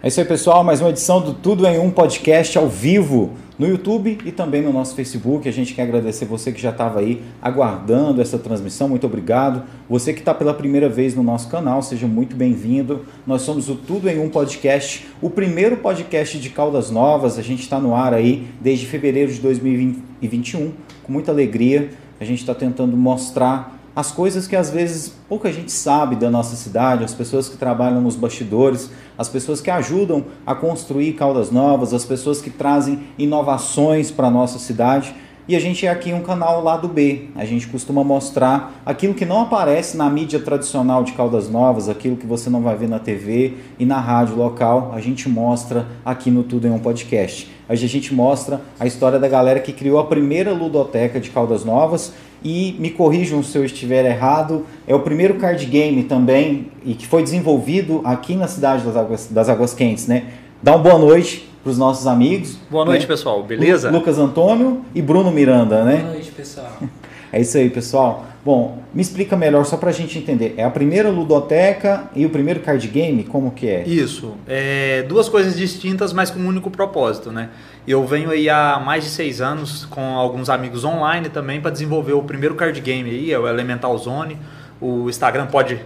[0.00, 0.62] É isso aí, pessoal.
[0.62, 4.72] Mais uma edição do Tudo em Um podcast ao vivo no YouTube e também no
[4.72, 5.48] nosso Facebook.
[5.48, 8.88] A gente quer agradecer você que já estava aí aguardando essa transmissão.
[8.88, 9.64] Muito obrigado.
[9.90, 13.06] Você que está pela primeira vez no nosso canal, seja muito bem-vindo.
[13.26, 17.36] Nós somos o Tudo em Um podcast, o primeiro podcast de Caldas Novas.
[17.36, 21.90] A gente está no ar aí desde fevereiro de 2021, com muita alegria.
[22.20, 26.54] A gente está tentando mostrar as coisas que às vezes pouca gente sabe da nossa
[26.54, 31.92] cidade, as pessoas que trabalham nos bastidores, as pessoas que ajudam a construir Caldas Novas,
[31.92, 35.12] as pessoas que trazem inovações para a nossa cidade.
[35.48, 37.30] E a gente é aqui um canal lado B.
[37.34, 42.16] A gente costuma mostrar aquilo que não aparece na mídia tradicional de Caldas Novas, aquilo
[42.16, 46.30] que você não vai ver na TV e na rádio local, a gente mostra aqui
[46.30, 47.50] no Tudo em um Podcast.
[47.68, 52.12] A gente mostra a história da galera que criou a primeira ludoteca de Caldas Novas
[52.44, 57.06] e me corrijam se eu estiver errado, é o primeiro card game também e que
[57.06, 60.24] foi desenvolvido aqui na cidade das Águas, das Águas Quentes, né?
[60.62, 62.58] Dá uma boa noite para os nossos amigos.
[62.70, 63.06] Boa noite, né?
[63.06, 63.42] pessoal.
[63.42, 63.90] Beleza?
[63.90, 65.96] Lucas Antônio e Bruno Miranda, né?
[65.98, 66.72] Boa noite, pessoal.
[67.32, 68.26] É isso aí, pessoal.
[68.44, 70.54] Bom, me explica melhor só para a gente entender.
[70.56, 73.24] É a primeira ludoteca e o primeiro card game?
[73.24, 73.82] Como que é?
[73.86, 74.34] Isso.
[74.46, 77.50] É duas coisas distintas, mas com um único propósito, né?
[77.86, 82.12] Eu venho aí há mais de seis anos com alguns amigos online também para desenvolver
[82.12, 84.38] o primeiro card game aí, é o Elemental Zone.
[84.80, 85.80] O Instagram pode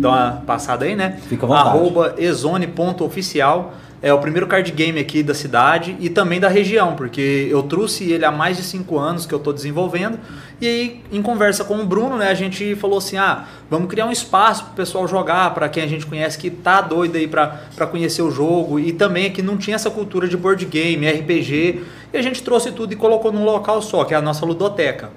[0.00, 1.18] dar uma passada aí, né?
[1.28, 1.68] Fica à vontade.
[1.68, 7.48] Arroba exone.oficial é o primeiro card game aqui da cidade e também da região, porque
[7.50, 10.18] eu trouxe ele há mais de cinco anos que eu estou desenvolvendo.
[10.60, 14.06] E aí, em conversa com o Bruno, né, a gente falou assim: ah, vamos criar
[14.06, 17.26] um espaço para o pessoal jogar, para quem a gente conhece que tá doido aí
[17.26, 18.78] para conhecer o jogo.
[18.78, 21.82] E também aqui não tinha essa cultura de board game, RPG.
[22.12, 25.10] E a gente trouxe tudo e colocou num local só, que é a nossa ludoteca.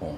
[0.00, 0.16] Bom,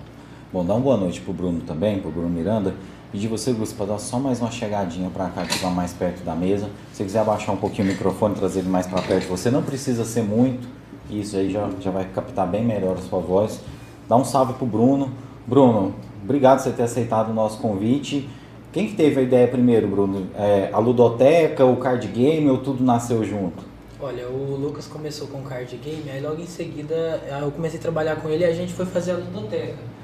[0.53, 2.75] bom dá uma boa noite pro Bruno também, pro Bruno Miranda.
[3.17, 6.34] Pedir você, Gus, para dar só mais uma chegadinha para cá, que mais perto da
[6.34, 6.67] mesa.
[6.92, 9.63] Se você quiser abaixar um pouquinho o microfone, trazer ele mais para perto você, não
[9.63, 10.68] precisa ser muito.
[11.08, 13.58] Isso aí já, já vai captar bem melhor a sua voz.
[14.07, 15.11] Dá um salve pro Bruno.
[15.46, 18.29] Bruno, obrigado por você ter aceitado o nosso convite.
[18.70, 20.27] Quem que teve a ideia primeiro, Bruno?
[20.36, 23.64] É, a ludoteca, o card game ou tudo nasceu junto?
[23.98, 26.95] Olha, o Lucas começou com o card game, aí logo em seguida
[27.42, 29.95] eu comecei a trabalhar com ele e a gente foi fazer a ludoteca.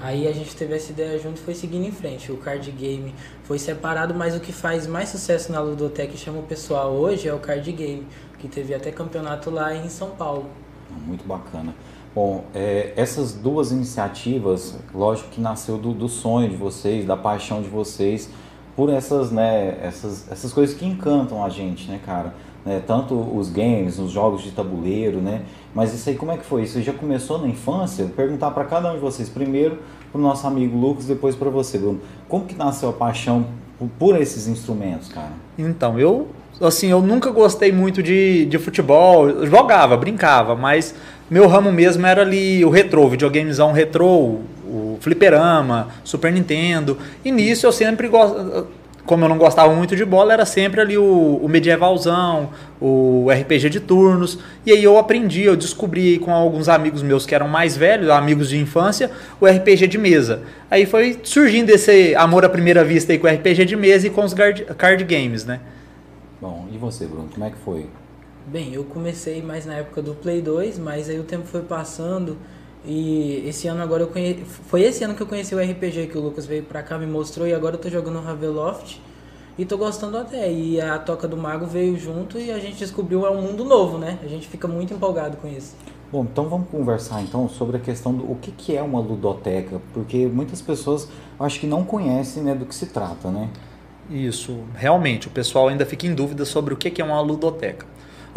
[0.00, 2.30] Aí a gente teve essa ideia junto e foi seguindo em frente.
[2.30, 6.38] O card game foi separado, mas o que faz mais sucesso na Ludoteca e chama
[6.38, 8.06] o pessoal hoje é o card game,
[8.38, 10.46] que teve até campeonato lá em São Paulo.
[11.04, 11.74] Muito bacana.
[12.14, 17.60] Bom, é, essas duas iniciativas, lógico que nasceu do, do, sonho de vocês, da paixão
[17.60, 18.30] de vocês
[18.74, 22.34] por essas, né, essas, essas coisas que encantam a gente, né, cara?
[22.64, 25.44] Né, tanto os games, os jogos de tabuleiro, né?
[25.74, 26.62] Mas isso aí, como é que foi?
[26.62, 28.04] Isso já começou na infância?
[28.04, 29.28] Vou perguntar para cada um de vocês.
[29.28, 29.78] Primeiro,
[30.10, 32.00] para o nosso amigo Lucas, depois para você, Bruno.
[32.28, 33.46] Como que nasceu a paixão
[33.98, 35.32] por esses instrumentos, cara?
[35.56, 36.28] Então, eu,
[36.60, 39.46] assim, eu nunca gostei muito de, de futebol.
[39.46, 40.94] Jogava, brincava, mas
[41.30, 46.98] meu ramo mesmo era ali o retrô, videogamezão retrô, o fliperama, Super Nintendo.
[47.24, 48.66] E nisso eu sempre gosto
[49.08, 53.70] como eu não gostava muito de bola, era sempre ali o, o, medievalzão, o RPG
[53.70, 54.38] de turnos.
[54.66, 58.50] E aí eu aprendi, eu descobri com alguns amigos meus que eram mais velhos, amigos
[58.50, 59.10] de infância,
[59.40, 60.42] o RPG de mesa.
[60.70, 64.10] Aí foi surgindo esse amor à primeira vista aí com o RPG de mesa e
[64.10, 65.60] com os card games, né?
[66.38, 67.86] Bom, e você, Bruno, como é que foi?
[68.46, 72.36] Bem, eu comecei mais na época do Play 2, mas aí o tempo foi passando
[72.84, 74.44] e esse ano agora eu conheci.
[74.44, 77.06] Foi esse ano que eu conheci o RPG que o Lucas veio pra cá, me
[77.06, 79.00] mostrou e agora eu tô jogando Raveloft.
[79.58, 80.50] E tô gostando até.
[80.52, 83.98] E a Toca do Mago veio junto e a gente descobriu é um mundo novo,
[83.98, 84.18] né?
[84.22, 85.74] A gente fica muito empolgado com isso.
[86.10, 89.78] Bom, então vamos conversar então sobre a questão do o que, que é uma ludoteca,
[89.92, 91.06] porque muitas pessoas
[91.38, 93.50] acho que não conhecem né, do que se trata, né?
[94.08, 97.84] Isso, realmente, o pessoal ainda fica em dúvida sobre o que, que é uma ludoteca.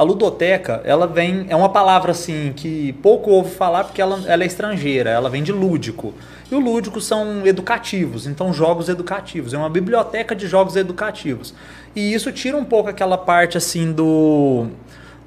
[0.01, 4.41] A ludoteca, ela vem, é uma palavra assim que pouco ouve falar porque ela, ela
[4.41, 6.11] é estrangeira, ela vem de lúdico.
[6.51, 9.53] E o lúdico são educativos, então jogos educativos.
[9.53, 11.53] É uma biblioteca de jogos educativos.
[11.95, 14.69] E isso tira um pouco aquela parte assim do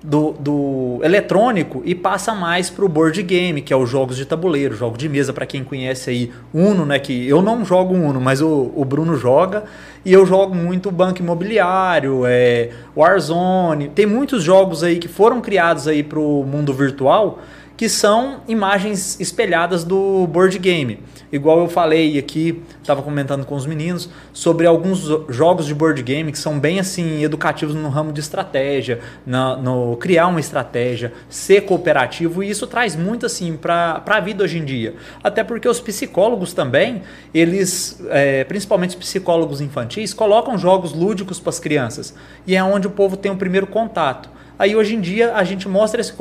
[0.05, 4.27] do, do eletrônico e passa mais para o board game, que é os jogos de
[4.27, 6.99] tabuleiro, jogo de mesa, para quem conhece aí Uno, né?
[6.99, 9.65] Que eu não jogo Uno, mas o, o Bruno joga.
[10.05, 13.89] E eu jogo muito Banco Imobiliário, é, Warzone.
[13.89, 17.39] Tem muitos jogos aí que foram criados aí para o mundo virtual
[17.77, 21.01] que são imagens espelhadas do board game.
[21.35, 26.31] Igual eu falei aqui, estava comentando com os meninos sobre alguns jogos de board game
[26.31, 31.63] que são bem assim educativos no ramo de estratégia, na, no criar uma estratégia, ser
[31.63, 34.95] cooperativo e isso traz muito assim para a vida hoje em dia.
[35.25, 37.03] Até porque os psicólogos também,
[37.35, 42.15] eles, é, principalmente os psicólogos infantis, colocam jogos lúdicos para as crianças
[42.47, 44.31] e é onde o povo tem o primeiro contato.
[44.57, 46.15] Aí hoje em dia a gente mostra esse,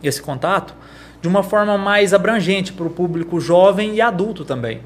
[0.00, 0.76] esse contato
[1.24, 4.82] de uma forma mais abrangente para o público jovem e adulto também.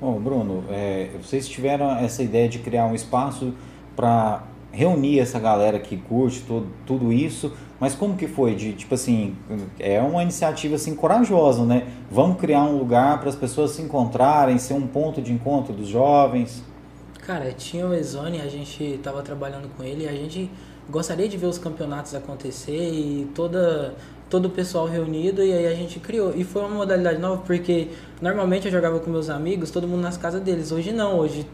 [0.00, 3.52] Bom, Bruno, é, vocês tiveram essa ideia de criar um espaço
[3.94, 8.54] para reunir essa galera que curte tudo, tudo isso, mas como que foi?
[8.54, 9.36] De tipo assim,
[9.78, 11.86] é uma iniciativa assim corajosa, né?
[12.10, 15.88] Vamos criar um lugar para as pessoas se encontrarem, ser um ponto de encontro dos
[15.88, 16.64] jovens.
[17.26, 20.50] Cara, tinha o Exone, a gente estava trabalhando com ele, a gente
[20.88, 23.94] gostaria de ver os campeonatos acontecer e toda
[24.28, 26.32] todo o pessoal reunido e aí a gente criou.
[26.34, 27.88] E foi uma modalidade nova porque
[28.20, 30.72] normalmente eu jogava com meus amigos, todo mundo nas casas deles.
[30.72, 31.46] Hoje não, hoje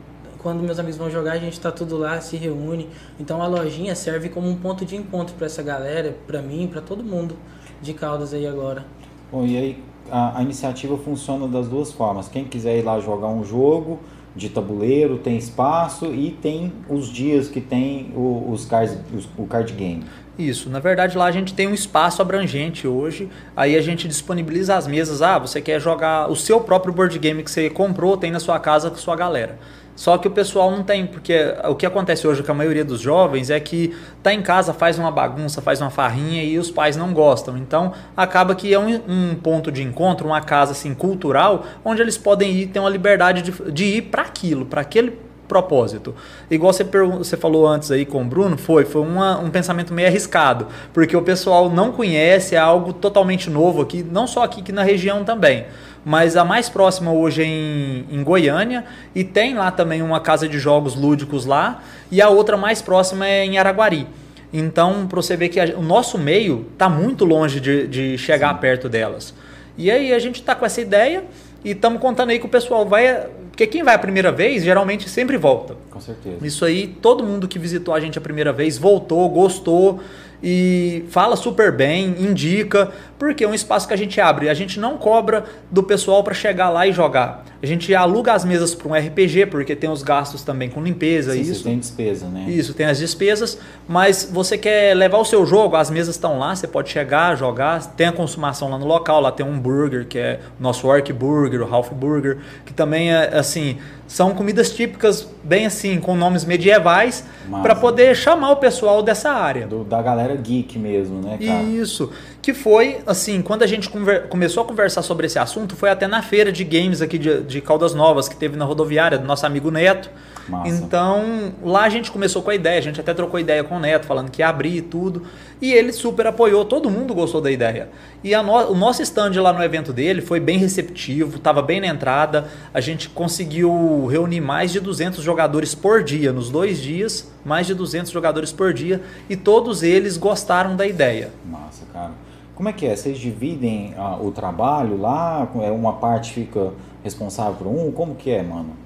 [0.44, 2.88] quando meus amigos vão jogar, a gente tá tudo lá, se reúne.
[3.18, 6.82] Então a lojinha serve como um ponto de encontro para essa galera, para mim, para
[6.82, 7.36] todo mundo
[7.80, 8.84] de Caldas aí agora.
[9.32, 12.28] Bom, e aí a, a iniciativa funciona das duas formas.
[12.28, 14.00] Quem quiser ir lá jogar um jogo,
[14.36, 19.46] de tabuleiro, tem espaço e tem os dias que tem o, os cards, os, o
[19.46, 20.04] card game.
[20.36, 24.74] Isso, na verdade lá a gente tem um espaço abrangente hoje, aí a gente disponibiliza
[24.74, 28.32] as mesas, ah, você quer jogar o seu próprio board game que você comprou, tem
[28.32, 29.58] na sua casa com sua galera.
[29.96, 33.00] Só que o pessoal não tem, porque o que acontece hoje com a maioria dos
[33.00, 36.96] jovens é que tá em casa, faz uma bagunça, faz uma farrinha e os pais
[36.96, 37.56] não gostam.
[37.56, 42.18] Então acaba que é um, um ponto de encontro, uma casa assim cultural, onde eles
[42.18, 45.16] podem ir, ter uma liberdade de, de ir para aquilo, para aquele
[45.48, 46.14] propósito.
[46.50, 50.08] Igual você, você falou antes aí com o Bruno, foi, foi uma, um pensamento meio
[50.08, 54.72] arriscado, porque o pessoal não conhece, é algo totalmente novo aqui, não só aqui, que
[54.72, 55.66] na região também.
[56.04, 60.48] Mas a mais próxima hoje é em, em Goiânia e tem lá também uma casa
[60.48, 64.06] de jogos lúdicos lá, e a outra mais próxima é em Araguari.
[64.52, 68.54] Então, para você ver que a, o nosso meio está muito longe de, de chegar
[68.54, 68.60] Sim.
[68.60, 69.34] perto delas.
[69.76, 71.24] E aí a gente está com essa ideia
[71.64, 75.08] e estamos contando aí que o pessoal vai porque quem vai a primeira vez, geralmente
[75.08, 75.76] sempre volta.
[75.88, 76.44] Com certeza.
[76.44, 80.00] Isso aí, todo mundo que visitou a gente a primeira vez voltou, gostou
[80.46, 84.50] e fala super bem, indica, porque é um espaço que a gente abre.
[84.50, 87.46] A gente não cobra do pessoal para chegar lá e jogar.
[87.62, 91.32] A gente aluga as mesas para um RPG, porque tem os gastos também com limpeza.
[91.32, 92.44] Sim, isso tem despesa, né?
[92.46, 93.58] Isso, tem as despesas.
[93.88, 97.82] Mas você quer levar o seu jogo, as mesas estão lá, você pode chegar, jogar.
[97.94, 101.10] Tem a consumação lá no local, lá tem um burger, que é o nosso Orc
[101.10, 102.36] Burger, o Half Burger,
[102.66, 103.78] que também é assim
[104.14, 107.24] são comidas típicas, bem assim, com nomes medievais,
[107.62, 109.66] para poder chamar o pessoal dessa área.
[109.66, 111.64] Do, da galera geek mesmo, né, cara?
[111.64, 112.12] Isso.
[112.40, 116.06] Que foi, assim, quando a gente conver, começou a conversar sobre esse assunto, foi até
[116.06, 119.46] na feira de games aqui de, de Caldas Novas, que teve na rodoviária, do nosso
[119.46, 120.08] amigo Neto.
[120.48, 120.68] Massa.
[120.68, 123.80] Então, lá a gente começou com a ideia, a gente até trocou ideia com o
[123.80, 125.22] Neto, falando que ia abrir e tudo.
[125.60, 127.88] E ele super apoiou, todo mundo gostou da ideia.
[128.22, 131.86] E no, o nosso stand lá no evento dele foi bem receptivo, estava bem na
[131.86, 132.48] entrada.
[132.72, 137.74] A gente conseguiu reunir mais de 200 jogadores por dia, nos dois dias, mais de
[137.74, 139.02] 200 jogadores por dia.
[139.28, 141.30] E todos eles gostaram da ideia.
[141.44, 142.12] Massa, cara.
[142.54, 142.94] Como é que é?
[142.94, 145.48] Vocês dividem ah, o trabalho lá?
[145.60, 147.90] É uma parte fica responsável por um?
[147.90, 148.83] Como que é, mano?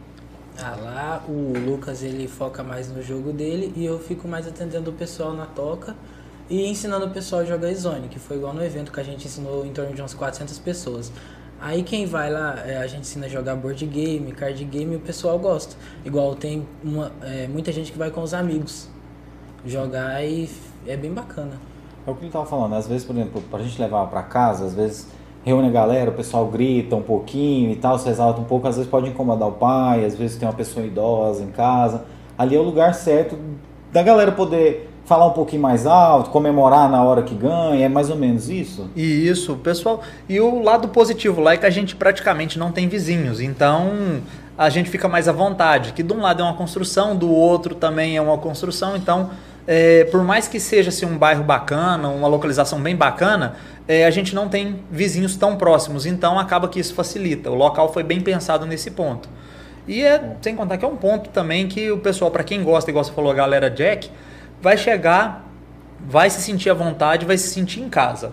[0.60, 4.90] Ah, lá o Lucas ele foca mais no jogo dele e eu fico mais atendendo
[4.90, 5.94] o pessoal na toca
[6.50, 9.26] e ensinando o pessoal a jogar Zone, que foi igual no evento que a gente
[9.26, 11.12] ensinou em torno de umas 400 pessoas.
[11.60, 14.96] Aí quem vai lá, é, a gente ensina a jogar board game, card game e
[14.96, 15.76] o pessoal gosta.
[16.04, 18.88] Igual tem uma, é, muita gente que vai com os amigos
[19.64, 20.50] jogar e
[20.86, 21.52] é bem bacana.
[22.04, 24.64] É o que ele tava falando, às vezes, por exemplo, pra gente levar para casa,
[24.64, 25.06] às vezes
[25.48, 28.76] reúne a galera, o pessoal grita um pouquinho e tal, se exalta um pouco, às
[28.76, 32.04] vezes pode incomodar o pai, às vezes tem uma pessoa idosa em casa.
[32.36, 33.36] Ali é o lugar certo
[33.90, 38.10] da galera poder falar um pouquinho mais alto, comemorar na hora que ganha, é mais
[38.10, 38.90] ou menos isso?
[38.94, 40.02] E isso, pessoal.
[40.28, 44.20] E o lado positivo lá é que a gente praticamente não tem vizinhos, então
[44.56, 45.94] a gente fica mais à vontade.
[45.94, 49.30] Que de um lado é uma construção, do outro também é uma construção, então
[49.70, 53.56] é, por mais que seja assim, um bairro bacana, uma localização bem bacana,
[53.86, 57.50] é, a gente não tem vizinhos tão próximos, então acaba que isso facilita.
[57.50, 59.28] O local foi bem pensado nesse ponto.
[59.86, 62.90] E é, sem contar que é um ponto também que o pessoal, para quem gosta,
[62.90, 64.10] igual você falou, a galera Jack,
[64.62, 65.46] vai chegar,
[66.00, 68.32] vai se sentir à vontade, vai se sentir em casa.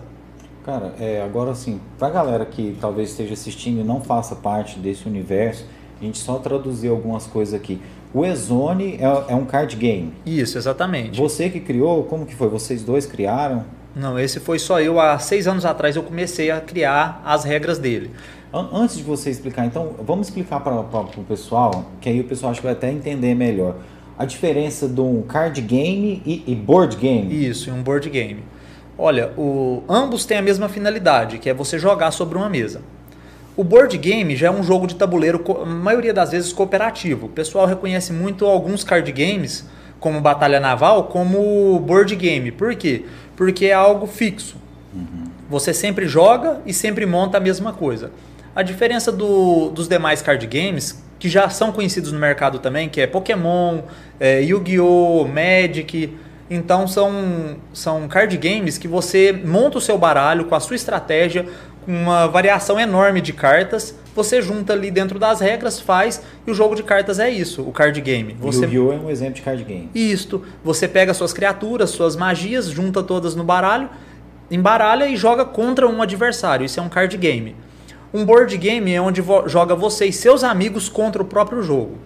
[0.64, 5.06] Cara, é, agora assim, pra galera que talvez esteja assistindo e não faça parte desse
[5.06, 5.66] universo,
[6.00, 7.80] a gente só traduziu algumas coisas aqui.
[8.16, 10.10] O Ezone é, é um card game.
[10.24, 11.20] Isso, exatamente.
[11.20, 12.48] Você que criou, como que foi?
[12.48, 13.66] Vocês dois criaram?
[13.94, 14.98] Não, esse foi só eu.
[14.98, 18.10] Há seis anos atrás eu comecei a criar as regras dele.
[18.54, 22.62] Antes de você explicar, então, vamos explicar para o pessoal, que aí o pessoal acho
[22.62, 23.76] que vai até entender melhor.
[24.18, 27.46] A diferença de um card game e, e board game.
[27.46, 28.42] Isso, e um board game.
[28.96, 32.80] Olha, o, ambos têm a mesma finalidade, que é você jogar sobre uma mesa.
[33.56, 37.26] O board game já é um jogo de tabuleiro, a maioria das vezes cooperativo.
[37.26, 39.66] O pessoal reconhece muito alguns card games,
[39.98, 42.52] como Batalha Naval, como board game.
[42.52, 43.06] Por quê?
[43.34, 44.56] Porque é algo fixo.
[44.94, 45.24] Uhum.
[45.48, 48.10] Você sempre joga e sempre monta a mesma coisa.
[48.54, 53.00] A diferença do, dos demais card games, que já são conhecidos no mercado também, que
[53.00, 53.80] é Pokémon,
[54.20, 56.14] é, Yu-Gi-Oh!, Magic.
[56.48, 61.46] Então são, são card games que você monta o seu baralho com a sua estratégia,
[61.86, 63.94] uma variação enorme de cartas.
[64.14, 67.70] Você junta ali dentro das regras, faz, e o jogo de cartas é isso, o
[67.70, 68.34] card game.
[68.40, 68.64] Você...
[68.64, 68.92] Yu-Gi-Oh!
[68.92, 69.90] é um exemplo de card game.
[69.94, 70.42] Isto.
[70.64, 73.90] Você pega suas criaturas, suas magias, junta todas no baralho,
[74.50, 76.64] embaralha e joga contra um adversário.
[76.64, 77.54] Isso é um card game.
[78.12, 81.98] Um board game é onde joga você e seus amigos contra o próprio jogo.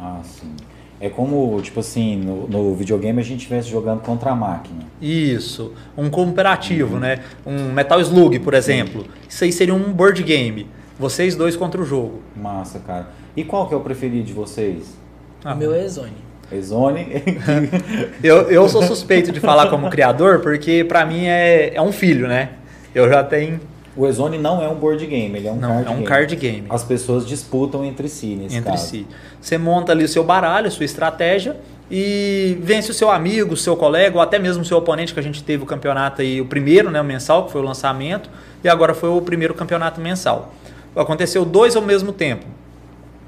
[0.00, 0.54] Ah, sim.
[1.00, 4.80] É como, tipo assim, no, no videogame a gente estivesse jogando contra a máquina.
[5.00, 5.72] Isso.
[5.96, 7.00] Um cooperativo, uhum.
[7.00, 7.20] né?
[7.46, 9.02] Um Metal Slug, por exemplo.
[9.02, 9.08] Sim.
[9.28, 10.66] Isso aí seria um board game.
[10.98, 12.20] Vocês dois contra o jogo.
[12.34, 13.10] Massa, cara.
[13.36, 14.98] E qual que é o preferido de vocês?
[15.44, 16.28] Ah, o meu é Zone.
[16.60, 17.22] Zone.
[18.24, 22.26] eu, eu sou suspeito de falar como criador, porque para mim é, é um filho,
[22.26, 22.50] né?
[22.92, 23.60] Eu já tenho
[23.98, 26.06] o Ezone não é um board game, ele é um não, card é um game.
[26.06, 26.66] card game.
[26.70, 28.86] As pessoas disputam entre si nesse entre caso.
[28.86, 29.04] si.
[29.40, 31.56] Você monta ali o seu baralho, sua estratégia
[31.90, 35.18] e vence o seu amigo, o seu colega ou até mesmo o seu oponente que
[35.18, 38.30] a gente teve o campeonato aí, o primeiro, né, o mensal, que foi o lançamento,
[38.62, 40.54] e agora foi o primeiro campeonato mensal.
[40.94, 42.46] Aconteceu dois ao mesmo tempo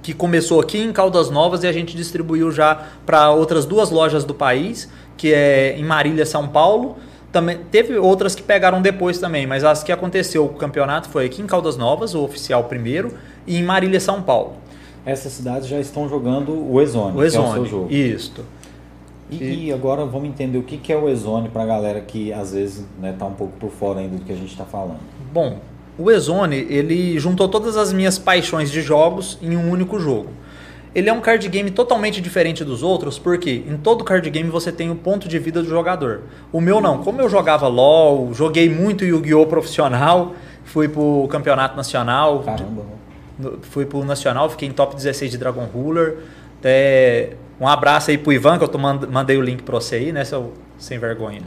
[0.03, 4.25] que começou aqui em Caldas Novas e a gente distribuiu já para outras duas lojas
[4.25, 6.97] do país, que é em Marília, São Paulo,
[7.33, 11.41] também, teve outras que pegaram depois também, mas as que aconteceu o campeonato foi aqui
[11.43, 13.13] em Caldas Novas, o oficial primeiro,
[13.47, 14.55] e em Marília, São Paulo.
[15.05, 17.93] Essas cidades já estão jogando o Ezone, o que é o seu jogo.
[17.93, 18.45] Isto.
[19.31, 22.53] E, e, agora vamos entender o que é o Ezone para a galera que às
[22.53, 24.99] vezes está né, tá um pouco por fora ainda do que a gente está falando.
[25.33, 25.61] Bom,
[25.97, 30.31] o Ezone ele juntou todas as minhas paixões de jogos em um único jogo.
[30.93, 34.73] Ele é um card game totalmente diferente dos outros, porque em todo card game você
[34.73, 36.23] tem o ponto de vida do jogador.
[36.53, 36.99] O meu não.
[37.05, 39.47] Como eu jogava LoL, joguei muito Yu-Gi-Oh!
[39.47, 42.41] profissional, fui pro campeonato nacional.
[42.41, 42.83] Caramba.
[43.63, 46.19] Fui pro nacional, fiquei em top 16 de Dragon Ruler.
[46.59, 50.13] Até um abraço aí pro Ivan, que eu tô mandei o link pra você aí,
[50.13, 51.43] né, seu sem vergonha.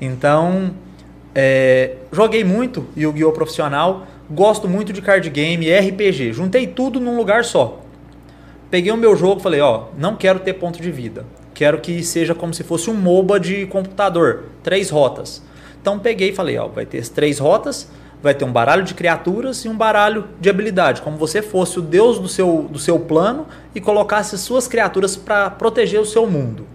[0.00, 0.70] Então,
[1.34, 3.32] é, joguei muito Yu-Gi-Oh!
[3.32, 6.32] profissional, gosto muito de card game, RPG.
[6.32, 7.79] Juntei tudo num lugar só
[8.70, 11.24] peguei o meu jogo falei, ó, não quero ter ponto de vida.
[11.52, 15.42] Quero que seja como se fosse um MOBA de computador, três rotas.
[15.80, 17.90] Então peguei e falei, ó, vai ter as três rotas,
[18.22, 21.82] vai ter um baralho de criaturas e um baralho de habilidade, como você fosse o
[21.82, 26.66] deus do seu, do seu plano e colocasse suas criaturas para proteger o seu mundo.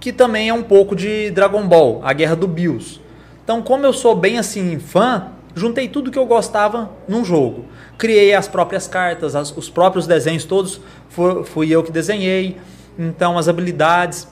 [0.00, 3.00] Que também é um pouco de Dragon Ball, a Guerra do Bios.
[3.44, 7.64] Então, como eu sou bem assim fã, juntei tudo que eu gostava num jogo.
[7.96, 12.58] Criei as próprias cartas, as, os próprios desenhos todos, fui, fui eu que desenhei.
[12.98, 14.28] Então, as habilidades,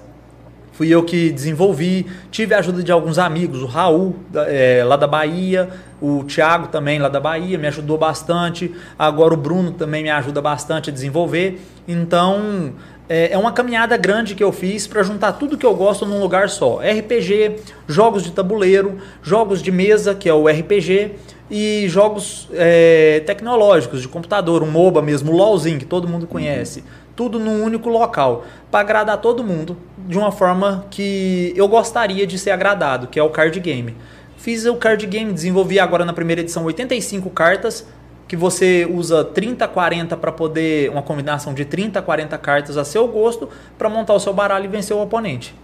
[0.72, 2.06] fui eu que desenvolvi.
[2.30, 6.98] Tive a ajuda de alguns amigos, o Raul, é, lá da Bahia, o Thiago também,
[6.98, 8.74] lá da Bahia, me ajudou bastante.
[8.98, 11.58] Agora o Bruno também me ajuda bastante a desenvolver.
[11.88, 12.74] Então,
[13.08, 16.20] é, é uma caminhada grande que eu fiz para juntar tudo que eu gosto num
[16.20, 17.56] lugar só: RPG,
[17.86, 21.12] jogos de tabuleiro, jogos de mesa, que é o RPG,
[21.50, 26.80] e jogos é, tecnológicos de computador, um MOBA mesmo, o LOLzinho, que todo mundo conhece.
[26.80, 26.86] Uhum.
[27.14, 29.76] Tudo num único local, para agradar todo mundo
[30.08, 33.94] de uma forma que eu gostaria de ser agradado, que é o card game.
[34.36, 37.86] Fiz o card game, desenvolvi agora na primeira edição 85 cartas,
[38.34, 43.06] que você usa 30, 40 para poder, uma combinação de 30, 40 cartas a seu
[43.06, 43.48] gosto,
[43.78, 45.54] para montar o seu baralho e vencer o oponente.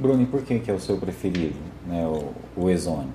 [0.00, 1.56] Bruno, e por que, que é o seu preferido,
[1.86, 3.10] né, o, o Ezone?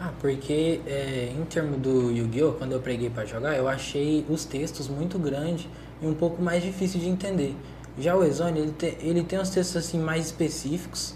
[0.00, 4.46] Ah, porque é, em termos do Yu-Gi-Oh!, quando eu preguei para jogar, eu achei os
[4.46, 5.68] textos muito grandes
[6.00, 7.54] e um pouco mais difícil de entender.
[7.98, 11.14] Já o Ezone, ele tem, ele tem os textos assim mais específicos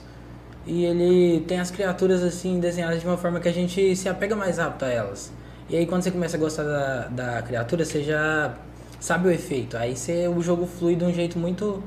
[0.67, 4.37] e ele tem as criaturas assim desenhadas de uma forma que a gente se apega
[4.37, 5.40] mais rápido a elas.
[5.71, 8.53] E aí quando você começa a gostar da, da criatura, você já
[8.99, 9.77] sabe o efeito.
[9.77, 11.81] Aí você, o jogo flui de um jeito muito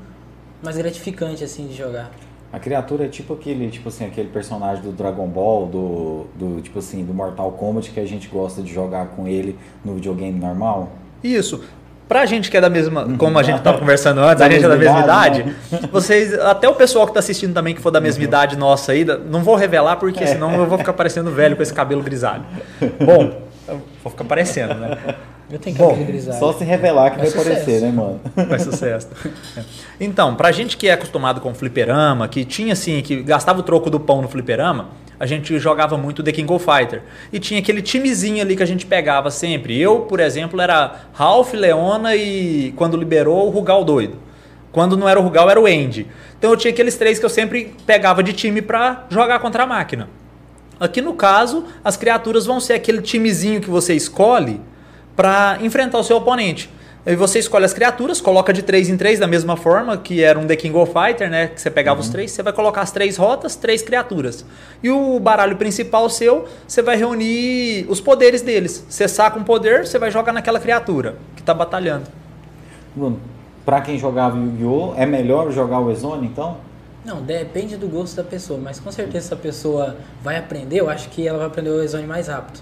[0.62, 2.10] mais gratificante assim de jogar.
[2.50, 6.78] A criatura é tipo aquele, tipo assim, aquele personagem do Dragon Ball, do, do tipo
[6.78, 10.92] assim, do Mortal Kombat que a gente gosta de jogar com ele no videogame normal?
[11.22, 11.62] Isso.
[12.08, 14.64] Pra gente que é da mesma, como a gente tava conversando antes, Da a gente
[14.64, 17.90] é da mesma idade, idade, vocês, até o pessoal que tá assistindo também que for
[17.90, 21.56] da mesma idade nossa aí, não vou revelar porque senão eu vou ficar parecendo velho
[21.56, 22.44] com esse cabelo grisalho.
[23.04, 23.44] Bom,
[24.02, 24.96] vou ficar parecendo, né?
[25.50, 26.38] Eu tenho Bom, grisalho.
[26.38, 27.48] Só se revelar que É vai sucesso.
[27.50, 28.18] aparecer, né, mano?
[28.48, 29.08] Faz sucesso.
[30.00, 33.90] Então, pra gente que é acostumado com fliperama, que tinha assim, que gastava o troco
[33.90, 34.88] do pão no fliperama,
[35.20, 37.02] a gente jogava muito The King of Fighter.
[37.30, 39.78] E tinha aquele timezinho ali que a gente pegava sempre.
[39.78, 44.16] Eu, por exemplo, era Ralph, Leona e quando liberou o Rugal doido.
[44.72, 46.06] Quando não era o Rugal, era o Andy.
[46.38, 49.66] Então eu tinha aqueles três que eu sempre pegava de time pra jogar contra a
[49.66, 50.08] máquina.
[50.78, 54.60] Aqui no caso, as criaturas vão ser aquele timezinho que você escolhe
[55.14, 56.70] para enfrentar o seu oponente.
[57.06, 60.38] Aí você escolhe as criaturas, coloca de 3 em 3 da mesma forma que era
[60.38, 61.48] um The King of Fighter, né?
[61.48, 64.44] Que você pegava os três, você vai colocar as três rotas, três criaturas.
[64.82, 68.86] E o baralho principal seu, você vai reunir os poderes deles.
[68.88, 72.06] Você saca um poder, você vai jogar naquela criatura que tá batalhando.
[72.96, 73.20] Bruno,
[73.66, 74.94] pra quem jogava Yu-Gi-Oh!
[74.96, 76.56] é melhor jogar o Exone, então?
[77.04, 80.88] Não, depende do gosto da pessoa, mas com certeza se a pessoa vai aprender, eu
[80.88, 82.60] acho que ela vai aprender o Exone mais rápido.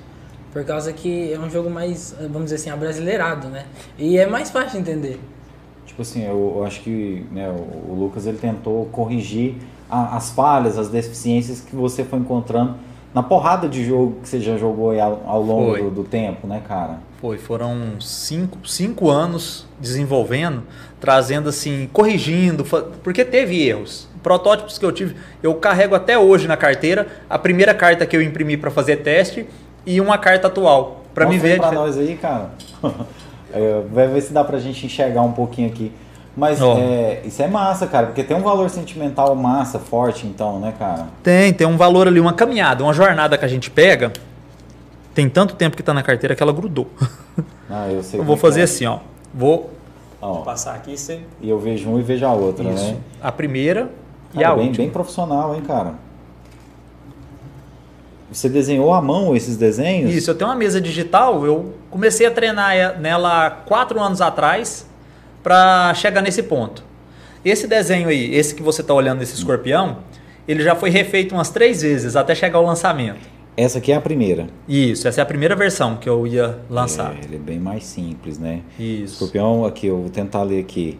[0.53, 3.65] Por causa que é um jogo mais, vamos dizer assim, abrasileirado, né?
[3.99, 5.21] E é mais fácil de entender.
[5.87, 9.55] Tipo assim, eu, eu acho que né, o, o Lucas ele tentou corrigir
[9.91, 12.75] a- as falhas, as deficiências que você foi encontrando
[13.15, 16.47] na porrada de jogo que você já jogou aí ao, ao longo do, do tempo,
[16.47, 16.99] né, cara?
[17.21, 20.63] Foi, foram cinco, cinco anos desenvolvendo,
[21.01, 22.65] trazendo assim, corrigindo,
[23.03, 24.09] porque teve erros.
[24.23, 28.23] Protótipos que eu tive, eu carrego até hoje na carteira, a primeira carta que eu
[28.23, 29.47] imprimi para fazer teste
[29.85, 31.55] e uma carta atual, para me ver.
[31.55, 32.51] a difer- nós aí, cara.
[33.55, 35.93] É, vai ver se dá pra gente enxergar um pouquinho aqui.
[36.35, 36.75] Mas Ó.
[36.79, 41.09] é, isso é massa, cara, porque tem um valor sentimental massa, forte, então, né, cara?
[41.23, 44.11] Tem, tem um valor ali, uma caminhada, uma jornada que a gente pega.
[45.15, 46.89] Tem tanto tempo que tá na carteira que ela grudou.
[47.69, 48.65] Ah, eu sei Eu vou fazer é.
[48.65, 49.01] assim, ó.
[49.35, 49.71] Vou
[50.21, 51.21] Ó, passar aqui, você.
[51.41, 52.85] e eu vejo um e vejo a outra, Isso.
[52.85, 52.97] né?
[53.23, 53.91] A primeira
[54.35, 54.85] e Cara, a bem, última.
[54.85, 55.95] bem profissional, hein, cara?
[58.31, 60.15] Você desenhou à mão esses desenhos?
[60.15, 64.87] Isso, eu tenho uma mesa digital, eu comecei a treinar nela quatro anos atrás
[65.43, 66.83] para chegar nesse ponto.
[67.45, 69.99] Esse desenho aí, esse que você está olhando, esse escorpião,
[70.49, 73.21] ele já foi refeito umas três vezes até chegar ao lançamento.
[73.55, 74.47] Essa aqui é a primeira.
[74.67, 77.15] Isso, essa é a primeira versão que eu ia lançar.
[77.15, 78.63] É, ele é bem mais simples, né?
[78.79, 79.15] Isso.
[79.15, 80.99] Escorpião, aqui, eu vou tentar ler aqui.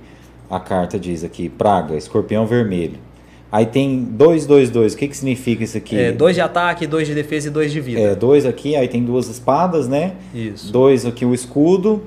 [0.51, 2.99] A carta diz aqui, praga, escorpião vermelho.
[3.53, 4.95] Aí tem dois, dois, dois.
[4.95, 5.95] O que, que significa isso aqui?
[5.95, 8.01] É, dois de ataque, dois de defesa e dois de vida.
[8.01, 10.15] É, dois aqui, aí tem duas espadas, né?
[10.35, 10.73] Isso.
[10.73, 12.03] Dois aqui o escudo.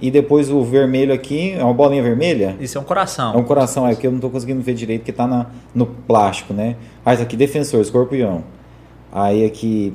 [0.00, 2.56] E depois o vermelho aqui, é uma bolinha vermelha?
[2.60, 3.34] Isso é um coração.
[3.34, 5.86] É um coração, é que eu não tô conseguindo ver direito, porque tá na, no
[5.86, 6.76] plástico, né?
[7.04, 8.44] Ah, isso aqui, defensor, escorpião.
[9.10, 9.94] Aí aqui,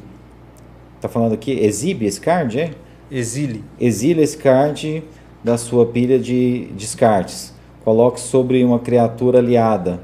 [0.99, 2.71] tá falando aqui, exibe esse card, é?
[3.12, 3.63] Exile.
[3.79, 5.03] Exile esse card
[5.43, 7.53] da sua pilha de descartes.
[7.83, 10.01] Coloque sobre uma criatura aliada.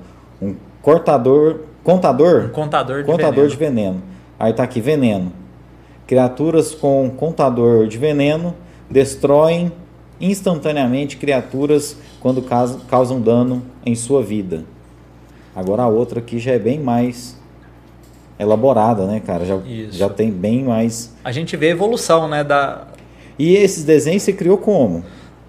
[0.86, 1.62] Cortador.
[1.84, 2.45] Contador?
[2.45, 3.50] Um contador de contador veneno.
[3.50, 4.04] de veneno.
[4.39, 5.34] Aí tá aqui, veneno.
[6.06, 8.54] Criaturas com contador de veneno
[8.89, 9.71] destroem
[10.21, 14.63] instantaneamente criaturas quando caus- causam dano em sua vida.
[15.56, 17.36] Agora a outra aqui já é bem mais
[18.38, 19.43] elaborada, né, cara?
[19.43, 19.98] Já, Isso.
[19.98, 21.15] já tem bem mais.
[21.24, 22.86] A gente vê a evolução, né, da,
[23.39, 25.04] E esses desenhos você criou como?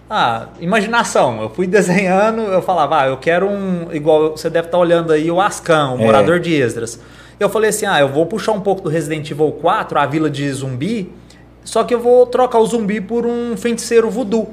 [0.08, 1.42] Ah, imaginação.
[1.42, 3.88] Eu fui desenhando, eu falava, ah, eu quero um.
[3.92, 6.04] Igual você deve estar olhando aí, o Ascan, o É.
[6.04, 7.00] morador de Esdras.
[7.40, 10.30] Eu falei assim, ah, eu vou puxar um pouco do Resident Evil 4, a vila
[10.30, 11.12] de zumbi,
[11.64, 14.48] só que eu vou trocar o zumbi por um feiticeiro voodoo.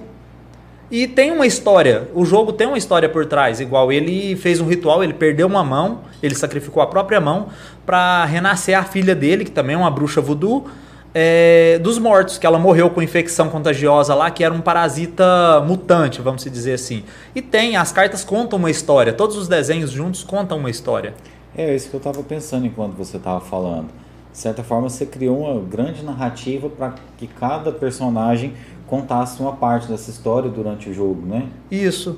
[0.92, 4.68] E tem uma história, o jogo tem uma história por trás, igual ele fez um
[4.68, 7.48] ritual, ele perdeu uma mão, ele sacrificou a própria mão
[7.86, 10.68] para renascer a filha dele, que também é uma bruxa voodoo,
[11.14, 16.22] é, dos mortos, que ela morreu com infecção contagiosa lá, que era um parasita mutante,
[16.22, 17.04] vamos dizer assim.
[17.36, 21.14] E tem, as cartas contam uma história, todos os desenhos juntos contam uma história.
[21.56, 23.90] É isso que eu estava pensando enquanto você estava falando.
[24.32, 28.54] De certa forma, você criou uma grande narrativa para que cada personagem
[28.88, 31.46] contasse uma parte dessa história durante o jogo, né?
[31.70, 32.18] Isso.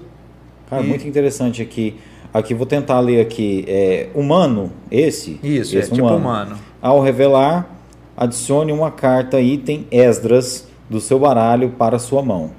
[0.69, 1.99] Cara, E- muito interessante aqui.
[2.34, 3.65] Aqui vou tentar ler aqui.
[3.67, 5.39] É, humano, esse.
[5.43, 6.58] Isso, esse é tipo humano.
[6.81, 7.74] Ao revelar,
[8.17, 12.51] adicione uma carta item Esdras do seu baralho para a sua mão.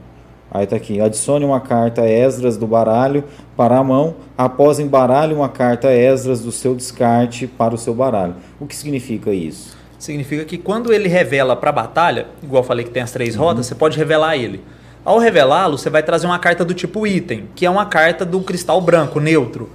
[0.51, 3.25] Aí tá aqui, adicione uma carta Esdras do baralho
[3.57, 8.35] para a mão, após embaralhe uma carta Esdras do seu descarte para o seu baralho.
[8.61, 9.77] O que significa isso?
[9.99, 13.35] Significa que quando ele revela para a batalha, igual eu falei que tem as três
[13.35, 13.42] Uhum.
[13.42, 14.61] rodas, você pode revelar ele.
[15.05, 18.40] Ao revelá-lo, você vai trazer uma carta do tipo item, que é uma carta do
[18.40, 19.71] cristal branco, neutro,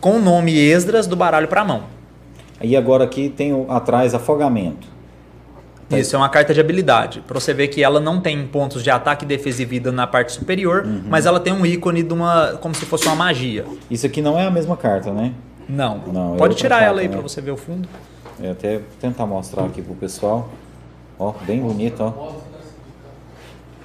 [0.00, 1.82] com o nome Esdras do baralho para a mão.
[2.60, 4.86] Aí agora aqui tem o- atrás afogamento.
[5.92, 5.98] Tá.
[6.00, 7.20] Isso, é uma carta de habilidade.
[7.26, 10.32] Pra você ver que ela não tem pontos de ataque, defesa e vida na parte
[10.32, 11.02] superior, Uhum.
[11.08, 12.58] mas ela tem um ícone de uma.
[12.60, 13.64] como se fosse uma magia.
[13.90, 15.32] Isso aqui não é a mesma carta, né?
[15.68, 15.98] Não.
[16.12, 17.12] Não, é Pode tirar carta, ela aí né?
[17.12, 17.88] pra você ver o fundo.
[18.40, 20.48] Eu até tentar mostrar aqui pro pessoal.
[21.18, 22.32] Ó, bem bonito, ó.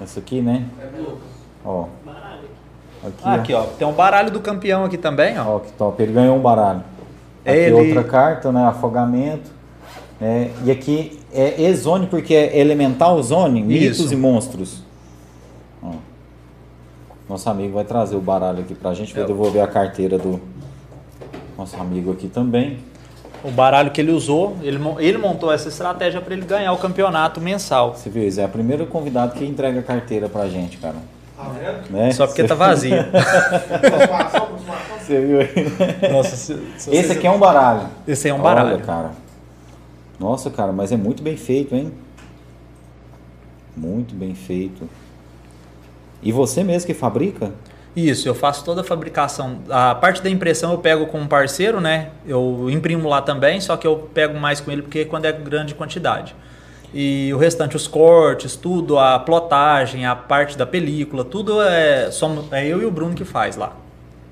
[0.02, 0.64] Essa aqui, né?
[1.64, 1.86] Ó.
[3.04, 3.62] Aqui, Ah, aqui, ó.
[3.62, 5.56] Tem um baralho do campeão aqui também, ó.
[5.56, 6.02] Ó, que top.
[6.02, 6.82] Ele ganhou um baralho.
[7.44, 8.64] Aqui Ele- outra carta, né?
[8.66, 9.50] Afogamento.
[10.20, 14.12] É, e aqui é E-Zone porque é Elemental Zone, mitos Isso.
[14.12, 14.82] e monstros.
[15.82, 15.92] Ó.
[17.28, 19.14] Nosso amigo vai trazer o baralho aqui pra gente.
[19.14, 19.26] Vou É.
[19.26, 20.40] devolver a carteira do
[21.56, 22.78] nosso amigo aqui também.
[23.44, 27.40] O baralho que ele usou, ele, ele montou essa estratégia pra ele ganhar o campeonato
[27.40, 27.94] mensal.
[27.94, 28.42] Você viu, Zé?
[28.42, 30.96] É o primeiro convidado que entrega a carteira pra gente, cara.
[31.38, 31.90] Vendo?
[31.96, 32.10] Né?
[32.10, 32.96] Só porque Você- tá vazio.
[35.00, 36.10] Você viu aí?
[36.12, 37.82] Nossa, se- se Esse aqui é um baralho.
[38.08, 38.74] Esse aí é um baralho.
[38.74, 39.10] Olha, cara.
[40.18, 41.92] Nossa, cara, mas é muito bem feito, hein?
[43.76, 44.88] Muito bem feito.
[46.22, 47.52] E você mesmo que fabrica?
[47.94, 49.60] Isso, eu faço toda a fabricação.
[49.68, 52.10] A parte da impressão eu pego com um parceiro, né?
[52.26, 55.74] Eu imprimo lá também, só que eu pego mais com ele porque quando é grande
[55.74, 56.34] quantidade.
[56.92, 62.50] E o restante, os cortes, tudo, a plotagem, a parte da película, tudo é, somos,
[62.52, 63.72] é eu e o Bruno que faz lá.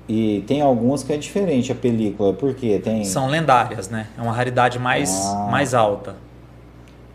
[0.07, 2.79] E tem algumas que é diferente a película, por quê?
[2.81, 3.03] Tem...
[3.03, 4.07] São lendárias, né?
[4.17, 5.47] É uma raridade mais, Ah.
[5.51, 6.15] mais alta.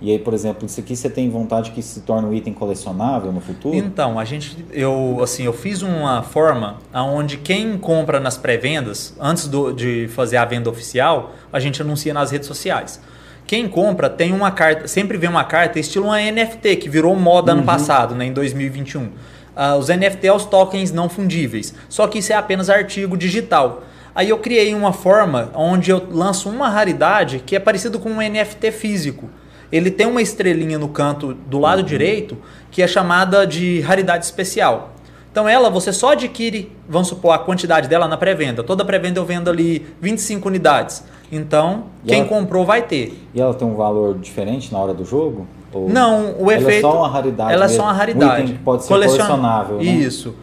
[0.01, 3.31] E aí, por exemplo, isso aqui você tem vontade que se torne um item colecionável
[3.33, 3.77] no futuro?
[3.77, 9.47] Então, a gente, eu, assim, eu fiz uma forma onde quem compra nas pré-vendas, antes
[9.47, 13.01] do- de fazer a venda oficial, a gente anuncia nas redes sociais.
[13.47, 17.53] Quem compra tem uma carta, sempre vem uma carta estilo uma NFT, que virou moda
[17.53, 19.09] ano passado, né, em 2021.
[19.55, 23.83] Ah, os NFT são os tokens não fundíveis, só que isso é apenas artigo digital.
[24.15, 28.21] Aí eu criei uma forma onde eu lanço uma raridade que é parecido com um
[28.21, 29.29] NFT físico
[29.73, 32.37] ele tem uma estrelinha no canto do lado direito
[32.71, 34.91] que é chamada de raridade especial.
[35.31, 38.63] Então ela você só adquire, vamos supor, a quantidade dela na pré-venda.
[38.63, 41.03] Toda pré-venda eu vendo ali 25 unidades.
[41.35, 43.19] Então, E quem ela- comprou vai ter.
[43.33, 45.47] E ela tem um valor diferente na hora do jogo?
[45.73, 48.43] Ou- Não, o Ela efeito é só uma raridade Ela é só uma Um raridade.
[48.43, 49.85] item que pode ser Colecion- colecionável, né?
[49.85, 50.35] Isso.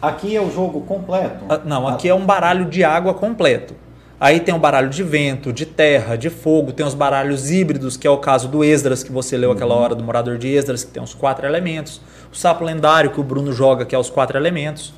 [0.00, 1.44] Aqui é o jogo completo?
[1.48, 3.74] Ah, Não, aqui é um baralho de água completo.
[4.18, 8.06] Aí tem um baralho de vento, de terra, de fogo, tem os baralhos híbridos, que
[8.06, 10.90] é o caso do Esdras, que você leu aquela hora, do Morador de Esdras, que
[10.92, 12.00] tem os quatro elementos.
[12.32, 14.92] O sapo lendário, que o Bruno joga, que é os quatro elementos.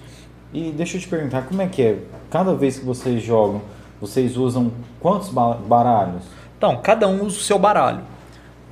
[0.52, 1.96] E deixa eu te perguntar, como é que é?
[2.30, 3.62] Cada vez que vocês jogam,
[4.00, 4.70] vocês usam
[5.00, 6.22] quantos ba- baralhos?
[6.58, 8.00] Então, cada um usa o seu baralho.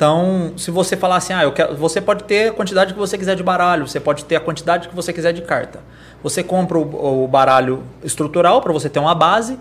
[0.03, 3.17] Então, se você falar assim, ah, eu quero, você pode ter a quantidade que você
[3.17, 5.79] quiser de baralho, você pode ter a quantidade que você quiser de carta.
[6.25, 9.57] Você compra o, o baralho estrutural para você ter uma base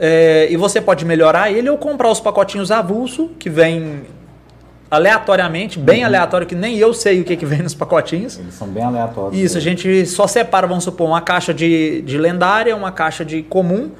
[0.00, 4.04] é, e você pode melhorar ele ou comprar os pacotinhos avulso que vem
[4.90, 8.38] aleatoriamente, bem aleatório, que nem eu sei o que, que vem nos pacotinhos.
[8.38, 9.38] Eles são bem aleatórios.
[9.38, 13.42] Isso, a gente só separa, vamos supor, uma caixa de, de lendária, uma caixa de
[13.42, 13.90] comum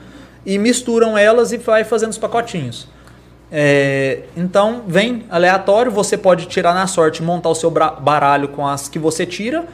[0.47, 2.89] e misturam elas e vai fazendo os pacotinhos.
[3.57, 8.89] É, então, vem aleatório, você pode tirar na sorte, montar o seu baralho com as
[8.89, 9.65] que você tira,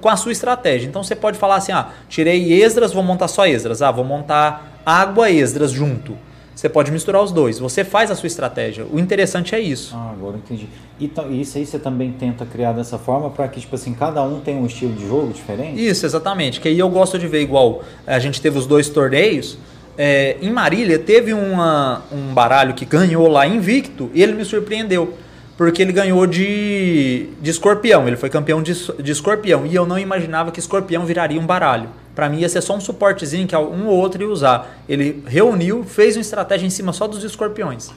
[0.00, 0.88] com a sua estratégia.
[0.88, 3.80] Então, você pode falar assim: ah, tirei Esdras, vou montar só Esdras.
[3.80, 6.18] Ah, vou montar água Esdras junto.
[6.52, 7.60] Você pode misturar os dois.
[7.60, 8.84] Você faz a sua estratégia.
[8.92, 9.94] O interessante é isso.
[9.94, 10.68] Ah, agora entendi.
[10.98, 11.08] E
[11.40, 14.58] isso aí você também tenta criar dessa forma para que, tipo assim, cada um tenha
[14.60, 15.80] um estilo de jogo diferente?
[15.80, 16.60] Isso, exatamente.
[16.60, 19.56] Que aí eu gosto de ver igual a gente teve os dois torneios.
[19.98, 25.14] É, em Marília teve uma- um baralho que ganhou lá invicto e ele me surpreendeu.
[25.56, 28.06] Porque ele ganhou de, de escorpião.
[28.06, 29.66] Ele foi campeão de, de escorpião.
[29.66, 31.88] E eu não imaginava que escorpião viraria um baralho.
[32.14, 34.78] Pra mim ia ser só um suportezinho que um ou outro ia usar.
[34.88, 37.90] Ele reuniu, fez uma estratégia em cima só dos escorpiões.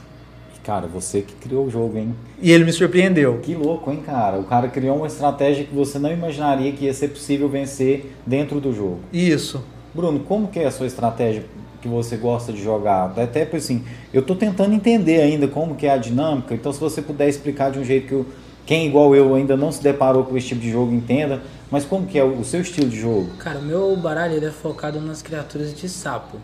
[0.63, 2.15] Cara, você que criou o jogo, hein?
[2.41, 3.39] E ele me surpreendeu.
[3.43, 4.39] Que louco, hein, cara?
[4.39, 8.59] O cara criou uma estratégia que você não imaginaria que ia ser possível vencer dentro
[8.59, 8.99] do jogo.
[9.13, 9.63] Isso.
[9.93, 11.43] Bruno, como que é a sua estratégia
[11.81, 13.13] que você gosta de jogar?
[13.17, 16.79] Até por assim, eu tô tentando entender ainda como que é a dinâmica, então se
[16.79, 18.25] você puder explicar de um jeito que eu-
[18.65, 22.05] quem igual eu ainda não se deparou com esse tipo de jogo entenda, mas como
[22.05, 23.27] que é o seu estilo de jogo?
[23.39, 26.37] Cara, o meu baralho ele é focado nas criaturas de sapo.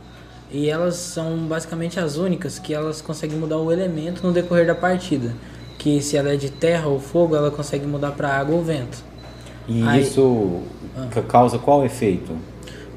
[0.52, 4.74] E elas são basicamente as únicas que elas conseguem mudar o elemento no decorrer da
[4.74, 5.34] partida.
[5.78, 8.98] Que se ela é de terra ou fogo, ela consegue mudar para água ou vento.
[9.68, 10.62] E Aí- isso
[11.12, 12.32] ca- causa qual efeito?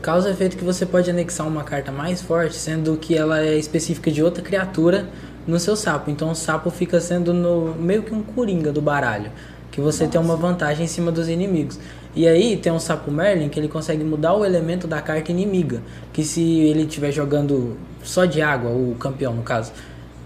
[0.02, 4.10] Causa efeito que você pode anexar uma carta mais forte, sendo que ela é específica
[4.10, 5.06] de outra criatura
[5.46, 6.10] no seu sapo.
[6.10, 9.30] Então o sapo fica sendo no, meio que um coringa do baralho.
[9.70, 11.78] Que você tem uma vantagem em cima dos inimigos.
[12.16, 15.82] E aí tem um sapo Merlin que ele consegue mudar o elemento da carta inimiga.
[16.14, 19.70] Que se ele estiver jogando só de água, o campeão no caso,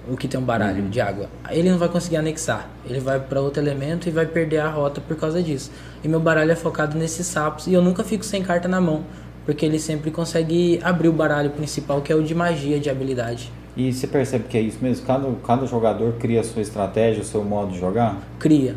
[0.09, 1.29] o que tem um baralho de água.
[1.51, 2.71] Ele não vai conseguir anexar.
[2.89, 5.71] Ele vai para outro elemento e vai perder a rota por causa disso.
[6.03, 9.05] E meu baralho é focado nesses sapos e eu nunca fico sem carta na mão,
[9.45, 13.51] porque ele sempre consegue abrir o baralho principal, que é o de magia, de habilidade.
[13.77, 15.05] E você percebe que é isso mesmo?
[15.05, 18.19] Cada, cada jogador cria a sua estratégia, o seu modo de jogar?
[18.39, 18.77] Cria.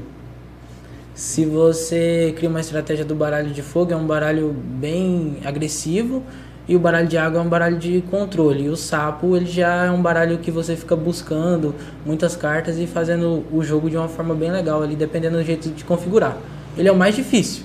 [1.14, 6.24] Se você cria uma estratégia do baralho de fogo, é um baralho bem agressivo,
[6.68, 8.66] e o baralho de água é um baralho de controle.
[8.66, 11.74] E o sapo, ele já é um baralho que você fica buscando
[12.06, 15.70] muitas cartas e fazendo o jogo de uma forma bem legal ali, dependendo do jeito
[15.70, 16.38] de configurar.
[16.78, 17.64] Ele é o mais difícil,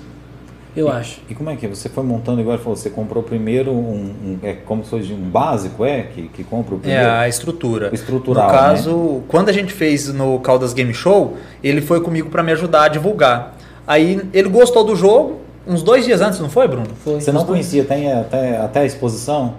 [0.76, 1.20] eu e, acho.
[1.28, 1.68] E como é que é?
[1.68, 5.16] Você foi montando igual falou, você comprou primeiro um, um, é como se fosse um
[5.28, 6.02] básico, é?
[6.14, 7.04] Que, que compra o primeiro?
[7.04, 7.90] É, a estrutura.
[7.92, 9.20] Estrutural, No caso, né?
[9.28, 12.88] quando a gente fez no Caldas Game Show, ele foi comigo para me ajudar a
[12.88, 13.54] divulgar.
[13.87, 16.87] Aí ele gostou do jogo, uns dois dias antes, não foi, Bruno?
[17.04, 17.20] Foi.
[17.20, 19.54] Você não conhecia até, até, até a exposição?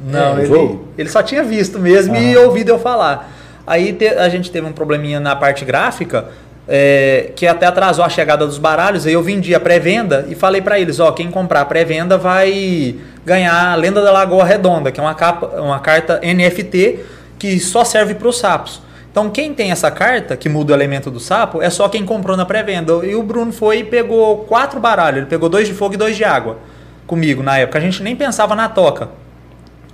[0.00, 0.84] Não, É, ele, jogo?
[0.98, 3.32] ele só tinha visto mesmo e ouvido eu falar.
[3.66, 6.28] Aí te- a gente teve um probleminha na parte gráfica,
[6.68, 10.60] é, que até atrasou a chegada dos baralhos, aí eu vendi a pré-venda e falei
[10.60, 14.98] pra eles, ó, quem comprar a pré-venda vai ganhar a Lenda da Lagoa Redonda, que
[14.98, 17.00] é uma, capa, uma carta NFT
[17.38, 18.82] que só serve para os sapos.
[19.10, 22.36] Então quem tem essa carta, que muda o elemento do sapo, é só quem comprou
[22.36, 22.92] na pré-venda.
[23.04, 26.16] E o Bruno foi e pegou quatro baralhos, ele pegou dois de fogo e dois
[26.16, 26.58] de água
[27.06, 27.78] comigo na época.
[27.78, 29.08] A gente nem pensava na toca.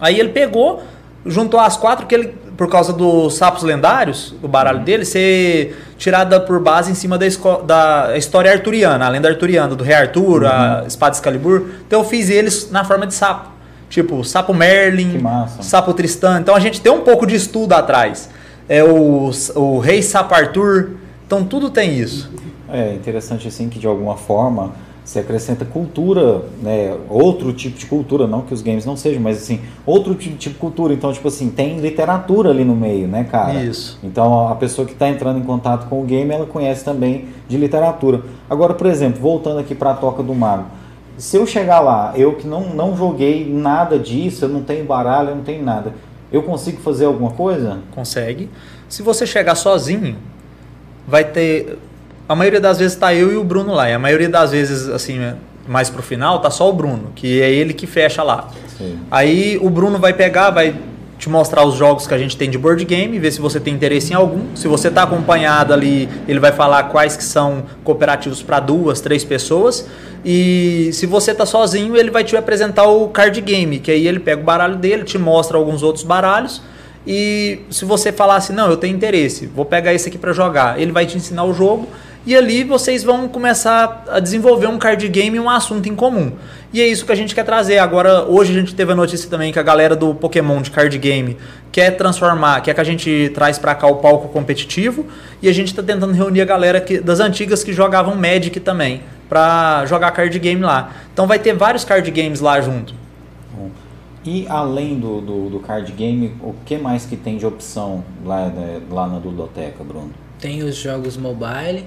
[0.00, 0.82] Aí ele pegou,
[1.24, 6.40] juntou as quatro, que ele, por causa dos sapos lendários, do baralho dele, ser tirada
[6.40, 7.26] por base em cima da,
[7.64, 11.66] da história arturiana, a lenda arturiana, do rei Arthur, a espada Excalibur.
[11.86, 13.50] Então eu fiz eles na forma de sapo.
[13.88, 15.22] Tipo, sapo Merlin,
[15.60, 16.40] sapo Tristan.
[16.40, 18.28] Então a gente tem um pouco de estudo atrás.
[18.68, 20.92] É o, o rei sapo Arthur.
[21.26, 22.30] Então tudo tem isso.
[22.70, 24.72] É interessante assim que de alguma forma
[25.04, 26.96] se acrescenta cultura, né?
[27.08, 30.50] Outro tipo de cultura, não que os games não sejam, mas assim, outro tipo de
[30.50, 30.94] cultura.
[30.94, 33.62] Então, tipo assim, tem literatura ali no meio, né, cara?
[33.64, 33.98] Isso.
[34.02, 37.56] Então, a pessoa que está entrando em contato com o game, ela conhece também de
[37.56, 38.22] literatura.
[38.48, 40.66] Agora, por exemplo, voltando aqui para a Toca do Mago.
[41.18, 45.30] Se eu chegar lá, eu que não, não joguei nada disso, eu não tenho baralho,
[45.30, 45.94] eu não tenho nada,
[46.32, 47.80] eu consigo fazer alguma coisa?
[47.94, 48.48] Consegue.
[48.88, 50.16] Se você chegar sozinho,
[51.06, 51.78] vai ter.
[52.32, 53.90] A maioria das vezes tá eu e o Bruno lá.
[53.90, 55.20] E a maioria das vezes, assim,
[55.68, 58.48] mais pro final, tá só o Bruno, que é ele que fecha lá.
[58.78, 59.00] Sim.
[59.10, 60.74] Aí o Bruno vai pegar, vai
[61.18, 63.74] te mostrar os jogos que a gente tem de board game, ver se você tem
[63.74, 64.56] interesse em algum.
[64.56, 69.22] Se você está acompanhado ali, ele vai falar quais que são cooperativos para duas, três
[69.22, 69.86] pessoas.
[70.24, 74.20] E se você está sozinho, ele vai te apresentar o card game, que aí ele
[74.20, 76.62] pega o baralho dele, te mostra alguns outros baralhos.
[77.06, 80.80] E se você falar assim, não, eu tenho interesse, vou pegar esse aqui para jogar,
[80.80, 81.86] ele vai te ensinar o jogo
[82.24, 86.32] e ali vocês vão começar a desenvolver um card game e um assunto em comum.
[86.72, 87.78] E é isso que a gente quer trazer.
[87.78, 90.96] Agora, hoje a gente teve a notícia também que a galera do Pokémon de card
[90.98, 91.36] game
[91.70, 95.06] quer transformar, quer que a gente traz para cá o palco competitivo
[95.42, 99.02] e a gente está tentando reunir a galera que, das antigas que jogavam Magic também
[99.28, 100.92] para jogar card game lá.
[101.12, 102.94] Então vai ter vários card games lá junto.
[103.54, 103.70] Bom,
[104.24, 108.46] E além do, do, do card game, o que mais que tem de opção lá,
[108.46, 110.10] né, lá na Ludoteca, Bruno?
[110.38, 111.84] Tem os jogos mobile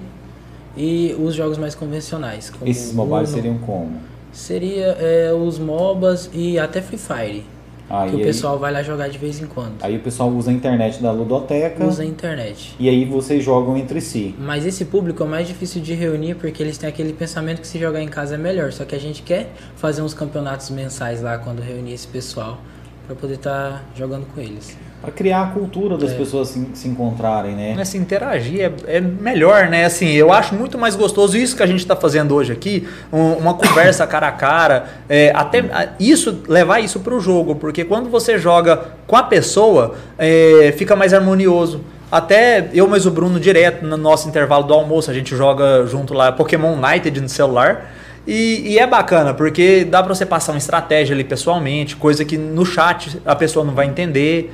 [0.77, 2.49] e os jogos mais convencionais.
[2.49, 3.37] como Esses mobiles Uno.
[3.37, 3.91] seriam como?
[4.31, 7.43] Seria é, os MOBAs e até Free Fire.
[7.87, 9.73] Ah, que o aí- pessoal vai lá jogar de vez em quando.
[9.81, 12.75] Aí o pessoal usa a internet da Ludoteca Usa a internet.
[12.79, 14.33] e aí vocês jogam entre si.
[14.39, 17.67] Mas esse público é o mais difícil de reunir porque eles têm aquele pensamento que
[17.67, 18.71] se jogar em casa é melhor.
[18.73, 22.57] Só que a gente quer fazer uns campeonatos mensais lá quando reunir esse pessoal
[23.05, 24.77] para poder estar jogando com eles.
[25.01, 26.15] Para criar a cultura das É.
[26.15, 27.75] pessoas se, se encontrarem, né?
[27.75, 29.85] Né, se interagir é, é melhor, né?
[29.85, 33.33] Assim, eu acho muito mais gostoso isso que a gente está fazendo hoje aqui, um-
[33.33, 35.63] uma conversa cara a cara, é, até
[35.99, 40.95] isso levar isso para o jogo, porque quando você joga com a pessoa, é, fica
[40.95, 41.81] mais harmonioso.
[42.11, 46.13] Até eu mais o Bruno direto no nosso intervalo do almoço, a gente joga junto
[46.13, 47.91] lá Pokémon United no celular.
[48.27, 52.37] E, e é bacana, porque dá para você passar uma estratégia ali pessoalmente, coisa que
[52.37, 54.51] no chat a pessoa não vai entender.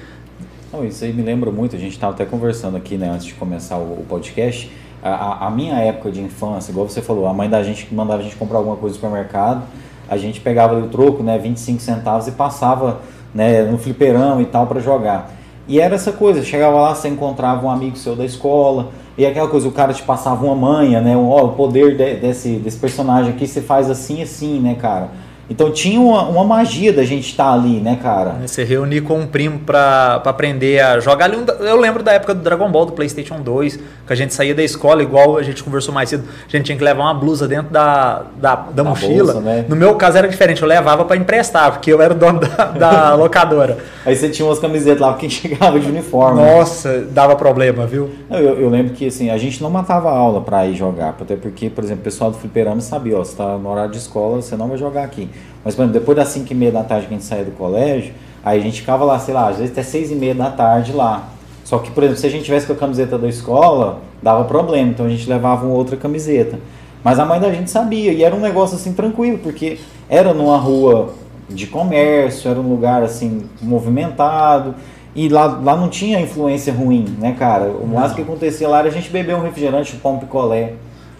[0.73, 3.34] Não, isso aí me lembra muito, a gente estava até conversando aqui, né, antes de
[3.34, 4.69] começar o, o podcast.
[5.03, 8.19] A, a- minha época de infância, igual você falou, a mãe da gente que mandava
[8.19, 9.63] a gente comprar alguma coisa no supermercado,
[10.07, 12.99] a gente pegava ali o troco, né, 25 centavos e passava,
[13.34, 15.31] né, no fliperão e tal para jogar.
[15.71, 19.47] E era essa coisa, chegava lá, você encontrava um amigo seu da escola, e aquela
[19.47, 23.31] coisa, o cara te passava uma manha, né, ó, o poder de- desse, desse personagem
[23.31, 25.12] aqui, você faz assim, assim, né, cara.
[25.49, 28.36] Então tinha uma, uma magia da gente estar ali, né, cara?
[28.45, 31.36] Você reunir com um primo pra, pra aprender a jogar ali.
[31.36, 33.75] um Eu lembro da época do Dragon Ball, do PlayStation 2,
[34.08, 36.77] que a gente saía da escola, igual a gente conversou mais cedo, a gente tinha
[36.77, 39.34] que levar uma blusa dentro da, da, da, mochila.
[39.34, 39.65] bolsa, né?
[39.67, 42.65] No meu caso era diferente, eu levava pra emprestar, porque eu era o dono da,
[42.65, 43.77] da locadora.
[44.06, 46.41] Aí você tinha umas camisetas lá pra quem chegava de uniforme.
[46.41, 48.10] Nossa, dava problema, viu?
[48.30, 51.69] Eu, eu lembro que assim, a gente não matava aula pra ir jogar, até porque,
[51.69, 54.56] por exemplo, o pessoal do fliperama sabia, ó, você tá no horário de escola, você
[54.56, 55.30] não vai jogar aqui.
[55.63, 57.52] Mas, por exemplo, depois das 5 e meia da tarde que a gente saía do
[57.52, 60.50] colégio, aí a gente ficava lá, sei lá, às vezes até 6 e meia da
[60.50, 61.30] tarde lá.
[61.63, 64.89] Só que, por exemplo, se a gente tivesse com a camiseta da escola, dava problema,
[64.89, 66.60] então a gente levava uma outra camiseta.
[67.04, 70.58] Mas a mãe da gente sabia, e era um negócio assim tranquilo, porque era numa
[70.58, 71.13] rua
[71.50, 74.76] de comércio, era um lugar assim movimentado,
[75.15, 77.65] e lá, lá não tinha influência ruim, né, cara?
[77.65, 80.74] O máximo que acontecia lá era a gente beber um refrigerante, um picolé.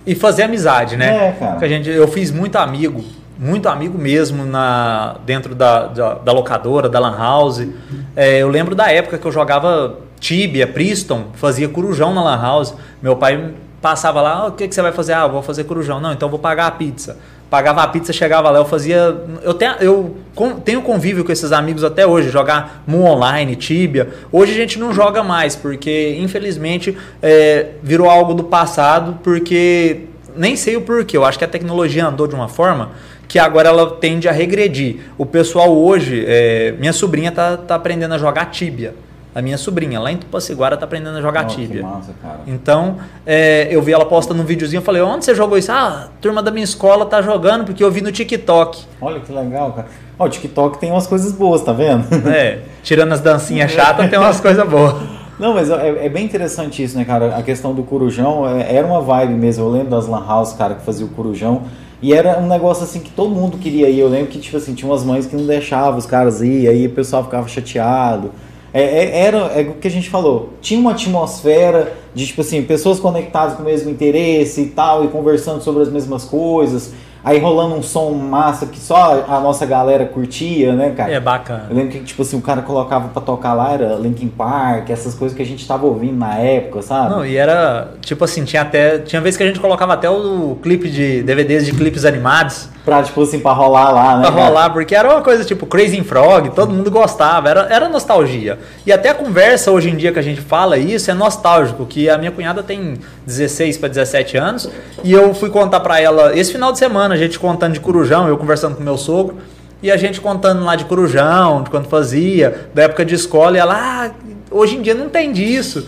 [0.06, 1.30] E fazer amizade, né?
[1.30, 1.52] É, cara.
[1.52, 3.04] Porque a gente, eu fiz muito amigo,
[3.42, 7.68] muito amigo mesmo na, dentro da, da, da locadora, da Lan House.
[8.16, 12.76] É, eu lembro da época que eu jogava Tibia, Priston, fazia corujão na Lan House.
[13.02, 13.50] Meu pai
[13.82, 15.14] passava lá, "Ah, o que, que você vai fazer?
[15.14, 16.00] Ah, vou fazer corujão.
[16.00, 17.18] Não, então vou pagar a pizza.
[17.50, 19.18] Pagava a pizza, chegava lá, eu fazia.
[19.42, 20.16] Eu tenho, eu
[20.64, 24.08] tenho convívio com esses amigos até hoje, jogar Mu Online, Tibia.
[24.32, 30.56] Hoje a gente não joga mais, porque infelizmente é, virou algo do passado, porque nem
[30.56, 31.18] sei o porquê.
[31.18, 32.92] Eu acho que a tecnologia andou de uma forma
[33.32, 34.98] que agora ela tende a regredir.
[35.18, 38.94] O pessoal hoje, é, minha sobrinha tá, tá aprendendo a jogar Tibia.
[39.34, 41.82] A minha sobrinha, lá em Tupaciguara, tá aprendendo a jogar que Tibia.
[41.82, 42.12] massa.
[42.46, 45.72] Então, é, eu vi ela postando um videozinho, eu falei, onde você jogou isso?
[45.72, 48.84] Ah, a turma da minha escola tá jogando, porque eu vi no TikTok.
[49.00, 49.88] Olha que legal, cara.
[50.20, 52.04] Ó, o TikTok tem umas coisas boas, tá vendo?
[52.28, 54.96] É, tirando as dancinhas chatas, tem umas coisas boas.
[55.40, 57.38] Não, mas é, é bem interessante isso, né, cara?
[57.38, 59.64] A questão do corujão é- era uma vibe mesmo.
[59.64, 61.62] Eu lembro das Lan House, cara, que fazia o corujão.
[62.02, 64.00] E era um negócio assim que todo mundo queria ir.
[64.00, 66.88] Eu lembro que, tipo assim, tinha umas mães que não deixavam os caras ir, aí
[66.88, 68.32] o pessoal ficava chateado.
[68.74, 70.54] É, é- era é o que a gente falou.
[70.62, 75.10] Tinha uma atmosfera de, tipo assim, pessoas conectadas com o mesmo interesse e tal, e
[75.10, 76.92] conversando sobre as mesmas coisas.
[77.24, 81.12] Aí rolando um som massa que só a nossa galera curtia, né, cara?
[81.12, 81.68] É bacana.
[81.70, 85.14] Eu lembro que, tipo assim, o cara colocava pra tocar lá, era Linkin Park, essas
[85.14, 87.12] coisas que a gente tava ouvindo na época, sabe?
[87.12, 90.58] Não, e era, tipo assim, tinha até, tinha vez que a gente colocava até o
[90.64, 94.24] clipe de DVDs de clipes animados Pra, tipo assim, pra rolar lá, né?
[94.24, 94.46] pra cara?
[94.48, 98.58] rolar, porque era uma coisa tipo Crazy Frog, todo mundo gostava, era, era nostalgia.
[98.86, 102.10] E até a conversa hoje em dia que a gente fala isso é nostálgico, que
[102.10, 104.70] a minha cunhada tem 16 para 17 anos,
[105.04, 108.28] e eu fui contar pra ela esse final de semana, a gente contando de Corujão,
[108.28, 109.38] eu conversando com meu sogro,
[109.84, 113.60] e a gente contando lá de Corujão, de quando fazia, da época de escola, e
[113.60, 114.12] ela, ah,
[114.50, 115.88] hoje em dia não tem disso.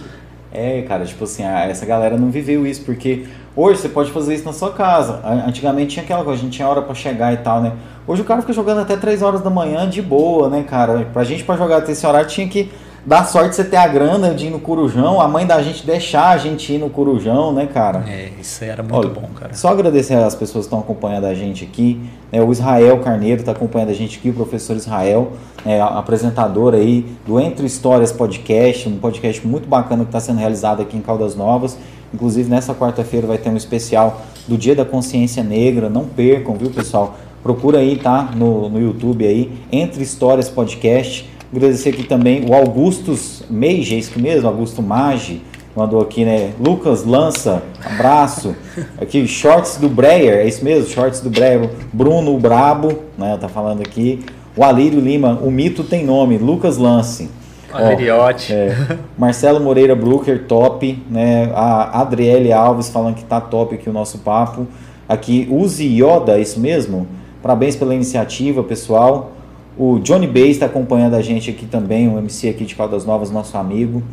[0.51, 4.45] É, cara, tipo assim, essa galera não viveu isso, porque hoje você pode fazer isso
[4.45, 5.21] na sua casa.
[5.47, 7.73] Antigamente tinha aquela coisa, a gente tinha hora pra chegar e tal, né?
[8.07, 11.07] Hoje o cara fica jogando até 3 horas da manhã de boa, né, cara?
[11.13, 12.69] Pra gente pra jogar até esse horário tinha que
[13.05, 15.85] dar sorte de você ter a grana de ir no Corujão, a mãe da gente
[15.85, 18.03] deixar a gente ir no Corujão, né, cara?
[18.07, 19.53] É, isso aí era muito Olha, bom, cara.
[19.53, 21.99] Só agradecer às pessoas que estão acompanhando a gente aqui.
[22.31, 25.33] né, o Israel Carneiro está acompanhando a gente aqui, o professor Israel,
[25.65, 30.81] né, apresentador aí do Entre Histórias Podcast, um podcast muito bacana que está sendo realizado
[30.81, 31.77] aqui em Caldas Novas.
[32.13, 35.89] Inclusive, nessa quarta-feira vai ter um especial do Dia da Consciência Negra.
[35.89, 37.17] Não percam, viu, pessoal?
[37.41, 38.31] Procura aí, tá?
[38.35, 41.29] No, no YouTube aí, Entre Histórias Podcast.
[41.51, 44.47] Agradecer aqui também o Augustus Meige, é isso mesmo?
[44.47, 45.41] Augusto Magi
[45.75, 46.53] mandou aqui, né?
[46.59, 48.55] Lucas Lança, abraço.
[48.99, 50.89] Aqui, shorts do Breyer, é isso mesmo?
[50.89, 51.69] Shorts do Breyer.
[51.91, 53.37] Bruno Brabo, né?
[53.39, 54.23] Tá falando aqui.
[54.55, 57.29] O Alírio Lima, o mito tem nome, Lucas Lance.
[57.73, 58.53] Ó, Aleriote.
[58.53, 61.51] é, Marcelo Moreira Brucker, top, né?
[61.53, 64.67] A Adriele Alves falando que tá top aqui o nosso papo.
[65.07, 67.07] Aqui, Uzi Yoda, isso mesmo?
[67.41, 69.31] Parabéns pela iniciativa, pessoal.
[69.77, 73.31] O Johnny Bass está acompanhando a gente aqui também, um MC aqui de Caldas Novas,
[73.31, 74.03] nosso amigo.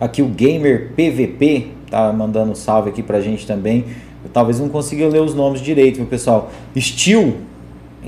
[0.00, 3.84] Aqui o Gamer PVP tá mandando um salve aqui pra gente também.
[4.22, 6.50] Eu talvez não consiga ler os nomes direito, viu, pessoal?
[6.78, 7.38] Steel,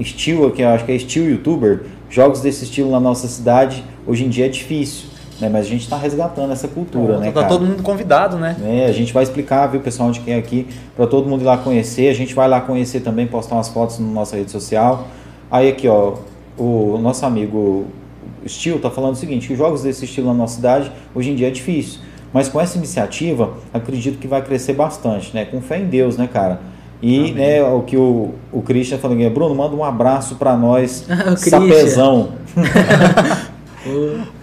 [0.03, 1.83] Steel aqui, eu acho que é Steel YouTuber.
[2.09, 5.09] Jogos desse estilo na nossa cidade, hoje em dia é difícil,
[5.41, 5.49] né?
[5.49, 7.49] Mas a gente tá resgatando essa cultura, né, tá cara?
[7.49, 8.57] todo mundo convidado, né?
[8.65, 11.45] É, a gente vai explicar, viu, pessoal, onde que é aqui, para todo mundo ir
[11.45, 12.09] lá conhecer.
[12.09, 15.07] A gente vai lá conhecer também, postar umas fotos na nossa rede social.
[15.51, 16.15] Aí aqui, ó,
[16.57, 17.87] o nosso amigo
[18.47, 21.49] Steel tá falando o seguinte, que jogos desse estilo na nossa cidade hoje em dia
[21.49, 22.01] é difícil.
[22.33, 25.45] Mas com essa iniciativa, acredito que vai crescer bastante, né?
[25.45, 26.61] Com fé em Deus, né, cara?
[27.03, 31.05] E né, o que o, o Christian falou aqui, Bruno, manda um abraço para nós,
[31.37, 32.31] sapezão.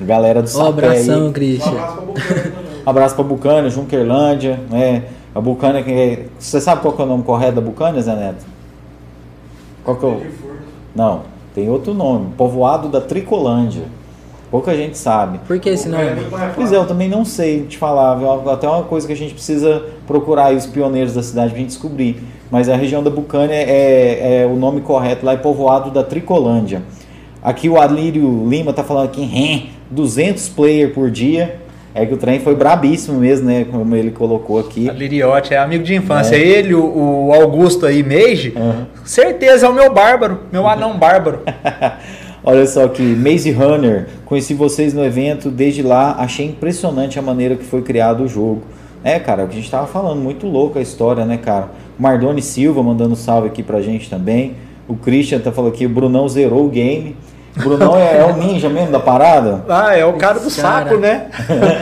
[0.01, 1.21] Galera do Ó, sapé abração, aí.
[1.27, 1.71] Um Christian.
[1.71, 2.81] abraço pra Bucana também.
[2.85, 5.03] Abraço pra Bucânia, Junquerlândia, né?
[5.33, 6.25] A Bucânia, que é...
[6.38, 8.45] você sabe qual que é o nome correto da Bucânia, Zé Neto?
[9.83, 10.21] Qual que é o...
[10.95, 11.21] Não,
[11.53, 12.33] tem outro nome.
[12.35, 13.83] Povoado da Tricolândia.
[14.51, 15.39] Pouca gente sabe.
[15.47, 16.03] Por que esse nome?
[16.55, 18.15] Pois é, eu também não sei te falar.
[18.15, 18.49] viu?
[18.49, 21.69] Até uma coisa que a gente precisa procurar aí os pioneiros da cidade pra gente
[21.69, 22.23] descobrir.
[22.50, 26.81] Mas a região da Bucânia é, é o nome correto lá, é povoado da Tricolândia.
[27.42, 31.60] Aqui o Alírio Lima tá falando aqui, "Rém, 200 player por dia.
[31.94, 33.65] É que o trem foi brabíssimo mesmo, né?
[33.69, 34.90] Como ele colocou aqui.
[34.92, 36.35] Liriote é amigo de infância.
[36.35, 36.40] É.
[36.40, 38.87] Ele, o, o Augusto aí, Meiji, Aham.
[39.04, 41.40] certeza é o meu bárbaro, meu anão bárbaro.
[42.44, 47.56] Olha só aqui, Maze Runner, conheci vocês no evento, desde lá achei impressionante a maneira
[47.56, 48.62] que foi criado o jogo.
[49.04, 51.69] É, cara, o que a gente tava falando, muito louco a história, né, cara?
[51.98, 54.56] Mardoni Silva mandando salve aqui pra gente também.
[54.90, 57.15] O Christian tá falando aqui, o Brunão zerou o game.
[57.56, 59.63] O Brunão é, é o ninja mesmo da parada?
[59.69, 60.85] Ah, é o cara do Cara.
[60.85, 61.27] sapo, né?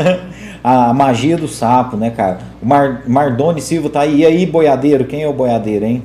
[0.64, 2.40] a magia do sapo, né, cara?
[2.62, 4.18] O Mar, Mardoni Silva tá aí.
[4.18, 5.06] E aí, boiadeiro?
[5.06, 6.04] Quem é o boiadeiro, hein?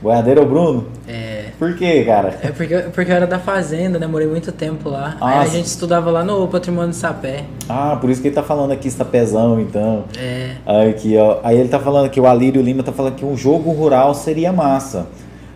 [0.00, 0.86] Boiadeiro é o Bruno?
[1.08, 1.44] É.
[1.58, 2.38] Por quê, cara?
[2.42, 4.06] É porque, porque eu era da fazenda, né?
[4.06, 5.16] Morei muito tempo lá.
[5.20, 7.44] Ah, Aí a gente estudava lá no Patrimônio de Sapé.
[7.68, 10.04] Ah, por isso que ele tá falando aqui, está pezão, então.
[10.18, 10.50] É.
[10.90, 11.38] Aqui, ó.
[11.42, 14.52] Aí ele tá falando que o Alírio Lima tá falando que um jogo rural seria
[14.52, 15.06] massa.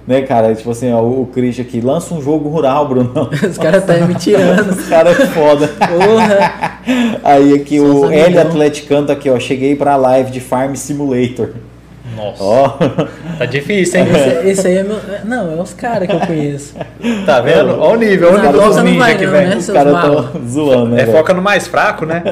[0.09, 0.55] Né, cara?
[0.55, 3.29] Tipo assim, ó, o Christian aqui, lança um jogo rural, Bruno.
[3.47, 4.71] Os caras tá me tirando.
[4.71, 5.69] Os caras é foda.
[5.69, 6.81] Porra!
[7.23, 8.39] Aí aqui Sou o L.
[8.39, 9.39] Atleticano tá aqui, ó.
[9.39, 11.51] Cheguei pra live de Farm Simulator.
[12.17, 12.69] Nossa, Ó.
[13.39, 14.07] tá difícil, hein?
[14.11, 14.97] Esse, esse aí é meu.
[14.97, 16.75] é, Não, é os caras que eu conheço.
[17.27, 17.79] Tá vendo?
[17.79, 19.47] Olha o nível, olha o nível dos ninja não, vem.
[19.47, 19.57] né?
[19.59, 20.27] Os caras malos.
[20.33, 21.03] tão zoando, né?
[21.03, 21.19] É velho?
[21.19, 22.25] foca no mais fraco, né?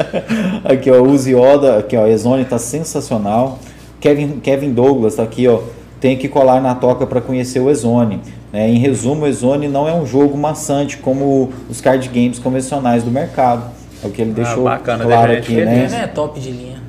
[0.65, 3.59] Aqui, ó, Uzi Oda, aqui, ó, Ezone tá sensacional.
[4.01, 5.61] Kevin, Kevin Douglas tá aqui, ó.
[6.07, 8.21] Tem que colar na toca para conhecer o Ezone.
[8.53, 8.69] né?
[8.71, 13.11] em resumo, o Ezone não é um jogo maçante como os card games convencionais do
[13.11, 13.73] mercado.
[14.05, 16.03] É o que ele Ah, deixou bacana, claro né, aqui, né?
[16.05, 16.81] É top de linha.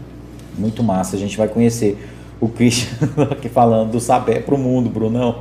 [0.56, 1.98] Muito massa, a gente vai conhecer
[2.40, 5.40] o Christian aqui falando do sapé pro mundo, Brunão.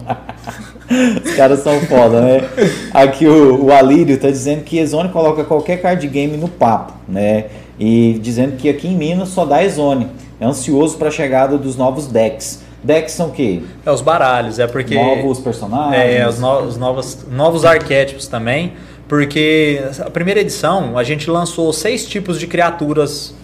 [1.23, 2.49] Os caras são foda, né?
[2.95, 7.49] Aqui o, o Alírio tá dizendo que Ezone coloca qualquer card game no papo, né?
[7.79, 10.07] E dizendo que aqui em Minas só dá Ezone.
[10.41, 12.65] É ansioso para a chegada dos novos decks.
[12.87, 13.63] Decks são o quê?
[13.85, 14.95] É os baralhos, é porque.
[14.95, 16.01] Novos personagens?
[16.01, 18.75] É, os, no- os novos, novos arquétipos também,
[19.09, 23.35] porque a primeira edição a gente lançou seis tipos de criaturas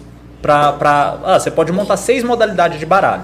[0.41, 0.71] pra.
[0.73, 3.23] pra ah, você pode montar seis modalidades de baralho.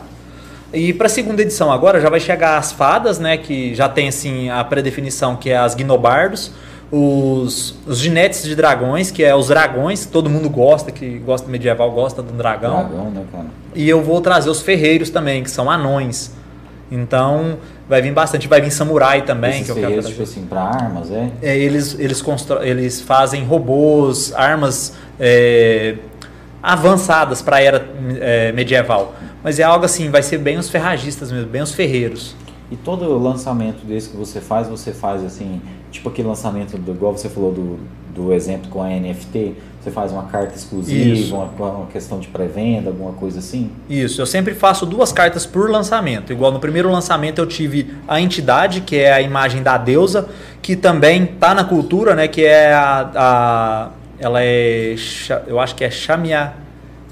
[0.73, 3.37] E para a segunda edição agora já vai chegar as fadas, né?
[3.37, 6.51] Que já tem assim a predefinição que é as gnobardos,
[6.91, 11.49] os, os ginetes de dragões, que é os dragões, que todo mundo gosta, que gosta
[11.49, 12.87] medieval, gosta do dragão.
[12.87, 13.47] Dragão, né, cara?
[13.75, 16.31] E eu vou trazer os ferreiros também, que são anões.
[16.91, 18.47] Então, vai vir bastante.
[18.47, 20.09] Vai vir samurai também, Esses que eu quero trazer.
[20.09, 21.29] tipo assim, pra armas, é?
[21.41, 22.63] É, eles, eles, constro...
[22.63, 25.95] eles fazem robôs, armas é,
[26.63, 27.87] avançadas para a era
[28.19, 29.13] é, medieval.
[29.43, 32.35] Mas é algo assim, vai ser bem os ferragistas mesmo, bem os ferreiros.
[32.71, 35.61] E todo lançamento desse que você faz, você faz assim,
[35.91, 37.79] tipo aquele lançamento, do, igual você falou do,
[38.13, 42.89] do exemplo com a NFT, você faz uma carta exclusiva, uma, uma questão de pré-venda,
[42.89, 43.69] alguma coisa assim?
[43.89, 46.33] Isso, eu sempre faço duas cartas por lançamento.
[46.33, 50.27] Igual no primeiro lançamento eu tive a entidade, que é a imagem da deusa,
[50.61, 52.27] que também tá na cultura, né?
[52.27, 53.11] Que é a.
[53.15, 54.95] a- ela é.
[55.47, 56.51] Eu acho que é Xamia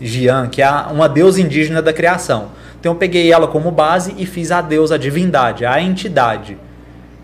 [0.01, 2.49] Jian, que é uma deusa indígena da criação.
[2.79, 6.57] Então eu peguei ela como base e fiz a deusa a divindade, a entidade,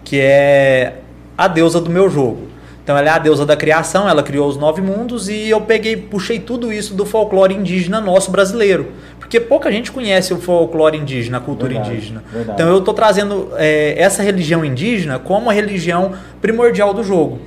[0.06, 1.00] que é
[1.38, 2.48] a deusa do meu jogo.
[2.84, 5.96] Então ela é a deusa da criação, ela criou os nove mundos e eu peguei,
[5.96, 8.88] puxei tudo isso do folclore indígena nosso brasileiro.
[9.18, 12.24] Porque pouca gente conhece o folclore indígena, a cultura Verdade, indígena.
[12.32, 12.62] verdade.
[12.62, 16.12] Então eu estou trazendo é, essa religião indígena como a religião
[16.42, 17.40] primordial do jogo.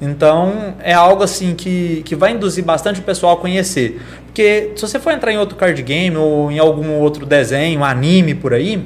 [0.00, 4.00] Então é algo assim que, que vai induzir bastante o pessoal a conhecer.
[4.26, 8.34] Porque se você for entrar em outro card game ou em algum outro desenho, anime
[8.34, 8.84] por aí,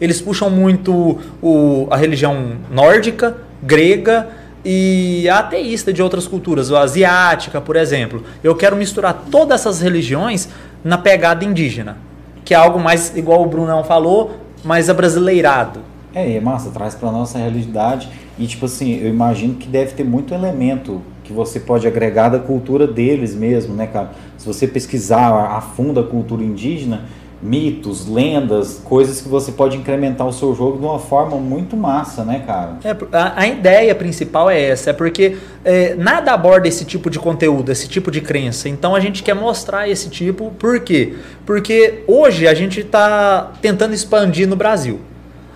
[0.00, 4.28] eles puxam muito o, a religião nórdica, grega
[4.64, 8.22] e ateísta de outras culturas, a asiática, por exemplo.
[8.42, 10.48] Eu quero misturar todas essas religiões
[10.84, 11.96] na pegada indígena,
[12.44, 15.80] que é algo mais, igual o Brunão falou, mais abrasileirado.
[16.14, 18.08] É, é massa, traz pra nossa realidade.
[18.38, 22.38] E tipo assim, eu imagino que deve ter muito elemento que você pode agregar da
[22.38, 24.12] cultura deles mesmo, né, cara?
[24.38, 27.02] Se você pesquisar a fundo a cultura indígena,
[27.40, 32.24] mitos, lendas, coisas que você pode incrementar o seu jogo de uma forma muito massa,
[32.24, 32.78] né, cara?
[32.82, 37.18] É, a, a ideia principal é essa, é porque é, nada aborda esse tipo de
[37.18, 38.68] conteúdo, esse tipo de crença.
[38.68, 41.14] Então a gente quer mostrar esse tipo, por quê?
[41.46, 45.00] Porque hoje a gente está tentando expandir no Brasil.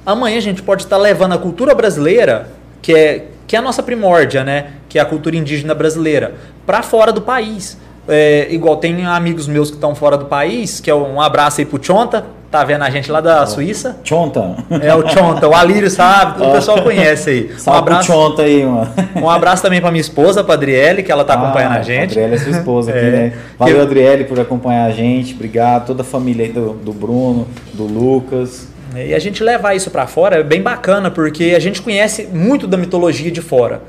[0.07, 3.83] Amanhã a gente pode estar levando a cultura brasileira, que é, que é a nossa
[3.83, 4.73] primórdia, né?
[4.89, 7.77] Que é a cultura indígena brasileira, para fora do país.
[8.09, 11.65] É, igual tem amigos meus que estão fora do país, que é um abraço aí
[11.67, 13.97] pro Chonta, tá vendo a gente lá da Suíça.
[14.03, 14.57] Chonta.
[14.83, 17.51] É o Chonta, o Alírio sabe, o pessoal conhece aí.
[17.55, 18.91] Um Salve abraço, Chonta aí, mano.
[19.17, 22.11] um abraço também pra minha esposa, pra Adriele, que ela tá acompanhando Ah, a gente.
[22.19, 23.11] Adriele é sua esposa aqui, É.
[23.11, 23.33] né?
[23.59, 25.33] Valeu, Eu- Adriele, por acompanhar a gente.
[25.35, 25.87] Obrigado.
[25.87, 28.67] Toda a família aí do, do Bruno, do Lucas.
[28.95, 32.67] E a gente levar isso pra fora é bem bacana, porque a gente conhece muito
[32.67, 33.81] da mitologia de fora,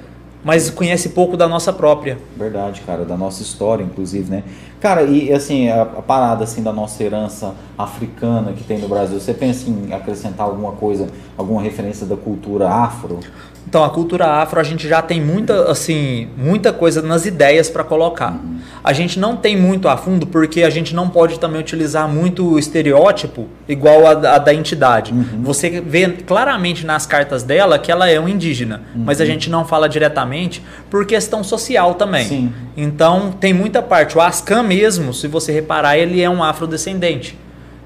[0.43, 2.17] mas conhece pouco da nossa própria.
[2.35, 4.43] Verdade, cara, da nossa história, inclusive, né?
[4.79, 9.19] Cara, e assim, a, a parada assim da nossa herança africana que tem no Brasil,
[9.19, 13.19] você pensa em acrescentar alguma coisa, alguma referência da cultura afro?
[13.65, 17.83] Então, a cultura afro, a gente já tem muita, assim, muita coisa nas ideias para
[17.83, 18.37] colocar.
[18.83, 22.59] A gente não tem muito a fundo porque a gente não pode também utilizar muito
[22.59, 25.13] estereótipo igual a, da- a da entidade.
[25.41, 29.65] Você vê claramente nas cartas dela que ela é um indígena, mas a gente não
[29.65, 32.27] fala diretamente por questão social também.
[32.27, 32.53] Sim.
[32.77, 34.17] Então, tem muita parte.
[34.17, 37.39] O Ascan mesmo, se você reparar, ele é um afrodescendente.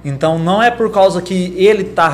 [0.04, 2.10] Então, não é por causa que ele está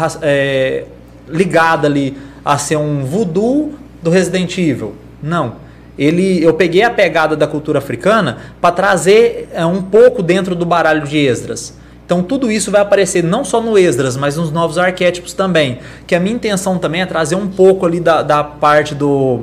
[1.28, 4.96] ligado ali a ser um voodoo do Resident Evil.
[5.22, 5.64] Não.
[5.98, 10.66] Ele, eu peguei a pegada da cultura africana para trazer é, um pouco dentro do
[10.66, 11.78] baralho de Esdras.
[12.06, 15.80] Então tudo isso vai aparecer não só no Esdras, mas nos novos arquétipos também.
[16.06, 19.42] Que a minha intenção também é trazer um pouco ali da, da parte do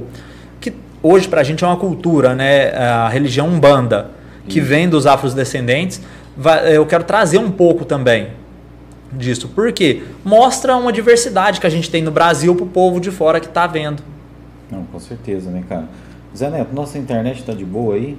[0.61, 0.73] que
[1.03, 2.71] hoje pra gente é uma cultura, né?
[2.77, 4.11] A religião umbanda
[4.49, 6.01] que vem dos afrodescendentes.
[6.73, 8.29] Eu quero trazer um pouco também
[9.13, 9.49] disso.
[9.49, 10.03] Por quê?
[10.25, 13.67] Mostra uma diversidade que a gente tem no Brasil pro povo de fora que tá
[13.67, 14.03] vendo.
[14.71, 15.89] Não, com certeza, né, cara?
[16.37, 18.17] Zé Neto, nossa internet tá de boa aí?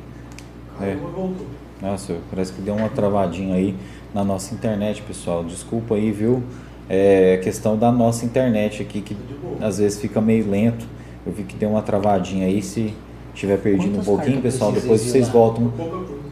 [0.81, 0.95] É.
[0.95, 1.47] voltou.
[1.81, 3.75] Nossa, parece que deu uma travadinha aí
[4.13, 5.43] na nossa internet, pessoal.
[5.43, 6.43] Desculpa aí, viu?
[6.89, 9.17] É questão da nossa internet aqui, que
[9.61, 10.85] às vezes fica meio lento.
[11.25, 12.61] Eu vi que deu uma travadinha aí.
[12.61, 12.93] Se
[13.33, 15.73] tiver perdido um Quantas pouquinho, cartas pessoal, depois vocês voltam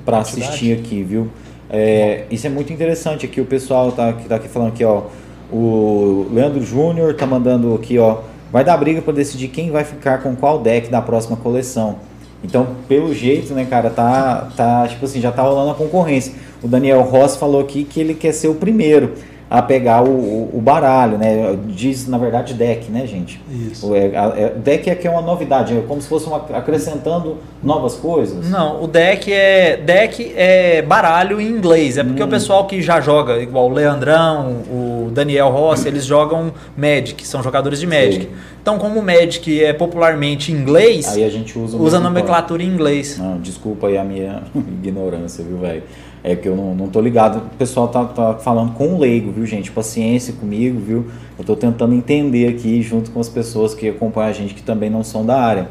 [0.05, 1.29] para assistir aqui, viu?
[1.69, 3.39] É, isso é muito interessante aqui.
[3.39, 5.03] O pessoal tá, que tá aqui falando aqui, ó.
[5.51, 8.19] O Leandro Júnior tá mandando aqui, ó.
[8.51, 11.97] Vai dar briga para decidir quem vai ficar com qual deck da próxima coleção.
[12.43, 16.33] Então, pelo jeito, né, cara, tá, tá tipo assim, já tá rolando a concorrência.
[16.63, 19.13] O Daniel Ross falou aqui que ele quer ser o primeiro
[19.49, 21.57] a pegar o, o, o baralho, né?
[21.67, 23.41] Diz, na verdade, deck, né, gente?
[23.49, 23.87] Isso.
[23.87, 27.37] O, é, é- deck é que é uma novidade, é como se fosse uma, acrescentando
[27.63, 28.47] novas coisas.
[28.47, 31.97] Não, o deck é deck é baralho em inglês.
[31.97, 36.53] É porque o pessoal que já joga, igual o Leandrão, o Daniel Rossi, eles jogam
[36.77, 38.25] Magic, são jogadores de Magic.
[38.25, 38.31] Sei.
[38.61, 42.61] Então, como o Magic é popularmente em inglês, Aí a gente usa usa a nomenclatura
[42.61, 43.17] em inglês.
[43.17, 45.81] Não, desculpa aí a minha ignorância, viu, velho?
[46.23, 47.37] É que eu não, não tô ligado.
[47.37, 49.71] O pessoal tá, tá falando com o leigo, viu, gente?
[49.71, 51.05] Paciência comigo, viu?
[51.37, 54.89] Eu tô tentando entender aqui junto com as pessoas que acompanham a gente que também
[54.89, 55.69] não são da área.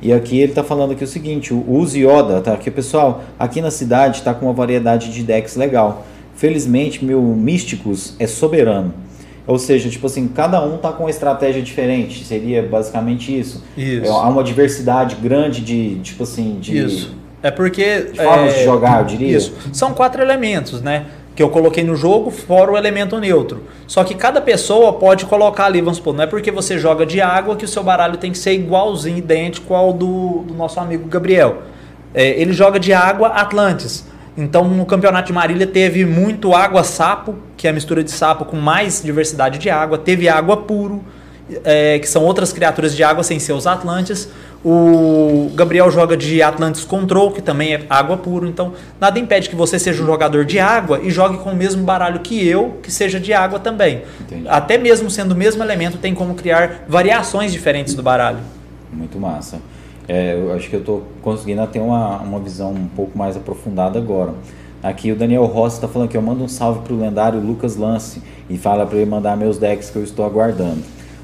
[0.00, 3.62] E aqui ele tá falando aqui o seguinte, o Use Yoda, tá aqui, pessoal, aqui
[3.62, 6.04] na cidade tá com uma variedade de decks legal.
[6.34, 8.92] Felizmente, meu Místicos é soberano.
[9.46, 12.24] Ou seja, tipo assim, cada um tá com uma estratégia diferente.
[12.24, 13.64] Seria basicamente isso.
[13.76, 14.04] Isso.
[14.04, 17.14] É, há uma diversidade grande de, tipo assim, de Isso.
[17.42, 18.10] É porque.
[18.12, 19.36] de formas é, de jogar, eu diria.
[19.36, 19.52] Isso.
[19.72, 21.06] São quatro elementos, né?
[21.34, 23.64] Que eu coloquei no jogo, fora o elemento neutro.
[23.86, 27.20] Só que cada pessoa pode colocar ali, vamos supor, não é porque você joga de
[27.20, 31.06] água que o seu baralho tem que ser igualzinho, idêntico ao do, do nosso amigo
[31.08, 31.58] Gabriel.
[32.14, 34.06] É, ele joga de água Atlantis.
[34.36, 38.44] Então, no campeonato de Marília teve muito água sapo, que é a mistura de sapo
[38.44, 39.96] com mais diversidade de água.
[39.96, 41.02] Teve água puro,
[41.64, 44.28] é, que são outras criaturas de água sem ser os Atlantes.
[44.68, 48.48] O Gabriel joga de Atlantis Control, que também é água puro.
[48.48, 51.84] Então, nada impede que você seja um jogador de água e jogue com o mesmo
[51.84, 54.02] baralho que eu, que seja de água também.
[54.20, 54.48] Entendi.
[54.48, 58.40] Até mesmo sendo o mesmo elemento, tem como criar variações diferentes do baralho.
[58.92, 59.60] Muito massa.
[60.08, 64.00] É, eu acho que eu tô conseguindo ter uma, uma visão um pouco mais aprofundada
[64.00, 64.34] agora.
[64.82, 68.20] Aqui o Daniel Rossi está falando que eu mando um salve pro lendário Lucas Lance
[68.50, 70.82] e fala para ele mandar meus decks que eu estou aguardando.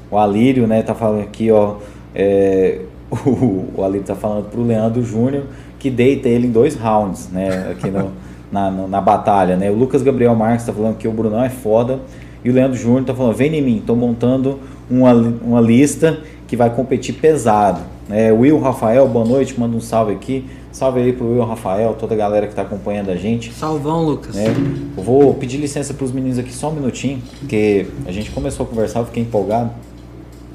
[0.09, 1.75] O Alírio, né, tá falando aqui, ó,
[2.15, 2.79] é,
[3.29, 5.43] o, o Alírio tá falando pro Leandro Júnior
[5.79, 8.11] que deita ele em dois rounds, né, aqui no,
[8.51, 9.69] na, no- na batalha, né.
[9.69, 11.99] O Lucas Gabriel Marques tá falando que o Brunão é foda
[12.43, 14.59] e o Leandro Júnior tá falando, vem em mim, tô montando
[14.89, 17.81] uma, uma lista que vai competir pesado.
[18.09, 20.45] É, Will Rafael, boa noite, manda um salve aqui.
[20.73, 23.53] Salve aí pro Will Rafael, toda a galera que tá acompanhando a gente.
[23.53, 24.35] Salvão, Lucas.
[24.35, 28.69] Eu vou pedir licença pros meninos aqui só um minutinho, porque a gente começou a
[28.69, 29.69] conversar, eu fiquei empolgado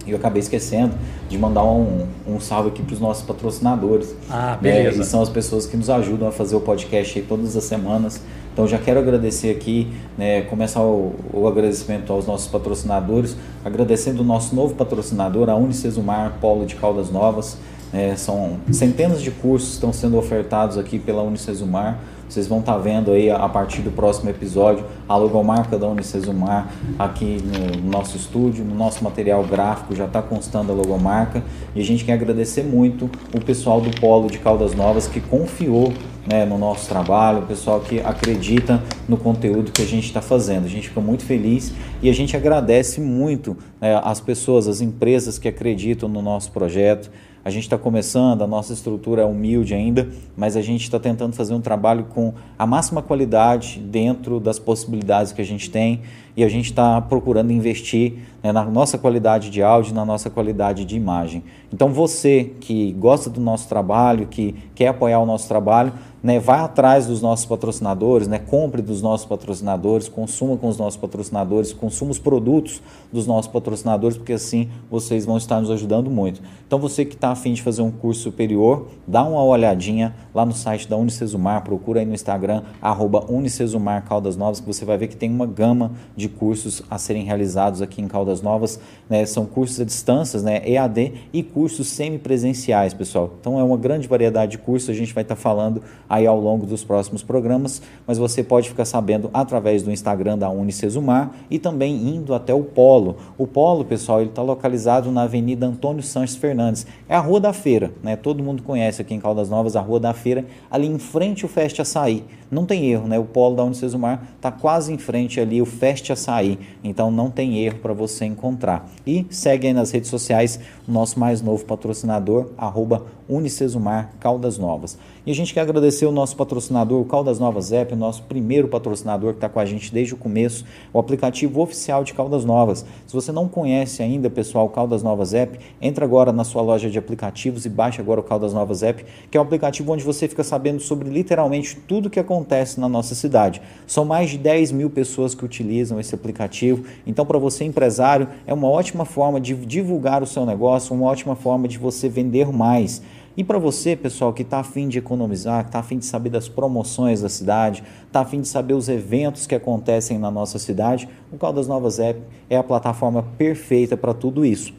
[0.09, 0.95] e eu acabei esquecendo
[1.29, 4.15] de mandar um, um salve aqui pros nossos patrocinadores.
[4.31, 4.73] Ah, né?
[4.73, 5.03] beleza.
[5.03, 8.21] E são as pessoas que nos ajudam a fazer o podcast aí todas as semanas.
[8.53, 9.87] Então já quero agradecer aqui,
[10.17, 16.39] né, começar o, o agradecimento aos nossos patrocinadores, agradecendo o nosso novo patrocinador, a Unicesumar
[16.41, 17.57] Polo de Caldas Novas.
[17.93, 21.99] É, são centenas de cursos que estão sendo ofertados aqui pela Unicesumar.
[22.29, 27.39] Vocês vão estar vendo aí a partir do próximo episódio a logomarca da Unicesumar aqui
[27.43, 31.43] no nosso estúdio, no nosso material gráfico já está constando a logomarca
[31.74, 35.93] e a gente quer agradecer muito o pessoal do Polo de Caldas Novas que confiou
[36.31, 40.66] né, no nosso trabalho, o pessoal que acredita no conteúdo que a gente está fazendo.
[40.66, 41.72] A gente fica muito feliz
[42.03, 47.11] e a gente agradece muito né, as pessoas, as empresas que acreditam no nosso projeto.
[47.45, 51.34] A gente está começando, a nossa estrutura é humilde ainda, mas a gente está tentando
[51.34, 56.03] fazer um trabalho com a máxima qualidade dentro das possibilidades que a gente tem
[56.36, 58.18] e a gente está procurando investir
[58.49, 61.44] né, na nossa qualidade de áudio, na nossa qualidade de imagem.
[61.72, 65.92] Então você que gosta do nosso trabalho, que quer apoiar o nosso trabalho,
[66.22, 70.99] né, vai atrás dos nossos patrocinadores, né, compre dos nossos patrocinadores, consuma com os nossos
[70.99, 72.82] patrocinadores, consuma os produtos
[73.12, 76.40] dos nossos patrocinadores, porque assim vocês vão estar nos ajudando muito.
[76.66, 80.53] Então você que está afim de fazer um curso superior, dá uma olhadinha lá no
[80.53, 85.09] site da Unicesumar, procura aí no Instagram, arroba Unicesumar Caldas Novas, que você vai ver
[85.09, 88.80] que tem uma gama de cursos a serem realizados aqui em Caldas Novas.
[89.09, 93.32] Né, são cursos à distância, né, EAD e cursos semipresenciais, pessoal.
[93.41, 96.66] Então é uma grande variedade de cursos, a gente vai estar falando aí ao longo
[96.66, 101.95] dos próximos programas, mas você pode ficar sabendo através do Instagram da Unicesumar e também
[102.09, 103.16] indo até o Polo.
[103.36, 106.86] O Polo, pessoal, ele está localizado na Avenida Antônio Sanches Fernandes.
[107.09, 108.16] É a Rua da Feira, né?
[108.16, 111.49] Todo mundo conhece aqui em Caldas Novas a Rua da Feira, ali em frente o
[111.49, 112.24] Feste Açaí.
[112.51, 113.18] Não tem erro, né?
[113.18, 117.59] O Polo da Unicesumar está quase em frente ali o Feste Açaí, então não tem
[117.59, 118.89] erro para você encontrar.
[119.07, 124.99] E segue aí nas redes sociais o nosso mais novo patrocinador, arroba Unicesumar Caldas Novas.
[125.29, 128.66] E a gente quer agradecer o nosso patrocinador, o Caldas Novas App, o nosso primeiro
[128.66, 132.87] patrocinador que está com a gente desde o começo, o aplicativo oficial de Caldas Novas.
[133.07, 136.89] Se você não conhece ainda, pessoal, o Caldas Novas App, entra agora na sua loja
[136.89, 140.26] de aplicativos e baixa agora o Caldas Novas App, que é um aplicativo onde você
[140.26, 143.61] fica sabendo sobre literalmente tudo que acontece na nossa cidade.
[143.87, 148.55] São mais de 10 mil pessoas que utilizam esse aplicativo, então para você empresário é
[148.55, 153.03] uma ótima forma de divulgar o seu negócio, uma ótima forma de você vender mais.
[153.39, 156.49] E para você, pessoal, que está afim de economizar, que está afim de saber das
[156.49, 161.39] promoções da cidade, está afim de saber os eventos que acontecem na nossa cidade, o
[161.39, 162.20] Caldas Novas App
[162.51, 164.74] é a plataforma perfeita para tudo isso.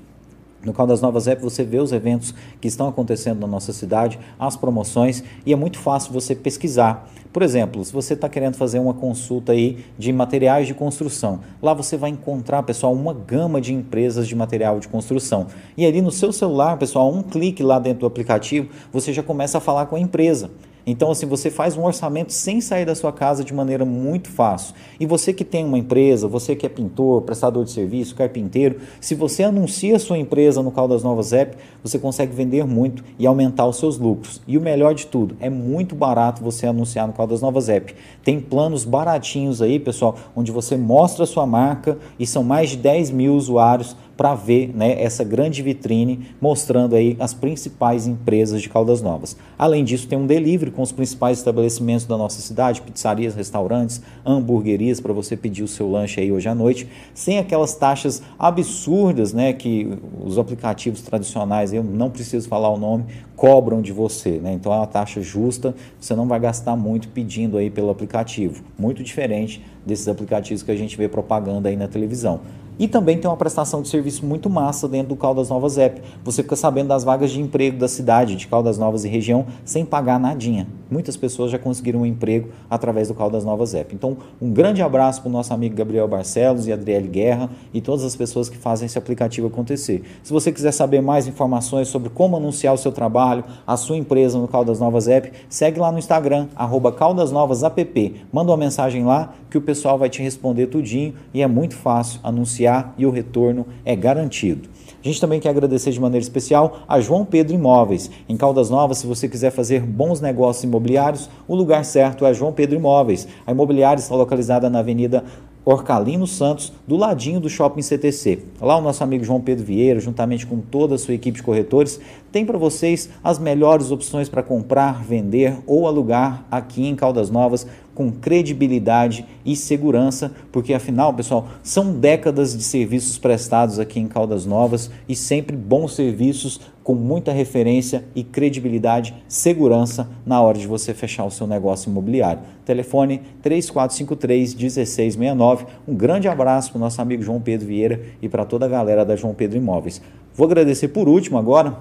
[0.61, 4.57] No Caldas Novas App você vê os eventos que estão acontecendo na nossa cidade, as
[4.57, 7.09] promoções e é muito fácil você pesquisar.
[7.31, 11.75] Por exemplo, se você está querendo fazer uma consulta aí de materiais de construção, lá
[11.75, 15.45] você vai encontrar, pessoal, uma gama de empresas de material de construção.
[15.77, 19.59] E ali no seu celular, pessoal, um clique lá dentro do aplicativo, você já começa
[19.59, 20.49] a falar com a empresa.
[20.91, 24.73] Então, assim, você faz um orçamento sem sair da sua casa de maneira muito fácil.
[24.99, 29.15] E você que tem uma empresa, você que é pintor, prestador de serviço, carpinteiro, se
[29.15, 33.67] você anuncia a sua empresa no Caldas Novas App, você consegue vender muito e aumentar
[33.67, 34.41] os seus lucros.
[34.47, 37.93] E o melhor de tudo, é muito barato você anunciar no Caldas Novas App.
[38.23, 42.77] Tem planos baratinhos aí, pessoal, onde você mostra a sua marca e são mais de
[42.77, 48.67] 10 mil usuários para ver né, essa grande vitrine mostrando aí as principais empresas de
[48.67, 49.37] Caldas Novas.
[49.57, 54.99] Além disso, tem um delivery com os principais estabelecimentos da nossa cidade, pizzarias, restaurantes, hamburguerias
[54.99, 59.53] para você pedir o seu lanche aí hoje à noite, sem aquelas taxas absurdas né,
[59.53, 59.87] que
[60.21, 63.05] os aplicativos tradicionais, eu não preciso falar o nome,
[63.37, 64.31] cobram de você.
[64.31, 64.51] Né?
[64.51, 68.65] Então é uma taxa justa, você não vai gastar muito pedindo aí pelo aplicativo.
[68.77, 72.41] Muito diferente desses aplicativos que a gente vê propaganda aí na televisão.
[72.79, 76.01] E também tem uma prestação de serviço muito massa dentro do Caldas Novas App.
[76.23, 79.83] Você fica sabendo das vagas de emprego da cidade, de Caldas Novas e região, sem
[79.83, 80.65] pagar nadinha.
[80.89, 83.93] Muitas pessoas já conseguiram um emprego através do Caldas Novas App.
[83.93, 88.05] Então, um grande abraço para o nosso amigo Gabriel Barcelos e Adriele Guerra e todas
[88.05, 90.01] as pessoas que fazem esse aplicativo acontecer.
[90.23, 94.39] Se você quiser saber mais informações sobre como anunciar o seu trabalho, a sua empresa
[94.39, 98.15] no Caldas Novas App, segue lá no Instagram, arroba Caldas Novas App.
[98.31, 102.21] Manda uma mensagem lá que o pessoal vai te responder tudinho e é muito fácil
[102.23, 104.69] anunciar e o retorno é garantido.
[105.03, 108.11] A gente também quer agradecer de maneira especial a João Pedro Imóveis.
[108.27, 112.51] Em Caldas Novas, se você quiser fazer bons negócios imobiliários, o lugar certo é João
[112.51, 113.27] Pedro Imóveis.
[113.47, 115.23] A imobiliária está localizada na Avenida
[115.63, 118.39] Orcalino Santos, do ladinho do Shopping CTC.
[118.59, 121.99] Lá o nosso amigo João Pedro Vieira, juntamente com toda a sua equipe de corretores,
[122.31, 127.67] tem para vocês as melhores opções para comprar, vender ou alugar aqui em Caldas Novas
[127.99, 134.45] com credibilidade e segurança, porque afinal, pessoal, são décadas de serviços prestados aqui em Caldas
[134.45, 140.93] Novas e sempre bons serviços com muita referência e credibilidade, segurança na hora de você
[140.93, 142.41] fechar o seu negócio imobiliário.
[142.63, 145.65] Telefone 3453 1669.
[145.85, 149.03] Um grande abraço para o nosso amigo João Pedro Vieira e para toda a galera
[149.03, 150.01] da João Pedro Imóveis.
[150.33, 151.75] Vou agradecer por último agora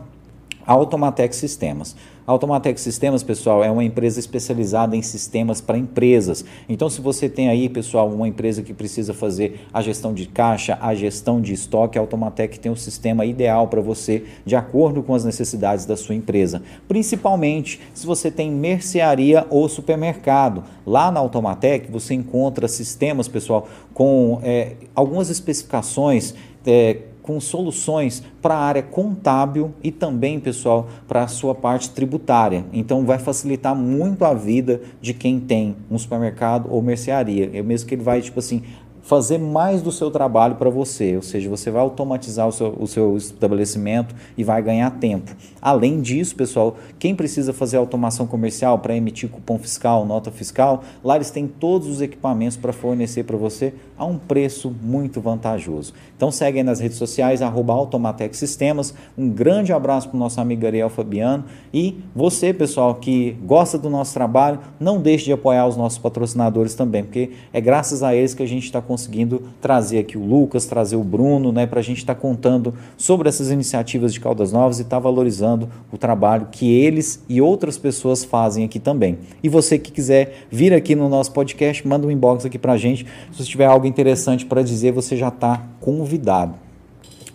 [0.69, 1.97] Automatec Sistemas.
[2.27, 6.45] Automatec Sistemas, pessoal, é uma empresa especializada em sistemas para empresas.
[6.69, 10.77] Então, se você tem aí, pessoal, uma empresa que precisa fazer a gestão de caixa,
[10.79, 15.15] a gestão de estoque, a Automatec tem um sistema ideal para você, de acordo com
[15.15, 16.63] as necessidades da sua empresa.
[16.87, 20.65] Principalmente se você tem mercearia ou supermercado.
[20.87, 26.35] Lá na Automatec você encontra sistemas, pessoal, com é, algumas especificações.
[26.67, 26.99] É,
[27.29, 32.65] com soluções para a área contábil e também, pessoal, para a sua parte tributária.
[32.73, 37.51] Então vai facilitar muito a vida de quem tem um supermercado ou mercearia.
[37.53, 38.63] É mesmo que ele vai, tipo assim,
[39.03, 42.87] fazer mais do seu trabalho para você, ou seja, você vai automatizar o seu, o
[42.87, 45.35] seu, estabelecimento e vai ganhar tempo.
[45.61, 51.17] Além disso, pessoal, quem precisa fazer automação comercial para emitir cupom fiscal, nota fiscal, lá
[51.17, 55.93] eles têm todos os equipamentos para fornecer para você a um preço muito vantajoso.
[56.17, 58.95] Então segue aí nas redes sociais, arroba Automatec Sistemas.
[59.17, 61.45] Um grande abraço para o nosso amigo Ariel Fabiano.
[61.73, 66.75] E você, pessoal, que gosta do nosso trabalho, não deixe de apoiar os nossos patrocinadores
[66.75, 70.65] também, porque é graças a eles que a gente está conseguindo trazer aqui o Lucas,
[70.65, 74.51] trazer o Bruno, né, para a gente estar tá contando sobre essas iniciativas de Caldas
[74.51, 79.19] Novas e estar tá valorizando o trabalho que eles e outras pessoas fazem aqui também.
[79.43, 82.77] E você que quiser vir aqui no nosso podcast, manda um inbox aqui para a
[82.79, 83.07] gente.
[83.31, 86.55] Se tiver algo interessante para dizer, você já está convidado.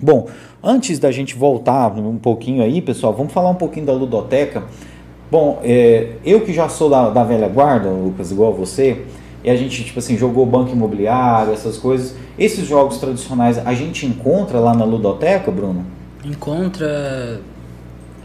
[0.01, 0.27] Bom,
[0.61, 4.63] antes da gente voltar um pouquinho aí, pessoal, vamos falar um pouquinho da ludoteca.
[5.29, 9.03] Bom, é, eu que já sou da, da velha guarda, Lucas, igual você,
[9.43, 12.15] e a gente, tipo assim, jogou banco imobiliário, essas coisas.
[12.37, 15.85] Esses jogos tradicionais a gente encontra lá na ludoteca, Bruno?
[16.23, 17.41] Encontra.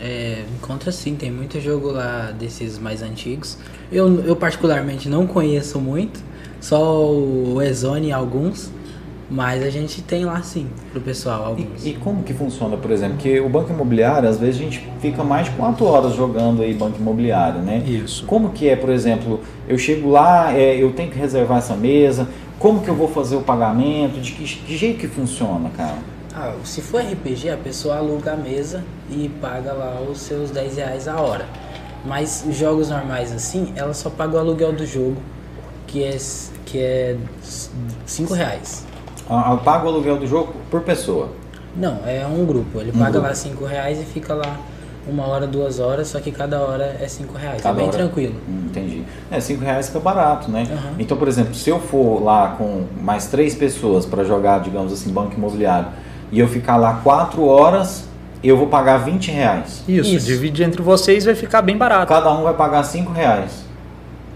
[0.01, 3.59] É, encontra sim, tem muito jogo lá desses mais antigos.
[3.91, 6.21] Eu, eu particularmente não conheço muito,
[6.61, 8.71] só o Ezone e alguns.
[9.31, 11.85] Mas a gente tem lá sim, pro pessoal, alguns.
[11.85, 13.19] E, e, como que funciona, por exemplo?
[13.19, 16.73] Que o banco imobiliário, às vezes a gente fica mais de 4 horas jogando aí
[16.73, 17.83] banco imobiliário, né?
[17.87, 18.25] Isso.
[18.25, 22.27] Como que é, por exemplo, eu chego lá, é, eu tenho que reservar essa mesa,
[22.59, 25.99] como que eu vou fazer o pagamento, de que, que jeito que funciona, cara?
[26.35, 30.77] Ah, se for RPG, a pessoa aluga a mesa e paga lá os seus 10
[30.77, 31.47] reais a hora.
[32.05, 35.17] Mas jogos normais assim, ela só paga o aluguel do jogo,
[35.87, 36.17] que é,
[36.65, 37.17] que é
[38.07, 38.88] 5 reais.
[39.29, 41.31] Ah, paga o aluguel do jogo por pessoa?
[41.77, 42.81] Não, é um grupo.
[42.81, 43.27] Ele um paga grupo.
[43.27, 44.57] lá 5 reais e fica lá
[45.09, 47.61] uma hora, duas horas, só que cada hora é cinco reais.
[47.61, 47.97] É cada é bem hora...
[47.97, 48.35] tranquilo.
[48.49, 49.03] Hum, entendi.
[49.31, 50.67] É, cinco reais fica barato, né?
[50.71, 50.95] Uhum.
[50.99, 55.11] Então, por exemplo, se eu for lá com mais três pessoas para jogar, digamos assim,
[55.11, 55.89] banco imobiliário,
[56.31, 58.05] e eu ficar lá quatro horas,
[58.45, 59.83] eu vou pagar 20 reais.
[59.89, 60.27] Isso, isso.
[60.27, 62.07] divide entre vocês vai ficar bem barato.
[62.07, 63.65] Cada um vai pagar cinco reais.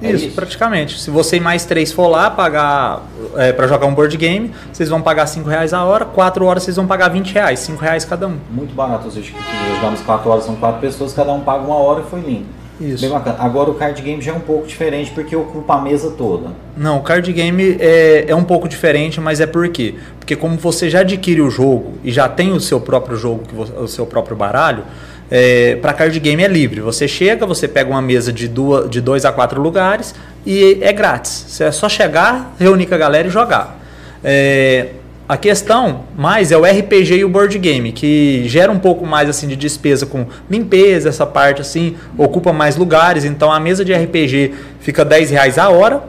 [0.02, 1.00] É isso, isso, praticamente.
[1.00, 3.02] Se você e mais três for lá pagar
[3.36, 6.64] é, para jogar um board game, vocês vão pagar 5 reais a hora, 4 horas
[6.64, 8.36] vocês vão pagar 20 reais, 5 reais cada um.
[8.50, 11.76] Muito barato, ou seja, que jogamos 4 horas, são 4 pessoas, cada um paga uma
[11.76, 12.62] hora e foi lindo.
[12.80, 13.02] Isso.
[13.02, 13.36] Bem bacana.
[13.38, 16.50] Agora o card game já é um pouco diferente porque ocupa a mesa toda.
[16.76, 19.94] Não, o card game é, é um pouco diferente, mas é por quê?
[20.18, 23.42] Porque como você já adquire o jogo e já tem o seu próprio jogo,
[23.78, 24.84] o seu próprio baralho,
[25.34, 26.82] é, para card game é livre.
[26.82, 30.14] Você chega, você pega uma mesa de, duas, de dois a quatro lugares
[30.44, 31.46] e é grátis.
[31.48, 33.80] Você é só chegar, reunir com a galera e jogar.
[34.22, 34.90] É,
[35.26, 39.30] a questão mais é o RPG e o board game, que gera um pouco mais
[39.30, 43.24] assim de despesa com limpeza, essa parte assim, ocupa mais lugares.
[43.24, 46.02] Então a mesa de RPG fica 10 reais a hora.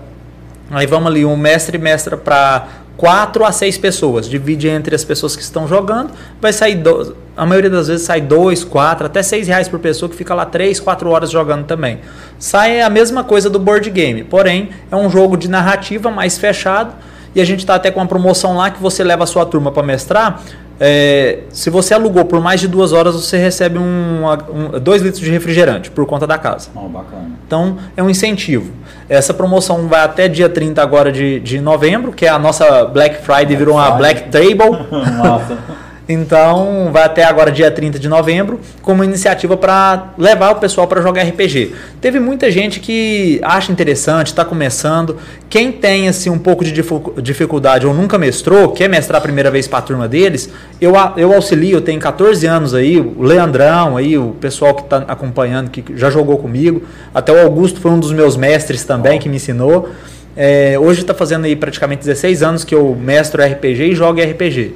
[0.69, 2.67] Aí vamos ali, um mestre mestra para
[2.97, 7.45] 4 a 6 pessoas, divide entre as pessoas que estão jogando, vai sair, do, a
[7.45, 10.79] maioria das vezes sai 2, 4, até 6 reais por pessoa que fica lá 3,
[10.79, 11.99] 4 horas jogando também.
[12.37, 16.93] Sai a mesma coisa do board game, porém é um jogo de narrativa mais fechado.
[17.35, 19.71] E a gente está até com uma promoção lá que você leva a sua turma
[19.71, 20.43] para mestrar
[20.79, 25.23] é, se você alugou por mais de duas horas, você recebe um, um, dois litros
[25.23, 26.69] de refrigerante por conta da casa.
[26.75, 27.31] Oh, bacana.
[27.45, 28.71] Então, é um incentivo.
[29.07, 33.17] Essa promoção vai até dia 30 agora de, de novembro, que é a nossa Black
[33.17, 34.71] Friday, Black virou uma Black Table.
[35.17, 35.57] Nossa.
[36.07, 41.01] Então, vai até agora dia 30 de novembro, como iniciativa para levar o pessoal para
[41.01, 41.73] jogar RPG.
[42.01, 45.17] Teve muita gente que acha interessante, está começando.
[45.49, 46.73] Quem tem assim, um pouco de
[47.21, 50.49] dificuldade ou nunca mestrou, quer mestrar a primeira vez para a turma deles,
[50.81, 54.97] eu, eu auxilio, eu tenho 14 anos aí, o Leandrão aí, o pessoal que está
[55.07, 56.83] acompanhando, que já jogou comigo.
[57.13, 59.89] Até o Augusto foi um dos meus mestres também, que me ensinou.
[60.35, 64.73] É, hoje está fazendo aí praticamente 16 anos que eu mestro RPG e jogo RPG.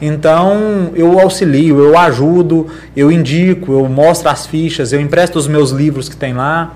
[0.00, 2.66] Então eu auxilio, eu ajudo,
[2.96, 6.74] eu indico, eu mostro as fichas, eu empresto os meus livros que tem lá.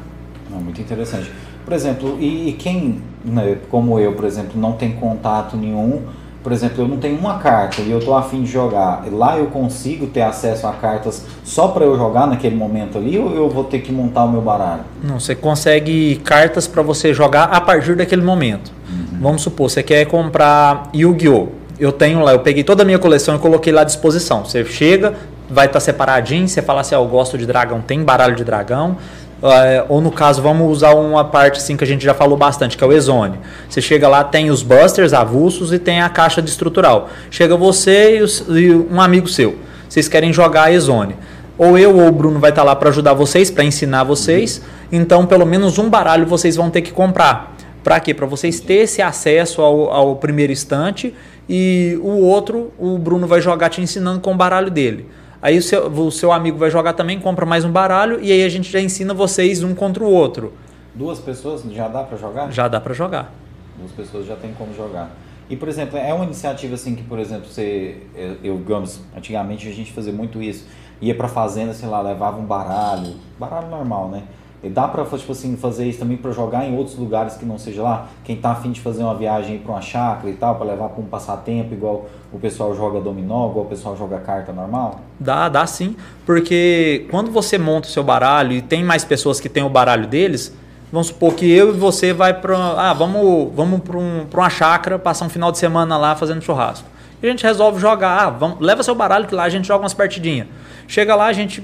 [0.50, 1.30] Não, muito interessante.
[1.64, 6.02] Por exemplo, e, e quem, né, como eu, por exemplo, não tem contato nenhum,
[6.42, 9.48] por exemplo, eu não tenho uma carta e eu tô afim de jogar, lá eu
[9.48, 13.64] consigo ter acesso a cartas só para eu jogar naquele momento ali ou eu vou
[13.64, 14.80] ter que montar o meu baralho?
[15.02, 18.72] Não, você consegue cartas para você jogar a partir daquele momento.
[18.88, 19.18] Uhum.
[19.20, 21.48] Vamos supor, você quer comprar Yu-Gi-Oh!
[21.78, 24.44] Eu tenho lá, eu peguei toda a minha coleção e coloquei lá à disposição.
[24.44, 25.14] Você chega,
[25.48, 28.44] vai estar tá separadinho, você fala assim, ah, eu gosto de dragão, tem baralho de
[28.44, 28.96] dragão,
[29.40, 32.76] Uh, ou no caso, vamos usar uma parte assim que a gente já falou bastante,
[32.76, 33.38] que é o Exone.
[33.68, 37.08] Você chega lá, tem os busters avulsos e tem a caixa de estrutural.
[37.30, 39.56] Chega você e, os, e um amigo seu.
[39.88, 41.14] Vocês querem jogar a Exone.
[41.56, 44.60] Ou eu ou o Bruno vai estar lá para ajudar vocês, para ensinar vocês.
[44.90, 47.56] Então, pelo menos um baralho vocês vão ter que comprar.
[47.84, 48.12] Para quê?
[48.12, 51.14] Para vocês terem esse acesso ao, ao primeiro instante
[51.48, 55.08] e o outro, o Bruno vai jogar te ensinando com o baralho dele.
[55.40, 58.42] Aí o seu, o seu amigo vai jogar também, compra mais um baralho e aí
[58.42, 60.52] a gente já ensina vocês um contra o outro.
[60.94, 62.52] Duas pessoas já dá para jogar?
[62.52, 63.32] Já dá para jogar.
[63.78, 65.10] Duas pessoas já tem como jogar.
[65.48, 67.96] E, por exemplo, é uma iniciativa assim que, por exemplo, você,
[68.42, 70.66] eu, digamos, antigamente a gente fazia muito isso.
[71.00, 74.24] Ia pra fazenda, sei lá, levava um baralho, baralho normal, né?
[74.62, 77.58] E dá pra tipo assim, fazer isso também para jogar em outros lugares que não
[77.58, 78.08] seja lá?
[78.24, 81.00] Quem tá afim de fazer uma viagem para uma chácara e tal, para levar para
[81.00, 85.00] um passatempo, igual o pessoal joga dominó, igual o pessoal joga carta normal?
[85.20, 85.94] Dá, dá sim.
[86.26, 90.08] Porque quando você monta o seu baralho e tem mais pessoas que têm o baralho
[90.08, 90.52] deles,
[90.90, 92.56] vamos supor que eu e você vai para.
[92.56, 96.88] Ah, vamos, vamos para um, uma chácara, passar um final de semana lá fazendo churrasco.
[97.22, 98.26] E a gente resolve jogar.
[98.26, 100.48] Ah, vamos, leva seu baralho que lá a gente joga umas partidinhas.
[100.88, 101.62] Chega lá, a gente.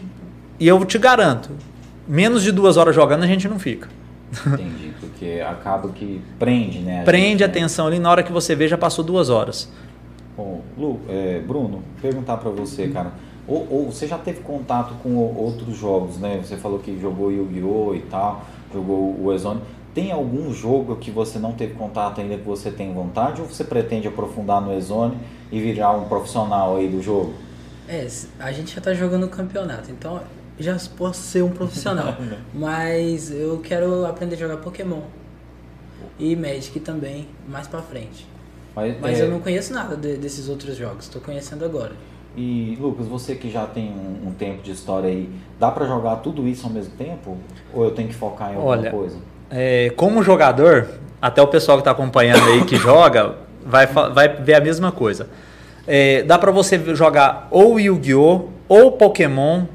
[0.61, 1.51] E eu te garanto,
[2.07, 3.89] menos de duas horas jogando a gente não fica.
[4.47, 7.03] Entendi, porque acaba que prende, né?
[7.03, 7.53] A prende gente, a né?
[7.53, 9.71] atenção ali, na hora que você vê já passou duas horas.
[10.37, 13.13] Bom, Lu, é, Bruno, perguntar para você, cara.
[13.47, 16.41] Ou, ou, você já teve contato com outros jogos, né?
[16.43, 17.95] Você falou que jogou Yu-Gi-Oh!
[17.95, 19.61] e tal, jogou o Exone.
[19.95, 23.63] Tem algum jogo que você não teve contato ainda que você tem vontade ou você
[23.63, 25.17] pretende aprofundar no Exone
[25.53, 27.35] e virar um profissional aí do jogo?
[27.89, 28.09] É,
[28.41, 30.21] a gente já tá jogando o campeonato, então
[30.59, 32.17] já posso ser um profissional.
[32.55, 35.03] mas eu quero aprender a jogar Pokémon.
[36.19, 38.27] E Magic também, mais pra frente.
[38.75, 39.25] Mas, mas é...
[39.25, 41.93] eu não conheço nada de, desses outros jogos, estou conhecendo agora.
[42.37, 46.17] E Lucas, você que já tem um, um tempo de história aí, dá para jogar
[46.17, 47.37] tudo isso ao mesmo tempo?
[47.73, 49.19] Ou eu tenho que focar em alguma Olha, coisa?
[49.51, 50.89] É, como jogador,
[51.23, 55.29] até o pessoal que está acompanhando aí que joga, vai, vai ver a mesma coisa.
[55.87, 58.49] É, dá para você jogar ou Yu-Gi-Oh!
[58.69, 59.67] ou Pokémon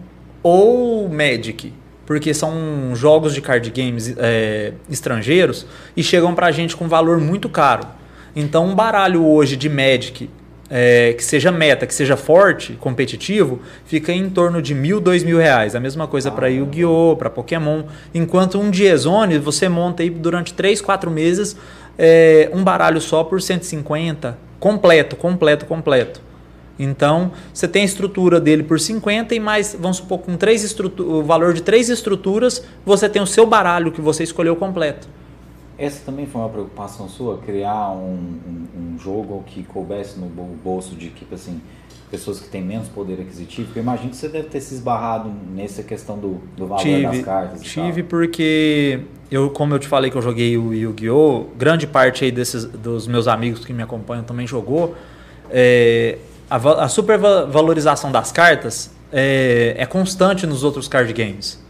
[0.42, 1.74] ou Magic,
[2.06, 5.66] porque são jogos de card games é, estrangeiros
[5.96, 7.88] e chegam para a gente com valor muito caro.
[8.36, 10.30] Então, um baralho hoje de Magic
[10.70, 15.38] é, que seja meta, que seja forte, competitivo, fica em torno de mil, dois mil
[15.38, 15.76] reais.
[15.76, 17.84] A mesma coisa ah, para Yu-Gi-Oh!, para Pokémon.
[18.14, 21.56] Enquanto um Diezone, você monta aí durante 3, 4 meses
[21.98, 26.22] é, um baralho só por 150, completo, completo, completo.
[26.80, 31.22] Então, você tem a estrutura dele por 50 e mais, vamos supor, com três o
[31.22, 35.08] valor de três estruturas, você tem o seu baralho que você escolheu completo.
[35.78, 38.38] Essa também foi uma preocupação sua, criar um,
[38.76, 41.62] um, um jogo que coubesse no bolso de tipo assim,
[42.10, 43.68] pessoas que têm menos poder aquisitivo?
[43.68, 47.04] Porque eu imagino que você deve ter se esbarrado nessa questão do, do valor tive,
[47.04, 47.62] das cartas.
[47.62, 49.02] Tive porque
[49.32, 53.08] eu, como eu te falei que eu joguei o Yu-Gi-Oh, grande parte aí desses dos
[53.08, 54.96] meus amigos que me acompanham também jogou.
[55.52, 56.18] É,
[56.50, 61.64] a, a supervalorização das cartas é, é, constante nos outros card games.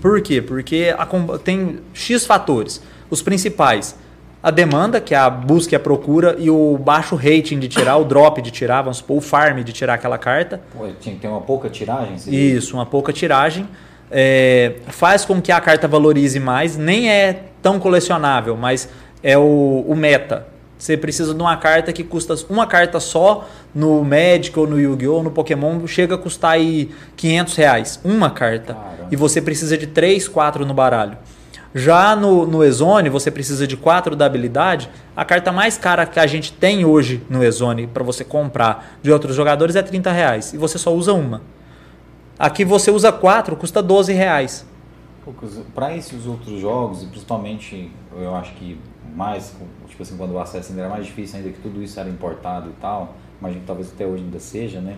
[0.00, 0.42] Por quê?
[0.42, 1.06] Porque a,
[1.38, 2.82] tem X fatores.
[3.08, 3.96] Os principais,
[4.42, 7.96] a demanda, que é a busca e a procura, e o baixo rating de tirar,
[7.96, 10.60] o drop de tirar, vamos supor, o farm de tirar aquela carta.
[10.76, 12.16] Pô, tinha que ter uma pouca tiragem?
[12.26, 13.68] Isso, uma pouca tiragem.
[14.10, 18.88] É, faz com que a carta valorize mais, nem é tão colecionável, mas
[19.22, 20.46] é o, o meta.
[20.78, 25.22] Você precisa de uma carta que custa uma carta só no Magic ou no Yu-Gi-Oh!
[25.22, 28.00] no Pokémon chega a custar aí 500 reais.
[28.04, 28.76] Uma carta.
[29.10, 31.16] E você precisa de 3, 4 no baralho.
[31.74, 34.88] Já no, no Exone, você precisa de 4 da habilidade.
[35.14, 39.12] A carta mais cara que a gente tem hoje no Exone para você comprar de
[39.12, 40.52] outros jogadores é 30 reais.
[40.54, 41.42] E você só usa uma.
[42.38, 44.66] Aqui você usa 4, custa 12 reais.
[45.74, 48.78] Para esses outros jogos, e principalmente eu acho que
[49.14, 49.54] mais,
[49.96, 52.68] tipo assim, quando o acesso ainda era mais difícil, ainda que tudo isso era importado
[52.68, 54.96] e tal, imagino que talvez até hoje ainda seja, né?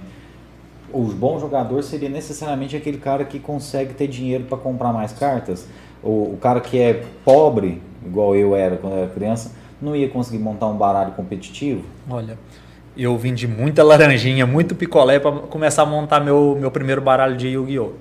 [0.92, 5.68] O bom jogador seria necessariamente aquele cara que consegue ter dinheiro para comprar mais cartas.
[6.03, 10.09] O, o cara que é pobre, igual eu era quando eu era criança, não ia
[10.09, 11.84] conseguir montar um baralho competitivo?
[12.11, 12.36] Olha,
[12.96, 17.36] eu vim de muita laranjinha, muito picolé para começar a montar meu, meu primeiro baralho
[17.36, 17.92] de Yu-Gi-Oh!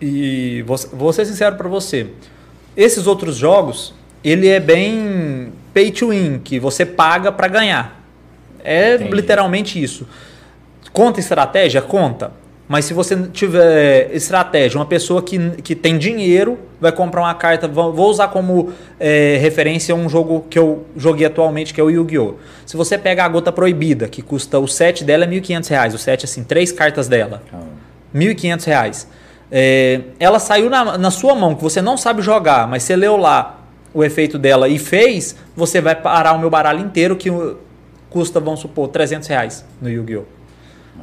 [0.00, 2.10] E vou, vou ser sincero para você,
[2.76, 3.94] esses outros jogos,
[4.24, 8.00] ele é bem pay to win, que você paga para ganhar.
[8.64, 9.14] É Entendi.
[9.14, 10.06] literalmente isso.
[10.92, 11.80] Conta estratégia?
[11.80, 12.32] Conta.
[12.68, 17.68] Mas se você tiver estratégia, uma pessoa que, que tem dinheiro vai comprar uma carta.
[17.68, 22.34] Vou usar como é, referência um jogo que eu joguei atualmente, que é o Yu-Gi-Oh!
[22.64, 25.98] Se você pega a Gota Proibida, que custa o set dela é 1.500 reais, o
[25.98, 27.42] set, assim, três cartas dela.
[27.52, 27.60] Ah,
[28.14, 29.08] 1.500 reais.
[29.50, 33.16] É, ela saiu na, na sua mão, que você não sabe jogar, mas você leu
[33.16, 33.61] lá
[33.94, 37.30] o efeito dela e fez, você vai parar o meu baralho inteiro, que
[38.08, 40.24] custa, vamos supor, 300 reais no Yu-Gi-Oh!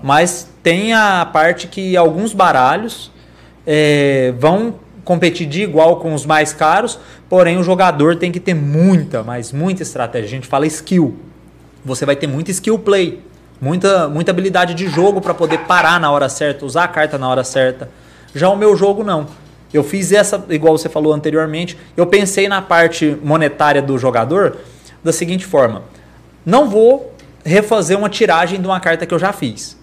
[0.04, 3.12] Mas tem a parte que alguns baralhos
[3.66, 8.54] é, vão competir de igual com os mais caros, porém o jogador tem que ter
[8.54, 10.28] muita, mas muita estratégia.
[10.28, 11.18] A gente fala skill.
[11.84, 13.22] Você vai ter muita skill play,
[13.60, 17.28] muita, muita habilidade de jogo para poder parar na hora certa, usar a carta na
[17.28, 17.90] hora certa.
[18.36, 19.28] Já o meu jogo não.
[19.74, 24.58] Eu fiz essa, igual você falou anteriormente, eu pensei na parte monetária do jogador
[25.04, 25.84] da seguinte forma:
[26.46, 27.14] não vou
[27.44, 29.78] refazer uma tiragem de uma carta que eu já fiz.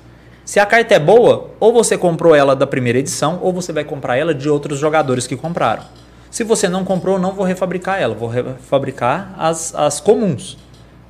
[0.45, 3.83] Se a carta é boa, ou você comprou ela da primeira edição, ou você vai
[3.83, 5.83] comprar ela de outros jogadores que compraram.
[6.31, 10.57] Se você não comprou, não vou refabricar ela, vou refabricar as, as comuns.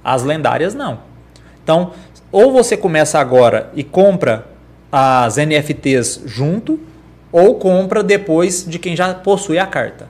[0.03, 1.01] As lendárias não.
[1.63, 1.93] Então,
[2.33, 4.47] ou você começa agora e compra
[4.91, 6.81] as NFTs junto,
[7.37, 10.09] ou compra depois de quem já possui a carta.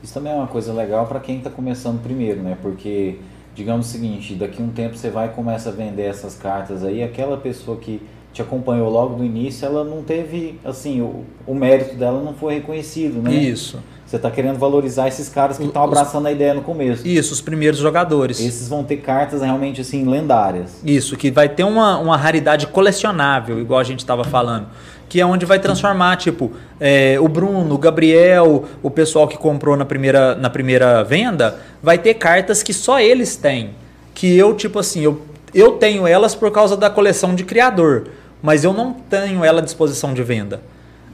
[0.00, 2.56] Isso também é uma coisa legal para quem está começando primeiro, né?
[2.62, 3.16] Porque,
[3.52, 6.84] digamos o seguinte, daqui a um tempo você vai e começa a vender essas cartas
[6.84, 8.00] aí, aquela pessoa que
[8.32, 12.54] te acompanhou logo do início, ela não teve, assim, o, o mérito dela não foi
[12.54, 13.34] reconhecido, né?
[13.34, 13.80] Isso.
[14.06, 17.06] Você está querendo valorizar esses caras que estão abraçando a ideia no começo.
[17.06, 18.38] Isso, os primeiros jogadores.
[18.38, 20.80] Esses vão ter cartas realmente, assim, lendárias.
[20.84, 24.68] Isso, que vai ter uma, uma raridade colecionável, igual a gente estava falando.
[25.12, 29.76] Que é onde vai transformar, tipo, é, o Bruno, o Gabriel, o pessoal que comprou
[29.76, 33.74] na primeira, na primeira venda, vai ter cartas que só eles têm.
[34.14, 35.20] Que eu, tipo assim, eu,
[35.54, 38.04] eu tenho elas por causa da coleção de criador,
[38.40, 40.62] mas eu não tenho ela à disposição de venda.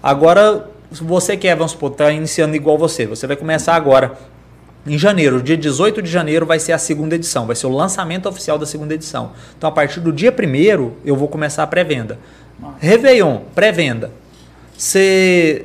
[0.01, 4.17] Agora, você quer, vamos supor, tá iniciando igual você, você vai começar agora
[4.87, 8.29] em janeiro, dia 18 de janeiro, vai ser a segunda edição, vai ser o lançamento
[8.29, 9.33] oficial da segunda edição.
[9.57, 12.19] Então, a partir do dia 1 eu vou começar a pré-venda.
[12.79, 14.11] Réveillon, pré-venda.
[14.77, 15.65] Você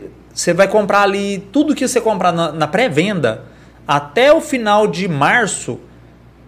[0.55, 3.43] vai comprar ali tudo que você comprar na, na pré-venda
[3.87, 5.79] até o final de março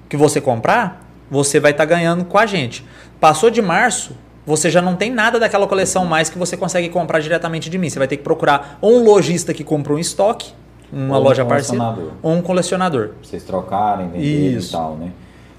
[0.09, 2.85] que você comprar, você vai estar ganhando com a gente.
[3.19, 4.15] Passou de março,
[4.45, 7.89] você já não tem nada daquela coleção mais que você consegue comprar diretamente de mim.
[7.89, 10.53] Você vai ter que procurar ou um lojista que comprou em estoque,
[10.93, 12.17] uma Ou um loja parceira, colecionador.
[12.21, 13.07] ou um colecionador.
[13.09, 14.69] Pra vocês trocarem, venderem Isso.
[14.69, 15.11] e tal, né?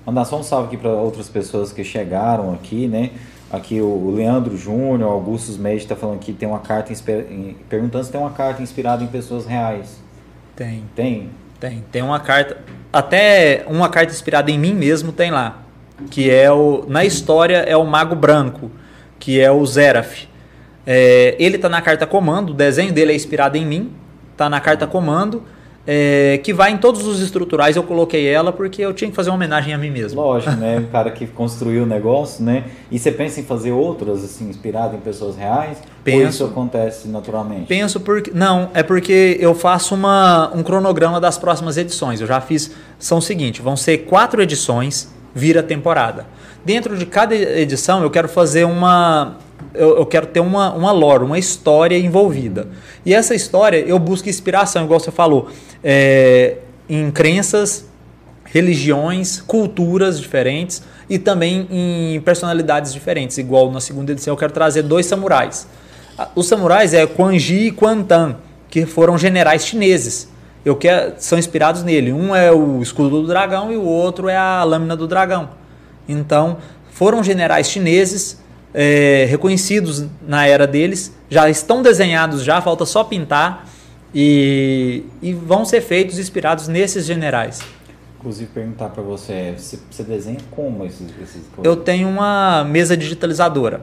[0.06, 3.10] Mandar só um salve aqui para outras pessoas que chegaram aqui, né?
[3.50, 6.92] Aqui o Leandro Júnior, Augustus Médio está falando que tem uma carta
[7.68, 10.00] perguntando se tem uma carta inspirada em pessoas reais.
[10.56, 11.30] Tem, Tem?
[11.60, 11.84] tem.
[11.92, 12.58] Tem uma carta,
[12.92, 15.62] até uma carta inspirada em mim mesmo tem lá,
[16.10, 18.70] que é o na história é o Mago Branco,
[19.18, 20.28] que é o Zeraf.
[20.86, 23.92] É, ele tá na carta comando, o desenho dele é inspirado em mim,
[24.36, 25.42] tá na carta comando,
[25.86, 27.76] é, que vai em todos os estruturais.
[27.76, 30.20] Eu coloquei ela porque eu tinha que fazer uma homenagem a mim mesmo.
[30.20, 30.78] Lógico, né?
[30.78, 32.64] O cara que construiu o negócio, né?
[32.90, 35.78] E você pensa em fazer outras, assim, inspiradas em pessoas reais?
[35.78, 36.28] Ou Penso.
[36.28, 37.66] isso acontece naturalmente?
[37.66, 38.30] Penso porque.
[38.34, 42.20] Não, é porque eu faço uma, um cronograma das próximas edições.
[42.20, 42.70] Eu já fiz.
[42.98, 46.26] São o seguinte: vão ser quatro edições, vira temporada.
[46.64, 49.36] Dentro de cada edição eu quero fazer uma.
[49.74, 52.68] Eu, eu quero ter uma, uma lore, uma história envolvida.
[53.04, 55.48] E essa história eu busco inspiração, igual você falou,
[55.82, 57.86] é, em crenças,
[58.44, 63.38] religiões, culturas diferentes e também em personalidades diferentes.
[63.38, 65.66] Igual na segunda edição eu quero trazer dois samurais.
[66.34, 68.36] Os samurais é Quan Ji e Quan Tan,
[68.70, 70.28] que foram generais chineses.
[70.64, 72.12] Eu quero, são inspirados nele.
[72.12, 75.50] Um é o escudo do dragão e o outro é a lâmina do dragão.
[76.08, 76.58] Então,
[76.90, 78.40] foram generais chineses
[78.74, 83.66] é, reconhecidos na era deles, já estão desenhados, já falta só pintar
[84.14, 87.60] e, e vão ser feitos inspirados nesses generais.
[88.18, 93.82] Inclusive, perguntar para você, você, você desenha como esses, esses Eu tenho uma mesa digitalizadora.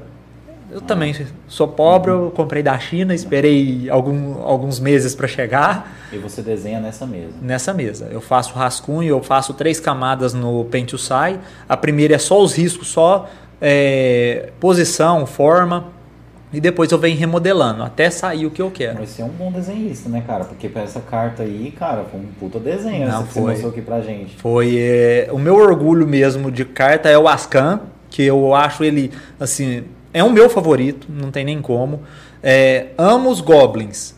[0.74, 1.16] Eu também
[1.48, 6.80] sou pobre, eu comprei da China, esperei algum, alguns meses para chegar E você desenha
[6.80, 7.34] nessa mesa.
[7.40, 8.10] nessa mesa.
[8.12, 11.40] Eu faço rascunho, eu faço três camadas no Paint to Sai.
[11.70, 13.30] A primeira é só os riscos, só
[13.66, 15.94] é, posição, forma,
[16.52, 19.00] e depois eu venho remodelando até sair o que eu quero.
[19.00, 20.44] Mas você é um bom desenhista, né, cara?
[20.44, 23.72] Porque pra essa carta aí, cara, foi um puta desenho Não, essa que você mostrou
[23.72, 24.36] aqui pra gente.
[24.36, 29.10] Foi é, o meu orgulho mesmo de carta é o Ascan, que eu acho ele
[29.40, 32.02] assim é o meu favorito, não tem nem como.
[32.44, 34.14] É, amo os goblins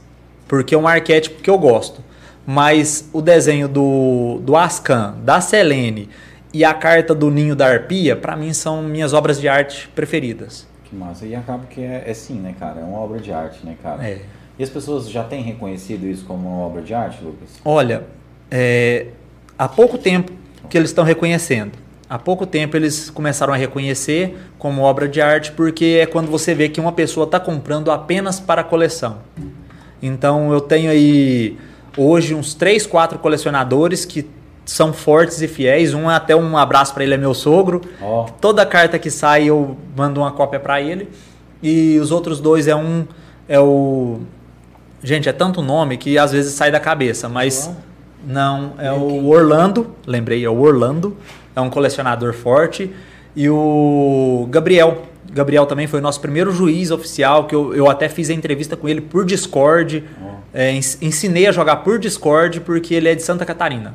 [0.48, 2.04] porque é um arquétipo que eu gosto,
[2.46, 6.10] mas o desenho do do Ascan, da Selene
[6.56, 10.66] e a carta do Ninho da Arpia, pra mim, são minhas obras de arte preferidas.
[10.86, 11.26] Que massa.
[11.26, 12.80] E acaba que é, é sim, né, cara?
[12.80, 14.01] É uma obra de arte, né, cara?
[14.08, 14.22] É.
[14.58, 17.49] E as pessoas já têm reconhecido isso como uma obra de arte, Lucas?
[17.66, 18.06] Olha,
[18.49, 19.08] é,
[19.60, 20.32] há pouco tempo
[20.70, 21.74] que eles estão reconhecendo.
[22.10, 26.56] Há pouco tempo eles começaram a reconhecer como obra de arte, porque é quando você
[26.56, 29.18] vê que uma pessoa está comprando apenas para a coleção.
[30.01, 31.58] Então eu tenho aí
[31.97, 34.26] hoje uns 3, 4 colecionadores que
[34.66, 35.93] são fortes e fiéis.
[35.93, 37.82] Um até um abraço para ele é meu sogro.
[38.01, 41.07] Ó, Toda carta que sai eu mando uma cópia para ele.
[41.63, 43.05] E os outros dois é um
[43.47, 44.20] é o
[45.03, 47.70] Gente, é tanto nome que às vezes sai da cabeça, mas
[48.26, 51.16] não, é o Orlando, lembrei, é o Orlando,
[51.55, 52.91] é um colecionador forte
[53.36, 55.03] e o Gabriel.
[55.32, 58.76] Gabriel também foi o nosso primeiro juiz oficial, que eu, eu até fiz a entrevista
[58.76, 60.03] com ele por Discord.
[60.24, 60.36] ó.
[60.53, 63.93] É, ens- ensinei a jogar por Discord porque ele é de Santa Catarina.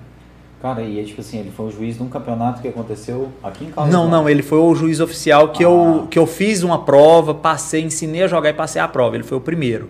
[0.62, 3.64] Cara, e é tipo assim, ele foi o juiz de um campeonato que aconteceu aqui
[3.64, 5.68] em Caldas Não, não, ele foi o juiz oficial que, Ah.
[5.68, 9.16] eu, que eu fiz uma prova, passei, ensinei a jogar e passei a prova.
[9.16, 9.88] Ele foi o primeiro.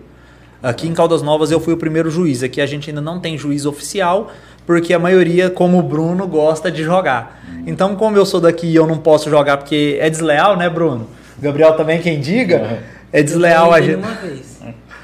[0.63, 2.41] Aqui em Caldas Novas eu fui o primeiro juiz.
[2.41, 4.31] Aqui a gente ainda não tem juiz oficial,
[4.65, 7.43] porque a maioria, como o Bruno, gosta de jogar.
[7.67, 11.07] Então, como eu sou daqui e eu não posso jogar porque é desleal, né, Bruno?
[11.41, 12.79] Gabriel também, quem diga,
[13.11, 13.95] é desleal a gente.
[13.95, 14.50] uma vez.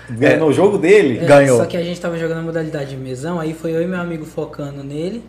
[0.10, 1.20] Ganhou o jogo dele?
[1.20, 1.58] É, Ganhou.
[1.58, 4.00] Só que a gente tava jogando a modalidade de mesão, aí foi eu e meu
[4.00, 5.24] amigo focando nele,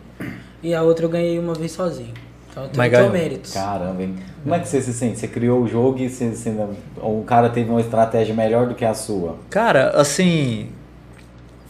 [0.63, 2.13] e a outra eu ganhei uma vez sozinho.
[2.49, 3.11] Então eu Mas tenho ganhou.
[3.11, 3.53] méritos.
[3.53, 4.15] Caramba, hein?
[4.41, 5.19] Como é que você se sente?
[5.19, 6.53] Você criou o jogo e você, você
[6.97, 9.35] o cara teve uma estratégia melhor do que a sua?
[9.49, 10.69] Cara, assim.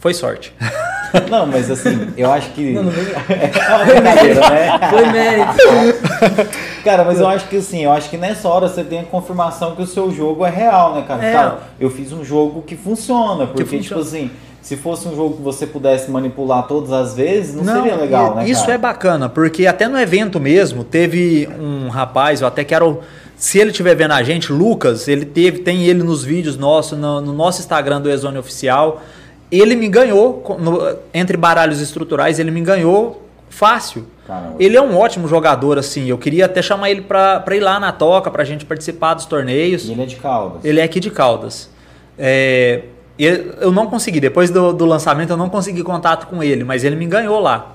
[0.00, 0.52] Foi sorte.
[1.30, 2.72] Não, mas assim, eu acho que.
[2.72, 4.78] Não, não vem- É uma brincadeira, né?
[4.90, 6.82] Foi mérito.
[6.84, 9.74] Cara, mas eu acho que assim, eu acho que nessa hora você tem a confirmação
[9.74, 11.24] que o seu jogo é real, né, cara?
[11.24, 11.32] É.
[11.32, 13.82] Cara, eu fiz um jogo que funciona, porque, funciona.
[13.82, 14.30] tipo assim,
[14.62, 18.36] se fosse um jogo que você pudesse manipular todas as vezes, não, seria legal, e-
[18.36, 18.48] né?
[18.48, 18.74] Isso cara?
[18.74, 23.00] é bacana, porque até no evento mesmo, teve um rapaz, eu até quero.
[23.36, 27.20] Se ele estiver vendo a gente, Lucas, ele teve, tem ele nos vídeos nossos, no,
[27.20, 29.02] no nosso Instagram do Exone Oficial.
[29.50, 34.06] Ele me ganhou, no- entre baralhos estruturais, ele me ganhou fácil.
[34.26, 34.54] Caramba.
[34.60, 36.06] Ele é um ótimo jogador, assim.
[36.08, 39.26] Eu queria até chamar ele pra, pra ir lá na toca, pra gente participar dos
[39.26, 39.88] torneios.
[39.88, 40.64] E ele é de Caldas.
[40.64, 41.68] Ele é aqui de Caldas.
[42.16, 42.82] É,
[43.18, 46.96] eu não consegui, depois do, do lançamento, eu não consegui contato com ele, mas ele
[46.96, 47.74] me ganhou lá.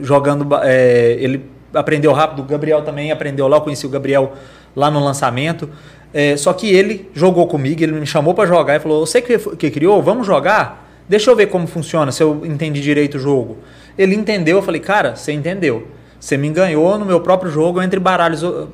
[0.00, 0.46] Jogando.
[0.62, 4.32] é, ele aprendeu rápido, o Gabriel também aprendeu lá, eu conheci o Gabriel
[4.76, 5.70] lá no lançamento.
[6.12, 9.36] É, só que ele jogou comigo, ele me chamou pra jogar e falou: Você que,
[9.56, 10.83] que criou, vamos jogar?
[11.08, 13.58] Deixa eu ver como funciona, se eu entendi direito o jogo.
[13.96, 15.86] Ele entendeu, eu falei: Cara, você entendeu.
[16.18, 18.66] Você me ganhou no meu próprio jogo entre baralhos ó,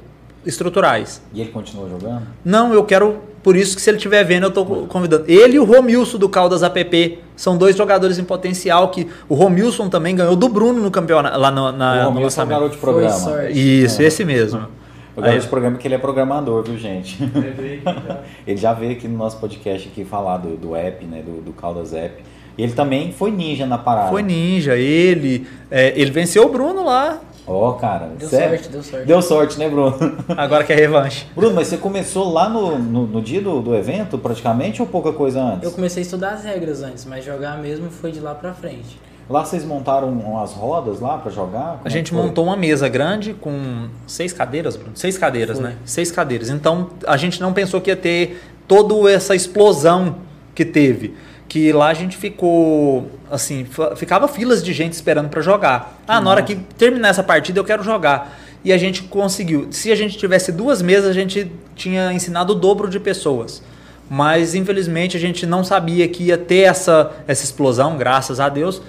[0.46, 1.20] estruturais.
[1.34, 2.22] E ele continua jogando?
[2.44, 3.18] Não, eu quero.
[3.42, 5.24] Por isso que se ele estiver vendo, eu tô convidando.
[5.26, 9.88] Ele e o Romilson do Caldas APP são dois jogadores em potencial que o Romilson
[9.88, 12.50] também ganhou do Bruno no campeonato lá no, na, o no Romilson é o lançamento.
[12.50, 13.50] garoto de programa.
[13.50, 14.68] Isso, esse mesmo.
[15.20, 17.18] O garoto Aí- de programa que ele é programador, viu, gente?
[18.46, 21.22] ele já veio aqui no nosso podcast aqui falar do, do app, né?
[21.24, 22.22] Do, do Caldas App.
[22.58, 24.08] E ele também foi ninja na parada.
[24.10, 25.46] Foi ninja, ele.
[25.70, 27.20] é, ele venceu o Bruno lá.
[27.46, 28.50] Ó, cara, Deu sério?
[28.58, 29.06] sorte, deu sorte.
[29.06, 29.96] Deu sorte, né, Bruno?
[30.36, 31.26] Agora que é revanche.
[31.34, 35.10] Bruno, mas você começou lá no, no, no dia do, do evento, praticamente, ou pouca
[35.12, 35.64] coisa antes?
[35.64, 39.00] Eu comecei a estudar as regras antes, mas jogar mesmo foi de lá pra frente.
[39.30, 41.76] Lá vocês montaram umas rodas lá pra jogar?
[41.76, 42.20] Como A é gente foi?
[42.20, 44.90] montou uma mesa grande com seis cadeiras, Bruno?
[44.96, 45.68] Seis cadeiras, Foi.
[45.68, 45.76] né?
[45.84, 46.50] Seis cadeiras.
[46.50, 50.16] Então a gente não pensou que ia ter toda essa explosão
[50.52, 51.14] que teve.
[51.48, 53.64] Que lá a gente ficou, assim,
[53.96, 56.00] ficava filas de gente esperando para jogar.
[56.08, 58.36] Ah, na hora que terminar essa partida eu quero jogar.
[58.64, 59.68] E a gente conseguiu.
[59.70, 63.62] Se a gente tivesse duas mesas, a gente tinha ensinado o dobro de pessoas.
[64.08, 68.82] Mas infelizmente a gente não sabia que ia ter essa, essa explosão, graças a Deus.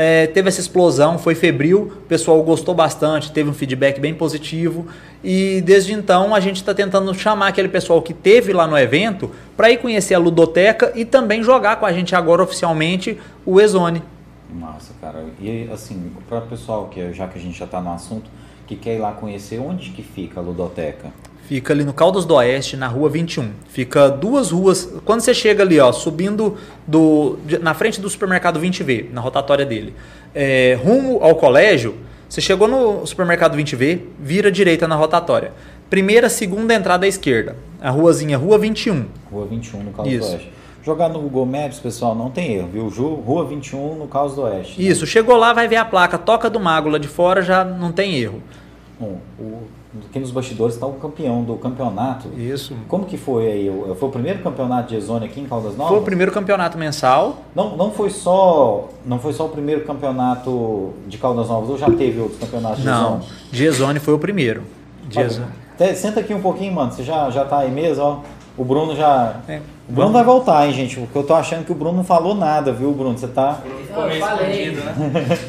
[0.00, 4.86] É, teve essa explosão, foi febril, o pessoal gostou bastante, teve um feedback bem positivo
[5.24, 9.28] e desde então a gente está tentando chamar aquele pessoal que teve lá no evento
[9.56, 14.00] para ir conhecer a ludoteca e também jogar com a gente agora oficialmente o Exone.
[14.48, 15.24] Massa, cara.
[15.40, 18.30] E assim, para o pessoal, que já que a gente já tá no assunto,
[18.68, 21.10] que quer ir lá conhecer, onde que fica a ludoteca?
[21.48, 23.52] Fica ali no Caldas do Oeste, na rua 21.
[23.70, 24.86] Fica duas ruas.
[25.02, 29.94] Quando você chega ali, ó, subindo do, na frente do supermercado 20V, na rotatória dele,
[30.34, 31.94] é, rumo ao colégio,
[32.28, 35.52] você chegou no supermercado 20V, vira direita na rotatória.
[35.88, 37.56] Primeira, segunda entrada à esquerda.
[37.80, 39.06] A ruazinha Rua 21.
[39.32, 40.30] Rua 21, no do Isso.
[40.30, 40.52] Oeste.
[40.84, 42.88] Jogar no Google Maps, pessoal, não tem erro, viu?
[43.14, 44.78] Rua 21, no Caos do Oeste.
[44.78, 44.86] né?
[44.86, 47.90] Isso, chegou lá, vai ver a placa Toca do Mago lá de fora, já não
[47.90, 48.42] tem erro.
[49.00, 49.62] Bom, o
[50.08, 52.28] aqui nos bastidores está o campeão do campeonato.
[52.36, 52.74] Isso.
[52.88, 53.72] Como que foi aí?
[53.98, 55.88] Foi o primeiro campeonato de Exone aqui em Caldas Novas?
[55.92, 57.38] Foi o primeiro campeonato mensal.
[57.54, 61.90] Não, não foi só não foi só o primeiro campeonato de Caldas Novas, ou já
[61.90, 63.24] teve outros campeonatos de Não, Exone?
[63.52, 64.62] Giesone foi o primeiro.
[65.10, 65.46] Giesone.
[65.74, 66.92] Até- Senta aqui um pouquinho, mano.
[66.92, 68.18] Você já, já tá aí mesmo, ó.
[68.56, 69.36] O Bruno já.
[69.48, 70.96] É, O Bruno vai voltar, hein, gente?
[70.98, 73.16] Porque eu tô achando que o Bruno não falou nada, viu, Bruno?
[73.16, 73.60] Você tá.
[73.94, 74.76] Não, eu falei.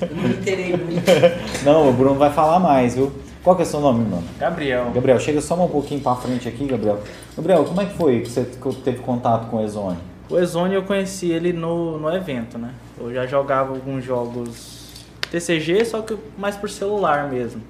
[0.00, 1.04] Eu não me interei muito.
[1.62, 3.12] Não, o Bruno vai falar mais, viu?
[3.42, 4.24] Qual que é o seu nome, mano?
[4.38, 4.90] Gabriel.
[4.92, 7.00] Gabriel, chega só um pouquinho pra frente aqui, Gabriel.
[7.34, 8.44] Gabriel, como é que foi que você
[8.84, 9.96] teve contato com o Exone?
[10.28, 12.74] O Exone eu conheci ele no, no evento, né?
[12.98, 17.62] Eu já jogava alguns jogos TCG, só que mais por celular mesmo.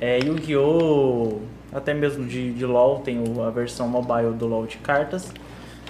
[0.00, 1.38] É, Yu-Gi-Oh!
[1.72, 5.30] Até mesmo de, de LoL, tem a versão mobile do LoL de cartas.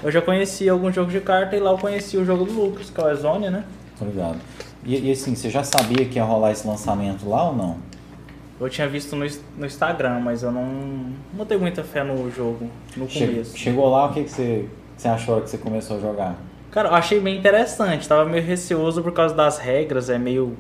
[0.02, 2.90] Eu já conheci alguns jogos de carta e lá eu conheci o jogo do Lucas,
[2.90, 3.64] que é o Exone, né?
[4.01, 4.39] Obrigado.
[4.85, 7.88] E, e assim, você já sabia que ia rolar esse lançamento lá ou não?
[8.60, 9.24] Eu tinha visto no,
[9.56, 13.56] no Instagram, mas eu não, não tenho muita fé no jogo no começo.
[13.56, 16.36] chegou lá, o que, que você, que você achou que você começou a jogar?
[16.70, 18.09] Cara, eu achei bem interessante.
[18.09, 20.56] Tava meio receoso por causa das regras, é meio.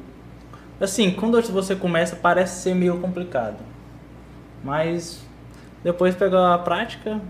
[0.80, 3.58] Assim, quando você começa, parece ser meio complicado.
[4.62, 5.20] Mas
[5.82, 7.20] depois pegou a prática.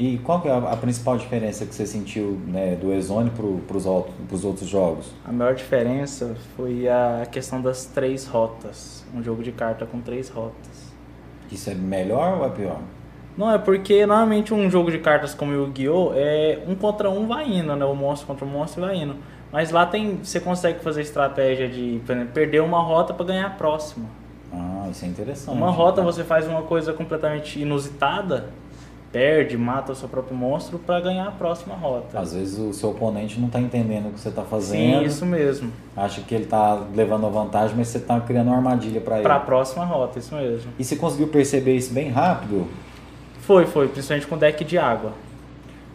[0.00, 3.76] E qual que é a, a principal diferença que você sentiu né, do Exone para
[3.76, 5.12] os outros jogos?
[5.26, 9.04] A maior diferença foi a questão das três rotas.
[9.14, 10.90] Um jogo de carta com três rotas.
[11.52, 12.80] Isso é melhor ou é pior?
[13.36, 16.12] Não, é porque normalmente um jogo de cartas como o Yu-Gi-Oh!
[16.14, 17.84] é um contra um vai indo, né?
[17.84, 19.16] O monstro contra o monstro vai indo.
[19.52, 23.50] Mas lá tem, você consegue fazer estratégia de, exemplo, perder uma rota para ganhar a
[23.50, 24.06] próxima.
[24.50, 25.54] Ah, isso é interessante.
[25.54, 28.48] Uma rota você faz uma coisa completamente inusitada,
[29.12, 32.18] perde, mata o seu próprio monstro para ganhar a próxima rota.
[32.18, 35.00] Às vezes o seu oponente não está entendendo o que você está fazendo.
[35.00, 35.72] Sim, isso mesmo.
[35.96, 39.22] Acha que ele está levando vantagem, mas você está criando uma armadilha para ele.
[39.22, 40.72] Para a próxima rota, isso mesmo.
[40.78, 42.66] E você conseguiu perceber isso bem rápido?
[43.40, 45.12] Foi, foi, principalmente com deck de água.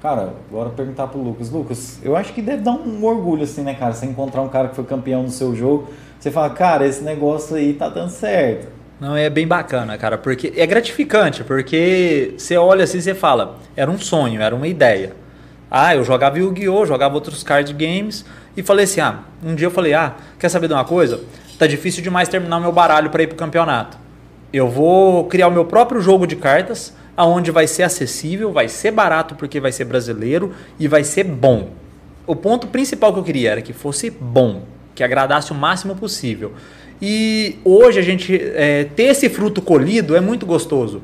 [0.01, 1.49] Cara, agora perguntar pro Lucas.
[1.49, 3.93] Lucas, eu acho que deve dar um orgulho, assim, né, cara?
[3.93, 5.87] Você encontrar um cara que foi campeão no seu jogo,
[6.19, 8.74] você fala, cara, esse negócio aí tá dando certo.
[8.99, 13.57] Não, é bem bacana, cara, porque é gratificante, porque você olha assim e você fala,
[13.75, 15.13] era um sonho, era uma ideia.
[15.69, 18.23] Ah, eu jogava Yu-Gi-Oh!, jogava outros card games
[18.55, 21.19] e falei assim, ah, um dia eu falei, ah, quer saber de uma coisa?
[21.59, 23.97] Tá difícil demais terminar meu baralho para ir pro campeonato.
[24.53, 28.91] Eu vou criar o meu próprio jogo de cartas, aonde vai ser acessível, vai ser
[28.91, 31.71] barato porque vai ser brasileiro e vai ser bom.
[32.25, 34.63] O ponto principal que eu queria era que fosse bom,
[34.95, 36.53] que agradasse o máximo possível.
[37.01, 41.01] E hoje a gente é, ter esse fruto colhido é muito gostoso.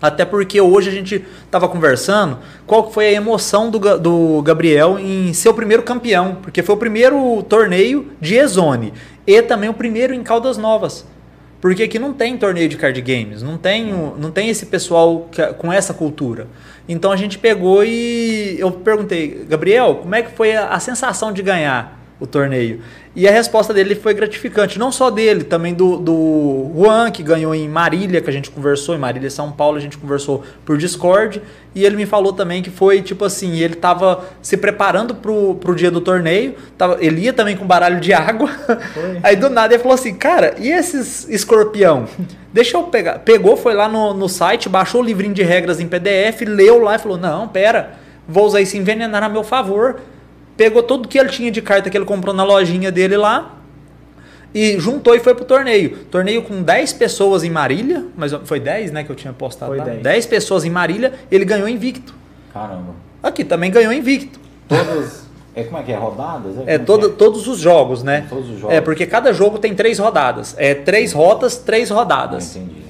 [0.00, 5.32] Até porque hoje a gente estava conversando qual foi a emoção do, do Gabriel em
[5.32, 8.92] ser o primeiro campeão, porque foi o primeiro torneio de Exone
[9.26, 11.06] e também o primeiro em Caldas Novas.
[11.58, 15.72] Porque aqui não tem torneio de card games, não tem, não tem esse pessoal com
[15.72, 16.46] essa cultura.
[16.86, 21.32] Então a gente pegou e eu perguntei, Gabriel, como é que foi a, a sensação
[21.32, 22.80] de ganhar o torneio?
[23.16, 27.54] E a resposta dele foi gratificante, não só dele, também do, do Juan, que ganhou
[27.54, 31.40] em Marília, que a gente conversou, em Marília, São Paulo, a gente conversou por Discord,
[31.74, 35.76] e ele me falou também que foi tipo assim, ele tava se preparando pro, pro
[35.76, 38.50] dia do torneio, tava, ele ia também com baralho de água,
[39.22, 42.06] aí do nada ele falou assim, cara, e esses escorpião?
[42.52, 43.20] Deixa eu pegar.
[43.20, 46.96] Pegou, foi lá no, no site, baixou o livrinho de regras em PDF, leu lá
[46.96, 47.94] e falou, não, pera,
[48.26, 50.00] vou usar isso envenenar a meu favor.
[50.56, 53.56] Pegou tudo que ele tinha de carta que ele comprou na lojinha dele lá,
[54.54, 56.04] e juntou e foi pro torneio.
[56.10, 59.78] Torneio com 10 pessoas em Marília, mas foi 10, né, que eu tinha postado Foi
[59.78, 59.84] lá.
[59.84, 60.02] 10.
[60.02, 62.14] 10 pessoas em Marília, ele ganhou invicto.
[62.52, 62.94] Caramba.
[63.22, 64.38] Aqui também ganhou invicto.
[64.68, 65.24] Todas.
[65.56, 65.96] É como é que é?
[65.96, 66.54] Rodadas?
[66.66, 68.26] É, que todo, todos os jogos, né?
[68.28, 68.76] Todos os jogos.
[68.76, 70.54] É, porque cada jogo tem três rodadas.
[70.58, 72.54] É três rotas, três Ah, rodadas.
[72.56, 72.82] entendi.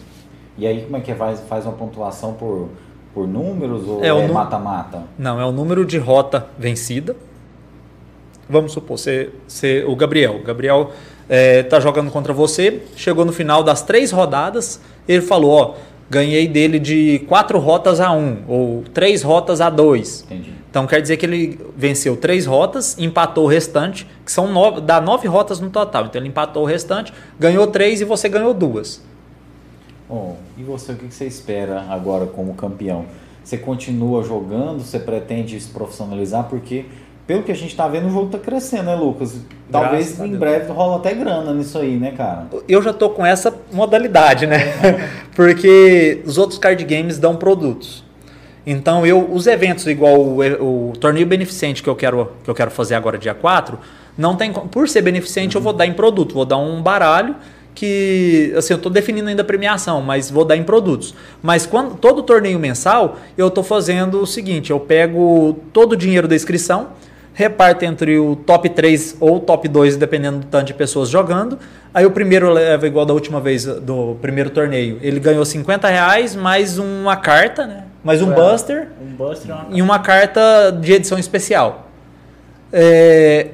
[0.57, 1.15] E aí como é que é?
[1.15, 2.69] Faz, faz uma pontuação por,
[3.15, 5.03] por números ou É, é o nu- mata-mata?
[5.19, 7.17] Não, é o número de rota vencida.
[8.49, 10.37] Vamos supor, você, você, o Gabriel.
[10.37, 10.91] O Gabriel
[11.29, 15.75] é, tá jogando contra você, chegou no final das três rodadas, ele falou, ó,
[16.11, 20.25] ganhei dele de quatro rotas a um, ou três rotas a dois.
[20.27, 20.53] Entendi.
[20.71, 25.01] Então quer dizer que ele venceu três rotas, empatou o restante, que são nove, dá
[25.01, 26.07] nove rotas no total.
[26.07, 29.01] Então ele empatou o restante, ganhou três e você ganhou duas.
[30.09, 33.07] Bom, e você, o que que você espera agora como campeão?
[33.43, 34.81] Você continua jogando?
[34.81, 36.45] Você pretende se profissionalizar?
[36.49, 36.87] Porque,
[37.27, 39.37] pelo que a gente tá vendo, o jogo tá crescendo, né, Lucas?
[39.71, 42.47] Talvez Graças em breve rola até grana nisso aí, né, cara?
[42.69, 44.75] eu já tô com essa modalidade, né?
[45.35, 48.05] Porque os outros card games dão produtos.
[48.67, 52.71] Então eu os eventos igual o, o torneio beneficente que eu quero que eu quero
[52.71, 53.79] fazer agora dia 4,
[54.17, 57.37] não tem por ser beneficente eu vou dar em produto, vou dar um baralho
[57.75, 61.15] que assim, eu estou definindo ainda a premiação, mas vou dar em produtos.
[61.43, 66.29] Mas quando todo torneio mensal, eu estou fazendo o seguinte, eu pego todo o dinheiro
[66.29, 66.91] da inscrição,
[67.35, 71.59] reparto entre o top 3 ou top 2, dependendo do tanto de pessoas jogando.
[71.93, 74.99] Aí o primeiro leva igual da última vez do primeiro torneio.
[75.03, 77.85] Ele ganhou 50 reais mais uma carta, né?
[78.05, 78.35] Mais um É.
[78.35, 81.89] buster Um Buster e uma e uma carta de edição especial.
[82.73, 83.49] É,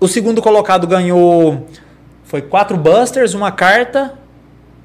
[0.00, 1.66] o segundo colocado ganhou
[2.24, 4.14] foi quatro busters, uma carta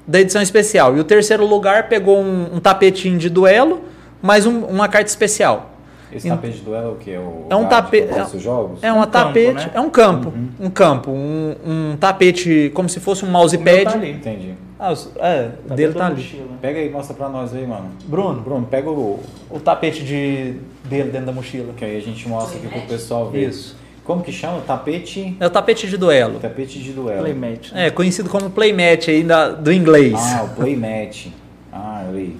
[0.06, 0.96] da edição especial.
[0.96, 3.82] E o terceiro lugar pegou um, um tapetinho de duelo
[4.22, 5.69] mais um- uma carta especial.
[6.12, 7.16] Esse Ent- tapete de duelo é o quê?
[7.16, 8.82] O É um lugar tape- que acontece os jogos?
[8.82, 9.70] É uma Um campo, tapete, né?
[9.74, 10.48] é um campo, Uhum.
[10.66, 13.84] um campo, um, um tapete como se fosse um O meu mousepad.
[13.84, 14.10] tá ali.
[14.10, 14.54] Entendi.
[14.78, 16.14] Ah, os- é, Tá dele dentro tá ali.
[16.16, 16.46] mochila.
[16.60, 17.90] Pega aí, mostra pra nós aí, mano.
[18.06, 19.20] Bruno, Bruno, pega o...
[19.50, 20.54] o tapete de
[20.84, 21.72] dele dentro da mochila.
[21.76, 23.48] Que aí a gente mostra aqui pro pessoal ver.
[23.48, 23.76] Isso.
[24.02, 24.60] Como que chama?
[24.66, 25.36] Tapete...
[25.38, 26.40] É o tapete de duelo.
[26.40, 27.20] Tapete de duelo.
[27.20, 27.72] Playmat.
[27.72, 27.86] né?
[27.86, 30.14] É, conhecido como playmat aí da- do inglês.
[30.16, 31.26] Ah, o playmat.
[31.70, 32.36] Ah, ali.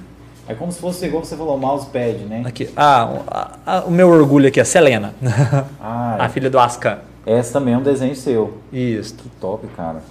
[0.51, 2.43] É como se fosse, igual você falou, mousepad, né?
[2.45, 2.69] Aqui.
[2.77, 5.15] Ah, o- a- a- o meu orgulho aqui, a Selena.
[5.81, 6.99] Ah, a filha do Ascan.
[7.25, 8.55] essa também é um desenho seu.
[8.73, 9.15] Isso.
[9.15, 10.03] Que top, cara.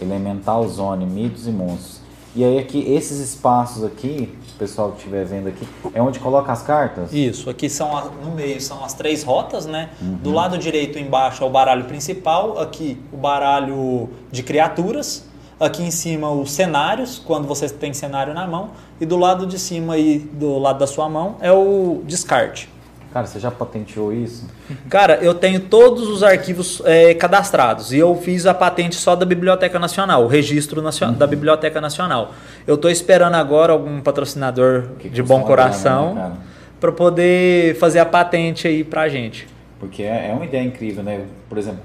[0.00, 2.02] Elemental Zone, mitos e monstros.
[2.36, 6.52] E aí aqui, esses espaços aqui, o pessoal que estiver vendo aqui, é onde coloca
[6.52, 7.10] as cartas?
[7.10, 9.88] Isso, aqui são a- no meio são as três rotas, né?
[10.00, 15.24] Do lado direito embaixo é o baralho principal, aqui o baralho de criaturas,
[15.62, 18.70] aqui em cima os cenários, quando você tem cenário na mão,
[19.00, 22.68] e do lado de cima e do lado da sua mão é o descarte.
[23.12, 24.46] Cara, você já patenteou isso?
[24.88, 29.26] Cara, eu tenho todos os arquivos é, cadastrados e eu fiz a patente só da
[29.26, 32.32] Biblioteca Nacional, o registro nacio- da Biblioteca Nacional.
[32.66, 36.32] Eu estou esperando agora algum patrocinador Que de bom coração né,
[36.80, 39.46] para poder fazer a patente aí pra gente.
[39.78, 41.26] Porque é, é uma ideia incrível, né?
[41.50, 41.80] Por exemplo,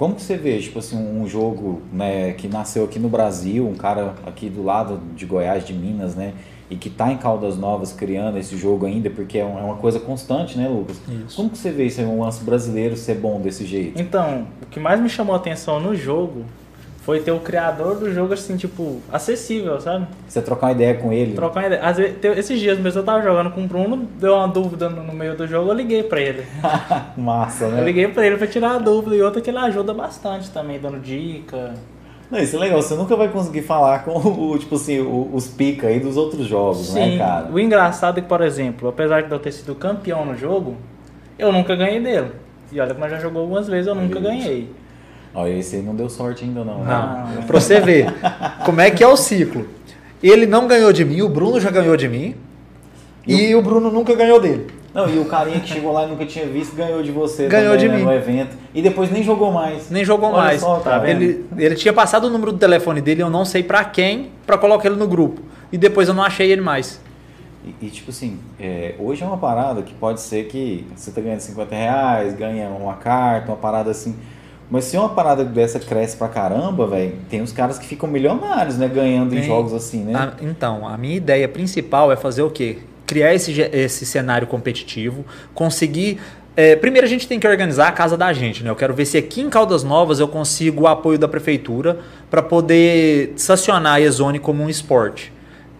[0.00, 3.74] como que você vê, tipo assim, um jogo né, que nasceu aqui no Brasil, um
[3.74, 6.32] cara aqui do lado de Goiás, de Minas, né?
[6.70, 10.00] E que tá em Caldas Novas criando esse jogo ainda, porque é é uma coisa
[10.00, 10.98] constante, né, Lucas?
[11.06, 11.36] Isso.
[11.36, 14.00] Como que você vê esse um lance brasileiro ser bom desse jeito?
[14.00, 16.46] Então, o que mais me chamou a atenção no jogo
[17.02, 20.06] foi ter o criador do jogo assim, tipo, acessível, sabe?
[20.28, 21.32] Você trocar uma ideia com ele?
[21.34, 21.82] Trocar uma ideia.
[21.82, 25.02] Às vezes, esses dias mesmo eu tava jogando com o Bruno, deu uma dúvida no,
[25.02, 26.44] no meio do jogo, eu liguei pra ele.
[27.16, 27.84] Massa, Eu né?
[27.84, 31.00] liguei pra ele pra tirar a dúvida e outra que ele ajuda bastante também, dando
[31.00, 31.74] dica.
[32.30, 35.88] Não, isso é legal, você nunca vai conseguir falar com o, tipo assim, os pica
[35.88, 37.48] aí dos outros jogos, né, cara?
[37.50, 40.76] o engraçado é que, por exemplo, apesar de eu ter sido campeão no jogo,
[41.36, 42.30] eu nunca ganhei dele.
[42.70, 44.70] E olha que nós já jogou algumas vezes, eu nunca ganhei.
[45.34, 47.34] Olha, esse aí não deu sorte ainda não, né?
[47.36, 47.42] Não.
[47.44, 48.12] Pra você ver
[48.64, 49.66] como é que é o ciclo.
[50.22, 52.34] Ele não ganhou de mim, o Bruno já ganhou de mim
[53.26, 54.66] e o Bruno nunca ganhou dele.
[54.92, 57.74] Não, e o carinha que chegou lá e nunca tinha visto ganhou de você Ganhou
[57.76, 58.04] também, de né, mim.
[58.04, 58.56] no evento.
[58.74, 59.88] E depois nem jogou mais.
[59.88, 60.60] Nem jogou Olha mais.
[60.60, 61.22] só, tá vendo?
[61.22, 64.58] ele, ele tinha passado o número do telefone dele, eu não sei pra quem, pra
[64.58, 65.42] colocar ele no grupo.
[65.72, 67.00] E depois eu não achei ele mais.
[67.64, 71.20] E, e, tipo assim, é, hoje é uma parada que pode ser que você tá
[71.20, 74.16] ganhando 50 reais, ganha uma carta, uma parada assim.
[74.70, 78.76] Mas se uma parada dessa cresce pra caramba, velho, tem uns caras que ficam milionários,
[78.78, 78.86] né?
[78.88, 79.48] Ganhando em Tem.
[79.48, 80.14] jogos assim, né?
[80.14, 82.78] A- então, a minha ideia principal é fazer o quê?
[83.06, 86.20] Criar esse, esse cenário competitivo, conseguir.
[86.56, 88.70] é, primeiro a gente tem que organizar a casa da gente, né?
[88.70, 91.98] Eu quero ver se aqui em Caldas Novas eu consigo o apoio da prefeitura
[92.30, 95.32] para poder sancionar a Exone como um esporte.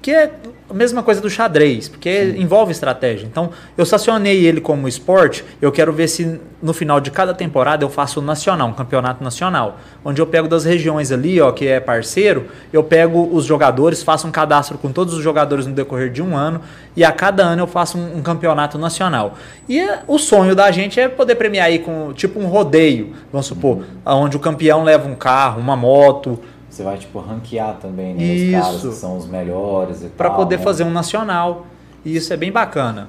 [0.03, 0.31] Que é
[0.71, 3.27] a mesma coisa do xadrez, porque envolve estratégia.
[3.27, 7.85] Então, eu sancionei ele como esporte, eu quero ver se no final de cada temporada
[7.85, 11.67] eu faço o nacional, um campeonato nacional, onde eu pego das regiões ali, ó, que
[11.67, 16.11] é parceiro, eu pego os jogadores, faço um cadastro com todos os jogadores no decorrer
[16.11, 16.61] de um ano,
[16.97, 19.37] e a cada ano eu faço um, um campeonato nacional.
[19.69, 23.47] E é- o sonho da gente é poder premiar aí com tipo um rodeio, vamos
[23.47, 26.39] supor, onde o campeão leva um carro, uma moto,
[26.81, 28.23] Você vai, tipo, ranquear também, né?
[28.25, 28.53] Os Isso.
[28.63, 30.65] caras que são os melhores e para tal, poder né?
[30.65, 31.67] fazer um nacional.
[32.03, 33.09] E isso é bem bacana.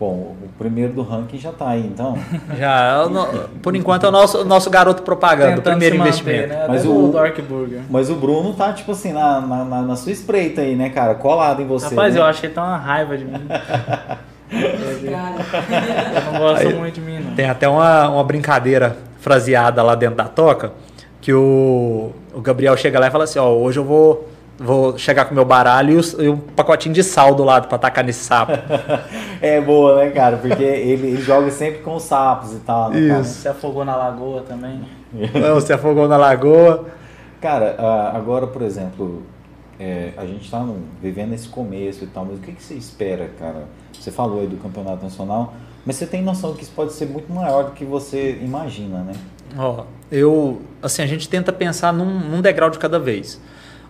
[0.00, 2.18] Bom, o primeiro do ranking já tá aí, então.
[2.58, 6.48] Já, é por enquanto, é o nosso, nosso garoto propaganda, o primeiro manter, investimento.
[6.48, 6.64] né?
[6.66, 7.82] Mas o- Dark Burger.
[7.88, 11.14] Mas o Bruno tá, tipo assim, na, na, na- na sua espreita aí, né, cara?
[11.14, 11.90] Colado em você.
[11.90, 12.20] Rapaz, né?
[12.20, 13.38] eu acho que ele tá uma raiva de mim.
[14.50, 15.10] Ele
[16.32, 17.34] não gosta Aí- muito de mim, não.
[17.34, 20.72] Tem até uma, uma brincadeira fraseada lá dentro da toca,
[21.22, 24.28] que o, o Gabriel chega lá e fala assim, ó, hoje eu vou,
[24.58, 28.24] vou chegar com meu baralho e, um pacotinho de sal do lado pra tacar nesse
[28.24, 28.52] sapo.
[29.40, 30.36] É boa, né, cara?
[30.36, 33.24] Porque ele, ele joga sempre com os sapos e tal, né, cara?
[33.24, 34.80] Se afogou na lagoa também.
[35.12, 36.86] Não, Você afogou na lagoa.
[37.40, 39.24] Cara, ah, agora, por exemplo,
[39.80, 42.74] é, a gente tá no- vivendo esse começo e tal, mas o que, que você
[42.74, 43.64] espera, cara?
[43.92, 45.54] Você falou aí do campeonato nacional,
[45.84, 49.14] mas você tem noção que isso pode ser muito maior do que você imagina, né?
[49.56, 53.40] Ó, eu, assim, a gente tenta pensar num, num degrau de cada vez.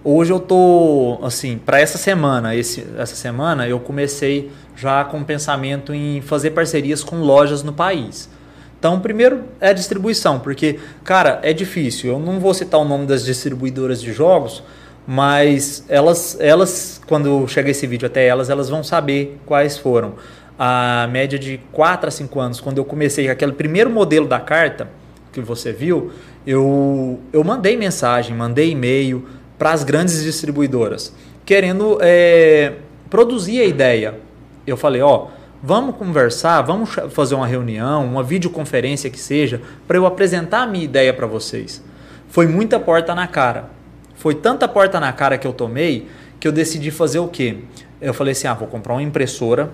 [0.04, 5.94] Hoje eu tô, assim, para essa semana, esse, essa semana eu comecei já com pensamento
[5.94, 8.28] em fazer parcerias com lojas no país.
[8.76, 12.10] Então, primeiro é a distribuição, porque, cara, é difícil.
[12.10, 14.64] Eu não vou citar o nome das distribuidoras de jogos,
[15.06, 20.14] mas elas, elas quando chega esse vídeo até elas, elas vão saber quais foram.
[20.58, 24.88] A média de 4 a 5 anos, quando eu comecei aquele primeiro modelo da carta
[25.32, 26.12] que você viu,
[26.46, 29.26] eu, eu mandei mensagem, mandei e-mail
[29.58, 31.14] para as grandes distribuidoras,
[31.44, 32.74] querendo é,
[33.08, 34.18] produzir a ideia.
[34.66, 35.28] Eu falei, ó,
[35.62, 40.84] vamos conversar, vamos fazer uma reunião, uma videoconferência que seja, para eu apresentar a minha
[40.84, 41.82] ideia para vocês.
[42.28, 43.70] Foi muita porta na cara.
[44.14, 46.08] Foi tanta porta na cara que eu tomei
[46.40, 47.58] que eu decidi fazer o quê?
[48.00, 49.72] Eu falei assim, ah, vou comprar uma impressora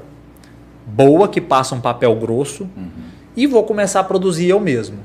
[0.86, 2.90] boa que passa um papel grosso uhum.
[3.34, 4.98] e vou começar a produzir eu mesmo.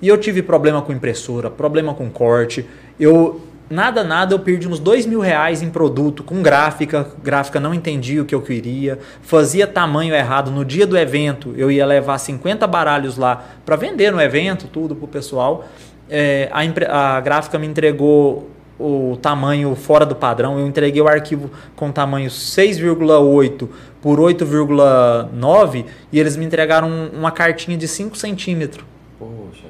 [0.00, 2.66] E eu tive problema com impressora, problema com corte.
[3.00, 7.06] Eu nada, nada, eu perdi uns dois mil reais em produto com gráfica.
[7.22, 8.98] Gráfica não entendia o que eu queria.
[9.22, 10.50] Fazia tamanho errado.
[10.50, 14.94] No dia do evento, eu ia levar 50 baralhos lá para vender no evento, tudo
[14.94, 15.64] pro pessoal.
[16.08, 20.58] É, a, a gráfica me entregou o tamanho fora do padrão.
[20.58, 23.68] Eu entreguei o arquivo com tamanho 6,8
[24.00, 28.84] por 8,9 e eles me entregaram uma cartinha de 5 centímetros.
[29.18, 29.64] Poxa.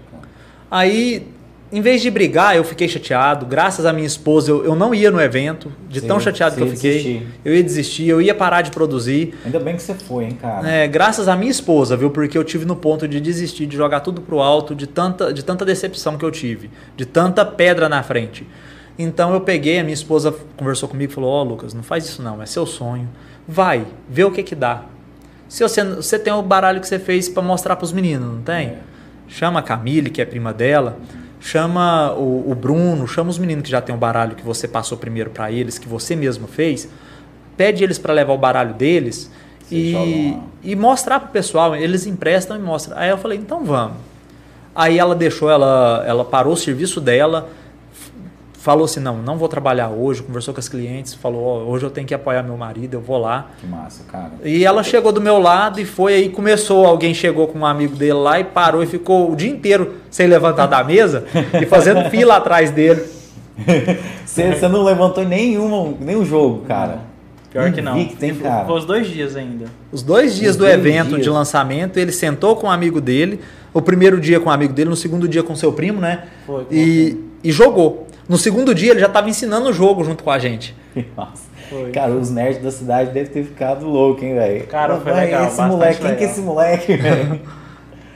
[0.70, 1.26] Aí
[1.70, 3.44] em vez de brigar, eu fiquei chateado.
[3.44, 6.68] Graças à minha esposa, eu, eu não ia no evento, de tão chateado que eu
[6.68, 6.92] fiquei.
[6.92, 7.26] Desistir.
[7.44, 9.34] Eu ia desistir, eu ia parar de produzir.
[9.44, 10.68] Ainda bem que você foi, hein, cara.
[10.68, 12.10] É, graças à minha esposa, viu?
[12.10, 15.44] Porque eu tive no ponto de desistir, de jogar tudo pro alto, de tanta, de
[15.44, 18.46] tanta decepção que eu tive, de tanta pedra na frente.
[18.96, 22.04] Então eu peguei, a minha esposa conversou comigo e falou: Ó, oh, Lucas, não faz
[22.04, 23.08] isso não, é seu sonho.
[23.46, 24.84] Vai, vê o que que dá.
[25.48, 28.42] Se você, você tem o baralho que você fez para mostrar para os meninos, não
[28.42, 28.68] tem?
[28.68, 28.78] É.
[29.28, 30.98] Chama a Camille, que é prima dela
[31.46, 34.98] chama o, o, Bruno, chama os meninos que já tem o baralho que você passou
[34.98, 36.88] primeiro para eles, que você mesmo fez,
[37.56, 39.30] pede eles para levar o baralho deles
[39.70, 42.96] e, e mostrar pro pessoal, eles emprestam e mostram.
[42.98, 43.96] Aí eu falei, então vamos.
[44.74, 47.48] Aí ela deixou, ela, ela parou o serviço dela,
[48.66, 51.90] falou assim, não, não vou trabalhar hoje, conversou com as clientes, falou, oh, hoje eu
[51.90, 53.50] tenho que apoiar meu marido, eu vou lá.
[53.60, 54.32] Que massa, cara.
[54.42, 57.94] E ela chegou do meu lado e foi aí, começou, alguém chegou com um amigo
[57.94, 61.24] dele lá e parou e ficou o dia inteiro sem levantar da mesa
[61.62, 63.04] e fazendo fila atrás dele.
[64.24, 67.02] Você, você não levantou nenhum, nenhum jogo, cara.
[67.52, 68.04] Pior que não.
[68.04, 68.66] tem, cara.
[68.66, 69.66] Foi os dois dias ainda.
[69.92, 71.22] Os dois dias os do dois evento dias.
[71.22, 73.38] de lançamento, ele sentou com um amigo dele,
[73.72, 76.24] o primeiro dia com um amigo dele, no segundo dia com seu primo, né?
[76.44, 76.66] Foi.
[76.68, 78.06] E, e jogou.
[78.28, 80.74] No segundo dia ele já estava ensinando o jogo junto com a gente.
[81.16, 81.44] Nossa.
[81.68, 81.90] Foi.
[81.90, 84.66] Cara, os nerds da cidade devem ter ficado louco, hein, velho?
[84.66, 85.46] Cara, foi legal.
[85.46, 86.08] Esse moleque, legal.
[86.08, 87.40] quem que é esse moleque, velho?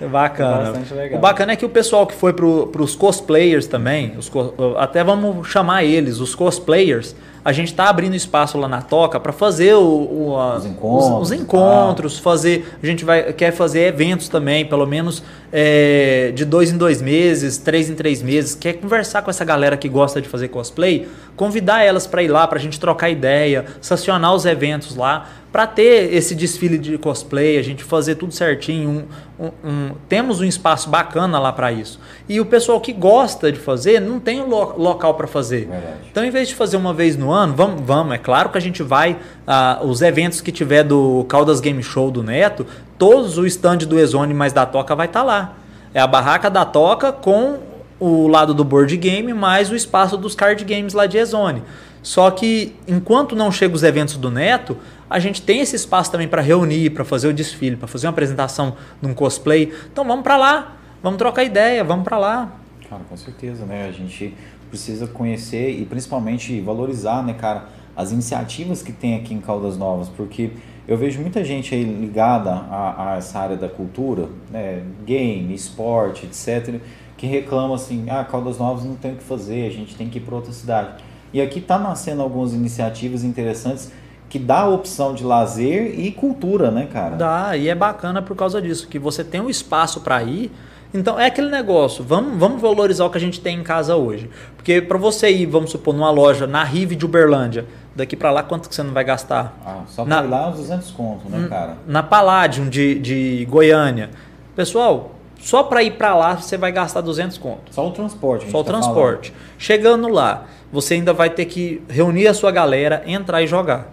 [0.09, 0.73] Bacana.
[1.13, 4.31] O bacana é que o pessoal que foi para os cosplayers também, os,
[4.79, 9.33] até vamos chamar eles, os cosplayers, a gente está abrindo espaço lá na Toca para
[9.33, 13.83] fazer o, o, a, os encontros, os, os encontros fazer, a gente vai, quer fazer
[13.87, 15.23] eventos também, pelo menos
[15.53, 19.77] é, de dois em dois meses, três em três meses, quer conversar com essa galera
[19.77, 23.65] que gosta de fazer cosplay, convidar elas para ir lá, para a gente trocar ideia,
[23.81, 29.05] sancionar os eventos lá, para ter esse desfile de cosplay, a gente fazer tudo certinho.
[29.39, 31.99] Um, um, um, temos um espaço bacana lá para isso.
[32.29, 35.67] E o pessoal que gosta de fazer não tem lo local para fazer.
[35.67, 35.97] Verdade.
[36.11, 38.15] Então, em vez de fazer uma vez no ano, vamos, vamos.
[38.15, 39.13] É claro que a gente vai.
[39.13, 42.67] Uh, os eventos que tiver do Caldas Game Show do Neto,
[42.99, 45.55] todos o stand do Exone mais da Toca vai estar tá lá.
[45.93, 47.59] É a barraca da Toca com
[47.99, 51.63] o lado do board game mais o espaço dos card games lá de Exone.
[52.03, 54.77] Só que enquanto não chegam os eventos do Neto,
[55.09, 58.13] a gente tem esse espaço também para reunir, para fazer o desfile, para fazer uma
[58.13, 59.73] apresentação de um cosplay.
[59.93, 62.53] Então vamos para lá, vamos trocar ideia, vamos para lá.
[62.89, 63.87] Cara, com certeza, né?
[63.87, 64.35] A gente
[64.71, 70.09] precisa conhecer e principalmente valorizar, né, cara, as iniciativas que tem aqui em Caldas Novas,
[70.09, 70.53] porque
[70.89, 76.27] eu vejo muita gente aí ligada a, a essa área da cultura, né, game, esporte,
[76.27, 76.81] etc.,
[77.17, 80.17] que reclama assim, ah, Caldas Novas não tem o que fazer, a gente tem que
[80.17, 81.05] ir para outra cidade.
[81.33, 83.93] E aqui está nascendo algumas iniciativas interessantes
[84.31, 87.17] que dá a opção de lazer e cultura, né, cara?
[87.17, 90.51] Dá, e é bacana por causa disso, que você tem um espaço para ir.
[90.93, 94.29] Então é aquele negócio, vamos, vamos valorizar o que a gente tem em casa hoje.
[94.57, 98.43] Porque para você ir, vamos supor, numa loja na Rive de Uberlândia, daqui para lá
[98.43, 99.57] quanto que você não vai gastar?
[99.65, 101.77] Ah, só para lá uns 200 contos, né, cara?
[101.87, 104.11] Na Palladium de, de Goiânia.
[104.57, 107.75] Pessoal, só para ir para lá você vai gastar 200 contos.
[107.75, 108.51] Só o transporte.
[108.51, 109.31] Só o tá transporte.
[109.31, 109.59] Falando.
[109.59, 113.93] Chegando lá, você ainda vai ter que reunir a sua galera, entrar e jogar.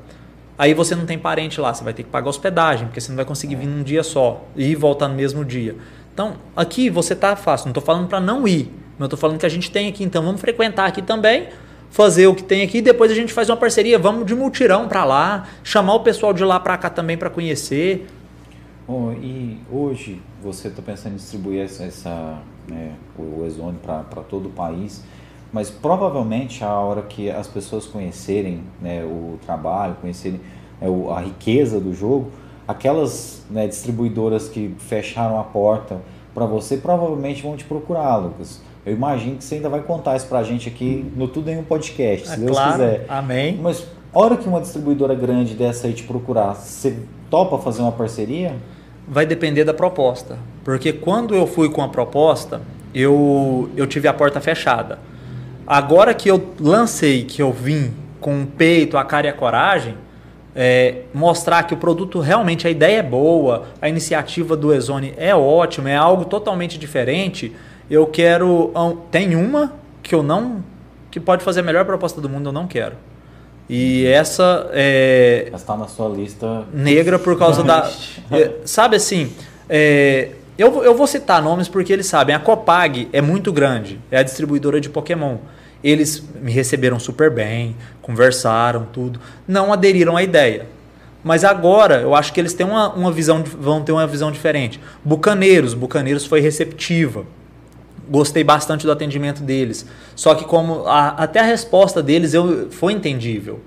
[0.57, 3.15] Aí você não tem parente lá, você vai ter que pagar hospedagem, porque você não
[3.15, 5.75] vai conseguir vir num dia só e voltar no mesmo dia.
[6.17, 9.45] Então, aqui você tá fácil, não estou falando para não ir, mas estou falando que
[9.45, 11.49] a gente tem aqui, então vamos frequentar aqui também,
[11.91, 15.05] fazer o que tem aqui, depois a gente faz uma parceria, vamos de multirão para
[15.05, 18.07] lá, chamar o pessoal de lá para cá também para conhecer.
[18.87, 24.47] Bom, e hoje você está pensando em distribuir essa, essa né, o Ozone para todo
[24.47, 25.03] o país,
[25.53, 30.41] mas provavelmente a hora que as pessoas conhecerem né, o trabalho, conhecerem
[30.81, 32.31] né, a riqueza do jogo,
[32.67, 36.01] aquelas né, distribuidoras que fecharam a porta
[36.33, 38.61] para você provavelmente vão te procurar, Lucas.
[38.85, 41.57] Eu imagino que você ainda vai contar isso para a gente aqui no Tudo em
[41.57, 43.05] um Podcast, se É Deus claro, quiser.
[43.09, 43.59] Amém.
[43.61, 46.99] Mas a hora que uma distribuidora grande dessa aí te procurar, você
[47.29, 48.55] topa fazer uma parceria?
[49.07, 50.37] Vai depender da proposta.
[50.63, 52.61] Porque quando eu fui com a proposta,
[52.93, 54.99] eu, eu tive a porta fechada.
[55.65, 59.97] Agora que eu lancei, que eu vim com o peito, a cara e a coragem,
[60.59, 65.35] é, mostrar que o produto realmente, a ideia é boa, a iniciativa do Ezone é
[65.35, 67.55] ótima, é algo totalmente diferente.
[67.87, 68.73] Eu quero.
[69.11, 70.63] Tem uma que eu não.
[71.11, 72.95] que pode fazer a melhor proposta do mundo, eu não quero.
[73.69, 76.65] E essa é, Está na sua lista.
[76.73, 77.91] negra por causa da.
[78.65, 79.31] Sabe assim,
[79.69, 82.33] é, eu, eu vou citar nomes porque eles sabem.
[82.35, 85.37] A Copag é muito grande, é a distribuidora de Pokémon.
[85.83, 89.19] Eles me receberam super bem, conversaram, tudo.
[89.47, 90.65] Não aderiram à ideia.
[91.23, 94.79] Mas agora eu acho que eles têm uma, uma visão, vão ter uma visão diferente.
[95.03, 97.25] Bucaneiros, Bucaneiros foi receptiva.
[98.09, 99.85] Gostei bastante do atendimento deles.
[100.15, 103.59] Só que como a- até a resposta deles eu, foi entendível.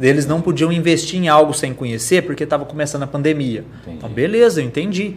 [0.00, 3.64] Eles não podiam investir em algo sem conhecer porque estava começando a pandemia.
[3.82, 3.96] Entendi.
[3.98, 5.16] Então, beleza, eu entendi.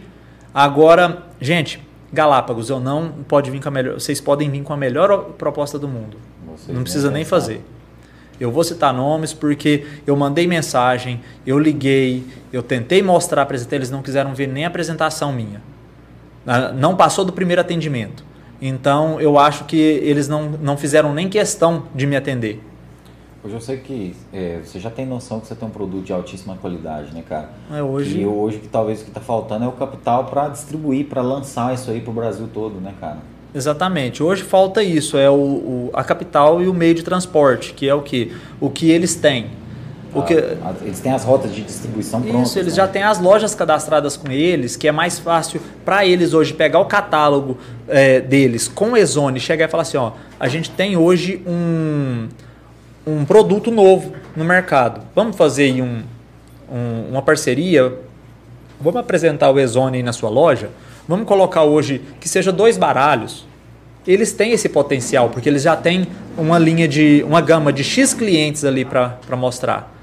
[0.52, 1.80] Agora, gente,
[2.12, 3.94] Galápagos, eu não pode vir com a melhor.
[3.94, 6.16] Vocês podem vir com a melhor proposta do mundo.
[6.56, 7.62] Vocês não precisa nem fazer.
[8.40, 13.90] Eu vou citar nomes porque eu mandei mensagem, eu liguei, eu tentei mostrar, apresentar, eles
[13.90, 15.60] não quiseram ver nem a apresentação minha.
[16.46, 18.24] Ah, Não passou do primeiro atendimento.
[18.60, 22.60] Então eu acho que eles não, não fizeram nem questão de me atender.
[23.48, 26.12] Hoje eu sei que é, você já tem noção que você tem um produto de
[26.12, 27.48] altíssima qualidade, né, cara?
[27.74, 31.06] É, hoje- E hoje que talvez o que está faltando é o capital para distribuir,
[31.06, 33.16] para lançar isso aí para o Brasil todo, né, cara?
[33.54, 34.22] Exatamente.
[34.22, 37.94] Hoje falta isso, é o, o- a capital e o meio de transporte, que é
[37.94, 38.36] o que?
[38.60, 39.46] O que eles têm.
[40.14, 42.50] O que, A- a- eles têm as rotas de distribuição prontas.
[42.50, 42.76] Isso, eles né?
[42.76, 46.80] já têm as lojas cadastradas com eles, que é mais fácil para eles hoje pegar
[46.80, 47.56] o catálogo
[47.88, 52.28] é, deles com o Ezone, chegar e falar assim, ó, a gente tem hoje um,
[53.08, 55.00] um produto novo no mercado.
[55.14, 56.02] Vamos fazer um,
[56.70, 57.92] um- uma parceria,
[58.80, 60.70] vamos apresentar o Ezone aí na sua loja,
[61.06, 63.46] vamos colocar hoje que seja dois baralhos.
[64.06, 66.06] Eles têm esse potencial, porque eles já têm
[66.36, 69.94] uma linha de, uma gama de X clientes ali para mostrar.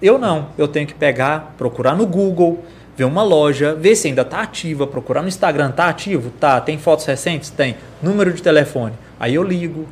[0.00, 2.64] Eu não, eu tenho que pegar, procurar no Google,
[2.96, 6.30] ver uma loja, ver se ainda está ativa, procurar no Instagram, tá ativo?
[6.40, 7.50] Tá, tem fotos recentes?
[7.50, 7.76] Tem.
[8.02, 8.92] Número de telefone.
[9.18, 9.86] Aí eu ligo.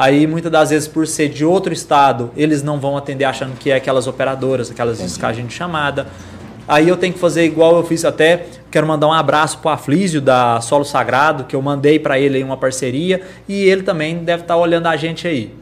[0.00, 3.70] Aí muitas das vezes por ser de outro estado, eles não vão atender achando que
[3.70, 5.42] é aquelas operadoras, aquelas Entendi.
[5.42, 6.06] de chamada.
[6.66, 10.18] Aí eu tenho que fazer igual eu fiz até, quero mandar um abraço pro Aflísio
[10.22, 14.44] da Solo Sagrado, que eu mandei para ele aí uma parceria e ele também deve
[14.44, 15.54] estar olhando a gente aí.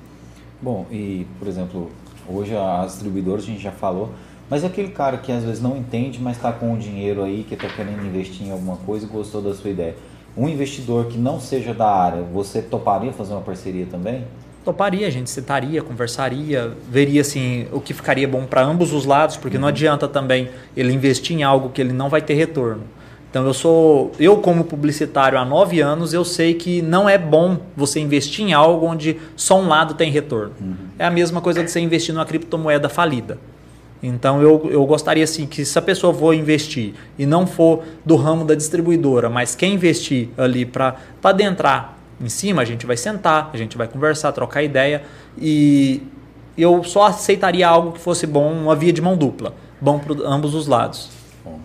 [0.62, 1.90] Bom, e, por exemplo,
[2.28, 4.12] hoje as distribuidoras a gente já falou,
[4.48, 7.54] mas aquele cara que às vezes não entende, mas está com o dinheiro aí, que
[7.54, 9.96] está querendo investir em alguma coisa e gostou da sua ideia.
[10.38, 14.24] Um investidor que não seja da área, você toparia fazer uma parceria também?
[14.64, 19.36] Toparia, a gente sentaria, conversaria, veria assim o que ficaria bom para ambos os lados,
[19.36, 22.84] porque não adianta também ele investir em algo que ele não vai ter retorno.
[23.28, 27.58] Então eu sou, eu como publicitário há nove anos, eu sei que não é bom
[27.76, 30.52] você investir em algo onde só um lado tem retorno.
[30.98, 33.38] É a mesma coisa de você investir numa criptomoeda falida.
[34.02, 38.16] Então eu, eu gostaria assim que se a pessoa for investir e não for do
[38.16, 43.50] ramo da distribuidora, mas quer investir ali para adentrar em cima, a gente vai sentar,
[43.52, 45.02] a gente vai conversar, trocar ideia
[45.36, 46.02] e
[46.56, 50.54] eu só aceitaria algo que fosse bom, uma via de mão dupla, bom para ambos
[50.54, 51.10] os lados.
[51.44, 51.60] Bom,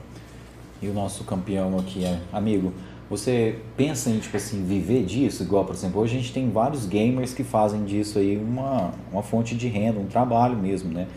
[0.82, 2.74] e o nosso campeão aqui é amigo.
[3.10, 5.44] Você pensa em tipo assim viver disso?
[5.44, 9.22] Igual, por exemplo, hoje a gente tem vários gamers que fazem disso aí uma, uma
[9.22, 11.08] fonte de renda, um trabalho mesmo, né?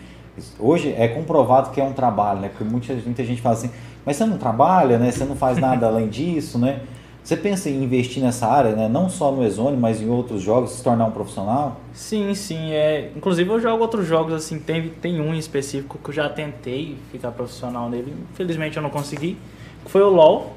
[0.59, 2.49] Hoje é comprovado que é um trabalho, né?
[2.49, 3.71] Porque muita, muita gente fala assim,
[4.05, 5.11] mas você não trabalha, né?
[5.11, 6.81] Você não faz nada além disso, né?
[7.27, 8.89] Você pensa em investir nessa área, né?
[8.89, 11.81] Não só no Ezone, mas em outros jogos, se tornar um profissional?
[11.93, 12.71] Sim, sim.
[12.71, 16.29] É, inclusive eu jogo outros jogos assim, tem, tem um em específico que eu já
[16.29, 18.15] tentei ficar profissional nele.
[18.33, 19.37] Infelizmente eu não consegui.
[19.85, 20.55] que Foi o LoL.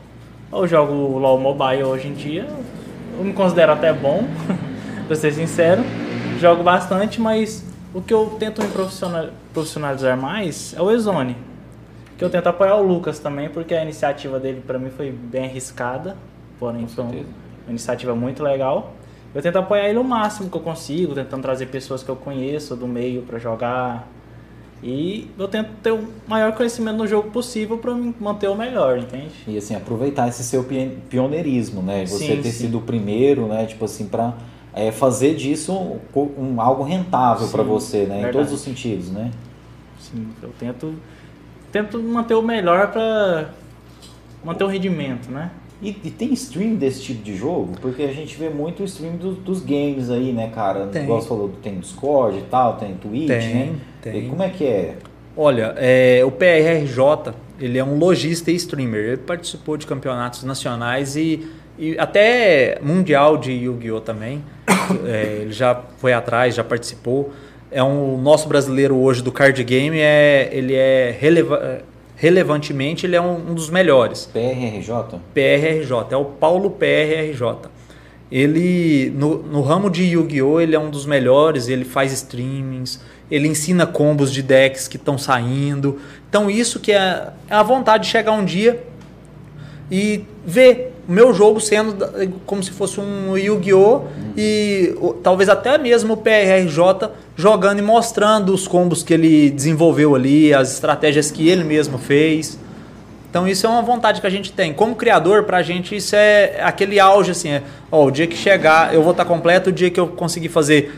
[0.51, 2.47] Eu jogo o LoL Mobile hoje em dia.
[3.17, 4.23] Eu me considero até bom,
[5.07, 5.83] pra ser sincero.
[6.39, 11.35] Jogo bastante, mas o que eu tento me profissional- profissionalizar mais é o Ezone.
[12.17, 15.45] Que eu tento apoiar o Lucas também, porque a iniciativa dele pra mim foi bem
[15.45, 16.17] arriscada.
[16.59, 18.93] Porém, foi um- uma iniciativa muito legal.
[19.33, 22.75] eu tento apoiar ele o máximo que eu consigo, tentando trazer pessoas que eu conheço
[22.75, 24.07] do meio pra jogar.
[24.81, 29.29] E eu tento ter o maior conhecimento no jogo possível me manter o melhor, entende?
[29.47, 32.07] E assim, aproveitar esse seu pio- pioneirismo, né?
[32.07, 32.63] Você Sim, ter sim.
[32.63, 33.65] sido o primeiro, né?
[33.67, 34.33] Tipo assim, pra
[34.73, 35.99] é, fazer disso um,
[36.37, 38.29] um- algo rentável pra você, né?
[38.29, 39.31] Em todos os sentidos, né?
[39.99, 40.93] Sim, eu tento,
[41.71, 43.49] tento manter o melhor pra
[44.43, 45.51] manter o rendimento, né?
[45.81, 47.73] E, e tem stream desse tipo de jogo?
[47.81, 50.87] Porque a gente vê muito o stream do- dos games aí, né, cara?
[50.87, 51.03] Tem.
[51.03, 53.75] Igual você falou, tem Discord e tal, tem Twitch, Tem, né?
[54.01, 54.25] tem.
[54.25, 54.97] E como é que é?
[55.37, 59.05] Olha, é, o PRRJ, ele é um lojista e streamer.
[59.05, 61.47] Ele participou de campeonatos nacionais e,
[61.79, 64.01] e até mundial de Yu-Gi-Oh!
[64.01, 64.43] também.
[65.05, 67.31] É, ele já foi atrás, já participou.
[67.71, 71.83] É um o nosso brasileiro hoje do card game, é, ele é releva-
[72.15, 74.25] relevantemente ele é um, um dos melhores.
[74.25, 75.19] PRRJ?
[75.31, 77.69] PRRJ, é o Paulo PRRJ.
[78.31, 82.99] Ele, no, no ramo de Yu-Gi-Oh!, ele é um dos melhores, ele faz streamings,
[83.29, 85.99] ele ensina combos de decks que estão saindo.
[86.29, 88.83] Então isso que é, é a vontade de chegar um dia
[89.91, 92.05] e ver o meu jogo sendo
[92.45, 94.03] como se fosse um Yu-Gi-Oh!
[94.37, 100.53] e talvez até mesmo o PRRJ jogando e mostrando os combos que ele desenvolveu ali,
[100.53, 102.59] as estratégias que ele mesmo fez.
[103.27, 104.71] Então isso é uma vontade que a gente tem.
[104.71, 108.93] Como criador, pra gente isso é aquele auge assim, é, ó, o dia que chegar,
[108.93, 110.93] eu vou estar completo, o dia que eu conseguir fazer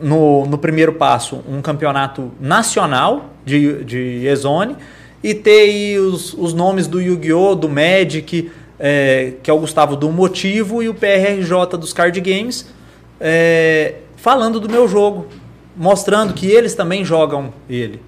[0.00, 4.76] no, no primeiro passo um campeonato nacional de, de Ezone
[5.22, 8.50] e ter aí os, os nomes do Yu-Gi-Oh!, do Magic,
[8.80, 12.66] é, que é o Gustavo do Motivo e o PRRJ dos Card Games,
[13.20, 15.26] é, falando do meu jogo,
[15.76, 18.00] mostrando que eles também jogam ele.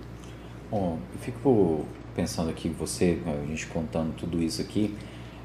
[0.71, 1.85] Bom, eu fico
[2.17, 4.95] pensando aqui, você, a gente contando tudo isso aqui,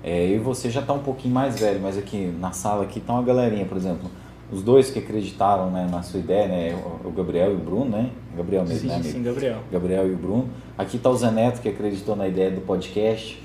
[0.02, 3.02] é, eu e você já tá um pouquinho mais velho, mas aqui na sala aqui
[3.02, 4.10] tá uma galerinha, por exemplo,
[4.50, 8.12] os dois que acreditaram né, na sua ideia, né, o Gabriel e o Bruno, né?
[8.36, 9.10] Gabriel mesmo, Sim, né, amigo?
[9.10, 9.58] sim, Gabriel.
[9.70, 10.50] Gabriel e o Bruno.
[10.78, 13.42] Aqui tá o Zé Neto, que acreditou na ideia do podcast.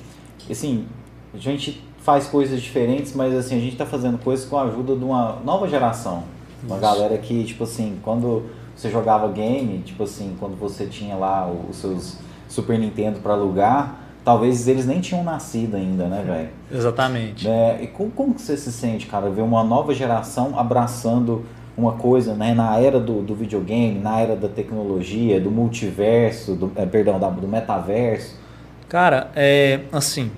[0.49, 0.87] E, assim,
[1.35, 4.95] a gente faz coisas diferentes, mas assim, a gente tá fazendo coisas com a ajuda
[4.97, 6.25] de uma nova geração.
[6.65, 8.45] Uma galera que, tipo assim, quando
[8.77, 12.19] você jogava game, tipo assim, quando você tinha lá os seus
[12.49, 16.49] Super Nintendo para alugar, talvez eles nem tinham nascido ainda, né, velho?
[16.71, 17.49] Exatamente.
[17.49, 21.45] É, e como, como que você se sente, cara, ver uma nova geração abraçando
[21.77, 26.71] uma coisa, né, na era do, do videogame, na era da tecnologia, do multiverso, do,
[26.77, 28.37] é, perdão, da- do metaverso?
[28.89, 30.31] Cara, é assim,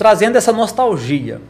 [0.00, 1.42] trazendo essa nostalgia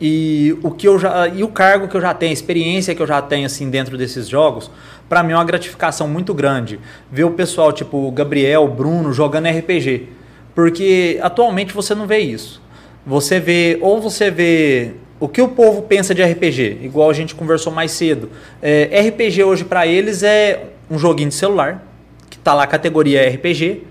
[0.00, 3.00] e o que eu já e o cargo que eu já tenho, a experiência que
[3.00, 4.68] eu já tenho assim dentro desses jogos,
[5.08, 6.80] pra mim é uma gratificação muito grande
[7.12, 10.08] ver o pessoal tipo Gabriel, Bruno jogando RPG,
[10.52, 12.60] porque atualmente você não vê isso.
[13.06, 17.36] Você vê ou você vê o que o povo pensa de RPG, igual a gente
[17.36, 18.30] conversou mais cedo.
[18.60, 21.86] É, RPG hoje pra eles é um joguinho de celular
[22.28, 23.84] que tá lá categoria RPG.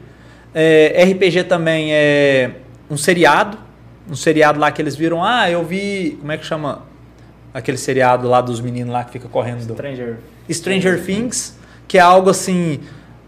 [0.54, 2.52] É, RPG também é
[2.92, 3.64] um seriado.
[4.10, 5.24] Um seriado lá que eles viram.
[5.24, 6.18] Ah, eu vi.
[6.20, 6.84] Como é que chama?
[7.54, 9.66] Aquele seriado lá dos meninos lá que fica correndo.
[9.66, 9.74] Do...
[9.74, 10.18] Stranger.
[10.50, 11.58] Stranger Things.
[11.88, 12.80] Que é algo assim.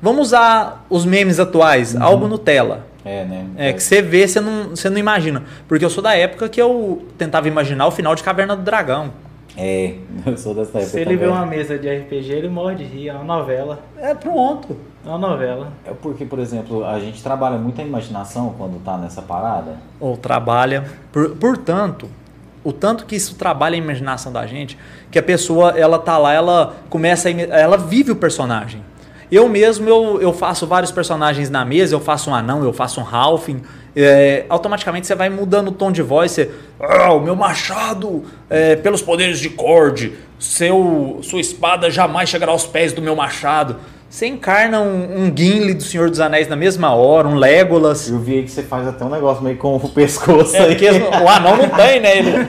[0.01, 1.95] Vamos usar os memes atuais.
[1.95, 2.85] Algo Nutella.
[3.03, 3.47] É, né?
[3.55, 5.43] É, que você vê, você não, você não imagina.
[5.67, 9.13] Porque eu sou da época que eu tentava imaginar o final de Caverna do Dragão.
[9.55, 9.95] É,
[10.27, 11.29] eu sou dessa época Se ele vê também.
[11.29, 13.07] uma mesa de RPG, ele morre de rir.
[13.09, 13.79] É uma novela.
[13.97, 14.77] É pronto.
[15.07, 15.71] É uma novela.
[15.85, 19.77] É porque, por exemplo, a gente trabalha muito a imaginação quando tá nessa parada.
[20.01, 20.83] ou trabalha.
[21.13, 22.09] Por, portanto,
[22.61, 24.77] o tanto que isso trabalha a imaginação da gente,
[25.09, 28.83] que a pessoa ela tá lá, ela começa a, ela vive o personagem.
[29.31, 32.99] Eu mesmo eu, eu faço vários personagens na mesa, eu faço um anão, eu faço
[32.99, 33.61] um halfing.
[33.95, 38.75] é, automaticamente você vai mudando o tom de voz, você, ah, o meu machado, é,
[38.75, 43.77] pelos poderes de Cord, seu, sua espada jamais chegará aos pés do meu machado.
[44.09, 48.09] Você encarna um, um Gimli do Senhor dos Anéis na mesma hora, um Legolas.
[48.09, 50.67] Eu vi aí que você faz até um negócio meio com o pescoço É, aí.
[50.69, 52.17] porque o anão não tem, né?
[52.17, 52.31] Ele...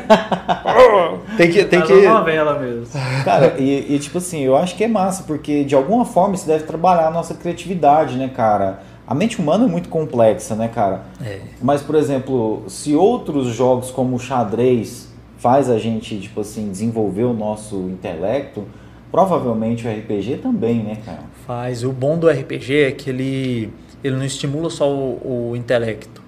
[1.36, 1.64] tem que.
[1.64, 2.06] Tem Faz que...
[2.06, 2.86] uma novela mesmo.
[3.24, 6.46] Cara, e, e, tipo assim, eu acho que é massa, porque de alguma forma isso
[6.46, 8.80] deve trabalhar a nossa criatividade, né, cara?
[9.04, 11.02] A mente humana é muito complexa, né, cara?
[11.24, 11.40] É.
[11.60, 15.08] Mas, por exemplo, se outros jogos como o xadrez
[15.38, 18.64] faz a gente, tipo assim, desenvolver o nosso intelecto,
[19.10, 21.22] provavelmente o RPG também, né, cara?
[21.48, 21.82] Faz.
[21.82, 23.72] O bom do RPG é que ele,
[24.04, 26.22] ele não estimula só o, o intelecto.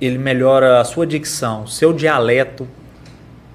[0.00, 2.68] Ele melhora a sua dicção, seu dialeto,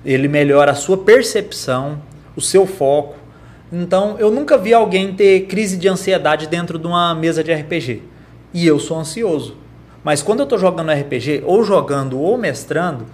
[0.03, 2.01] ele melhora a sua percepção,
[2.35, 3.15] o seu foco.
[3.71, 8.03] Então, eu nunca vi alguém ter crise de ansiedade dentro de uma mesa de RPG.
[8.53, 9.55] E eu sou ansioso.
[10.03, 13.05] Mas quando eu tô jogando RPG, ou jogando ou mestrando,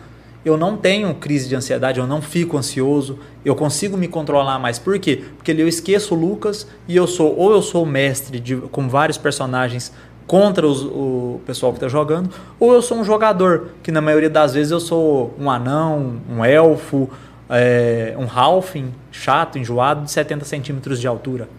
[0.43, 4.79] eu não tenho crise de ansiedade, eu não fico ansioso, eu consigo me controlar mais.
[4.79, 5.23] Por quê?
[5.37, 9.17] Porque eu esqueço o Lucas e eu sou, ou eu sou mestre de, com vários
[9.17, 9.93] personagens
[10.25, 14.29] contra os, o pessoal que está jogando, ou eu sou um jogador, que na maioria
[14.29, 17.09] das vezes eu sou um anão, um elfo,
[17.49, 21.49] é, um halfling chato, enjoado, de 70 centímetros de altura.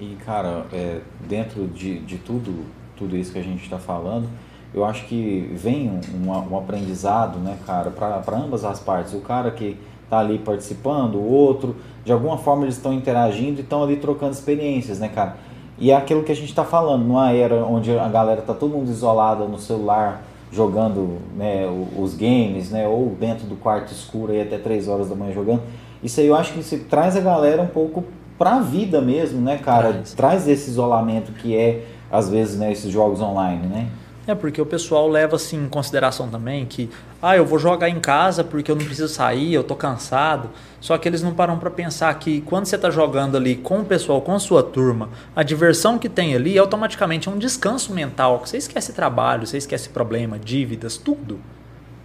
[0.00, 2.64] E, cara, é, dentro de, de tudo,
[2.96, 4.30] tudo isso que a gente está falando,
[4.72, 9.12] eu acho que vem um, um, um aprendizado, né, cara, para ambas as partes.
[9.14, 13.62] O cara que está ali participando, o outro, de alguma forma eles estão interagindo e
[13.62, 15.36] estão ali trocando experiências, né, cara?
[15.78, 18.72] E é aquilo que a gente está falando, numa era onde a galera tá todo
[18.72, 20.22] mundo isolada no celular,
[20.52, 21.64] jogando né,
[21.96, 25.62] os games, né, ou dentro do quarto escuro aí até 3 horas da manhã jogando.
[26.02, 28.04] Isso aí eu acho que isso traz a galera um pouco
[28.36, 29.92] para a vida mesmo, né, cara?
[29.92, 30.14] Traz.
[30.14, 33.88] traz esse isolamento que é às vezes né, esses jogos online, né?
[34.26, 36.90] É porque o pessoal leva assim em consideração também que
[37.22, 40.50] ah, eu vou jogar em casa porque eu não preciso sair, eu tô cansado.
[40.80, 43.84] Só que eles não param para pensar que quando você está jogando ali com o
[43.84, 48.40] pessoal, com a sua turma, a diversão que tem ali automaticamente é um descanso mental.
[48.44, 51.40] Você esquece trabalho, você esquece problema, dívidas, tudo.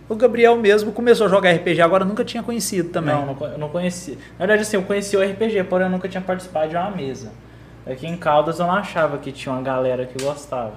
[0.08, 3.16] O Gabriel mesmo começou a jogar RPG, agora nunca tinha conhecido também.
[3.16, 4.16] Não, eu não conhecia.
[4.38, 7.32] Na verdade, assim, eu conheci o RPG, porém eu nunca tinha participado de uma mesa.
[7.88, 10.76] Aqui em Caldas eu não achava que tinha uma galera que gostava.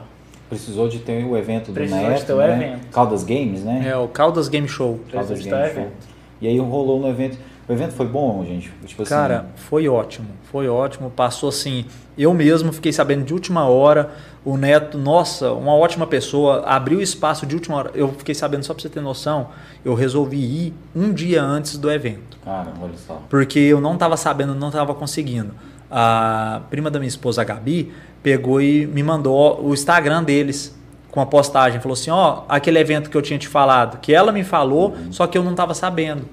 [0.48, 2.54] Precisou de ter o evento do Precisou Neto, de ter o né?
[2.54, 2.86] evento.
[2.90, 3.88] Caldas Games, né?
[3.88, 4.98] É, o Caldas Game Show.
[5.10, 5.82] Caldas Precisou de Game ter o Show.
[5.82, 6.06] evento.
[6.40, 7.38] E aí rolou no evento.
[7.68, 8.72] O evento foi bom, gente?
[8.86, 11.10] Tipo assim, Cara, foi ótimo, foi ótimo.
[11.10, 11.84] Passou assim,
[12.16, 14.10] eu mesmo fiquei sabendo de última hora.
[14.42, 17.90] O Neto, nossa, uma ótima pessoa, abriu espaço de última hora.
[17.94, 19.48] Eu fiquei sabendo, só pra você ter noção,
[19.84, 22.38] eu resolvi ir um dia antes do evento.
[22.42, 23.20] Cara, olha só.
[23.28, 25.52] Porque eu não estava sabendo, não estava conseguindo.
[25.90, 27.92] A prima da minha esposa, a Gabi,
[28.22, 30.76] pegou e me mandou o Instagram deles
[31.10, 31.80] com a postagem.
[31.80, 35.26] Falou assim: Ó, aquele evento que eu tinha te falado, que ela me falou, só
[35.26, 36.24] que eu não estava sabendo.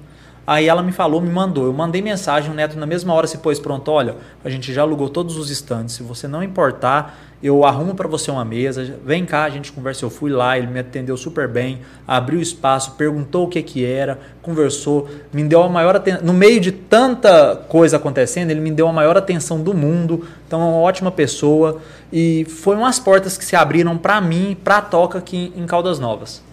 [0.48, 1.66] Aí ela me falou, me mandou.
[1.66, 3.90] Eu mandei mensagem, o Neto na mesma hora se pôs pronto.
[3.92, 5.96] Olha, a gente já alugou todos os estandes.
[5.96, 8.96] Se você não importar, eu arrumo para você uma mesa.
[9.04, 10.06] Vem cá, a gente conversa.
[10.06, 14.20] Eu fui lá, ele me atendeu super bem, abriu espaço, perguntou o que que era,
[14.44, 16.24] conversou, me deu a maior atenção.
[16.24, 20.28] No meio de tanta coisa acontecendo, ele me deu a maior atenção do mundo.
[20.48, 21.82] Então é uma ótima pessoa
[22.14, 25.98] e foi umas portas que se abriram para mim, para a toca aqui em Caldas
[25.98, 26.45] Novas.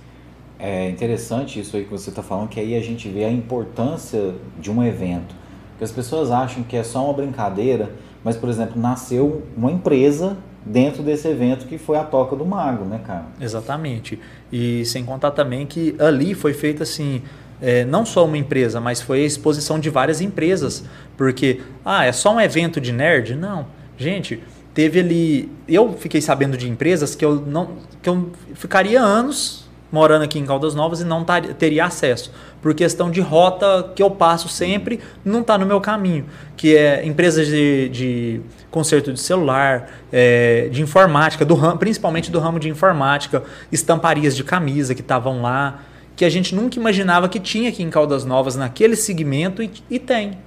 [0.65, 4.33] É interessante isso aí que você está falando, que aí a gente vê a importância
[4.61, 5.35] de um evento.
[5.73, 7.91] Porque as pessoas acham que é só uma brincadeira,
[8.23, 12.85] mas, por exemplo, nasceu uma empresa dentro desse evento que foi a Toca do Mago,
[12.85, 13.25] né, cara?
[13.41, 14.21] Exatamente.
[14.53, 17.23] E sem contar também que ali foi feita assim.
[17.61, 20.85] é, não só uma empresa, mas foi a exposição de várias empresas.
[21.17, 23.35] Porque, ah, é só um evento de nerd?
[23.35, 23.67] Não.
[23.99, 24.41] Gente,
[24.73, 25.51] teve ali.
[25.67, 27.71] Eu fiquei sabendo de empresas que eu não.
[28.01, 29.62] que eu ficaria anos
[29.93, 32.33] morando aqui em Caldas Novas e não tar- teria acesso.
[32.61, 36.25] Por questão de rota que eu passo sempre, não está no meu caminho.
[36.57, 38.41] Que é empresas de, de
[38.71, 44.43] conserto de celular, é, de informática, do ramo, principalmente do ramo de informática, estamparias de
[44.43, 45.83] camisa que estavam lá,
[46.17, 49.99] que a gente nunca imaginava que tinha aqui em Caldas Novas naquele segmento e, e
[49.99, 50.39] tem.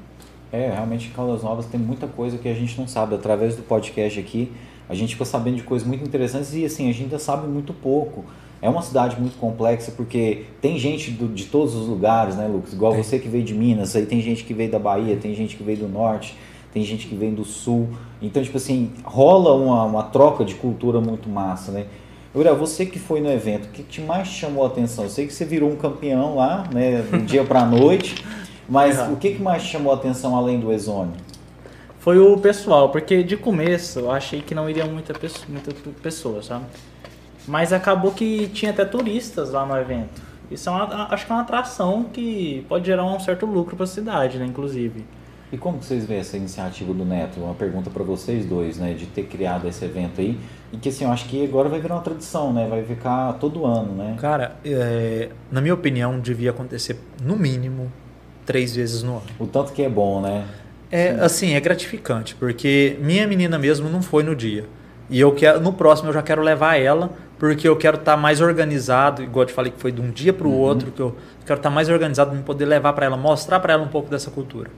[0.52, 3.14] É, realmente em Caldas Novas tem muita coisa que a gente não sabe.
[3.16, 4.52] Através do podcast aqui,
[4.88, 7.74] a gente ficou sabendo de coisas muito interessantes e assim, a gente ainda sabe muito
[7.74, 8.24] pouco.
[8.62, 12.74] É uma cidade muito complexa porque tem gente do- de todos os lugares, né, Lucas?
[12.74, 15.56] Igual você que veio de Minas, aí tem gente que veio da Bahia, tem gente
[15.56, 16.36] que veio do norte,
[16.74, 17.90] tem gente que vem do sul.
[18.22, 21.86] Então, tipo assim, rola uma, uma troca de cultura muito massa, né?
[22.34, 25.06] Gabriel, você que foi no evento, o que te mais chamou a atenção?
[25.06, 28.16] Eu sei que você virou um campeão lá, né, do dia pra noite,
[28.68, 29.14] mas Uhum.
[29.14, 31.12] o que, que mais te chamou a atenção além do Exone?
[32.00, 35.74] Foi o pessoal, porque de começo eu achei que não iria muita pessoa, muita
[36.04, 36.66] pessoa, sabe?
[37.48, 40.22] Mas acabou que tinha até turistas lá no evento.
[40.50, 43.84] Isso é uma, acho que é uma atração que pode gerar um certo lucro para
[43.84, 45.06] a cidade, né, inclusive.
[45.52, 47.40] E como vocês veem essa iniciativa do Neto?
[47.40, 48.94] Uma pergunta para vocês dois, né?
[48.94, 50.38] De ter criado esse evento aí.
[50.74, 52.68] E que assim, eu acho que agora vai virar uma tradição, né?
[52.68, 54.16] Vai ficar todo ano, né?
[54.20, 57.92] Cara, é, na minha opinião, devia acontecer no mínimo
[58.46, 59.24] três vezes no ano.
[59.40, 60.46] O tanto que é bom, né?
[60.92, 64.66] É assim, é gratificante, porque minha menina mesmo não foi no dia.
[65.10, 68.42] E eu quero, no próximo eu já quero levar ela, porque eu quero estar mais
[68.42, 71.16] organizado, igual eu te falei que foi de um dia para o outro, que eu
[71.46, 74.32] quero estar mais organizado para poder levar para ela, mostrar para ela um pouco dessa
[74.32, 74.70] cultura.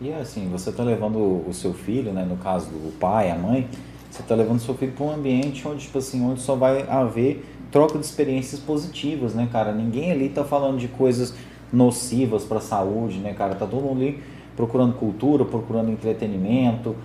[0.00, 2.24] E assim, você tá levando o seu filho, né?
[2.24, 3.68] No caso do pai, a mãe,
[4.08, 6.88] você tá levando o seu filho para um ambiente onde, tipo assim, onde só vai
[6.88, 9.72] haver troca de experiências positivas, né, cara?
[9.72, 11.34] Ninguém ali tá falando de coisas
[11.72, 13.56] nocivas para a saúde, né, cara?
[13.56, 14.22] Tá todo mundo ali
[14.56, 16.96] procurando cultura, procurando entretenimento,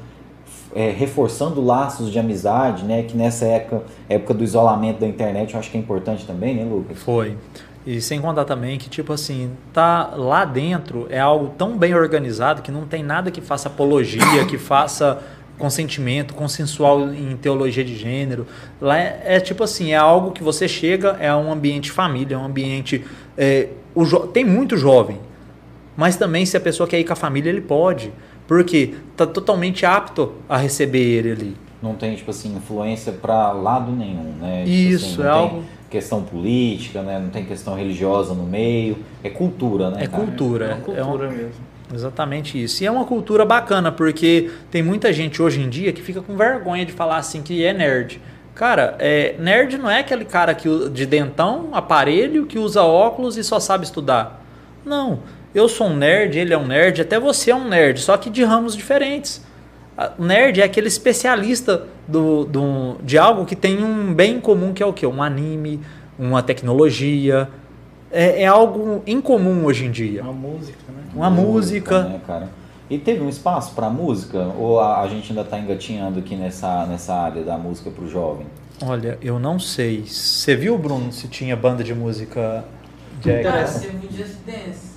[0.75, 3.03] é, reforçando laços de amizade, né?
[3.03, 6.63] Que nessa época, época do isolamento da internet, eu acho que é importante também, né,
[6.63, 6.97] Lucas?
[6.99, 7.37] Foi.
[7.85, 12.61] E sem contar também que, tipo assim, tá lá dentro é algo tão bem organizado
[12.61, 15.21] que não tem nada que faça apologia, que faça
[15.57, 18.47] consentimento, consensual em teologia de gênero.
[18.81, 22.37] Lá é, é tipo assim, é algo que você chega, é um ambiente família, é
[22.37, 23.03] um ambiente.
[23.37, 23.69] é,
[24.31, 25.19] tem muito jovem,
[25.95, 28.11] mas também se a pessoa quer ir com a família, ele pode.
[28.47, 31.57] Porque tá totalmente apto a receber ele ali.
[31.81, 34.63] Não tem, tipo assim, influência pra lado nenhum, né?
[34.63, 37.19] Tipo Isso, assim, é não tem algo- questão política, né?
[37.19, 38.97] Não tem questão religiosa no meio.
[39.23, 40.23] É cultura, né, É cara?
[40.23, 40.65] cultura.
[40.65, 41.73] É uma é uma- cultura mesmo.
[41.93, 42.81] Exatamente isso.
[42.83, 46.35] E é uma cultura bacana, porque tem muita gente hoje em dia que fica com
[46.35, 48.19] vergonha de falar assim que é nerd.
[48.55, 53.43] Cara, é, nerd não é aquele cara que, de dentão, aparelho, que usa óculos e
[53.43, 54.43] só sabe estudar.
[54.85, 55.19] Não.
[55.53, 58.29] Eu sou um nerd, ele é um nerd, até você é um nerd, só que
[58.29, 59.41] de ramos diferentes.
[59.97, 64.39] A- O nerd é aquele especialista do, do- de algo que tem um bem em
[64.39, 65.05] comum, que é o quê?
[65.05, 65.79] Um anime,
[66.17, 67.47] uma tecnologia.
[68.11, 70.21] É, é algo incomum hoje em dia.
[70.23, 71.03] Uma música, né?
[71.15, 72.03] Uma música.
[72.03, 72.49] né, cara?
[72.89, 74.39] E teve um espaço pra música?
[74.57, 78.45] Ou a, a gente ainda tá engatinhando aqui nessa, nessa área da música pro jovem?
[78.83, 80.03] Olha, eu não sei.
[80.05, 82.63] Você viu, Bruno, se tinha banda de música
[83.23, 83.81] Cara, jazz?
[83.81, 84.92] teve o Just Dance.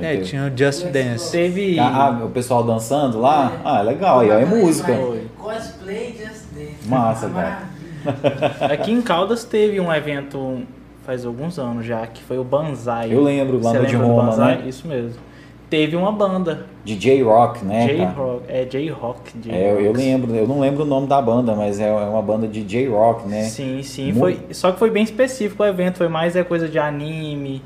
[0.00, 1.30] É, tinha o Just Dance.
[1.32, 1.78] Teve.
[1.78, 3.52] Ah, ah, o pessoal dançando lá?
[3.56, 3.60] É.
[3.64, 4.92] Ah, legal, aí ó, é música.
[5.38, 6.88] Cosplay Just Dance.
[6.88, 8.72] Massa, Uma cara.
[8.72, 10.62] Aqui em Caldas teve um evento
[11.04, 13.12] faz alguns anos já, que foi o Banzai.
[13.12, 14.58] Eu lembro, lá Você no de Roma, Banzai?
[14.58, 14.68] né?
[14.68, 15.20] Isso mesmo.
[15.68, 17.86] Teve uma banda, De J-Rock, né?
[17.86, 18.42] J-Rock.
[18.46, 19.32] É J-Rock.
[19.48, 22.46] É, eu, eu lembro, eu não lembro o nome da banda, mas é uma banda
[22.46, 23.44] de J-Rock, né?
[23.44, 24.12] Sim, sim.
[24.12, 27.62] Mu- Foi, só que foi bem específico o evento, foi mais é coisa de anime,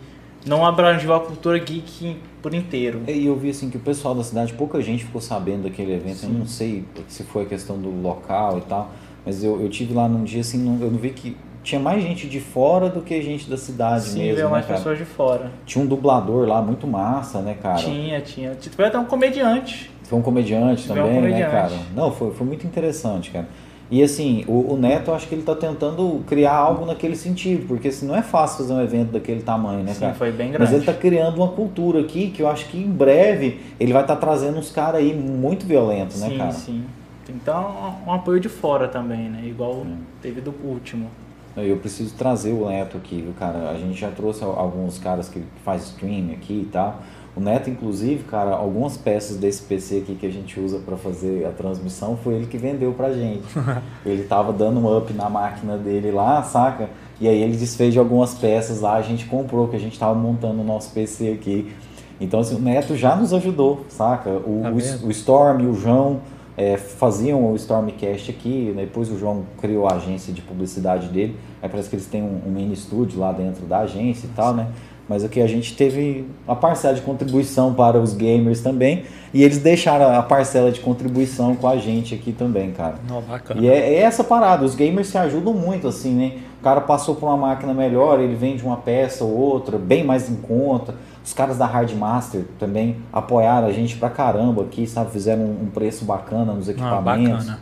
[0.47, 3.03] não abrangeu a cultura geek por inteiro.
[3.09, 6.23] E eu vi assim que o pessoal da cidade, pouca gente ficou sabendo daquele evento.
[6.25, 8.91] Eu não sei se foi a questão do local e tal,
[9.25, 12.01] mas eu, eu tive lá num dia assim, não- eu não vi que tinha mais
[12.01, 14.79] gente de fora do que gente da cidade Sim, mesmo, veio né, mais cara?
[14.79, 15.51] pessoas de fora.
[15.67, 17.79] Tinha um dublador lá muito massa, né, cara?
[17.79, 18.57] Tinha, tinha.
[18.71, 19.91] Foi até um comediante.
[20.05, 21.51] Foi um comediante Foi um também, né, comediante.
[21.51, 21.73] cara?
[21.93, 23.49] Não, foi, foi muito interessante, cara.
[23.91, 27.67] E assim, o, o Neto, eu acho que ele tá tentando criar algo naquele sentido,
[27.69, 30.15] porque assim, não é fácil fazer um evento daquele tamanho, né, Sim, cara?
[30.15, 30.75] foi bem Mas grande.
[30.75, 34.17] ele tá criando uma cultura aqui que eu acho que em breve ele vai estar
[34.17, 36.53] trazendo uns caras aí muito violentos, né, sim, cara?
[36.53, 36.85] sim.
[37.29, 39.43] Então, um apoio de fora também, né?
[39.47, 39.97] Igual Sim.
[40.23, 41.09] teve do último.
[41.57, 43.71] Eu preciso trazer o Neto aqui, viu, cara?
[43.71, 47.01] A gente já trouxe al- alguns caras que faz stream aqui e tal.
[47.37, 51.45] O Neto, inclusive, cara, algumas peças desse PC aqui que a gente usa para fazer
[51.45, 53.45] a transmissão foi ele que vendeu pra gente.
[54.07, 56.89] ele tava dando um up na máquina dele lá, saca?
[57.21, 60.15] E aí ele desfez de algumas peças lá, a gente comprou, que a gente tava
[60.15, 61.71] montando o nosso PC aqui.
[62.19, 64.31] Então, assim, o Neto já nos ajudou, saca?
[64.31, 66.21] O, Tá o, o Storm e o João
[66.57, 68.85] é, faziam o Stormcast aqui, né?
[68.85, 72.41] depois o João criou a agência de publicidade dele, aí parece que eles têm um,
[72.47, 74.69] um mini estúdio lá dentro da agência e tal, né?
[75.09, 79.59] Mas aqui a gente teve a parcela de contribuição para os gamers também, e eles
[79.59, 82.97] deixaram a parcela de contribuição com a gente aqui também, cara.
[83.09, 83.61] Não, bacana.
[83.61, 86.33] E é, é essa parada, os gamers se ajudam muito, assim, né?
[86.61, 90.29] O cara passou por uma máquina melhor, ele vende uma peça ou outra, bem mais
[90.29, 90.95] em conta.
[91.25, 95.11] Os caras da Hardmaster também apoiaram a gente pra caramba aqui, sabe?
[95.13, 97.45] Fizeram um, preço bacana nos Ah, equipamentos.
[97.47, 97.61] bacana.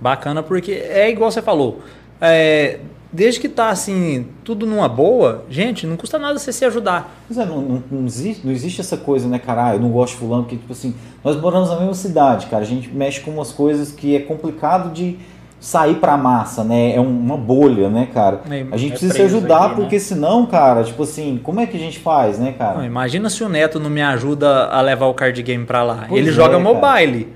[0.00, 1.80] Bacana porque é igual você falou.
[2.20, 2.80] É,
[3.14, 7.14] desde que tá assim, tudo numa boa, gente, não custa nada você se ajudar.
[7.28, 9.68] Pois é, não, não, não existe, não existe essa coisa, né, cara?
[9.68, 12.62] Ah, eu não gosto de fulano, porque, tipo assim, nós moramos na mesma cidade, cara.
[12.62, 15.16] A gente mexe com umas coisas que é complicado de
[15.60, 16.94] sair pra massa, né?
[16.94, 18.40] É um- uma bolha, né, cara?
[18.50, 19.74] É, A gente é precisa se ajudar, aqui, né?
[19.76, 22.78] porque senão, cara, tipo assim, como é que a gente faz, né, cara?
[22.78, 26.04] Não, imagina se o Neto não me ajuda a levar o card game pra lá.
[26.08, 26.62] Pois ele é, joga cara.
[26.62, 27.28] mobile.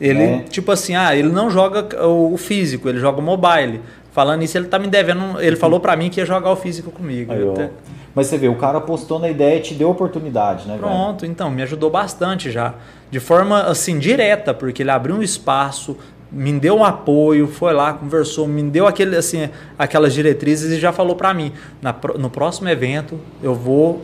[0.00, 0.38] Ele, É.
[0.48, 3.80] tipo assim, ah, ele não joga o o físico, ele joga o mobile.
[4.12, 5.40] Falando isso, ele tá me devendo.
[5.40, 7.32] Ele falou pra mim que ia jogar o físico comigo.
[7.32, 7.70] Aí,
[8.14, 10.80] Mas você vê, o cara apostou na ideia e te deu oportunidade, né, velho?
[10.86, 12.74] Pronto, então, me ajudou bastante já.
[13.10, 15.96] De forma, assim, direta, porque ele abriu um espaço,
[16.30, 19.48] me deu um apoio, foi lá, conversou, me deu aquele, assim,
[19.78, 24.02] aquelas diretrizes e já falou pra mim, "Na no próximo evento eu vou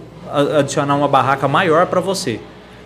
[0.58, 2.40] adicionar uma barraca maior pra você.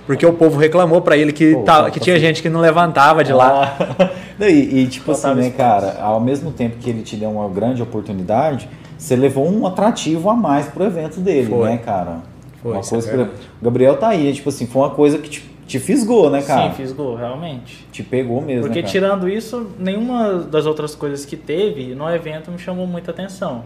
[0.06, 2.60] Porque o povo reclamou pra ele que, Pô, tava- tá- que tinha gente que não
[2.60, 3.76] levantava de lá.
[3.98, 4.10] Ah,
[4.48, 5.56] e, e, tipo assim, né, espaço.
[5.56, 8.68] cara, ao mesmo tempo que ele te deu uma grande oportunidade,
[8.98, 11.68] você levou um atrativo a mais pro evento dele, Foi.
[11.70, 12.18] né, cara?
[12.62, 13.30] Foi, uma isso coisa é que-
[13.60, 16.70] Gabriel tá aí, tipo assim, foi uma coisa que te, te fisgou, né, cara?
[16.70, 17.86] Sim, fiz gol, realmente.
[17.92, 18.92] Te pegou mesmo, Porque né, cara?
[18.92, 23.62] tirando isso, nenhuma das outras coisas que teve no evento me chamou muita atenção.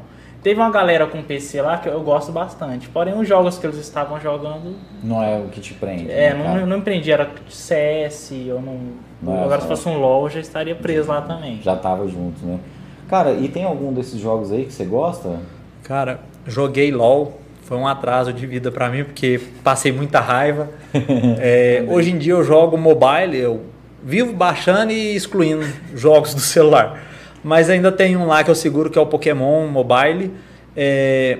[0.47, 2.89] Teve uma galera com PC lá que eu gosto bastante.
[2.89, 6.45] Porém, os jogos que eles estavam jogando, Não é o que te prende, é, né,
[6.45, 6.61] cara?
[6.61, 7.11] não, não empreendi.
[7.11, 8.79] Era CS, eu não.
[9.21, 11.61] Não é agora, se fosse um LOL, eu já estaria preso lá também.
[11.65, 12.61] Já tava junto, né?
[13.09, 15.41] Cara, e tem algum desses jogos aí que você gosta?
[15.83, 20.69] Cara, joguei LOL, Foi um atraso de vida para mim, porque passei muita raiva.
[21.41, 23.63] É, hoje em dia eu jogo mobile, eu
[24.01, 27.01] vivo baixando e excluindo jogos do celular.
[27.47, 30.33] Mas ainda tem um lá que eu seguro que é o Pokémon Mobile.
[30.77, 31.39] É,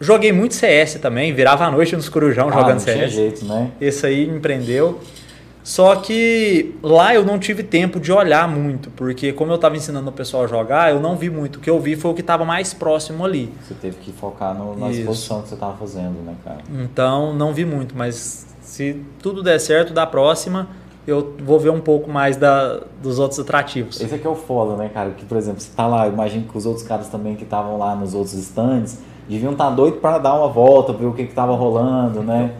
[0.00, 3.12] joguei muito CS também, virava a noite nos Corujão Ah, jogando não tinha CS.
[3.12, 3.70] jeito, né?
[3.80, 4.98] Esse aí me prendeu.
[5.62, 10.08] Só que lá eu não tive tempo de olhar muito, porque como eu estava ensinando
[10.08, 11.56] o pessoal a jogar, eu não vi muito.
[11.56, 13.52] O que eu vi foi o que estava mais próximo ali.
[13.62, 15.00] Você teve que focar no, na Isso.
[15.00, 16.58] exposição que você tava fazendo, né, cara?
[16.82, 20.68] Então não vi muito, mas se tudo der certo, da próxima
[21.08, 23.98] eu vou ver um pouco mais da, dos outros atrativos.
[23.98, 25.10] Esse aqui é o foda, né, cara?
[25.16, 27.78] Que, por exemplo, você tá lá, eu imagino que os outros caras também que estavam
[27.78, 31.34] lá nos outros stands deviam estar doidos para dar uma volta, ver o que que
[31.34, 32.52] tava rolando, né?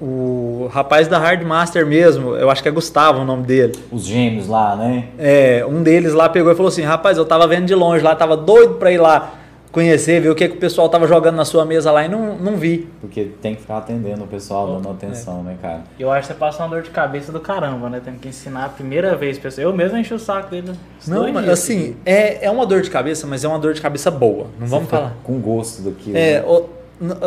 [0.00, 3.74] O rapaz da Hardmaster mesmo, eu acho que é Gustavo o nome dele.
[3.90, 5.08] Os gêmeos lá, né?
[5.16, 8.14] É, um deles lá pegou e falou assim: Rapaz, eu tava vendo de longe lá,
[8.14, 9.32] tava doido pra ir lá
[9.72, 12.36] conhecer, ver o que, que o pessoal tava jogando na sua mesa lá e não,
[12.36, 12.88] não vi.
[13.00, 15.82] Porque tem que ficar atendendo o pessoal, dando atenção, né, cara?
[15.98, 18.00] Eu acho que você passa uma dor de cabeça do caramba, né?
[18.04, 19.64] Tendo que ensinar a primeira vez pessoa.
[19.64, 20.72] Eu mesmo enchi o saco dele.
[21.06, 22.00] Não, mas dias assim, seguidos.
[22.06, 24.46] é, é uma dor de cabeça, mas é uma dor de cabeça boa.
[24.58, 25.14] Não vamos Você falar.
[25.22, 26.16] Com gosto daquilo.
[26.16, 26.44] É, né?
[26.46, 26.68] o-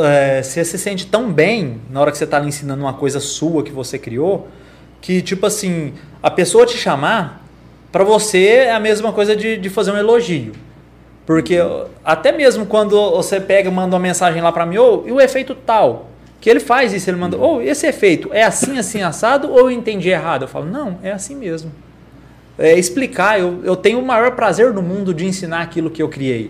[0.03, 3.61] é, você se sente tão bem na hora que você está ensinando uma coisa sua
[3.61, 4.47] que você criou,
[4.99, 5.93] que tipo assim,
[6.23, 7.45] a pessoa te chamar,
[7.91, 10.53] para você é a mesma coisa de, de fazer um elogio.
[11.29, 15.03] Porque ó, até mesmo quando você pega e manda uma mensagem lá para mim, ô,
[15.05, 16.07] e o efeito tal?
[16.41, 19.69] Que ele faz isso, ele manda, ô, esse efeito é assim, assim, assado, ou eu
[19.69, 20.45] entendi errado?
[20.45, 21.71] Eu falo, não, é assim mesmo.
[22.57, 26.09] É explicar, eu, eu tenho o maior prazer do mundo de ensinar aquilo que eu
[26.09, 26.49] criei.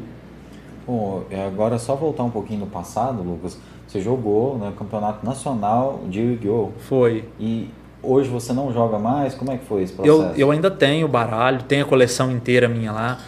[0.88, 3.58] Bom, agora só voltar um pouquinho no passado, Lucas.
[3.86, 6.70] Você jogou no Campeonato Nacional de Yu-Gi-Oh!
[6.88, 7.26] Foi.
[7.38, 7.70] E
[8.02, 9.36] hoje você não joga mais?
[9.36, 10.40] Como é que foi esse Eu, processo?
[10.40, 13.20] eu ainda tenho o baralho, tenho a coleção inteira minha lá.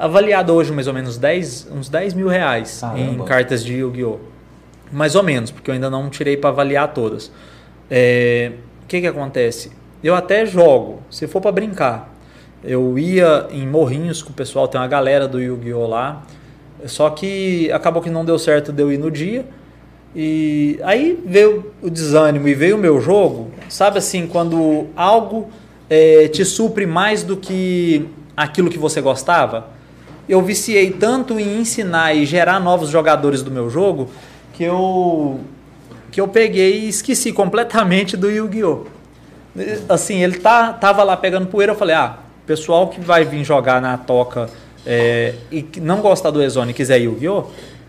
[0.00, 3.24] Avaliado hoje mais ou menos 10, uns 10 mil reais em Caramba.
[3.24, 4.16] cartas de Yu-Gi-Oh!
[4.90, 7.30] Mais ou menos, porque eu ainda não tirei para avaliar todas.
[7.90, 8.52] É,
[8.82, 9.70] o que que acontece?
[10.02, 12.14] Eu até jogo, se for para brincar.
[12.64, 15.86] Eu ia em Morrinhos com o pessoal, tem uma galera do Yu-Gi-Oh!
[15.86, 16.22] lá.
[16.86, 19.44] Só que acabou que não deu certo de eu ir no dia.
[20.16, 23.50] E aí veio o desânimo e veio o meu jogo.
[23.68, 25.50] Sabe assim, quando algo
[25.90, 29.78] eh, te supre mais do que aquilo que você gostava?
[30.30, 34.08] Eu viciei tanto em ensinar e gerar novos jogadores do meu jogo
[34.52, 35.40] que eu
[36.12, 38.84] que eu peguei e esqueci completamente do Yu-Gi-Oh!
[39.88, 42.16] Assim, ele tá, tava lá pegando poeira, eu falei, ah,
[42.46, 44.48] pessoal que vai vir jogar na toca
[44.86, 47.46] é, e que não gostar do Exone e quiser Yu-Gi-Oh!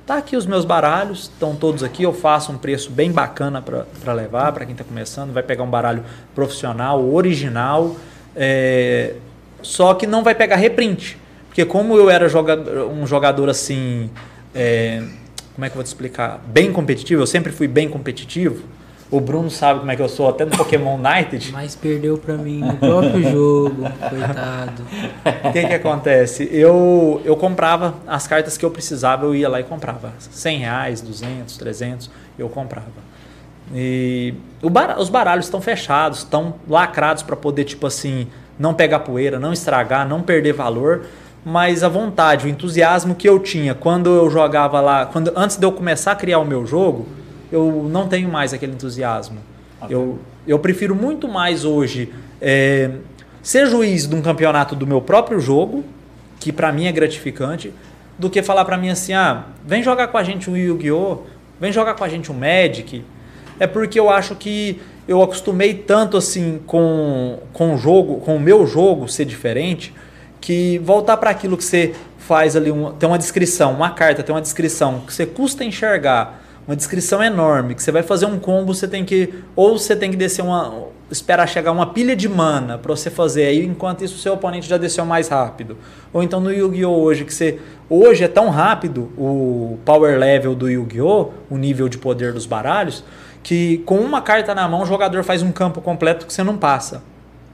[0.07, 4.13] Tá aqui os meus baralhos, estão todos aqui, eu faço um preço bem bacana para
[4.13, 6.03] levar, para quem está começando, vai pegar um baralho
[6.33, 7.95] profissional, original,
[8.35, 9.13] é,
[9.61, 11.20] só que não vai pegar reprint,
[11.51, 14.09] porque como eu era jogador, um jogador assim,
[14.55, 15.03] é,
[15.53, 18.63] como é que eu vou te explicar, bem competitivo, eu sempre fui bem competitivo,
[19.11, 22.35] o Bruno sabe como é que eu sou, até no Pokémon United, Mas perdeu pra
[22.35, 24.81] mim no próprio jogo, coitado.
[25.43, 26.47] O que que acontece?
[26.49, 30.13] Eu, eu comprava as cartas que eu precisava, eu ia lá e comprava.
[30.19, 32.09] 100 reais, 200, 300,
[32.39, 33.11] eu comprava.
[33.75, 34.33] E
[34.97, 40.07] os baralhos estão fechados, estão lacrados para poder, tipo assim, não pegar poeira, não estragar,
[40.07, 41.03] não perder valor.
[41.43, 45.65] Mas a vontade, o entusiasmo que eu tinha quando eu jogava lá, quando, antes de
[45.65, 47.07] eu começar a criar o meu jogo,
[47.51, 49.39] eu não tenho mais aquele entusiasmo.
[49.89, 52.91] Eu, eu prefiro muito mais hoje é,
[53.41, 55.83] ser juiz de um campeonato do meu próprio jogo,
[56.39, 57.73] que para mim é gratificante,
[58.17, 61.23] do que falar para mim assim: ah, vem jogar com a gente um Yu-Gi-Oh!,
[61.59, 63.03] vem jogar com a gente um Magic.
[63.59, 68.39] É porque eu acho que eu acostumei tanto assim com, com o jogo, com o
[68.39, 69.93] meu jogo ser diferente,
[70.41, 74.33] que voltar para aquilo que você faz ali, um, tem uma descrição, uma carta tem
[74.33, 78.73] uma descrição que você custa enxergar, uma descrição enorme, que você vai fazer um combo,
[78.73, 82.77] você tem que ou você tem que descer uma esperar chegar uma pilha de mana
[82.77, 85.77] para você fazer, aí enquanto isso o seu oponente já desceu mais rápido.
[86.13, 87.59] Ou então no Yu-Gi-Oh hoje que você
[87.89, 93.03] hoje é tão rápido o power level do Yu-Gi-Oh, o nível de poder dos baralhos,
[93.43, 96.57] que com uma carta na mão o jogador faz um campo completo que você não
[96.57, 97.03] passa.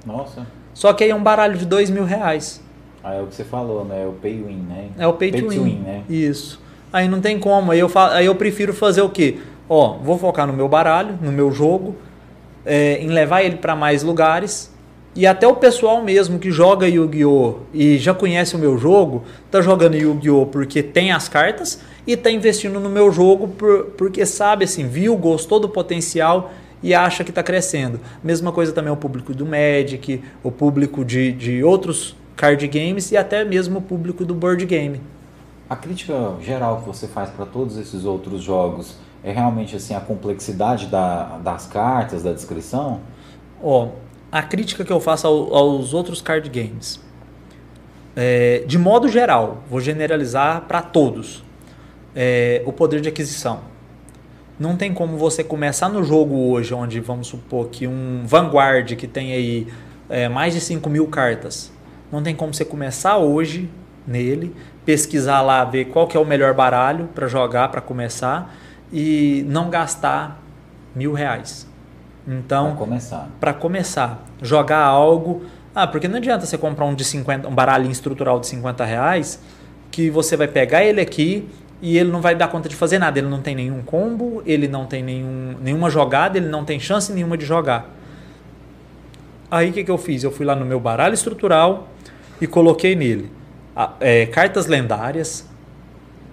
[0.06, 0.46] Nossa.
[0.74, 2.62] Só que aí é um baralho de dois mil reais.
[3.08, 4.04] Aí é o que você falou, né?
[4.04, 4.90] É o pay win, né?
[4.98, 5.84] É o pay, to, win.
[6.10, 6.60] Isso.
[6.92, 7.72] Aí não tem como.
[7.72, 9.38] Aí eu, fa- aí eu prefiro fazer o quê?
[9.70, 11.96] Ó, vou focar no meu baralho, no meu jogo,
[12.66, 14.74] é, em levar ele para mais lugares.
[15.16, 17.56] E até o pessoal mesmo que joga Yu-Gi-Oh!
[17.74, 20.46] e já conhece o meu jogo, tá jogando Yu-Gi-Oh!
[20.46, 25.18] porque tem as cartas e tá investindo no meu jogo por- porque sabe assim, viu,
[25.18, 26.52] gostou do potencial
[26.84, 28.00] e acha que está crescendo.
[28.24, 33.18] Mesma coisa também o público do Magic, o público de, de outros card games e
[33.18, 35.02] até mesmo o público do board game.
[35.70, 40.00] A crítica geral que você faz para todos esses outros jogos é realmente assim a
[40.00, 43.02] complexidade da, das cartas, da descrição?
[43.62, 43.90] Ó,
[44.32, 47.02] a crítica que eu faço ao- aos outros card games,
[48.16, 51.44] é, de modo geral, vou generalizar para todos,
[52.16, 53.60] é, o poder de aquisição.
[54.60, 59.08] Não tem como você começar no jogo hoje, onde vamos supor que um Vanguard que
[59.08, 59.68] tem aí
[60.10, 61.72] é, mais de 5 mil cartas,
[62.12, 63.70] não tem como você começar hoje
[64.06, 64.56] nele,
[64.86, 68.56] pesquisar lá, ver qual que é o melhor baralho para jogar, para começar,
[68.92, 70.42] e não gastar
[70.96, 71.68] mil reais.
[72.26, 73.30] Então, Para começar.
[73.40, 75.44] para começar, jogar algo.
[75.76, 79.42] Ah, porque não adianta você comprar um de 50, um baralhinho estrutural de 50 reais,
[79.92, 81.48] que você vai pegar ele aqui
[81.82, 83.20] e ele não vai dar conta de fazer nada.
[83.20, 87.12] Ele não tem nenhum combo, ele não tem nenhum, nenhuma jogada, ele não tem chance
[87.14, 87.90] nenhuma de jogar.
[89.50, 90.24] Aí o que, que eu fiz?
[90.24, 91.88] Eu fui lá no meu baralho estrutural
[92.42, 93.32] e coloquei nele
[94.00, 95.46] é, cartas lendárias,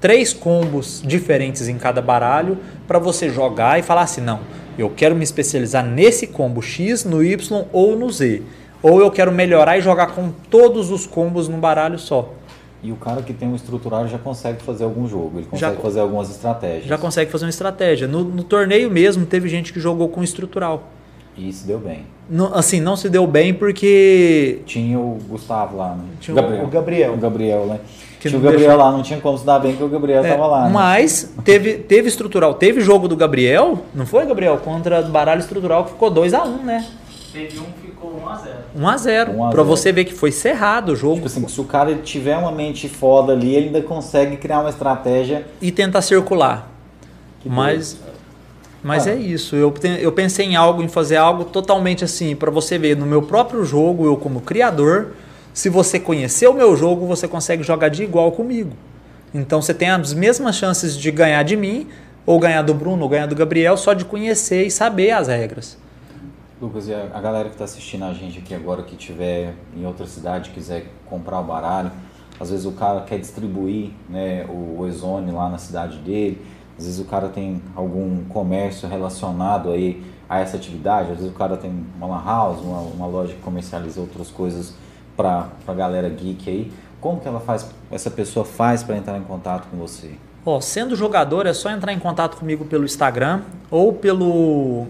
[0.01, 4.41] três combos diferentes em cada baralho para você jogar e falar assim: não,
[4.79, 8.43] eu quero me especializar nesse combo X, no Y ou no Z.
[8.83, 12.35] Ou eu quero melhorar e jogar com todos os combos num baralho só.
[12.83, 15.77] E o cara que tem um estrutural já consegue fazer algum jogo, ele Já consegue
[15.77, 16.85] co- fazer algumas estratégias.
[16.85, 18.07] Já consegue fazer uma estratégia.
[18.07, 20.91] No, no torneio mesmo, teve gente que jogou com estrutural.
[21.37, 22.07] E isso deu bem.
[22.31, 24.61] Não- assim, não se deu bem porque.
[24.67, 26.05] Tinha o Gustavo lá, né?
[26.21, 27.13] Tinha o- o Gabriel.
[27.15, 27.81] O Gabriel, né?
[28.21, 30.25] Que tinha o Gabriel deixou- lá, não tinha como se dar bem que o Gabriel
[30.25, 30.65] É, tava lá.
[30.65, 30.71] né?
[30.73, 32.55] mas teve, teve estrutural.
[32.55, 34.57] Teve jogo do Gabriel, não foi, Gabriel?
[34.59, 36.87] Contra baralho estrutural que ficou 2x1, né?
[37.33, 38.55] Teve um que ficou 1x0.
[38.75, 39.31] 1x0.
[39.37, 39.65] 1 a Pra 0.
[39.65, 41.17] você ver que foi cerrado o jogo.
[41.17, 44.71] Tipo assim, se o cara tiver uma mente foda ali, ele ainda consegue criar uma
[44.71, 45.45] estratégia.
[45.61, 46.71] e tentar circular.
[47.41, 47.99] Que mas
[48.85, 49.11] mas Ah.
[49.13, 49.57] é isso.
[49.57, 53.07] Eu, te- eu pensei em algo, em fazer algo totalmente assim, para você ver no
[53.07, 55.13] meu próprio jogo, eu como criador,
[55.53, 58.73] se você conhecer o meu jogo, você consegue jogar de igual comigo.
[59.35, 61.89] Então você tem as mesmas chances de ganhar de mim,
[62.27, 65.77] ou ganhar do Bruno, ou ganhar do Gabriel, só de conhecer e saber as regras.
[66.61, 70.07] Lucas, e a, galera que está assistindo a gente aqui agora, que tiver em outra
[70.07, 71.91] cidade, quiser comprar o baralho,
[72.41, 76.41] às vezes o cara quer distribuir né, o, o Ezone lá na cidade dele,
[76.79, 81.37] às vezes o cara tem algum comércio relacionado aí a essa atividade, às vezes o
[81.37, 84.75] cara tem uma lan house, uma, uma loja que comercializa outras coisas
[85.17, 86.73] para a galera geek aí.
[87.01, 90.13] Como que ela faz, essa pessoa faz para entrar em contato com você?
[90.45, 94.87] Ó, sendo jogador, é só entrar em contato comigo pelo Instagram ou pelo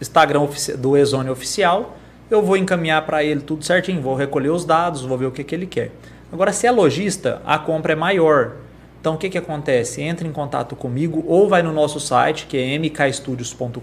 [0.00, 1.96] Instagram do Ezone Oficial.
[2.30, 5.44] Eu vou encaminhar para ele tudo certinho, vou recolher os dados, vou ver o que,
[5.44, 5.92] que ele quer.
[6.32, 8.56] Agora, se é lojista, a compra é maior.
[9.04, 10.00] Então, o que, que acontece?
[10.00, 13.78] Entra em contato comigo ou vai no nosso site, que é mkstudios.com.br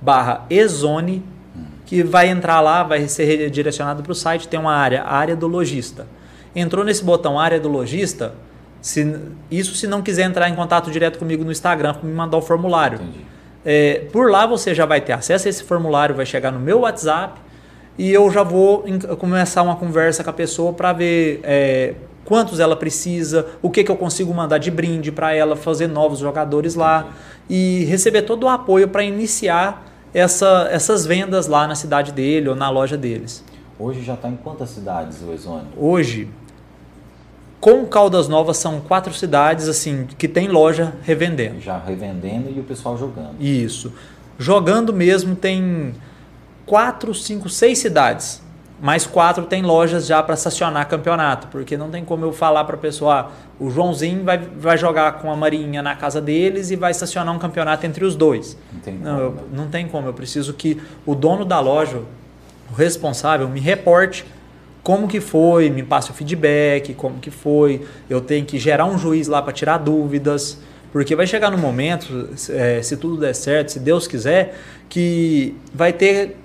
[0.00, 1.22] barra Ezone,
[1.86, 5.36] que vai entrar lá, vai ser redirecionado para o site, tem uma área, a área
[5.36, 6.08] do lojista.
[6.52, 8.34] Entrou nesse botão área do lojista,
[8.80, 12.42] se, isso se não quiser entrar em contato direto comigo no Instagram, me mandar o
[12.42, 12.98] formulário.
[13.64, 16.80] É, por lá você já vai ter acesso a esse formulário, vai chegar no meu
[16.80, 17.40] WhatsApp
[17.96, 18.84] e eu já vou
[19.20, 21.94] começar uma conversa com a pessoa para ver é,
[22.24, 26.18] quantos ela precisa, o que, que eu consigo mandar de brinde para ela fazer novos
[26.18, 27.08] jogadores lá
[27.48, 32.54] e receber todo o apoio para iniciar essa- essas vendas lá na cidade dele ou
[32.54, 33.44] na loja deles.
[33.78, 35.66] Hoje já está em quantas cidades o Ezone?
[35.76, 36.28] Hoje,
[37.60, 41.60] com Caldas Novas são quatro cidades assim que tem loja revendendo.
[41.60, 43.40] Já revendendo e o pessoal jogando.
[43.40, 43.92] Isso.
[44.38, 45.94] Jogando mesmo tem
[46.66, 48.41] quatro, cinco, seis cidades.
[48.82, 52.74] Mais quatro tem lojas já para estacionar campeonato, porque não tem como eu falar para
[52.74, 53.30] a pessoa, ah,
[53.60, 57.38] o Joãozinho vai, vai jogar com a Marinha na casa deles e vai estacionar um
[57.38, 58.58] campeonato entre os dois.
[58.72, 59.42] Não tem Não, eu, né?
[59.52, 60.08] não tem como.
[60.08, 62.02] Eu preciso que o dono da loja,
[62.72, 64.26] o responsável, me reporte
[64.82, 67.86] como que foi, me passe o feedback, como que foi.
[68.10, 70.58] Eu tenho que gerar um juiz lá para tirar dúvidas,
[70.90, 75.92] porque vai chegar no momento, eh, se tudo der certo, se Deus quiser, que vai
[75.92, 76.41] ter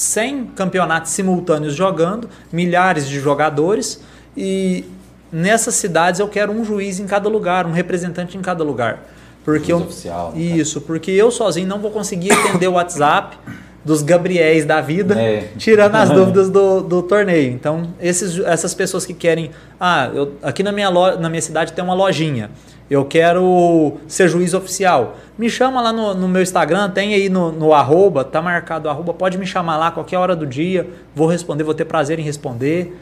[0.00, 4.00] 100 campeonatos simultâneos jogando, milhares de jogadores
[4.34, 4.86] e
[5.30, 9.02] nessas cidades eu quero um juiz em cada lugar, um representante em cada lugar.
[9.44, 13.36] Porque Juiz eu, oficial, né, Isso, porque eu sozinho não vou conseguir entender o WhatsApp
[13.84, 15.48] dos Gabriéis da vida, É.
[15.58, 17.52] tirando as dúvidas do, do torneio.
[17.52, 21.84] Então, esses, essas pessoas que querem, ah, eu, aqui na minha, na minha cidade tem
[21.84, 22.50] uma lojinha,
[22.90, 25.14] eu quero ser juiz oficial.
[25.38, 29.14] Me chama lá no, no meu Instagram, tem aí no, no arroba, tá marcado arroba,
[29.14, 33.00] pode me chamar lá qualquer hora do dia, vou responder, vou ter prazer em responder.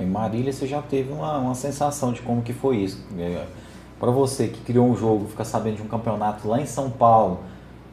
[0.00, 3.06] Em Marília você já teve uma, uma sensação de como que foi isso.
[4.00, 7.40] Para você que criou um jogo, ficar sabendo de um campeonato lá em São Paulo,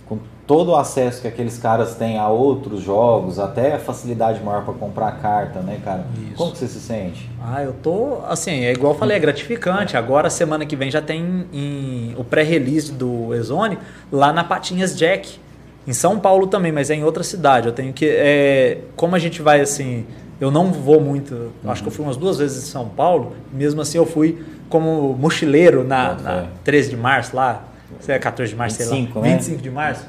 [0.08, 4.64] com todo o acesso que aqueles caras têm a outros jogos, até a facilidade maior
[4.64, 6.06] para comprar carta, né, cara?
[6.28, 6.36] Isso.
[6.36, 7.28] Como que você se sente?
[7.44, 9.98] Ah, eu tô, assim, é igual eu falei, é gratificante.
[9.98, 13.78] Agora, semana que vem, já tem em- o pré-release do Ezone
[14.12, 15.40] lá na Patinhas Jack,
[15.88, 17.68] em São Paulo também, mas é em outra cidade.
[17.68, 20.06] Eu tenho que, é, como a gente vai, assim,
[20.40, 23.82] eu não vou muito, acho que eu fui umas duas vezes em São Paulo, mesmo
[23.82, 26.46] assim eu fui como mochileiro na, na fé.
[26.64, 27.64] 13 de março lá,
[28.00, 29.34] se é 14 de março, 25, sei lá, né?
[29.36, 30.06] 25 de março.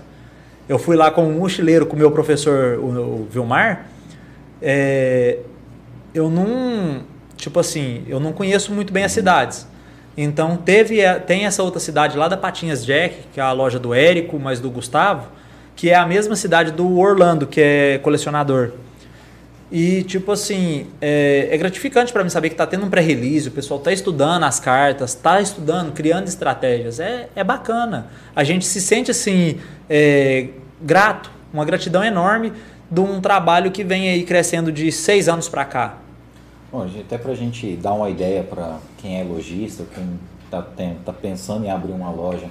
[0.68, 3.86] Eu fui lá como mochileiro com o meu professor, o, o Vilmar,
[4.60, 5.38] é,
[6.14, 7.02] eu não,
[7.36, 9.66] tipo assim, eu não conheço muito bem as cidades.
[10.16, 13.92] Então teve tem essa outra cidade lá da Patinhas Jack, que é a loja do
[13.92, 15.28] Érico, mas do Gustavo,
[15.74, 18.72] que é a mesma cidade do Orlando, que é colecionador.
[19.70, 23.50] E tipo assim, é, é gratificante para mim saber que tá tendo um pré-release, o
[23.50, 27.00] pessoal tá estudando as cartas, tá estudando, criando estratégias.
[27.00, 28.06] É, é bacana.
[28.34, 29.58] A gente se sente assim,
[29.90, 30.48] é,
[30.80, 32.52] grato, uma gratidão enorme
[32.90, 35.98] de um trabalho que vem aí crescendo de seis anos para cá.
[36.70, 40.62] Bom, até para a gente dar uma ideia para quem é lojista, quem está
[41.04, 42.46] tá pensando em abrir uma loja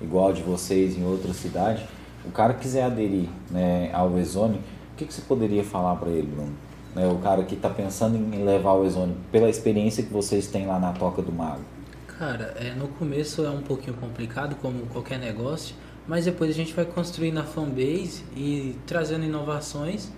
[0.00, 1.84] igual a de vocês em outra cidade,
[2.24, 4.60] o cara quiser aderir né, ao Exone,
[5.00, 6.52] que, que você poderia falar para ele, Bruno?
[6.94, 10.66] Né, o cara que está pensando em levar o Exone, pela experiência que vocês têm
[10.66, 11.62] lá na Toca do Mago.
[12.06, 15.74] Cara, é, no começo é um pouquinho complicado, como qualquer negócio,
[16.06, 20.10] mas depois a gente vai construindo a fanbase e trazendo inovações.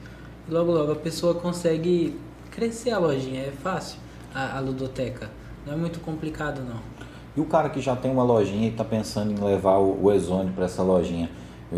[0.49, 2.19] E logo logo a pessoa consegue
[2.51, 3.99] crescer a lojinha, é fácil,
[4.35, 5.31] a, a ludoteca.
[5.65, 6.81] Não é muito complicado não.
[7.37, 10.13] E o cara que já tem uma lojinha e está pensando em levar o, o
[10.13, 11.31] Exone para essa lojinha,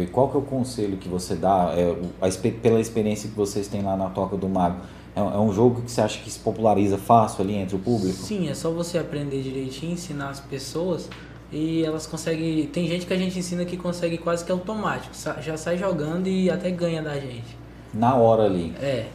[0.03, 2.29] e qual que é o conselho que você dá, é, a
[2.63, 4.79] pela experiência que vocês têm lá na Toca do Mago?
[5.17, 7.79] É, um- é um jogo que você acha que se populariza fácil ali entre o
[7.79, 8.15] público?
[8.17, 11.09] Sim, é só você aprender direitinho, ensinar as pessoas
[11.53, 12.67] e elas conseguem.
[12.67, 16.51] Tem gente que a gente ensina que consegue quase que automático, já sai jogando e
[16.51, 17.57] até ganha da gente.
[17.93, 18.73] Na hora ali.
[18.81, 19.07] É,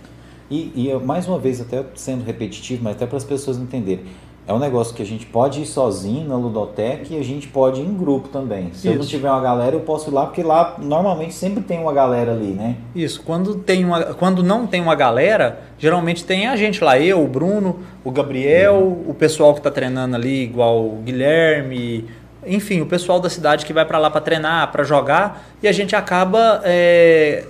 [0.52, 4.06] E, e mais uma vez, até sendo repetitivo, mas até para as pessoas entenderem.
[4.50, 7.82] É um negócio que a gente pode ir sozinho na ludoteca e a gente pode
[7.82, 8.72] ir em grupo também.
[8.74, 9.10] Se eu não Isso.
[9.12, 12.48] tiver uma galera, eu posso ir lá, porque lá normalmente sempre tem uma galera ali,
[12.48, 12.76] né?
[12.96, 17.24] Isso, quando, tem uma, quando não tem uma galera, geralmente tem a gente lá, eu,
[17.24, 22.10] o Bruno, o Gabriel, o pessoal que tá treinando ali, igual o Guilherme,
[22.44, 25.72] enfim, o pessoal da cidade que vai para lá para treinar, para jogar, e a
[25.72, 27.46] gente acaba é,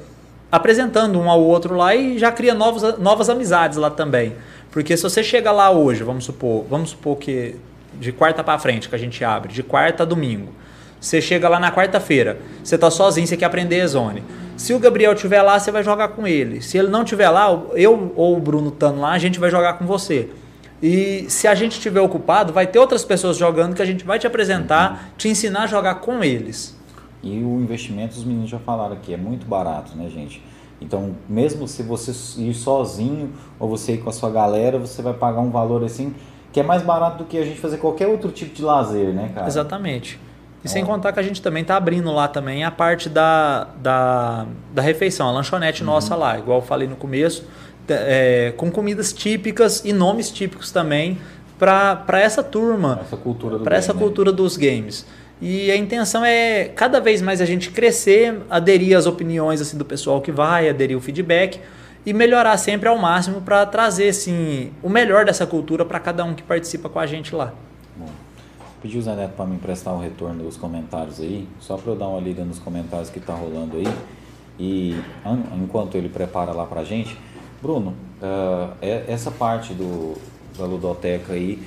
[0.51, 4.33] apresentando um ao outro lá e já cria novos, novas amizades lá também.
[4.71, 7.55] Porque se você chega lá hoje, vamos supor, vamos supor que
[7.99, 10.53] de quarta para frente que a gente abre, de quarta a domingo.
[10.99, 14.23] Você chega lá na quarta-feira, você tá sozinho, você quer aprender Zone.
[14.57, 16.61] Se o Gabriel estiver lá, você vai jogar com ele.
[16.61, 19.73] Se ele não estiver lá, eu ou o Bruno estando lá, a gente vai jogar
[19.73, 20.29] com você.
[20.83, 24.19] E se a gente estiver ocupado, vai ter outras pessoas jogando que a gente vai
[24.19, 26.77] te apresentar, te ensinar a jogar com eles.
[27.23, 30.41] E o investimento, os meninos já falaram aqui, é muito barato, né, gente?
[30.81, 32.11] Então, mesmo se você
[32.41, 36.13] ir sozinho ou você ir com a sua galera, você vai pagar um valor assim
[36.51, 39.31] que é mais barato do que a gente fazer qualquer outro tipo de lazer, né,
[39.35, 39.47] cara?
[39.47, 40.19] Exatamente.
[40.63, 40.87] E sem Ó.
[40.87, 45.29] contar que a gente também tá abrindo lá também a parte da, da, da refeição,
[45.29, 47.45] a lanchonete nossa lá, igual eu falei no começo,
[47.87, 51.17] é, com comidas típicas e nomes típicos também
[51.57, 54.05] para essa turma, Essa cultura do para essa game, né?
[54.05, 55.05] cultura dos games.
[55.41, 59.85] E a intenção é cada vez mais a gente crescer, aderir às opiniões assim do
[59.85, 61.59] pessoal que vai, aderir o feedback
[62.05, 66.33] e melhorar sempre ao máximo para trazer assim o melhor dessa cultura para cada um
[66.33, 67.53] que participa com a gente lá.
[67.95, 68.07] Bom,
[68.81, 71.95] pedi o Zé Neto para me emprestar o retorno dos comentários aí, só para eu
[71.95, 73.87] dar uma lida nos comentários que tá rolando aí.
[74.59, 74.93] E
[75.25, 77.15] an- enquanto ele prepara lá pra gente,
[77.61, 77.93] Bruno,
[78.81, 80.17] é- essa parte do,
[80.57, 81.61] da ludoteca aí,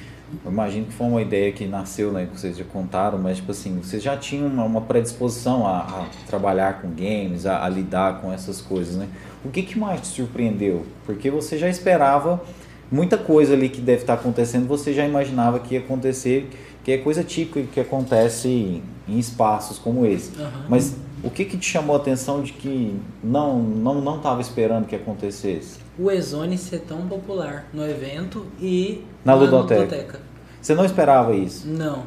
[0.45, 3.53] eu imagino que foi uma ideia que nasceu, né, que vocês já contaram, mas tipo
[3.53, 8.21] assim, vocês já tinham uma, uma predisposição a, a trabalhar com games, a, a lidar
[8.21, 9.09] com essas coisas, né?
[9.45, 10.87] O que, que mais te surpreendeu?
[11.05, 12.43] Porque você já esperava
[12.91, 16.49] muita coisa ali que deve estar acontecendo, você já imaginava que ia acontecer,
[16.85, 20.31] que é coisa típica que acontece em, em espaços como esse.
[20.41, 20.67] Aham.
[20.69, 24.87] Mas o que, que te chamou a atenção de que não não não estava esperando
[24.87, 25.82] que acontecesse?
[25.99, 30.21] O Exone ser tão popular no evento e Na ludoteca.
[30.61, 31.67] Você não esperava isso?
[31.69, 32.05] Não.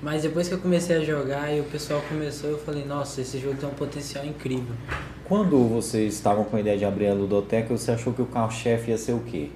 [0.00, 3.38] Mas depois que eu comecei a jogar e o pessoal começou, eu falei, nossa, esse
[3.38, 4.74] jogo tem um potencial incrível.
[5.24, 8.90] Quando vocês estavam com a ideia de abrir a ludoteca, você achou que o carro-chefe
[8.90, 9.50] ia ser o quê?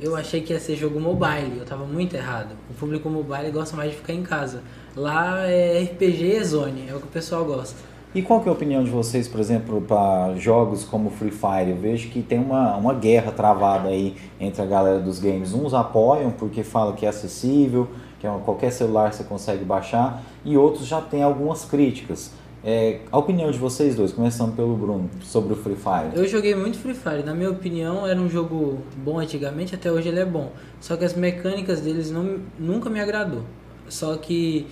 [0.00, 2.56] Eu achei que ia ser jogo mobile, eu tava muito errado.
[2.68, 4.62] O público mobile gosta mais de ficar em casa.
[4.96, 7.76] Lá é RPG Zone, é o que o pessoal gosta.
[8.12, 11.70] E qual que é a opinião de vocês, por exemplo, para jogos como Free Fire?
[11.70, 15.52] Eu vejo que tem uma, uma guerra travada aí entre a galera dos games.
[15.54, 17.86] Uns apoiam porque falam que é acessível,
[18.18, 22.32] que é uma- qualquer celular você consegue baixar, e outros já têm algumas críticas.
[22.64, 26.10] É, a opinião de vocês dois, começando pelo Bruno, sobre o Free Fire.
[26.12, 27.22] Eu joguei muito Free Fire.
[27.24, 30.50] Na minha opinião, era um jogo bom antigamente, até hoje ele é bom.
[30.80, 33.42] Só que as mecânicas deles não, nunca me agradou.
[33.88, 34.66] Só que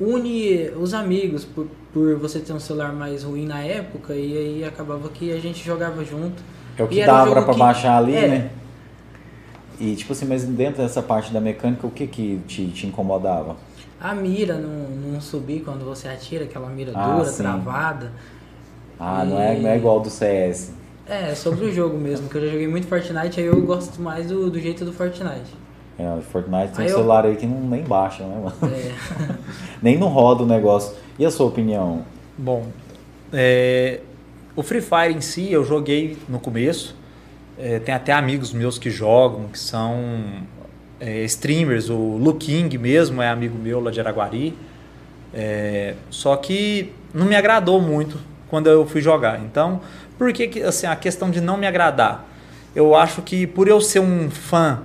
[0.00, 4.64] une os amigos por, por você ter um celular mais ruim na época e aí
[4.64, 6.42] acabava que a gente jogava junto.
[6.76, 8.28] É o que E um dava jogo pra que- baixar ali, é.
[8.28, 8.50] né?
[9.80, 13.56] E tipo assim, mas dentro dessa parte da mecânica, o que que te, te incomodava?
[14.00, 17.42] A mira não, não subir quando você atira, aquela mira Ah, dura, sim.
[17.42, 18.12] travada.
[18.98, 20.72] Ah, não é, não é igual do CS.
[21.06, 24.26] É, sobre o jogo mesmo, que eu já joguei muito Fortnite, aí eu gosto mais
[24.28, 25.54] do, do jeito do Fortnite.
[25.98, 28.74] É, o Fortnite tem Aí um eu- celular aí que não, nem baixa, né, mano?
[28.74, 28.92] É,
[29.80, 30.94] Nem não roda o negócio.
[31.18, 32.04] E a sua opinião?
[32.36, 32.66] Bom,
[33.32, 34.00] é,
[34.56, 36.96] o Free Fire em si eu joguei no começo.
[37.56, 39.96] É, tem até amigos meus que jogam, que são
[40.98, 41.88] é, streamers.
[41.88, 44.58] O Lu King mesmo é amigo meu lá de Araguari.
[45.32, 48.18] É, só que não me agradou muito
[48.48, 49.40] quando eu fui jogar.
[49.40, 49.80] Então,
[50.18, 52.26] por que, que assim, a questão de não me agradar?
[52.74, 54.80] Eu acho que por eu ser um fã,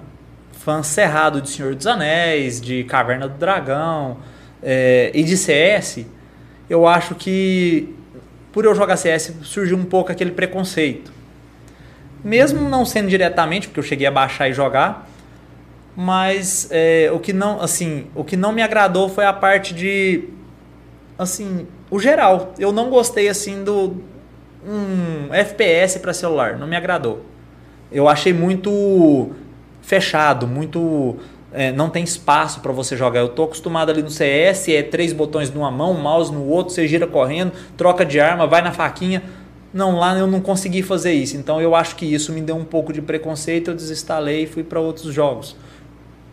[0.69, 4.17] fã cerrado de Senhor dos Anéis, de Caverna do Dragão
[4.61, 6.05] é, e de CS,
[6.69, 7.95] eu acho que
[8.51, 11.11] por eu jogar CS surgiu um pouco aquele preconceito.
[12.23, 15.09] Mesmo não sendo diretamente, porque eu cheguei a baixar e jogar,
[15.95, 20.25] mas é, o que não, assim, o que não me agradou foi a parte de,
[21.17, 22.53] assim, o geral.
[22.59, 24.03] Eu não gostei assim do
[24.63, 27.25] um FPS para celular, não me agradou.
[27.91, 29.31] Eu achei muito
[29.81, 31.17] fechado, muito
[31.51, 33.19] é, não tem espaço para você jogar.
[33.19, 36.73] Eu tô acostumado ali no CS, é três botões numa mão, um mouse no outro,
[36.73, 39.23] você gira correndo, troca de arma, vai na faquinha.
[39.73, 41.37] Não, lá eu não consegui fazer isso.
[41.37, 44.63] Então eu acho que isso me deu um pouco de preconceito, eu desinstalei e fui
[44.63, 45.55] para outros jogos.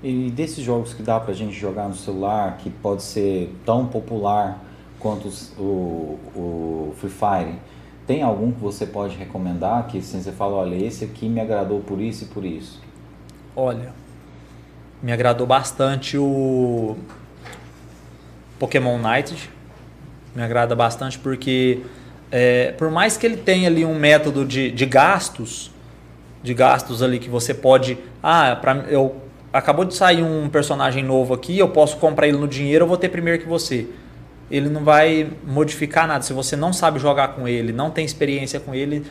[0.02, 4.62] E desses jogos que dá pra gente jogar no celular, que pode ser tão popular
[4.98, 5.28] quanto
[5.58, 7.58] o, o Free Fire,
[8.06, 11.80] tem algum que você pode recomendar que assim, você fala, olha, esse aqui me agradou
[11.80, 12.85] por isso e por isso?
[13.58, 13.94] Olha,
[15.02, 16.94] me agradou bastante o
[18.58, 19.48] Pokémon United.
[20.34, 21.80] Me agrada bastante porque,
[22.30, 25.70] é, por mais que ele tenha ali um método de, de gastos,
[26.42, 27.96] de gastos ali que você pode.
[28.22, 29.16] Ah, pra, eu
[29.50, 32.98] acabou de sair um personagem novo aqui, eu posso comprar ele no dinheiro, eu vou
[32.98, 33.88] ter primeiro que você.
[34.50, 36.22] Ele não vai modificar nada.
[36.22, 39.02] Se você não sabe jogar com ele, não tem experiência com ele,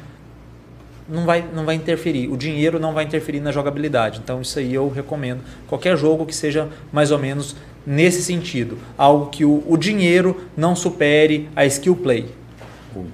[1.07, 2.27] não vai, não vai interferir.
[2.27, 4.19] O dinheiro não vai interferir na jogabilidade.
[4.23, 5.41] Então isso aí eu recomendo.
[5.67, 7.55] Qualquer jogo que seja mais ou menos
[7.85, 8.77] nesse sentido.
[8.97, 12.29] Algo que o, o dinheiro não supere a skill play.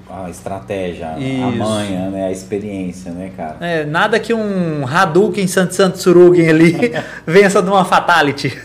[0.08, 1.58] A estratégia, a Isso.
[1.58, 2.28] manha, né?
[2.28, 3.58] a experiência, né, cara?
[3.60, 6.76] É, nada que um Hadouken Sant Sant Surugen ali
[7.26, 8.56] vença de uma Fatality.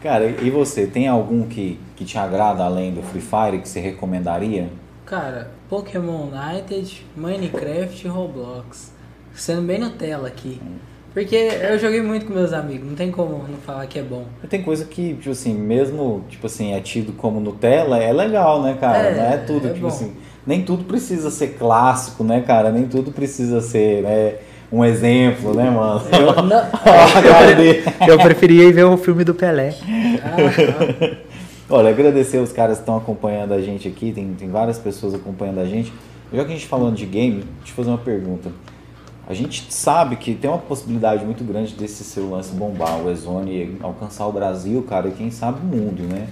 [0.00, 3.80] Cara, e você, tem algum que, que te agrada além do Free Fire que você
[3.80, 4.68] recomendaria?
[5.04, 8.92] cara, Pokémon United, Minecraft e Roblox.
[9.34, 10.60] Sendo bem Nutella aqui.
[11.12, 14.24] Porque eu joguei muito com meus amigos, não tem como não falar que é bom.
[14.44, 18.62] E Tem coisa que, tipo assim, mesmo, tipo assim, é tido como Nutella, é legal,
[18.62, 18.98] né, cara?
[18.98, 19.88] É, não é tudo, é tipo bom.
[19.88, 20.12] assim,
[20.46, 22.70] nem tudo precisa ser clássico, né, cara?
[22.70, 24.34] Nem tudo precisa ser, né,
[24.70, 26.02] um exemplo, né, mano?
[26.12, 26.66] Eu, não,
[27.56, 27.82] dele.
[28.06, 29.74] Eu preferia ir ver o filme do Pelé.
[30.22, 31.33] Ah,
[31.68, 35.60] Olha, agradecer os caras que estão acompanhando a gente aqui, tem, tem várias pessoas acompanhando
[35.60, 35.90] a gente.
[36.30, 38.52] Já que a gente tá falando de game, deixa eu fazer uma pergunta.
[39.26, 43.78] A gente sabe que tem uma possibilidade muito grande desse seu lance bombar, o Ezone
[43.80, 46.28] alcançar o Brasil, cara, e quem sabe o mundo, né?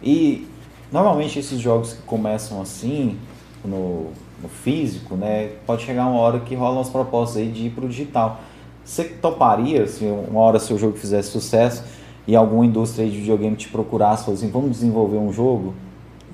[0.00, 0.46] E
[0.92, 3.18] normalmente esses jogos que começam assim,
[3.64, 5.54] no, no físico, né?
[5.66, 8.40] Pode chegar uma hora que rolam as propostas aí de ir pro digital.
[8.84, 11.82] Você toparia, se uma hora seu jogo fizesse sucesso
[12.28, 15.74] e alguma indústria de videogame te procurasse, assim, vamos desenvolver um jogo?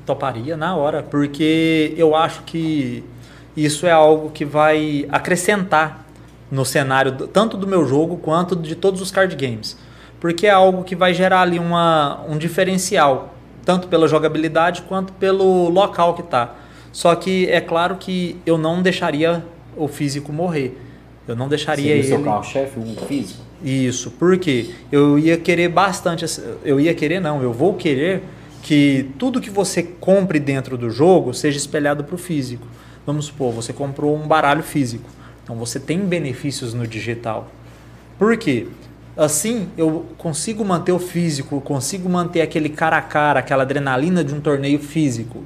[0.04, 3.04] Toparia na hora, porque eu acho que
[3.56, 6.04] isso é algo que vai acrescentar
[6.50, 9.78] no cenário tanto do meu jogo quanto de todos os card games.
[10.18, 13.32] Porque é algo que vai gerar ali uma, um diferencial,
[13.64, 16.56] tanto pela jogabilidade quanto pelo local que tá.
[16.90, 19.44] Só que é claro que eu não deixaria
[19.76, 20.76] o físico morrer.
[21.28, 22.24] Eu não deixaria Seria o seu ele.
[22.24, 23.43] carro-chefe, o físico?
[23.64, 26.26] Isso, porque eu ia querer bastante,
[26.62, 28.22] eu ia querer não, eu vou querer
[28.62, 32.66] que tudo que você compre dentro do jogo seja espelhado para o físico.
[33.06, 35.08] Vamos supor, você comprou um baralho físico,
[35.42, 37.50] então você tem benefícios no digital.
[38.18, 38.66] Por quê?
[39.16, 44.34] Assim eu consigo manter o físico, consigo manter aquele cara a cara, aquela adrenalina de
[44.34, 45.42] um torneio físico.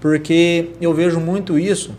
[0.00, 1.96] Porque eu vejo muito isso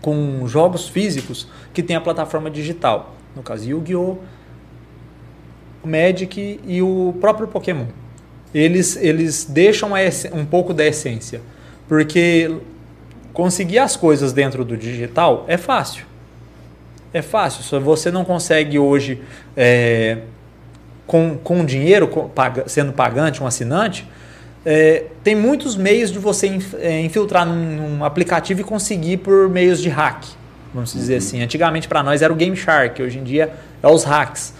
[0.00, 3.16] com jogos físicos que tem a plataforma digital.
[3.34, 4.18] No caso, Yu-Gi-Oh!,
[5.82, 7.86] o Magic e o próprio Pokémon.
[8.54, 9.90] Eles, eles deixam
[10.32, 11.40] um pouco da essência.
[11.86, 12.50] Porque
[13.32, 16.04] conseguir as coisas dentro do digital é fácil.
[17.12, 17.62] É fácil.
[17.62, 19.22] Se você não consegue hoje,
[19.56, 20.18] é,
[21.06, 22.30] com, com dinheiro, com,
[22.66, 24.06] sendo pagante, um assinante,
[24.64, 29.80] é, tem muitos meios de você é, infiltrar num, num, aplicativo e conseguir por meios
[29.80, 30.24] de hack.
[30.74, 31.18] Vamos dizer uhum.
[31.18, 31.42] assim.
[31.42, 33.50] Antigamente para nós era o Game Shark, hoje em dia
[33.82, 34.52] é os hacks.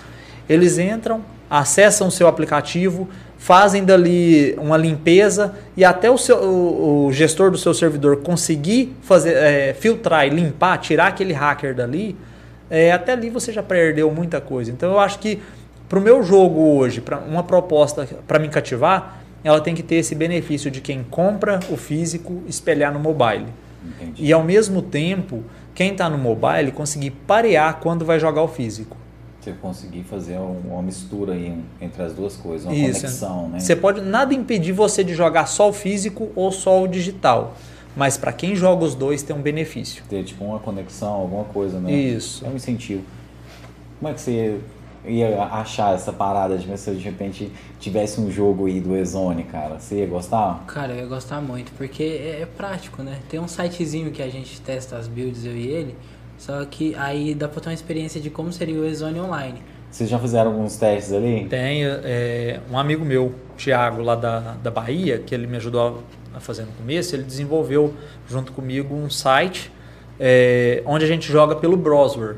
[0.48, 3.08] Eles entram, acessam o seu aplicativo,
[3.38, 8.94] fazem dali uma limpeza e até o, seu, o, o gestor do seu servidor conseguir
[9.02, 12.16] fazer, é, filtrar e limpar, tirar aquele hacker dali,
[12.68, 14.70] é, até ali você já perdeu muita coisa.
[14.70, 15.40] Então eu acho que
[15.88, 19.96] para o meu jogo hoje, para uma proposta para me cativar, ela tem que ter
[19.96, 23.46] esse benefício de quem compra o físico espelhar no mobile.
[23.84, 24.24] Entendi.
[24.24, 25.44] E ao mesmo tempo,
[25.74, 28.96] quem está no mobile conseguir parear quando vai jogar o físico
[29.48, 33.00] você conseguir fazer uma mistura aí entre as duas coisas, uma Isso.
[33.00, 33.60] conexão, né?
[33.60, 37.54] Você pode nada impedir você de jogar só o físico ou só o digital.
[37.96, 40.04] Mas para quem joga os dois tem um benefício.
[40.08, 41.90] Ter tipo uma conexão, alguma coisa, né?
[41.92, 42.44] Isso.
[42.44, 43.02] É um incentivo.
[43.98, 44.60] Como é que você
[45.04, 47.50] ia achar essa parada de se de repente
[47.80, 49.80] tivesse um jogo aí do Ezone, cara?
[49.80, 50.62] Você ia gostar?
[50.66, 53.18] Cara, eu ia gostar muito, porque é, é prático, né?
[53.28, 55.96] Tem um sitezinho que a gente testa as builds, eu e ele
[56.38, 59.62] só que aí dá pra ter uma experiência de como seria o Exone online.
[59.90, 61.46] Vocês já fizeram alguns testes ali?
[61.48, 61.84] Tem.
[61.84, 66.02] É, um amigo meu, Thiago, lá da, da Bahia, que ele me ajudou
[66.34, 67.94] a fazer no começo, ele desenvolveu
[68.28, 69.72] junto comigo um site
[70.20, 72.36] é, onde a gente joga pelo browser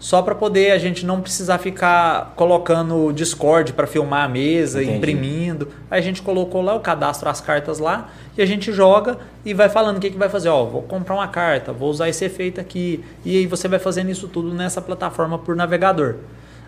[0.00, 4.96] só para poder a gente não precisar ficar colocando Discord para filmar a mesa, Entendi.
[4.96, 5.68] imprimindo.
[5.90, 9.52] Aí a gente colocou lá, o cadastro as cartas lá e a gente joga e
[9.52, 10.48] vai falando o que, que vai fazer.
[10.48, 13.04] Ó, vou comprar uma carta, vou usar esse efeito aqui.
[13.26, 16.14] E aí você vai fazendo isso tudo nessa plataforma por navegador.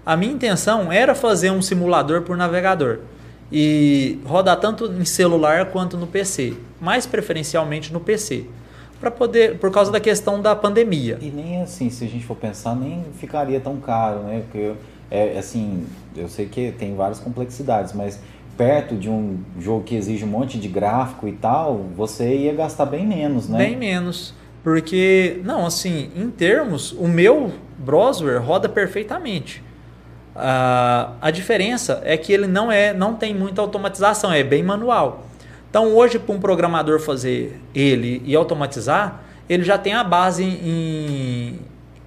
[0.04, 2.98] A minha intenção era fazer um simulador por navegador
[3.50, 8.44] e rodar tanto em celular quanto no PC, mais preferencialmente no PC
[9.02, 11.18] para poder por causa da questão da pandemia.
[11.20, 14.44] E nem assim, se a gente for pensar, nem ficaria tão caro, né?
[14.44, 14.74] Porque
[15.10, 15.84] é assim,
[16.16, 18.20] eu sei que tem várias complexidades, mas
[18.56, 22.86] perto de um jogo que exige um monte de gráfico e tal, você ia gastar
[22.86, 23.58] bem menos, né?
[23.58, 24.34] Bem menos.
[24.62, 29.64] Porque, não, assim, em termos, o meu browser roda perfeitamente.
[30.36, 35.26] Uh, a diferença é que ele não é, não tem muita automatização, é bem manual.
[35.72, 41.58] Então, hoje, para um programador fazer ele e automatizar, ele já tem a base em,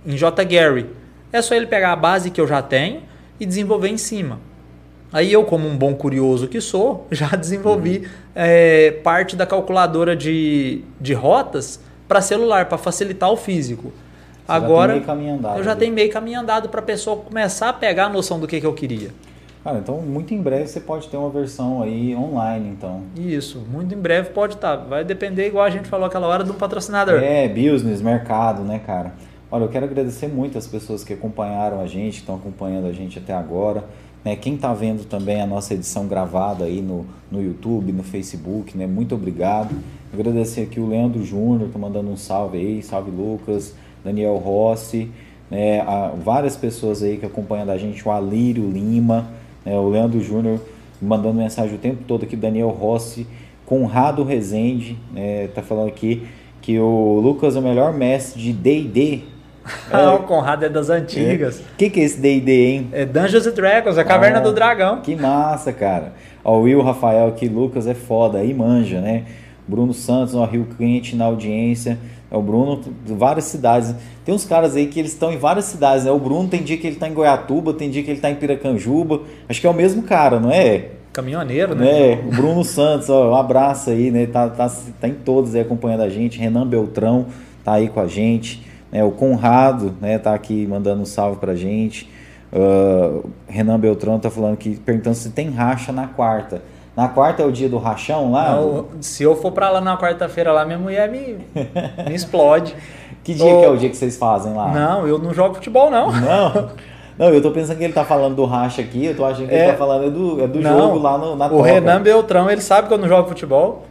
[0.06, 0.86] em JGary.
[1.34, 3.02] É só ele pegar a base que eu já tenho
[3.40, 4.40] e desenvolver em cima.
[5.12, 8.06] Aí eu, como um bom curioso que sou, já desenvolvi uhum.
[8.36, 13.92] é, parte da calculadora de, de rotas para celular, para facilitar o físico.
[14.46, 18.06] Você Agora, já eu já tenho meio caminho andado para a pessoa começar a pegar
[18.06, 19.10] a noção do que, que eu queria.
[19.66, 23.02] Cara, então muito em breve você pode ter uma versão aí online, então.
[23.18, 24.78] Isso, muito em breve pode estar.
[24.78, 24.84] Tá.
[24.84, 27.16] Vai depender, igual a gente falou aquela hora, do patrocinador.
[27.16, 29.14] É, business, mercado, né, cara?
[29.50, 32.92] Olha, eu quero agradecer muito as pessoas que acompanharam a gente, que estão acompanhando a
[32.92, 33.84] gente até agora.
[34.24, 34.36] Né?
[34.36, 38.86] Quem está vendo também a nossa edição gravada aí no, no YouTube, no Facebook, né?
[38.86, 39.76] Muito obrigado.
[40.14, 43.74] Agradecer aqui o Leandro Júnior, tá mandando um salve aí, salve Lucas,
[44.04, 45.10] Daniel Rossi,
[45.50, 45.82] né?
[45.82, 49.28] A, várias pessoas aí que acompanham a gente, o Alírio Lima,
[49.66, 50.60] é, o Leandro Júnior
[51.02, 53.28] mandando mensagem o tempo todo aqui, Daniel Rossi,
[53.66, 56.28] Conrado Rezende, é, tá falando aqui
[56.62, 59.22] que o Lucas é o melhor mestre de D&D.
[59.92, 61.58] É, o Conrado é das antigas.
[61.58, 61.66] O é.
[61.76, 62.90] que, que é esse D&D, hein?
[62.92, 65.02] É Dungeons and Dragons, a Caverna ah, do Dragão.
[65.02, 66.14] Que massa, cara.
[66.44, 69.24] Ó, o Will Rafael aqui, Lucas é foda, aí manja, né?
[69.68, 71.98] Bruno Santos, ó, Rio Quente na audiência.
[72.30, 73.94] É o Bruno, várias cidades.
[74.24, 76.12] Tem uns caras aí que eles estão em várias cidades, né?
[76.12, 78.36] O Bruno tem dia que ele está em Goiatuba, tem dia que ele está em
[78.36, 79.22] Piracanjuba.
[79.48, 80.90] Acho que é o mesmo cara, não é?
[81.14, 82.12] Caminhoneiro, né?
[82.12, 84.26] É, o Bruno Santos, ó, um abraço aí, né?
[84.26, 84.70] Tá, tá,
[85.00, 86.38] tá em todos aí acompanhando a gente.
[86.38, 87.28] Renan Beltrão
[87.64, 88.66] tá aí com a gente.
[88.92, 89.04] Né?
[89.04, 90.18] O Conrado, né?
[90.18, 92.10] Tá aqui mandando um salve pra gente.
[92.52, 96.62] Uh, Renan Beltrão tá falando que perguntando se tem racha na quarta.
[96.96, 98.56] Na quarta é o dia do rachão lá?
[98.56, 101.40] Não, se eu for pra lá na quarta-feira lá, minha mulher me,
[102.08, 102.74] me explode.
[103.24, 104.72] Que dia que é o dia que vocês fazem lá?
[104.72, 106.12] Não, eu não jogo futebol, não.
[106.12, 106.70] Não?
[107.18, 109.56] Não, eu tô pensando que ele tá falando do racha aqui, eu tô achando que
[109.56, 111.64] é, ele tá falando do, é do não, jogo lá no, na O toca.
[111.64, 113.86] Renan Beltrão, ele sabe que eu não jogo futebol.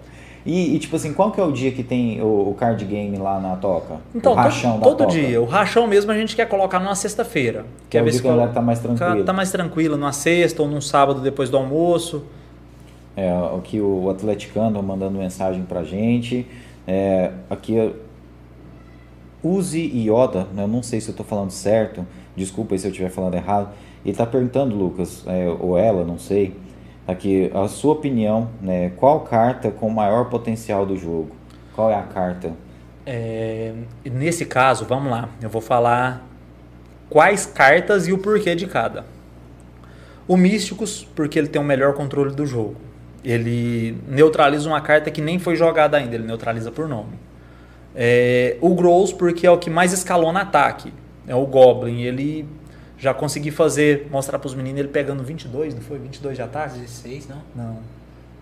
[0.45, 3.17] E, e, tipo assim, qual que é o dia que tem o, o card game
[3.17, 3.95] lá na toca?
[4.15, 5.41] Então, o rachão todo, todo dia.
[5.41, 7.65] O rachão mesmo a gente quer colocar numa sexta-feira.
[7.89, 9.25] Que é o dia que a galera tá mais tranquila.
[9.25, 12.25] Tá mais tranquila, numa sexta ou num sábado depois do almoço.
[13.17, 16.47] É, aqui o atleticano mandando mensagem pra gente.
[16.87, 17.95] É, aqui
[19.43, 23.11] Use Yoda, né, eu não sei se eu estou falando certo, desculpa se eu estiver
[23.11, 23.69] falando errado.
[24.03, 26.57] Ele está perguntando, Lucas, é, ou ela, não sei,
[27.07, 31.31] aqui a sua opinião, né, qual carta com maior potencial do jogo?
[31.75, 32.53] Qual é a carta?
[33.05, 33.75] É,
[34.05, 36.27] nesse caso, vamos lá, eu vou falar
[37.11, 39.05] quais cartas e o porquê de cada.
[40.27, 42.77] O Místicos, porque ele tem o melhor controle do jogo.
[43.25, 47.19] Ele neutraliza uma carta que nem foi jogada ainda, ele neutraliza por nome.
[47.95, 50.93] É, o Gross, porque é o que mais escalona ataque.
[51.27, 52.03] É o Goblin.
[52.03, 52.47] Ele
[52.99, 55.99] já consegui fazer, mostrar para os meninos ele pegando 22, não foi?
[55.99, 56.79] 22 de ataque?
[56.79, 57.43] 16, não?
[57.55, 57.79] Não.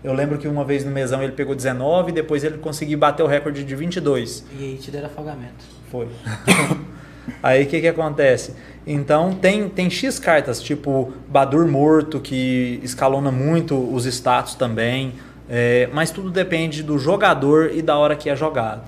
[0.03, 3.27] Eu lembro que uma vez no mesão ele pegou 19, depois ele conseguiu bater o
[3.27, 4.45] recorde de 22.
[4.59, 5.63] E aí te deram afogamento.
[5.89, 6.07] Foi.
[7.41, 8.53] Aí o que, que acontece?
[8.85, 15.13] Então tem, tem X cartas, tipo Badur Morto, que escalona muito os status também.
[15.49, 18.81] é, mas tudo depende do jogador e da hora que é jogado.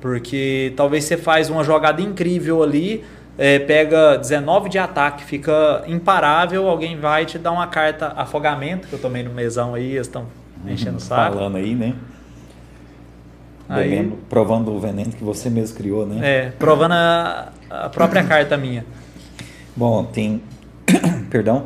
[0.00, 3.04] Porque talvez você faz uma jogada incrível ali,
[3.38, 8.92] é, pega 19 de ataque, fica imparável, alguém vai te dar uma carta afogamento, que
[8.94, 10.26] eu tomei no mesão aí, eles estão
[10.66, 11.36] enchendo o saco.
[11.36, 11.94] Falando aí, né?
[13.68, 16.18] Aí- Bebendo, provando o veneno que você mesmo criou, né?
[16.22, 18.84] É, provando a, a própria carta minha.
[19.74, 20.42] Bom, tem.
[21.30, 21.64] Perdão.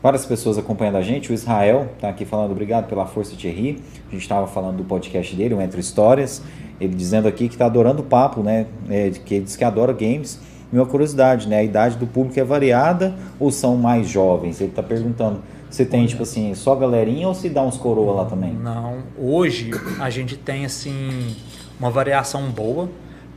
[0.00, 1.30] Várias pessoas acompanhando a gente.
[1.30, 3.82] O Israel está aqui falando obrigado pela força, Thierry.
[4.08, 6.40] A gente estava falando do podcast dele, o Entre Histórias.
[6.80, 8.66] Ele dizendo aqui que está adorando o papo, né?
[8.88, 10.40] É, que ele diz que adora games.
[10.72, 11.58] E uma curiosidade, né?
[11.58, 14.60] A idade do público é variada ou são mais jovens?
[14.60, 15.42] Ele está perguntando.
[15.68, 18.52] Você tem, tipo assim, só galerinha ou se dá uns coroa lá também?
[18.52, 19.70] Não, hoje
[20.00, 21.36] a gente tem assim
[21.78, 22.88] uma variação boa,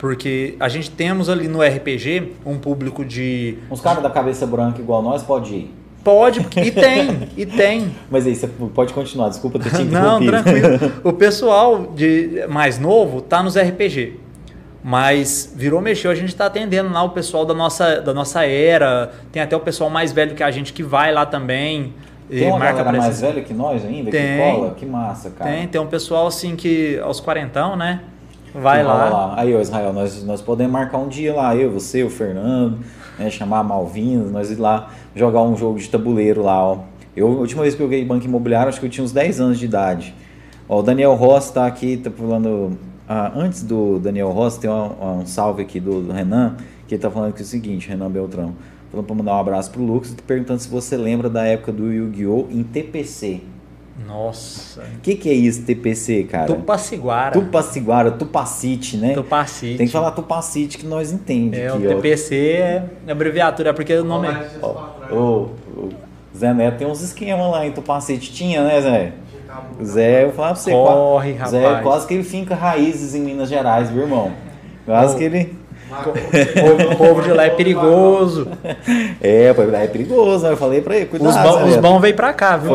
[0.03, 4.81] porque a gente temos ali no RPG um público de Uns caras da cabeça branca
[4.81, 5.73] igual nós pode ir.
[6.03, 7.89] pode e tem e tem.
[8.11, 10.91] Mas aí, você pode continuar, desculpa ter te Não, tranquilo.
[11.05, 14.19] O pessoal de mais novo tá nos RPG.
[14.83, 19.09] Mas virou mexeu, a gente está atendendo lá o pessoal da nossa, da nossa era.
[19.31, 21.93] Tem até o pessoal mais velho que a gente que vai lá também.
[22.29, 24.37] Tem uma marca galera mais velha que nós ainda, Tem.
[24.37, 24.73] que cola?
[24.75, 25.49] Que massa, cara.
[25.49, 28.01] Tem, tem um pessoal assim que aos quarentão, né?
[28.53, 29.33] Vai rola lá.
[29.37, 32.79] Aí, ô Israel, nós, nós podemos marcar um dia lá, eu, você, o Fernando,
[33.17, 36.79] né, chamar a Malvinas, nós ir lá jogar um jogo de tabuleiro lá, ó.
[37.15, 39.39] Eu, a última vez que eu joguei banco imobiliário, acho que eu tinha uns 10
[39.39, 40.13] anos de idade.
[40.67, 42.77] Ó, o Daniel Ross tá aqui, tá falando.
[43.07, 46.55] ah, antes do Daniel Ross, tem um, um salve aqui do, do Renan,
[46.87, 48.53] que ele tá falando que é o seguinte, Renan Beltrão.
[48.91, 52.47] Falando pra mandar um abraço pro Lucas, perguntando se você lembra da época do Yu-Gi-Oh!
[52.51, 53.41] em TPC.
[54.07, 54.81] Nossa.
[54.81, 56.47] O que, que é isso, TPC, cara?
[56.47, 57.31] Tupaciguara.
[57.31, 59.13] Tupaciguara, Tupacite, né?
[59.13, 59.77] Tupacite.
[59.77, 61.67] Tem que falar Tupacite que nós entendemos.
[61.67, 61.95] É, o aqui, ó.
[61.95, 64.49] TPC é abreviatura, é porque o nome é...
[64.61, 65.49] Ó, o
[66.35, 68.31] Zé Neto tem uns esquemas lá em Tupacite.
[68.33, 69.13] Tinha, né, Zé?
[69.79, 70.71] O Zé, eu vou falar pra você.
[70.71, 71.83] Corre, Zé, rapaz.
[71.83, 74.31] quase que ele finca raízes em Minas Gerais, viu, irmão?
[74.85, 75.17] Quase Ô.
[75.17, 75.55] que ele.
[76.91, 78.47] O povo de lá é perigoso.
[79.21, 80.51] É, pô, é perigoso, né?
[80.53, 81.29] Eu falei pra ele, cuidado.
[81.29, 82.71] Os, bons, Zé os bons veio pra cá, viu?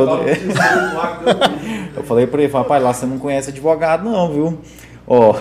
[1.97, 4.59] Eu falei pra ele, rapaz, lá você não conhece advogado não, viu?
[5.07, 5.35] Ó,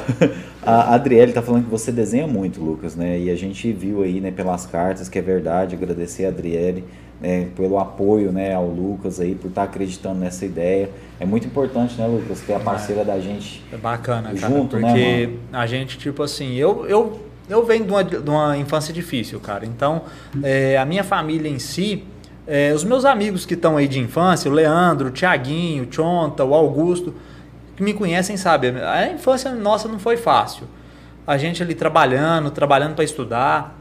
[0.64, 3.20] a Adriele tá falando que você desenha muito, Lucas, né?
[3.20, 6.86] E a gente viu aí, né, pelas cartas, que é verdade, agradecer a Adriele,
[7.20, 10.90] né, pelo apoio, né, ao Lucas aí, por estar acreditando nessa ideia.
[11.20, 13.64] É muito importante, né, Lucas, ter a parceira da gente.
[13.72, 14.54] É bacana, cara.
[14.54, 15.40] Junto, né, porque mano?
[15.52, 19.66] a gente, tipo assim, eu, eu, eu venho de uma, de uma infância difícil, cara.
[19.66, 20.04] Então,
[20.44, 22.04] é, a minha família em si,
[22.46, 26.44] é, os meus amigos que estão aí de infância, o Leandro, o Tiaguinho, o Chonta,
[26.44, 27.14] o Augusto,
[27.76, 30.68] que me conhecem, sabem, a infância nossa não foi fácil.
[31.26, 33.78] A gente ali trabalhando, trabalhando para estudar.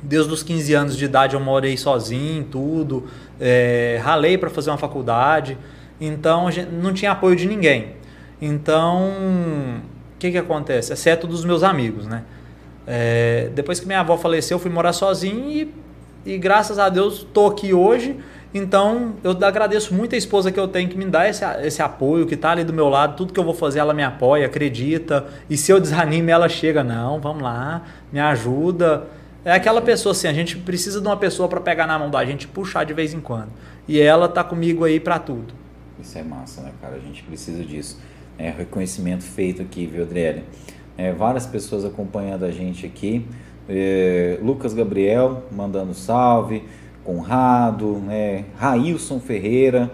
[0.00, 3.04] Desde os 15 anos de idade eu morei sozinho, tudo.
[3.40, 5.58] É, ralei para fazer uma faculdade.
[6.00, 6.48] Então
[6.80, 7.96] não tinha apoio de ninguém.
[8.40, 9.08] Então,
[10.14, 10.92] o que que acontece?
[10.92, 12.22] Exceto dos meus amigos, né?
[12.86, 15.74] É, depois que minha avó faleceu, eu fui morar sozinho e,
[16.24, 18.16] e graças a Deus tô aqui hoje.
[18.52, 22.24] Então, eu agradeço muito a esposa que eu tenho que me dá esse, esse apoio,
[22.24, 25.26] que tá ali do meu lado, tudo que eu vou fazer ela me apoia, acredita.
[25.50, 27.82] E se eu desanime, ela chega, não, vamos lá,
[28.12, 29.08] me ajuda.
[29.44, 32.24] É aquela pessoa assim, a gente precisa de uma pessoa para pegar na mão da
[32.24, 33.50] gente e puxar de vez em quando.
[33.88, 35.52] E ela tá comigo aí para tudo.
[36.00, 36.94] Isso é massa, né, cara?
[36.94, 38.00] A gente precisa disso.
[38.38, 40.44] É reconhecimento feito aqui, viu, Adriele?
[40.96, 43.26] É, várias pessoas acompanhando a gente aqui.
[43.68, 46.62] É, Lucas Gabriel mandando salve.
[47.04, 48.44] Conrado, né?
[48.56, 49.90] Railson Ferreira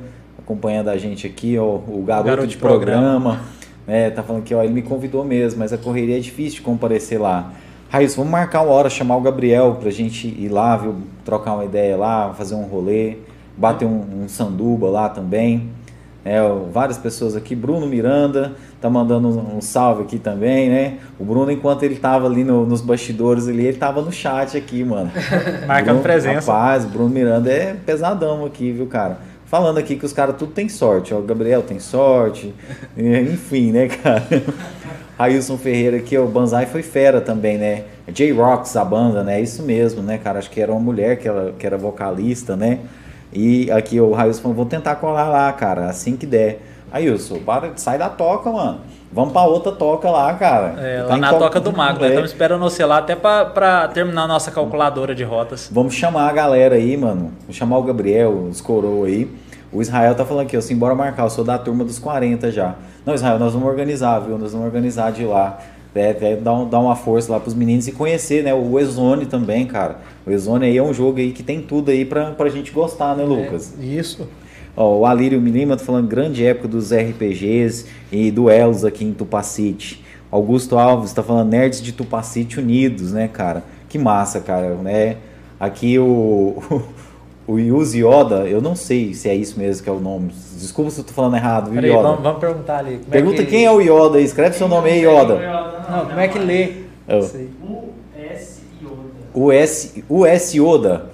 [0.51, 3.41] acompanhando a gente aqui, ó, o garoto, Garoto de de programa.
[3.87, 4.11] né?
[4.11, 7.21] Tá falando que ó, ele me convidou mesmo, mas a correria é difícil de comparecer
[7.21, 7.53] lá.
[7.89, 10.97] Railson, vamos marcar uma hora, chamar o Gabriel pra gente ir lá, viu?
[11.25, 13.17] Trocar uma ideia lá, fazer um rolê,
[13.57, 15.71] bater um, um sanduba lá também.
[16.25, 16.39] É,
[16.71, 20.99] várias pessoas aqui, Bruno Miranda tá mandando um, um salve aqui também, né?
[21.19, 24.85] O Bruno, enquanto ele tava ali no- nos bastidores ali, ele tava no chat aqui,
[24.85, 25.11] mano.
[25.67, 26.53] Marcando Bruno- presença.
[26.53, 29.19] Rapaz, Bruno Miranda é pesadão aqui, viu, cara?
[29.47, 31.19] Falando aqui que os caras tudo tem sorte, ó.
[31.19, 32.55] O Gabriel tem sorte,
[32.97, 34.23] enfim, né, cara?
[35.19, 37.85] Railson Ferreira aqui, o Banzai foi fera também, né?
[38.09, 39.41] J-Rocks, a banda, né?
[39.41, 40.39] Isso mesmo, né, cara?
[40.39, 42.79] Acho que era uma mulher que, ela, que era vocalista, né?
[43.33, 46.63] E aqui o Railson falou, vou tentar colar lá, cara, assim que der.
[46.93, 48.81] Railson, para, sai da toca, mano.
[49.13, 50.75] Vamos pra outra toca lá, cara.
[50.79, 51.95] É, Tá lá na qual- Toca do Mago.
[52.01, 52.09] Nós É.
[52.09, 55.69] estamos esperando você lá até pra, pra terminar a nossa calculadora de rotas.
[55.73, 57.33] Vamos chamar a galera aí, mano.
[57.43, 59.31] Vamos chamar o Gabriel, os coroa aí.
[59.73, 62.75] O Israel tá falando aqui, ó, simbora marcar, eu sou da turma dos 40 já.
[63.07, 64.37] Não, Israel, nós vamos organizar, viu?
[64.37, 65.59] Nós vamos organizar de ir lá.
[65.95, 68.55] É, é, dar, um- dar uma força lá pros meninos e conhecer, né?
[68.55, 69.99] O Exone também, cara.
[70.27, 73.17] O Exone aí é um jogo aí que tem tudo aí pra, pra gente gostar,
[73.17, 73.75] né, Lucas?
[73.81, 74.29] Isso.
[74.77, 80.05] Ó, o Alírio Lima tá falando grande época dos RPGs e duelos aqui em Tupacite.
[80.31, 83.65] Augusto Alves tá falando nerds de Tupacite unidos, né, cara?
[83.89, 85.17] Que massa, cara, né?
[85.59, 86.63] Aqui o
[87.53, 90.33] o Yuzi Yoda, eu não sei se é isso mesmo que é o nome.
[90.57, 92.03] Desculpa se eu tô falando errado, viu, Peraí, Yoda?
[92.03, 92.99] vamos, vamos perguntar ali.
[92.99, 93.51] Como Pergunta é que...
[93.51, 95.35] quem é o Yoda aí, escreve seu nome aí, Yoda.
[95.91, 96.73] Não, como é que lê?
[97.09, 97.19] Oh.
[97.19, 97.49] Isso aí.
[97.63, 97.91] U
[98.23, 98.95] S Yoda.
[99.35, 101.07] O S, o S Yoda,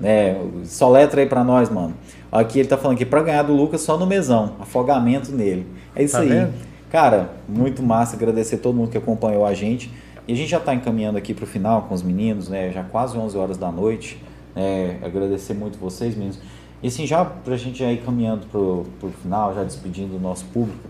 [0.00, 0.36] né?
[0.64, 1.94] Só letra aí pra nós, mano.
[2.30, 5.66] Aqui ele tá falando que pra ganhar do Lucas só no mesão, afogamento nele.
[5.94, 6.28] É isso Tá aí.
[6.28, 6.52] vendo?
[6.90, 9.90] Cara, muito massa, agradecer todo mundo que acompanhou a gente.
[10.28, 12.70] E a gente já tá encaminhando aqui pro final com os meninos, né?
[12.72, 14.20] Já quase 11 horas da noite.
[14.56, 14.98] Né?
[15.02, 16.40] agradecer muito vocês, meninos.
[16.82, 20.44] E assim, já pra gente já ir caminhando pro, pro final, já despedindo do nosso
[20.46, 20.88] público,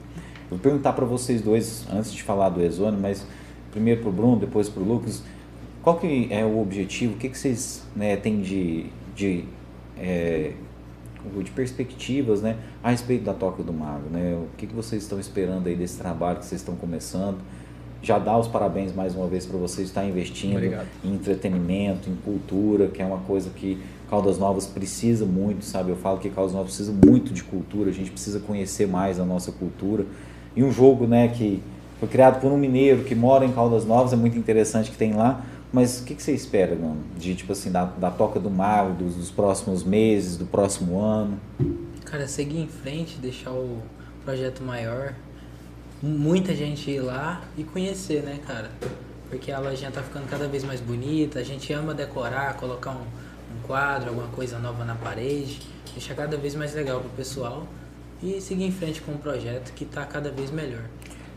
[0.49, 3.27] vou perguntar pra vocês dois, antes de falar do Exone, mas
[3.71, 5.23] primeiro pro Bruno, depois pro Lucas,
[5.83, 7.15] qual que é o objetivo?
[7.15, 9.45] O que, que vocês né, têm de, de,
[9.97, 10.53] é,
[11.45, 14.09] de perspectivas né, a respeito da Toca do Mago?
[14.11, 14.35] Né?
[14.35, 17.39] O que, que vocês estão esperando aí desse trabalho que vocês estão começando?
[18.07, 20.87] Já dá os parabéns mais uma vez para vocês estar investindo Obrigado.
[21.05, 25.91] em entretenimento, em cultura, que é uma coisa que Caldas Novas precisa muito, sabe?
[25.91, 29.25] Eu falo que Caldas Novas precisa muito de cultura, a gente precisa conhecer mais a
[29.25, 30.07] nossa cultura.
[30.55, 31.61] E um jogo, né, que
[31.99, 35.13] foi criado por um mineiro que mora em Caldas Novas, é muito interessante que tem
[35.13, 35.45] lá.
[35.73, 36.99] Mas o que, que você espera, mano?
[37.19, 41.41] De, tipo assim, da, da Toca do Mago, dos, dos próximos meses, do próximo ano?
[42.05, 43.83] Cara, seguir em frente, deixar o
[44.25, 45.13] projeto maior,
[46.03, 48.71] muita gente ir lá e conhecer, né, cara?
[49.29, 52.95] Porque a lojinha tá ficando cada vez mais bonita, a gente ama decorar, colocar um,
[52.95, 55.61] um quadro, alguma coisa nova na parede,
[55.93, 57.67] deixar cada vez mais legal pro pessoal
[58.23, 60.83] e seguir em frente com o projeto que tá cada vez melhor.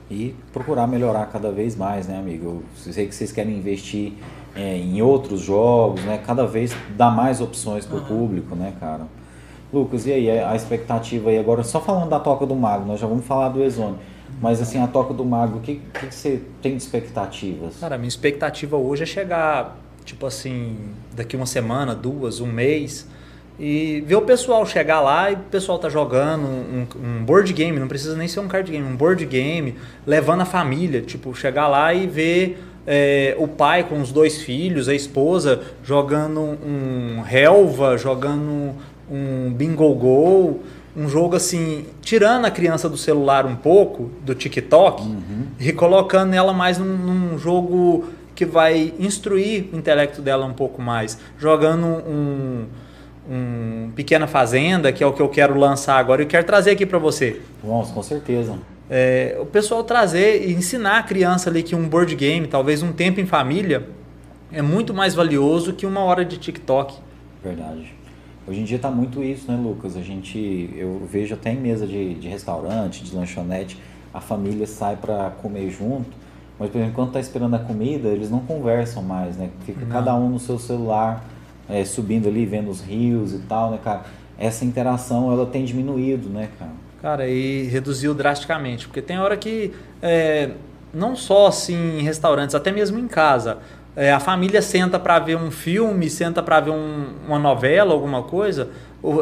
[0.09, 2.63] E procurar melhorar cada vez mais, né, amigo?
[2.85, 4.13] Eu sei que vocês querem investir
[4.55, 6.21] é, em outros jogos, né?
[6.25, 8.07] Cada vez dar mais opções pro Aham.
[8.07, 9.07] público, né, cara?
[9.71, 13.05] Lucas, e aí, a expectativa aí agora, só falando da Toca do Mago, nós já
[13.05, 13.97] vamos falar do Exone.
[14.41, 17.77] Mas assim, a Toca do Mago, o que, que você tem de expectativas?
[17.79, 20.77] Cara, minha expectativa hoje é chegar, tipo assim,
[21.13, 23.05] daqui uma semana, duas, um mês,
[23.59, 27.77] e ver o pessoal chegar lá e o pessoal tá jogando um, um board game,
[27.77, 29.75] não precisa nem ser um card game, um board game,
[30.07, 34.87] levando a família, tipo, chegar lá e ver é, o pai com os dois filhos,
[34.87, 38.73] a esposa, jogando um relva, jogando
[39.11, 40.61] um bingo go,
[40.95, 45.03] um jogo assim, tirando a criança do celular um pouco, do TikTok,
[45.59, 48.05] e colocando ela mais num, num jogo
[48.35, 52.65] que vai instruir o intelecto dela um pouco mais, jogando um,
[53.29, 56.85] um Pequena Fazenda, que é o que eu quero lançar agora, e quero trazer aqui
[56.85, 57.41] para você.
[57.63, 58.57] Vamos, com certeza.
[58.89, 62.91] É, o pessoal trazer e ensinar a criança ali que um board game, talvez um
[62.91, 63.87] tempo em família,
[64.51, 66.95] é muito mais valioso que uma hora de TikTok.
[67.43, 67.93] Verdade.
[68.49, 69.95] Hoje em dia tá muito isso, né, Lucas?
[69.95, 73.77] A gente, eu vejo até em mesa de, de restaurante, de lanchonete,
[74.11, 76.09] a família sai para comer junto,
[76.57, 79.51] mas por exemplo, quando tá esperando a comida, eles não conversam mais, né?
[79.67, 79.91] Fica Não.
[79.91, 81.23] cada um no seu celular,
[81.69, 84.05] é, subindo ali, vendo os rios e tal, né, cara?
[84.35, 86.71] Essa interação, ela tem diminuído, né, cara?
[87.03, 90.53] Cara, e reduziu drasticamente, porque tem hora que é,
[90.91, 93.59] não só assim em restaurantes, até mesmo em casa,
[93.95, 98.23] é, a família senta para ver um filme, senta para ver um- uma novela, alguma
[98.23, 98.69] coisa,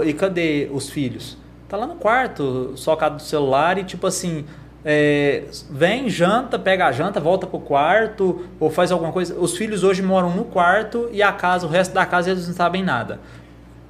[0.06, 1.38] e cadê os filhos?
[1.68, 4.46] Tá lá no quarto, socado do celular e tipo assim,
[4.86, 9.36] é, vem, janta, pega a janta, volta pro quarto ou faz alguma coisa.
[9.38, 12.56] Os filhos hoje moram no quarto e a casa, o resto da casa eles não
[12.56, 13.20] sabem nada.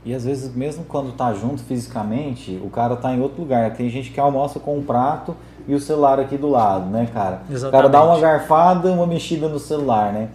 [0.04, 3.72] E às vezes, mesmo quando tá junto fisicamente, o cara tá em outro lugar.
[3.74, 5.36] Tem gente que almoça com um prato
[5.68, 7.42] e o celular aqui do lado, né, cara?
[7.50, 8.22] O cara dá uma Exatamente.
[8.22, 10.30] garfada, uma mexida no celular, né?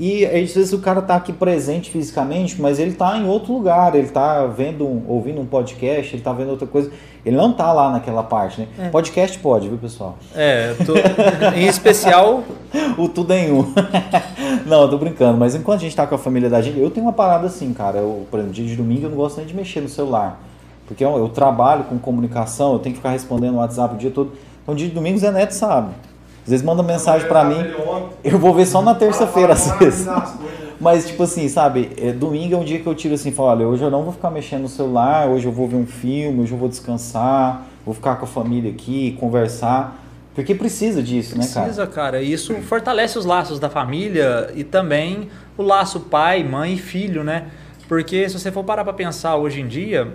[0.00, 3.94] E às vezes o cara tá aqui presente fisicamente, mas ele tá em outro lugar,
[3.94, 6.90] ele tá vendo, ouvindo um podcast, ele tá vendo outra coisa.
[7.24, 8.68] Ele não tá lá naquela parte, né?
[8.78, 8.88] É.
[8.88, 10.16] Podcast pode, viu, pessoal?
[10.34, 10.94] É, tô-
[11.54, 12.42] em especial
[12.96, 13.74] O tudo em um.
[14.64, 16.90] não, eu tô brincando, mas enquanto a gente tá com a família da gente, eu
[16.90, 17.98] tenho uma parada assim, cara.
[17.98, 20.40] Eu, por exemplo, dia de domingo eu não gosto nem de mexer no celular.
[20.86, 24.10] Porque eu, eu trabalho com comunicação, eu tenho que ficar respondendo no WhatsApp o dia
[24.10, 24.32] todo.
[24.62, 25.90] Então, dia de domingo, Zé Neto sabe.
[26.44, 27.64] Às vezes manda mensagem pra mim,
[28.24, 30.06] eu vou ver só na terça-feira às vezes.
[30.80, 33.68] Mas, tipo assim, sabe, é, domingo é um dia que eu tiro assim, falo, olha,
[33.68, 36.52] hoje eu não vou ficar mexendo no celular, hoje eu vou ver um filme, hoje
[36.52, 39.98] eu vou descansar, vou ficar com a família aqui, conversar.
[40.34, 41.66] Porque precisa disso, né, cara?
[41.66, 42.22] Precisa, cara.
[42.22, 45.28] Isso fortalece os laços da família e também
[45.58, 47.48] o laço pai, mãe e filho, né?
[47.86, 50.14] Porque se você for parar pra pensar hoje em dia,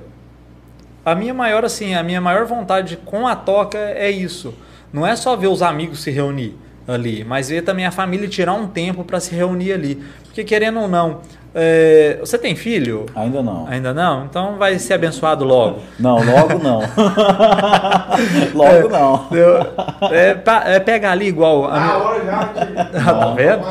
[1.05, 4.53] a minha maior, assim, a minha maior vontade com a toca é isso.
[4.95, 6.55] Não é só ver os amigos se reunir
[6.87, 10.01] ali, mas ver também a família tirar um tempo para se reunir ali.
[10.23, 11.19] Porque querendo ou não,
[11.53, 13.05] é, você tem filho?
[13.15, 13.65] Ainda não.
[13.67, 14.25] Ainda não?
[14.25, 15.79] Então vai ser abençoado logo.
[15.99, 16.79] Não, logo não.
[18.53, 19.27] logo não.
[19.31, 21.65] Eu- é, pa- é pegar ali igual.
[21.65, 22.45] A Na minha, hora já.
[23.03, 23.65] tá vendo?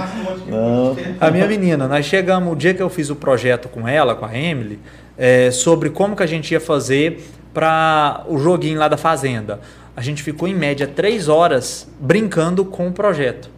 [0.49, 0.97] Não.
[1.21, 4.25] A minha menina, nós chegamos, o dia que eu fiz o projeto com ela, com
[4.25, 4.79] a Emily,
[5.17, 9.61] é, sobre como que a gente ia fazer para o joguinho lá da fazenda.
[9.97, 13.51] A gente ficou em média três horas brincando com o projeto.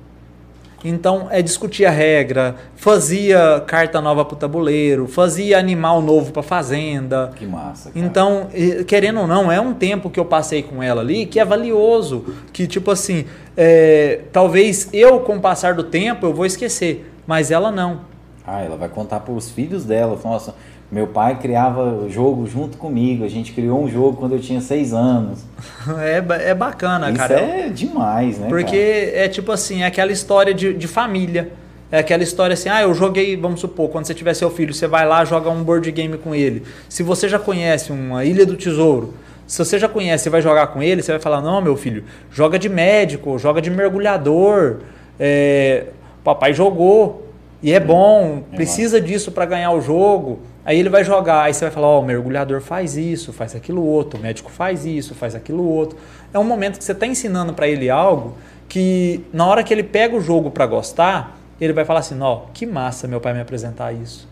[0.84, 6.42] Então é discutir a regra, fazia carta nova para o tabuleiro, fazia animal novo para
[6.42, 7.32] fazenda.
[7.34, 7.90] Que massa.
[7.90, 8.04] Cara.
[8.04, 8.48] Então,
[8.86, 12.36] querendo ou não, é um tempo que eu passei com ela ali que é valioso.
[12.52, 13.24] Que, tipo assim,
[13.56, 18.00] é, talvez eu, com o passar do tempo, eu vou esquecer, mas ela não.
[18.46, 20.16] Ah, ela vai contar para os filhos dela.
[20.22, 20.54] Nossa,
[20.90, 23.24] meu pai criava jogo junto comigo.
[23.24, 25.44] A gente criou um jogo quando eu tinha seis anos.
[25.98, 27.34] É, é bacana, Isso cara.
[27.40, 28.48] é demais, né?
[28.48, 31.52] Porque é tipo assim, é aquela história de, de família.
[31.92, 34.88] É aquela história assim, ah, eu joguei, vamos supor, quando você tiver seu filho, você
[34.88, 36.64] vai lá, joga um board game com ele.
[36.88, 39.14] Se você já conhece uma Ilha do Tesouro,
[39.46, 42.02] se você já conhece e vai jogar com ele, você vai falar, não, meu filho,
[42.32, 44.78] joga de médico, joga de mergulhador.
[45.18, 45.84] É,
[46.24, 47.28] papai jogou
[47.62, 50.40] e é bom, É precisa disso para ganhar o jogo.
[50.66, 53.84] Aí ele vai jogar, aí você vai falar, ó, o mergulhador faz isso, faz aquilo
[53.84, 55.96] outro, o médico faz isso, faz aquilo outro.
[56.34, 58.34] É um momento que você está ensinando para ele algo
[58.68, 62.46] que na hora que ele pega o jogo para gostar, ele vai falar assim, ó,
[62.52, 64.28] que massa meu pai me apresentar isso.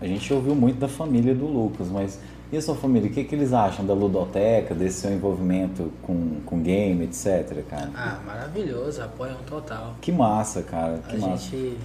[0.00, 2.20] A gente ouviu muito da família do Lucas, mas
[2.52, 3.10] e a sua família?
[3.10, 7.90] O que, que eles acham da ludoteca, desse seu envolvimento com, com game, etc, cara?
[7.96, 9.96] Ah, maravilhoso, apoiam total.
[10.00, 10.98] Que massa, cara.
[11.08, 11.38] Que A massa.
[11.38, 11.76] gente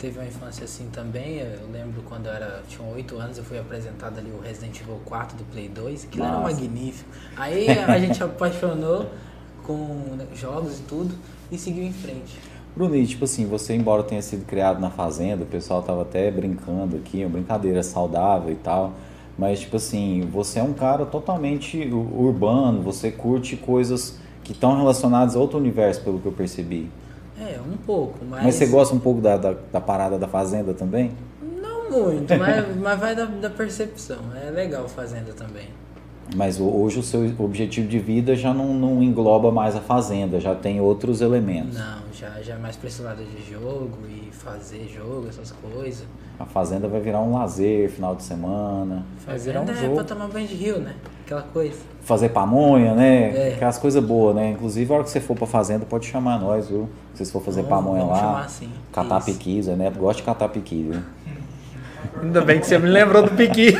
[0.00, 1.38] teve uma infância assim também.
[1.38, 4.98] Eu lembro quando eu era, tinha 8 anos, eu fui apresentado ali o Resident Evil
[5.04, 7.10] 4 do Play 2, que era magnífico.
[7.36, 9.06] Aí a gente apaixonou
[9.62, 9.76] com
[10.16, 11.14] né, jogos e tudo
[11.52, 12.38] e seguiu em frente.
[12.74, 16.30] Bruno, e tipo assim, você embora tenha sido criado na fazenda, o pessoal tava até
[16.30, 18.94] brincando aqui, uma brincadeira saudável e tal,
[19.36, 25.34] mas tipo assim, você é um cara totalmente urbano, você curte coisas que estão relacionadas
[25.34, 26.88] a outro universo, pelo que eu percebi.
[27.40, 28.44] É, um pouco, mas.
[28.44, 31.12] Mas você gosta um pouco da, da, da parada da fazenda também?
[31.60, 34.18] Não muito, mas, mas vai da, da percepção.
[34.46, 35.68] É legal Fazenda também.
[36.36, 40.54] Mas hoje o seu objetivo de vida já não, não engloba mais a fazenda, já
[40.54, 41.76] tem outros elementos.
[41.76, 46.04] Não, já, já é mais pra esse lado de jogo e fazer jogo, essas coisas.
[46.38, 49.94] A fazenda vai virar um lazer, final de semana, Vai virar um Fazenda é jogo.
[49.96, 50.94] pra tomar banho de rio, né?
[51.26, 51.76] Aquela coisa.
[52.02, 53.50] fazer pamonha, né?
[53.50, 53.54] É.
[53.54, 54.50] Aquelas coisas boas, né?
[54.52, 56.88] Inclusive, a hora que você for pra fazenda, pode chamar nós, viu?
[57.12, 58.68] Se vocês for fazer Vamos- pamonha vamos lá, chamar assim.
[58.92, 59.26] catar Isso.
[59.76, 60.48] Neto gosta de catar
[60.84, 61.00] viu?
[62.22, 63.74] Ainda bem que você me lembrou do Piqui.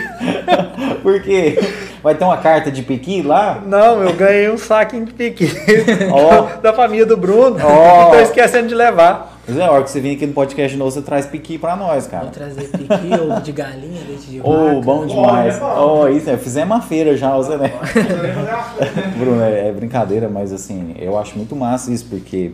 [1.03, 1.59] Por quê?
[2.03, 3.63] Vai ter uma carta de piqui lá?
[3.67, 5.51] Não, eu ganhei um saquinho de Piqui
[6.11, 6.59] Ó.
[6.63, 7.59] da família do Bruno.
[7.63, 8.11] Ó.
[8.17, 9.39] Tô esquecendo de levar.
[9.47, 11.77] Mas é, a hora que você vir aqui no podcast novo, você traz piqui pra
[11.77, 12.25] nós, cara.
[12.25, 14.81] Vou trazer piqui, ovo de galinha, leite de vaca.
[14.83, 15.59] bom demais.
[15.61, 17.79] Ó, isso, é, fizemos uma feira já, Zé Neto.
[19.19, 22.53] Bruno, é, é brincadeira, mas assim, eu acho muito massa isso, porque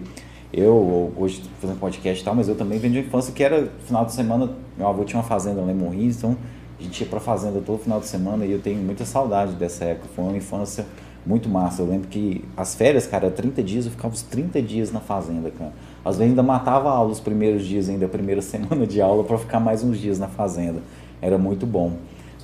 [0.52, 3.68] eu hoje tô fazendo podcast e tal, mas eu também venho de infância que era
[3.86, 6.36] final de semana, meu avô tinha uma fazenda lá em Morris, então
[6.78, 9.84] a gente ia pra fazenda todo final de semana e eu tenho muita saudade dessa
[9.84, 10.08] época.
[10.14, 10.86] Foi uma infância
[11.24, 11.82] muito massa.
[11.82, 15.50] Eu lembro que as férias, cara, 30 dias, eu ficava os 30 dias na fazenda,
[15.50, 15.72] cara.
[16.04, 19.24] Às vezes ainda matava a aula os primeiros dias, ainda a primeira semana de aula,
[19.24, 20.80] para ficar mais uns dias na fazenda.
[21.20, 21.92] Era muito bom.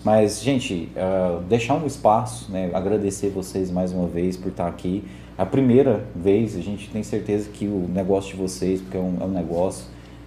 [0.03, 2.71] Mas, gente, ah, deixar um espaço, né?
[2.75, 5.05] agradecer vocês mais uma vez por estar aqui.
[5.37, 9.17] A primeira vez, a gente tem certeza que o negócio de vocês, porque é um,
[9.21, 9.87] é um negócio,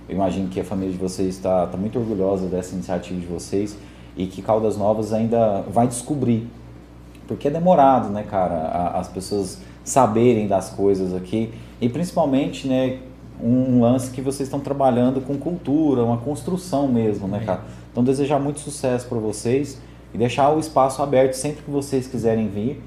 [0.09, 3.77] eu imagino que a família de vocês está tá muito orgulhosa dessa iniciativa de vocês
[4.17, 6.48] e que Caldas Novas ainda vai descobrir.
[7.27, 13.00] Porque é demorado, né, cara, a- as pessoas saberem das coisas aqui e principalmente, né,
[13.42, 17.61] um lance que vocês estão trabalhando com cultura, uma construção mesmo, né, cara?
[17.92, 19.80] Então desejar muito sucesso para vocês
[20.14, 22.82] e deixar o espaço aberto sempre que vocês quiserem vir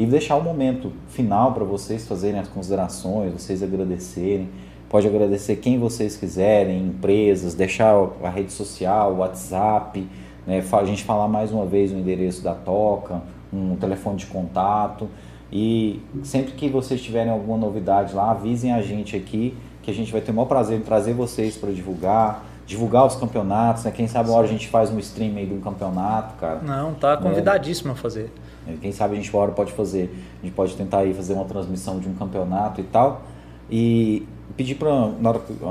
[0.00, 4.48] e deixar o momento final para vocês fazerem as considerações, vocês agradecerem.
[4.88, 10.08] Pode agradecer quem vocês quiserem, empresas, deixar a rede social, o WhatsApp,
[10.46, 13.20] né, a gente falar mais uma vez o endereço da Toca,
[13.52, 15.06] um telefone de contato.
[15.52, 20.10] E sempre que vocês tiverem alguma novidade lá, avisem a gente aqui, que a gente
[20.10, 23.90] vai ter o maior prazer em trazer vocês para divulgar, divulgar os campeonatos, né?
[23.90, 26.62] Quem sabe uma hora a gente faz um stream aí de um campeonato, cara.
[26.62, 28.32] Não, tá convidadíssimo a fazer.
[28.66, 31.44] É, Quem sabe a gente hora pode fazer, a gente pode tentar aí fazer uma
[31.44, 33.22] transmissão de um campeonato e tal.
[33.70, 34.90] E pedir para,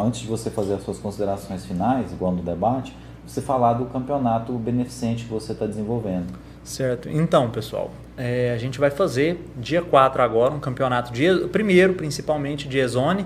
[0.06, 2.96] antes de você fazer as suas considerações finais, igual no debate,
[3.28, 6.28] você falar do campeonato beneficente que você está desenvolvendo.
[6.64, 7.10] Certo.
[7.10, 12.68] Então, pessoal, é, a gente vai fazer dia 4 agora um campeonato de primeiro, principalmente
[12.68, 13.26] de Ezone.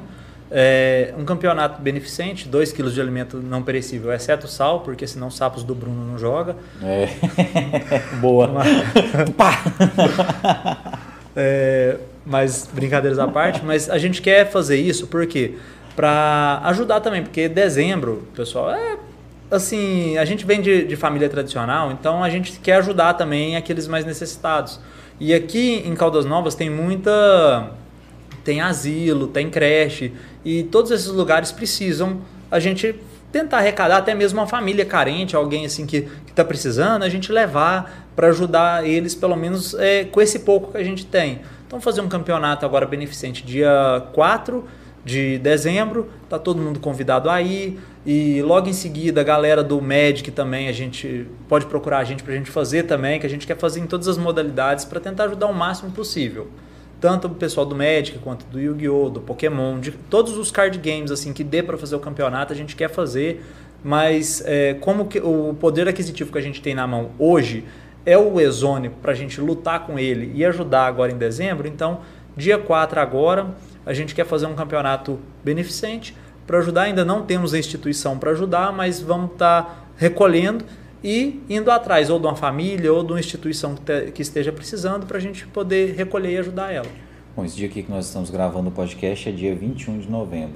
[0.56, 5.36] É, um campeonato beneficente, 2 kg de alimento não perecível, exceto sal, porque senão os
[5.36, 6.56] sapos do Bruno não joga.
[6.84, 7.10] É.
[8.22, 8.48] Boa.
[9.36, 11.00] Pá!
[11.36, 15.56] É, mas brincadeiras à parte, mas a gente quer fazer isso porque
[15.96, 18.98] para ajudar também, porque dezembro, pessoal, é
[19.50, 23.88] assim, a gente vem de, de família tradicional, então a gente quer ajudar também aqueles
[23.88, 24.80] mais necessitados.
[25.20, 27.72] E aqui em Caldas Novas tem muita
[28.44, 30.14] tem asilo, tem creche
[30.44, 32.96] e todos esses lugares precisam a gente
[33.32, 38.08] tentar arrecadar até mesmo uma família carente, alguém assim que está precisando, a gente levar
[38.16, 41.42] para ajudar eles pelo menos é, com esse pouco que a gente tem.
[41.66, 44.64] Então fazer um campeonato agora beneficente dia 4
[45.04, 50.30] de dezembro, tá todo mundo convidado aí e logo em seguida a galera do Magic
[50.32, 53.48] também a gente pode procurar a gente para a gente fazer também, que a gente
[53.48, 56.48] quer fazer em todas as modalidades para tentar ajudar o máximo possível
[57.04, 61.12] tanto o pessoal do Magic quanto do Yu-Gi-Oh, do Pokémon, de todos os card games
[61.12, 63.44] assim que dê para fazer o campeonato, a gente quer fazer,
[63.84, 67.66] mas é, como que o poder aquisitivo que a gente tem na mão hoje
[68.06, 72.00] é o Ezone para a gente lutar com ele e ajudar agora em dezembro, então
[72.38, 73.54] dia 4 agora
[73.86, 76.16] a gente quer fazer um campeonato beneficente.
[76.48, 80.64] Para ajudar, ainda não temos a instituição para ajudar, mas vamos estar tá recolhendo
[81.04, 84.52] e indo atrás ou de uma família ou de uma instituição que, te, que esteja
[84.52, 86.88] precisando para a gente poder recolher e ajudar ela.
[87.36, 90.56] Bom, esse dia aqui que nós estamos gravando o podcast é dia 21 de novembro.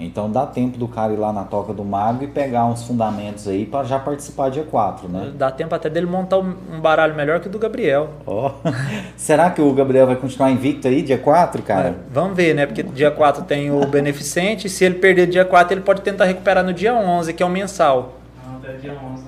[0.00, 3.48] Então dá tempo do cara ir lá na Toca do Mago e pegar uns fundamentos
[3.48, 5.32] aí para já participar dia 4, né?
[5.34, 8.10] Dá tempo até dele montar um baralho melhor que o do Gabriel.
[8.24, 8.50] Oh.
[9.16, 11.88] Será que o Gabriel vai continuar invicto aí dia 4, cara?
[11.88, 12.64] É, vamos ver, né?
[12.64, 16.64] Porque dia 4 tem o beneficente, se ele perder dia 4, ele pode tentar recuperar
[16.64, 18.18] no dia 11, que é o mensal.
[18.46, 19.27] Não, até dia 11, né?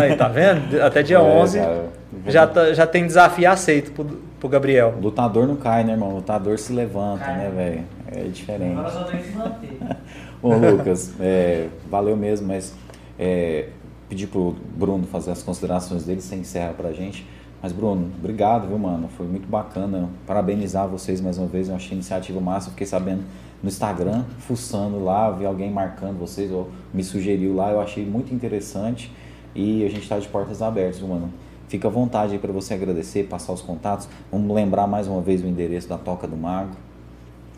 [0.00, 0.80] Aí, tá vendo?
[0.80, 1.84] Até dia É, 11 cara.
[2.26, 4.04] já, tá- já tem desafio aceito pro,
[4.38, 4.94] pro Gabriel.
[5.00, 6.14] Lutador não cai, né, irmão?
[6.14, 7.36] Lutador se levanta, Cai.
[7.38, 7.82] né, velho?
[8.14, 8.72] É diferente.
[8.72, 9.78] Agora só tem que se manter.
[10.42, 12.74] Ô, Lucas, é, valeu mesmo, mas
[13.18, 13.66] é,
[14.08, 17.26] pedir pro Bruno fazer as considerações dele, você encerra pra gente.
[17.62, 19.08] Mas, Bruno, obrigado, viu, mano?
[19.16, 20.08] Foi muito bacana.
[20.26, 21.68] Parabenizar vocês mais uma vez.
[21.68, 22.70] Eu achei a iniciativa massa.
[22.70, 23.22] Fiquei sabendo
[23.62, 27.70] no Instagram, fuçando lá, vi alguém marcando vocês, ou me sugeriu lá.
[27.70, 29.12] Eu achei muito interessante.
[29.54, 31.30] E a gente tá de portas abertas, mano?
[31.68, 34.08] Fica à vontade aí para você agradecer, passar os contatos.
[34.30, 36.70] Vamos lembrar mais uma vez o endereço da Toca do Mago.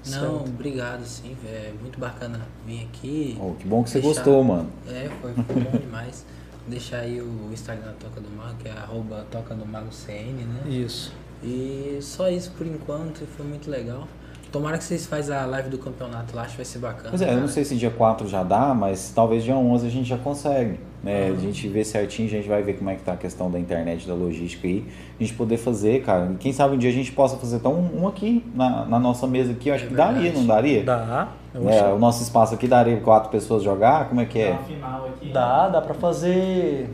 [0.06, 0.44] Não, Certo.
[0.50, 1.34] obrigado, sim.
[1.46, 3.38] É muito bacana vir aqui.
[3.40, 4.68] Oh, que bom que você Deixar- gostou, mano.
[4.88, 6.24] É, foi, foi bom demais.
[6.68, 10.44] Deixar aí o Instagram da Toca do Mago, que é arroba Toca do Mago CN,
[10.44, 10.60] né?
[10.70, 11.12] Isso.
[11.42, 14.06] E só isso por enquanto, foi muito legal.
[14.52, 17.10] Tomara que vocês façam a live do campeonato lá, acho que vai ser bacana.
[17.10, 17.48] Pois é, eu não cara.
[17.52, 20.78] sei se dia 4 já dá, mas talvez dia 11 a gente já consegue.
[21.04, 21.30] Né?
[21.36, 23.60] A gente vê certinho, a gente vai ver como é que tá a questão da
[23.60, 24.86] internet, da logística aí.
[25.20, 26.30] A gente poder fazer, cara.
[26.32, 28.98] E quem sabe um dia a gente possa fazer até um, um aqui, na, na
[28.98, 29.68] nossa mesa aqui.
[29.68, 30.82] Eu acho É que daria, não daria?
[30.82, 31.28] Dá.
[31.54, 34.08] Eu É, o nosso espaço aqui daria quatro pessoas jogar?
[34.08, 34.52] Como é que é?
[35.08, 35.30] aqui.
[35.30, 36.88] Dá, dá pra fazer.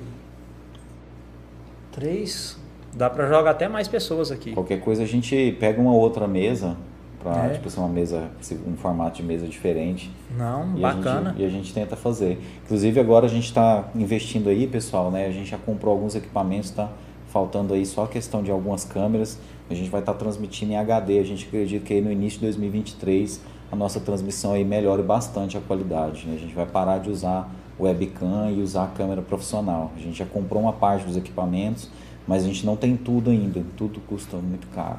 [1.92, 2.58] Três.
[2.92, 4.52] Dá pra jogar até mais pessoas aqui.
[4.52, 6.76] Qualquer coisa a gente pega uma outra mesa,
[7.22, 7.48] pra, É.
[7.50, 8.28] tipo, ser uma mesa,
[8.66, 10.10] um formato de mesa diferente.
[10.36, 11.30] Não, E a bacana.
[11.30, 12.40] gente- e a gente tenta fazer.
[12.64, 15.26] Inclusive agora a gente está investindo aí, pessoal, né?
[15.26, 16.88] A gente já comprou alguns equipamentos, tá
[17.28, 19.38] faltando aí só a questão de algumas câmeras.
[19.70, 21.18] A gente vai estar transmitindo em HD.
[21.20, 23.40] A gente acredita que aí no início de 2023
[23.70, 26.26] a nossa transmissão aí melhore bastante a qualidade.
[26.26, 26.34] né?
[26.34, 29.92] A gente vai parar de usar webcam e usar a câmera profissional.
[29.96, 31.88] A gente já comprou uma parte dos equipamentos,
[32.26, 33.62] mas a gente não tem tudo ainda.
[33.76, 34.98] Tudo custa muito caro.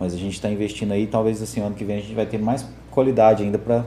[0.00, 2.38] Mas a gente está investindo aí, talvez esse ano que vem a gente vai ter
[2.38, 3.84] mais qualidade ainda para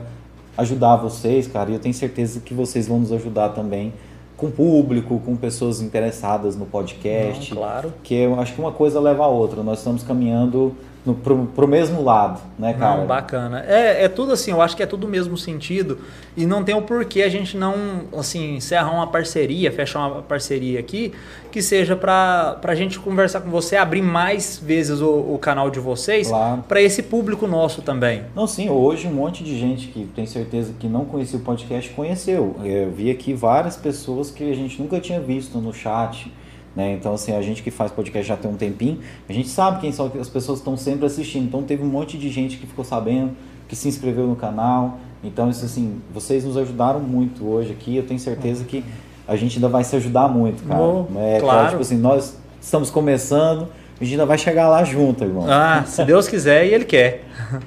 [0.56, 1.70] ajudar vocês, cara.
[1.70, 3.92] E eu tenho certeza que vocês vão nos ajudar também
[4.36, 7.50] com o público, com pessoas interessadas no podcast.
[7.52, 7.92] Não, claro.
[8.02, 9.62] Que eu acho que uma coisa leva a outra.
[9.62, 12.96] Nós estamos caminhando no, pro, pro mesmo lado, né, cara?
[12.98, 13.64] Não, bacana.
[13.66, 15.98] É, é tudo assim, eu acho que é tudo o mesmo sentido
[16.36, 17.74] e não tem o porquê a gente não,
[18.16, 21.12] assim, encerrar uma parceria, fechar uma parceria aqui,
[21.52, 25.78] que seja pra, pra gente conversar com você, abrir mais vezes o, o canal de
[25.78, 26.64] vocês Claro.
[26.66, 28.22] pra esse público nosso também.
[28.34, 31.90] Não, sim, hoje um monte de gente que tem certeza que não conhecia o podcast
[31.90, 32.56] conheceu.
[32.64, 36.32] Eu vi aqui várias pessoas que a gente nunca tinha visto no chat,
[36.74, 36.92] Né?
[36.92, 39.92] Então, assim, a gente que faz podcast já tem um tempinho, a gente sabe quem
[39.92, 41.44] são as pessoas que estão sempre assistindo.
[41.44, 43.32] Então, teve um monte de gente que ficou sabendo,
[43.68, 44.98] que se inscreveu no canal.
[45.22, 47.96] Então, isso, assim, vocês nos ajudaram muito hoje aqui.
[47.96, 48.84] Eu tenho certeza que
[49.26, 50.80] a gente ainda vai se ajudar muito, cara.
[50.80, 51.70] Bom, é, claro.
[51.70, 53.68] Tipo assim, nós estamos começando,
[54.00, 55.46] a gente ainda vai chegar lá junto, irmão.
[55.48, 57.24] Ah, se Deus quiser e Ele quer.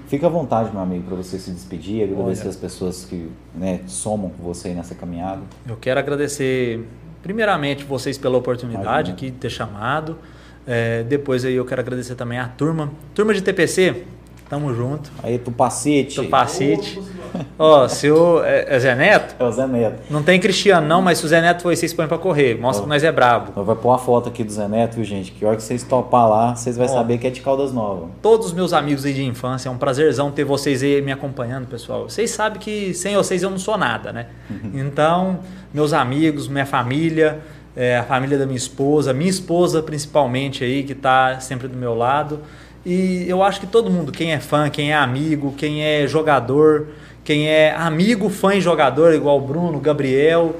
[0.07, 2.49] Fica à vontade, meu amigo, para você se despedir, agradecer Olha.
[2.49, 5.41] as pessoas que né, somam com você nessa caminhada.
[5.67, 6.85] Eu quero agradecer,
[7.27, 10.17] primeiramente, vocês pela oportunidade aqui de ter chamado.
[10.65, 12.89] É, depois aí eu quero agradecer também a turma.
[13.13, 14.03] Turma de TPC,
[14.49, 15.11] tamo junto.
[15.21, 16.15] Aí, Tupacete.
[16.15, 17.01] Tupacete.
[17.59, 20.03] Ó, se o é, é Zé Neto, É o Zé Neto.
[20.09, 22.57] não tem Cristiano não, mas se o Zé Neto for, vocês põem pra correr.
[22.59, 22.83] Mostra Ó.
[22.85, 23.51] que nós é brabo.
[23.55, 25.31] Nós vai pôr a foto aqui do Zé Neto, viu, gente?
[25.33, 26.89] Que hora que vocês topar lá, vocês vão Ó.
[26.89, 28.09] saber que é de Caldas Novas.
[28.21, 31.67] Todos os meus amigos aí de infância, é um prazerzão ter vocês aí me acompanhando,
[31.67, 32.09] pessoal.
[32.09, 34.27] Vocês sabem que sem vocês eu não sou nada, né?
[34.73, 35.39] Então,
[35.73, 37.39] meus amigos, minha família,
[37.75, 41.93] é, a família da minha esposa, minha esposa principalmente aí, que tá sempre do meu
[41.93, 42.39] lado.
[42.85, 46.87] E eu acho que todo mundo, quem é fã, quem é amigo, quem é jogador,
[47.23, 50.55] quem é amigo, fã e jogador, igual o Bruno, Gabriel.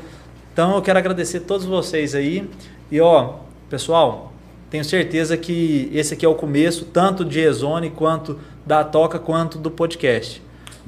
[0.52, 2.50] Então eu quero agradecer a todos vocês aí.
[2.92, 3.36] E ó,
[3.70, 4.34] pessoal,
[4.70, 9.58] tenho certeza que esse aqui é o começo, tanto de Ezone, quanto da Toca, quanto
[9.58, 10.42] do podcast.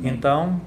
[0.04, 0.60] Então,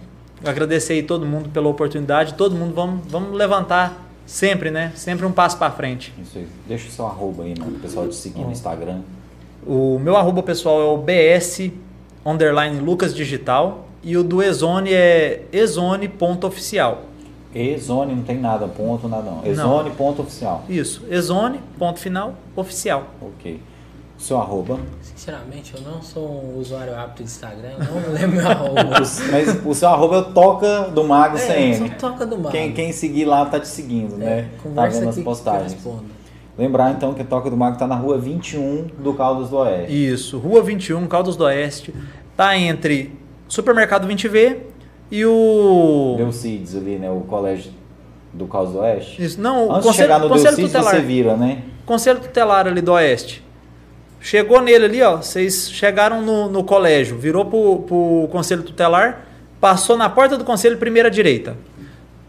[0.44, 2.34] agradecer aí todo mundo pela oportunidade.
[2.34, 4.92] Todo mundo, vamos, vamos levantar sempre, né?
[4.94, 6.12] Sempre um passo para frente.
[6.22, 6.46] Isso aí.
[6.66, 9.00] Deixa o seu arroba aí, mano, o pessoal te seguir no Instagram.
[9.66, 11.70] O meu arroba pessoal é o BS
[12.24, 17.04] underline Lucas Digital e o do Ezone é ezone.oficial.
[17.54, 19.46] Ezone não tem nada, ponto, nada não.
[19.46, 20.64] Ezone, ponto oficial.
[20.68, 23.08] Isso, Ezone, ponto final, oficial.
[23.20, 23.60] Ok.
[24.22, 24.78] O seu arroba.
[25.00, 28.84] Sinceramente, eu não sou um usuário apto de Instagram, eu não lembro meu arroba.
[29.32, 32.52] Mas o seu arroba é o Toca do Mago é, só toca do mar.
[32.52, 34.48] Quem, quem seguir lá tá te seguindo, né?
[34.76, 35.76] Tá vendo as postagens.
[36.56, 40.12] Lembrar então que a Toca do Mago tá na rua 21 do Caldas do Oeste.
[40.12, 41.92] Isso, Rua 21, Caldas do Oeste.
[42.36, 43.18] Tá entre
[43.48, 44.58] Supermercado 20V
[45.10, 46.14] e o.
[46.16, 47.10] Leucides ali, né?
[47.10, 47.72] O colégio
[48.32, 49.20] do Caldas do Oeste.
[49.20, 50.94] Isso, não, o Antes de Conselho, chegar no Conselho Tutelar.
[50.94, 51.64] você vira, né?
[51.84, 53.42] Conselho Tutelar ali do Oeste.
[54.22, 55.16] Chegou nele ali, ó.
[55.16, 59.26] Vocês chegaram no, no colégio, virou pro, pro Conselho Tutelar,
[59.60, 61.56] passou na porta do Conselho, primeira direita.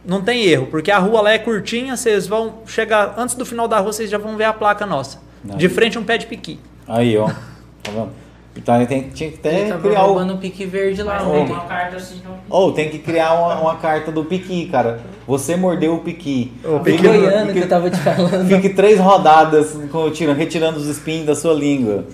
[0.04, 3.14] Não tem erro, porque a rua lá é curtinha, vocês vão chegar.
[3.16, 5.22] Antes do final da rua, vocês já vão ver a placa nossa.
[5.48, 5.56] Aí.
[5.56, 6.60] De frente, um pé de piqui.
[6.88, 7.28] Aí, ó.
[7.28, 8.23] Tá vendo?
[8.56, 10.08] Então tem, tinha que Ele até tava criar o.
[10.08, 11.46] roubando um pique verde lá Mas ontem.
[11.48, 12.38] tem uma carta assim, não.
[12.50, 15.00] Ou tem que criar uma, uma carta do Piqui, cara.
[15.26, 16.52] Você mordeu o Piqui.
[16.64, 18.48] O Fique Piqui- Goiano que eu tava te falando.
[18.48, 22.06] Fique três rodadas com, tirando, retirando os espinhos da sua língua.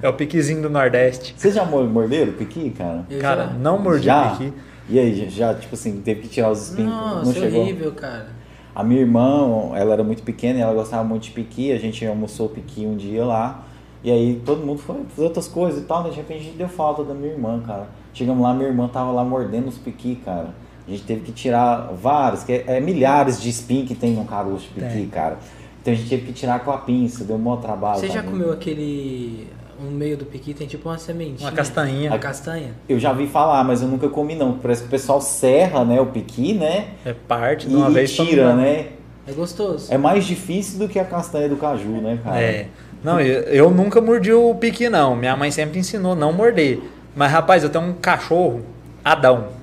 [0.00, 1.34] É o piquizinho do Nordeste.
[1.36, 3.04] Vocês já mor- morderam o Piqui, cara?
[3.10, 4.26] Eu Cara, já- não mordi já?
[4.28, 4.52] o piqui.
[4.88, 6.90] E aí, já, tipo assim, teve que tirar os espinhos?
[6.92, 7.62] Nossa, não chegou?
[7.62, 8.28] horrível, cara.
[8.74, 11.72] A minha irmã, ela era muito pequena e ela gostava muito de piqui.
[11.72, 13.64] A gente almoçou piqui um dia lá.
[14.02, 16.02] E aí todo mundo foi fazer outras coisas e tal.
[16.04, 16.10] né?
[16.10, 17.86] De repente a gente deu falta da minha irmã, cara.
[18.14, 20.48] Chegamos lá, minha irmã tava lá mordendo os piqui, cara.
[20.86, 24.24] A gente teve que tirar vários, que é, é milhares de espinhos que tem no
[24.24, 25.06] caroço de piqui, Tem.
[25.08, 25.38] cara.
[25.80, 28.00] Então a gente teve que tirar com a pinça, deu um maior trabalho.
[28.00, 28.30] Você já também.
[28.40, 29.46] comeu aquele.
[29.82, 31.48] No meio do piqui tem tipo uma sementinha.
[31.48, 32.10] Uma castanhinha.
[32.10, 32.74] Uma castanha.
[32.86, 34.58] Eu já vi falar, mas eu nunca comi não.
[34.58, 36.88] Parece que o pessoal serra, né, o piqui, né?
[37.04, 38.88] É parte de E, uma e vez tira, não- né?
[39.26, 39.92] É gostoso.
[39.92, 42.40] É mais difícil do que a castanha do caju, né, cara?
[42.42, 42.68] É.
[43.02, 45.16] Não, eu, eu nunca mordi o piqui, não.
[45.16, 46.80] Minha mãe sempre ensinou não morder.
[47.14, 48.62] Mas, rapaz, eu tenho um cachorro,
[49.04, 49.60] Adão.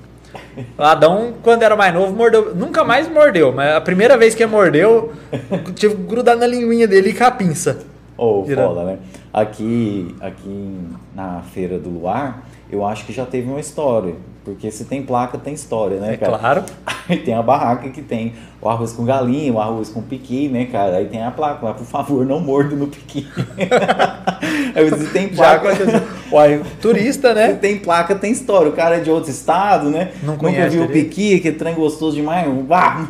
[0.78, 2.54] O Adão, quando era mais novo, mordeu.
[2.56, 6.88] Nunca mais mordeu, mas a primeira vez que mordeu, eu tive que grudar na linguinha
[6.88, 7.80] dele com a pinça.
[8.18, 8.70] Ou Irado.
[8.70, 8.98] foda, né?
[9.32, 10.80] Aqui, aqui
[11.16, 14.16] na Feira do Luar, eu acho que já teve uma história.
[14.48, 16.38] Porque se tem placa, tem história, né, É cara?
[16.40, 16.64] claro.
[17.10, 20.66] Aí tem a barraca que tem o arroz com galinha, o arroz com piqui, né,
[20.72, 20.96] cara?
[20.98, 23.28] Aí tem a placa lá, por favor, não morda no piqui.
[24.74, 25.70] Aí se tem Já placa.
[25.74, 26.02] aconteceu.
[26.32, 27.54] Uai, turista, Se né?
[27.56, 28.70] tem placa, tem história.
[28.70, 30.12] O cara é de outro estado, né?
[30.24, 32.48] Não Nunca conhece viu o piqui, que trem gostoso demais.
[32.64, 33.06] Bah!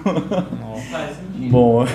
[1.52, 1.86] Bom.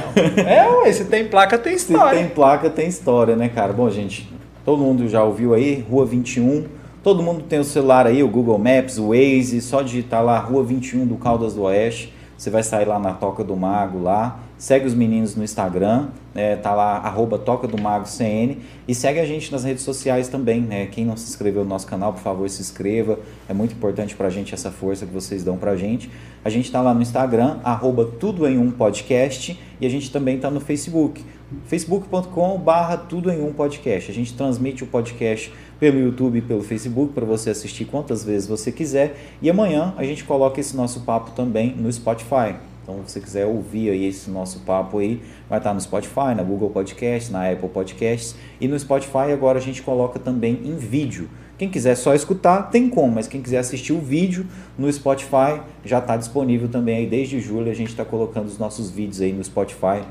[0.47, 2.19] É, ué, se tem placa, tem Se história.
[2.19, 3.73] tem placa, tem história, né, cara?
[3.73, 4.33] Bom, gente,
[4.65, 6.65] todo mundo já ouviu aí, Rua 21.
[7.03, 10.63] Todo mundo tem o celular aí, o Google Maps, o Waze, só digitar lá Rua
[10.63, 12.13] 21 do Caldas do Oeste.
[12.39, 14.39] Você vai sair lá na Toca do Mago lá.
[14.57, 16.55] Segue os meninos no Instagram, né?
[16.55, 18.59] Tá lá, arroba Toca do Mago CN.
[18.87, 20.87] E segue a gente nas redes sociais também, né?
[20.87, 23.19] Quem não se inscreveu no nosso canal, por favor, se inscreva.
[23.49, 26.09] É muito importante pra gente essa força que vocês dão pra gente.
[26.45, 29.59] A gente tá lá no Instagram, arroba Tudo em Um Podcast.
[29.81, 31.25] E a gente também tá no Facebook
[31.67, 34.11] facebook.com barra tudo em um podcast.
[34.11, 35.53] A gente transmite o podcast
[35.83, 39.17] pelo YouTube e pelo Facebook para você assistir quantas vezes você quiser.
[39.43, 42.55] E amanhã a gente coloca esse nosso papo também no Spotify.
[42.81, 45.21] Então, se você quiser ouvir aí esse nosso papo aí,
[45.51, 49.61] vai estar no Spotify, na Google Podcast, na Apple Podcasts e no Spotify agora a
[49.61, 51.29] gente coloca também em vídeo.
[51.59, 54.47] Quem quiser só escutar, tem como, mas quem quiser assistir o vídeo
[54.79, 57.69] no Spotify já está disponível também aí desde julho.
[57.69, 60.05] A gente está colocando os nossos vídeos aí no Spotify,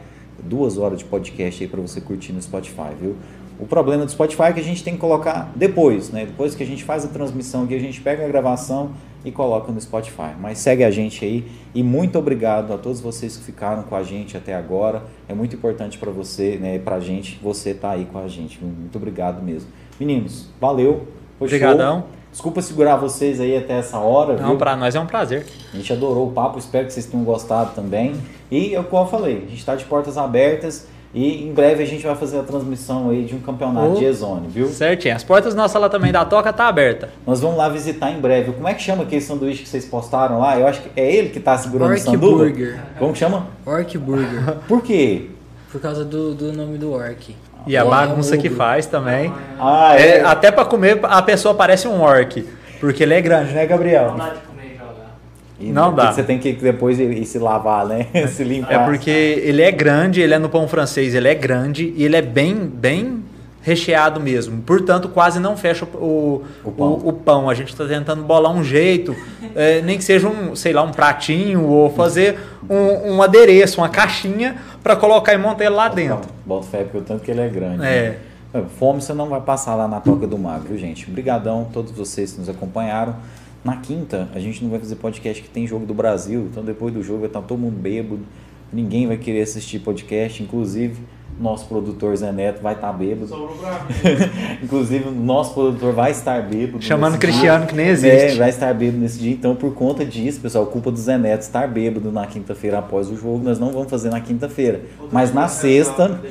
[0.43, 3.15] duas horas de podcast aí para você curtir no Spotify, viu?
[3.61, 6.25] O problema do Spotify é que a gente tem que colocar depois, né?
[6.25, 8.89] Depois que a gente faz a transmissão aqui, a gente pega a gravação
[9.23, 10.31] e coloca no Spotify.
[10.39, 14.01] Mas segue a gente aí e muito obrigado a todos vocês que ficaram com a
[14.01, 15.03] gente até agora.
[15.29, 16.79] É muito importante para você, né?
[16.79, 18.59] Pra gente, você tá aí com a gente.
[18.63, 19.69] Muito obrigado mesmo.
[19.99, 21.07] Meninos, valeu.
[21.39, 22.05] Obrigadão.
[22.31, 25.45] Desculpa segurar vocês aí até essa hora, Não, pra nós é um prazer.
[25.71, 28.15] A gente adorou o papo, espero que vocês tenham gostado também.
[28.49, 31.83] E é o que eu falei, a gente está de portas abertas e em breve
[31.83, 33.95] a gente vai fazer a transmissão aí de um campeonato Oh.
[33.95, 34.67] de Ezone, viu?
[34.69, 35.15] Certinho.
[35.15, 37.09] As portas da nossa lá também da Toca tá aberta.
[37.27, 38.51] Nós vamos lá visitar em breve.
[38.53, 40.57] Como é que chama aquele sanduíche que vocês postaram lá?
[40.57, 42.37] Eu acho que é ele que está segurando o Orc sanduba.
[42.37, 42.79] Burger.
[42.97, 43.47] Como que chama?
[43.65, 44.55] Orc Burger.
[44.67, 45.27] Por quê?
[45.71, 47.35] Por causa do, do nome do Orc.
[47.67, 49.31] E a bagunça que faz também.
[49.59, 50.23] Ah, É, é.
[50.25, 52.43] até pra comer, a pessoa parece um orc.
[52.79, 54.09] Porque ele é grande, né, Gabriel?
[54.11, 54.79] Não dá de comer
[55.61, 56.11] e não dá.
[56.11, 58.07] Você tem que depois ir, se lavar, né?
[58.27, 58.73] se limpar.
[58.73, 62.15] É porque ele é grande, ele é no pão francês, ele é grande e ele
[62.15, 63.23] é bem, bem
[63.61, 64.61] recheado mesmo.
[64.61, 67.01] Portanto, quase não fecha o, O o, pão.
[67.03, 67.49] o pão.
[67.49, 69.15] A gente está tentando bolar um jeito,
[69.55, 73.89] é, nem que seja um, sei lá, um pratinho ou fazer um, um adereço, uma
[73.89, 76.29] caixinha para colocar e montar ele lá dentro.
[76.45, 77.85] Bota fé, porque o tanto que ele é grande.
[77.85, 78.17] É.
[78.53, 78.63] né?
[78.77, 81.09] Fome você não vai passar lá na Toca do viu, gente?
[81.09, 83.15] Obrigadão a todos vocês que nos acompanharam.
[83.63, 86.93] Na quinta, a gente não vai fazer podcast que tem jogo do Brasil, então depois
[86.93, 88.21] do jogo vai estar todo mundo bêbado,
[88.73, 90.97] ninguém vai querer assistir podcast, inclusive
[91.39, 93.27] nosso produtor Zé Neto vai estar bêbado.
[93.27, 94.59] Sobrou pra mim.
[94.63, 96.83] Inclusive, o nosso produtor vai estar bêbado.
[96.83, 97.67] Chamando Cristiano, dia.
[97.67, 98.15] que nem existe.
[98.15, 99.31] É, vai estar bêbado nesse dia.
[99.31, 103.15] Então, por conta disso, pessoal, culpa do Zé Neto estar bêbado na quinta-feira após o
[103.15, 103.39] jogo.
[103.43, 104.81] Nós não vamos fazer na quinta-feira.
[105.11, 106.21] Mas na sexta.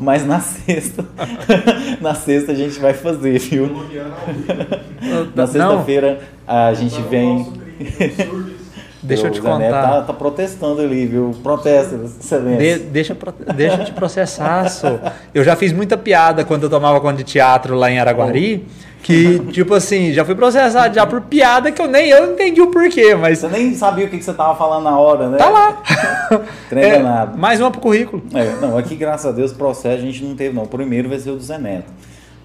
[0.00, 1.04] Mas na sexta.
[2.00, 3.70] na sexta a gente vai fazer, viu?
[5.34, 7.52] Na sexta-feira a gente vem.
[9.02, 9.82] Deixa eu te Neto contar.
[9.82, 11.34] Tá, tá protestando ali, viu?
[11.42, 12.78] Protesta, excelência.
[12.78, 13.16] De- deixa,
[13.56, 14.98] deixa eu te processar, só.
[15.32, 18.66] Eu já fiz muita piada quando eu tomava conta de teatro lá em Araguari.
[19.02, 22.66] Que, tipo assim, já fui processado já por piada que eu nem eu entendi o
[22.70, 25.38] porquê, mas Você nem sabia o que que você tava falando na hora, né?
[25.38, 25.82] tá lá.
[26.68, 27.38] Trem É, danado.
[27.38, 28.22] mais uma pro currículo.
[28.34, 30.64] É, não, aqui, graças a Deus, processo a gente não teve, não.
[30.64, 31.90] O primeiro vai ser o do Zé Neto.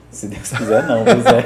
[0.09, 1.43] Se Deus quiser, não, pois é.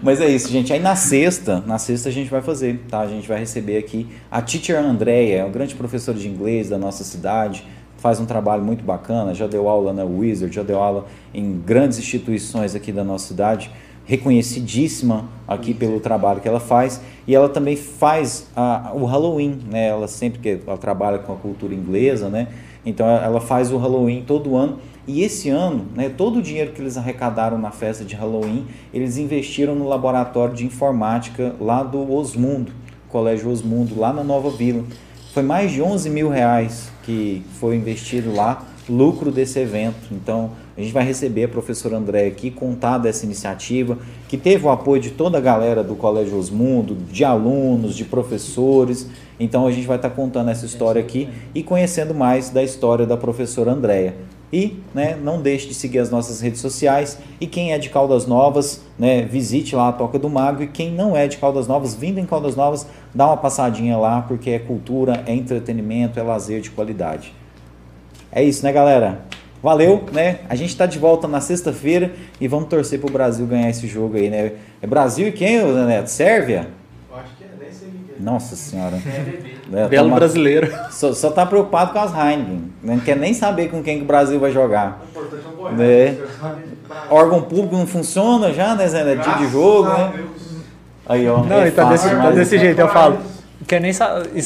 [0.00, 0.72] Mas é isso, gente.
[0.72, 3.00] Aí na sexta, na sexta a gente vai fazer, tá?
[3.00, 6.78] A gente vai receber aqui a teacher Andrea, é um grande professor de inglês da
[6.78, 7.66] nossa cidade,
[7.98, 11.06] faz um trabalho muito bacana, já deu aula na Wizard, já deu aula
[11.36, 13.70] em grandes instituições aqui da nossa cidade,
[14.06, 19.88] reconhecidíssima aqui pelo trabalho que ela faz, e ela também faz a- o Halloween, né?
[19.88, 22.48] Ela sempre que ela trabalha com a cultura inglesa, né?
[22.84, 24.78] Então ela faz o Halloween todo ano.
[25.08, 29.18] E esse ano, né, todo o dinheiro que eles arrecadaram na festa de Halloween, eles
[29.18, 32.72] investiram no laboratório de informática lá do Osmundo,
[33.08, 34.84] Colégio Osmundo, lá na Nova Vila.
[35.32, 40.08] Foi mais de 11 mil reais que foi investido lá, lucro desse evento.
[40.10, 43.96] Então a gente vai receber a professora André aqui, contar dessa iniciativa,
[44.28, 49.08] que teve o apoio de toda a galera do Colégio Osmundo, de alunos, de professores.
[49.40, 53.16] Então a gente vai estar contando essa história aqui e conhecendo mais da história da
[53.16, 54.16] professora Andréia.
[54.52, 57.18] E né, não deixe de seguir as nossas redes sociais.
[57.40, 60.62] E quem é de Caldas Novas, né, visite lá a Toca do Mago.
[60.62, 64.20] E quem não é de Caldas Novas, vindo em Caldas Novas, dá uma passadinha lá,
[64.22, 67.32] porque é cultura, é entretenimento, é lazer de qualidade.
[68.30, 69.24] É isso, né, galera?
[69.62, 70.40] Valeu, né?
[70.48, 74.16] A gente tá de volta na sexta-feira e vamos torcer pro Brasil ganhar esse jogo
[74.16, 74.52] aí, né?
[74.80, 76.08] É Brasil e quem, Zé Neto?
[76.08, 76.68] Sérvia?
[77.10, 78.22] Eu acho que é, nem sei é.
[78.22, 78.96] Nossa senhora.
[78.96, 79.56] É bebê.
[79.68, 80.72] Né, Belo toma- brasileiro.
[80.92, 82.70] Só, só tá preocupado com as Heineken.
[82.82, 85.02] Não quer nem saber com quem que o Brasil vai jogar.
[85.16, 85.82] O importante é o.
[85.82, 86.16] É.
[86.86, 89.22] Pra- Órgão público não funciona já, né, Zé Neto?
[89.22, 90.12] Dia de Graças jogo, né?
[90.14, 90.28] Deus.
[91.08, 91.42] Aí, ó.
[91.42, 93.18] Não, é e tá fácil desse, tá desse jeito, eu falo.
[93.66, 94.02] Quer nem Isso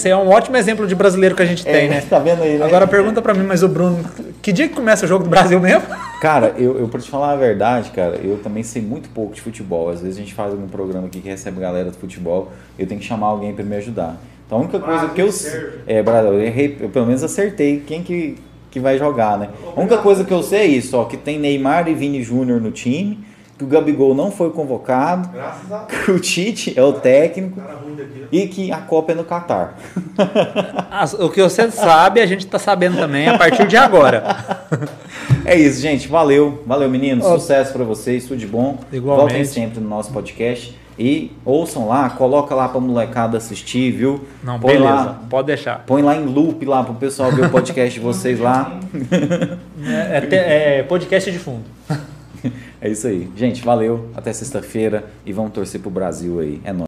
[0.07, 2.01] aí é um ótimo exemplo de brasileiro que a gente É, tem, né?
[2.09, 2.65] Tá vendo aí, né?
[2.65, 4.05] Agora pergunta pra mim, mas o Bruno,
[4.41, 5.83] que dia que começa o jogo do Brasil mesmo?
[6.21, 9.41] Cara, eu, eu pra te falar a verdade, cara, eu também sei muito pouco de
[9.41, 9.91] futebol.
[9.91, 13.01] Às vezes a gente faz algum programa aqui que recebe galera do futebol, eu tenho
[13.01, 14.17] que chamar alguém pra me ajudar.
[14.47, 15.83] Então a única coisa Brasil que eu.
[15.87, 18.37] É, Brasil, eu, errei, eu pelo menos acertei quem que,
[18.71, 19.49] que vai jogar, né?
[19.77, 22.61] A única coisa que eu sei é isso, ó, que tem Neymar e Vini Júnior
[22.61, 23.25] no time,
[23.61, 25.29] que o Gabigol não foi convocado,
[25.87, 27.61] que o Tite é o técnico
[28.33, 29.77] e que a Copa é no Catar.
[31.19, 34.37] O que você sabe, a gente está sabendo também a partir de agora.
[35.45, 36.09] É isso, gente.
[36.09, 36.63] Valeu.
[36.67, 37.25] Valeu, meninos.
[37.25, 37.39] Oh.
[37.39, 38.25] Sucesso para vocês.
[38.25, 38.79] Tudo de bom.
[38.93, 39.29] Igualmente.
[39.29, 40.77] Voltem sempre no nosso podcast.
[40.99, 44.27] E ouçam lá, coloca lá pra molecada assistir, viu?
[44.43, 44.93] Não, põe beleza.
[44.93, 45.85] Lá, pode deixar.
[45.87, 48.79] Põe lá em loop lá pro pessoal ver o podcast de vocês lá.
[49.83, 51.65] É, é, é podcast de fundo.
[52.81, 53.29] É isso aí.
[53.37, 54.09] Gente, valeu.
[54.15, 56.61] Até sexta-feira e vamos torcer pro Brasil aí.
[56.65, 56.79] É nóis.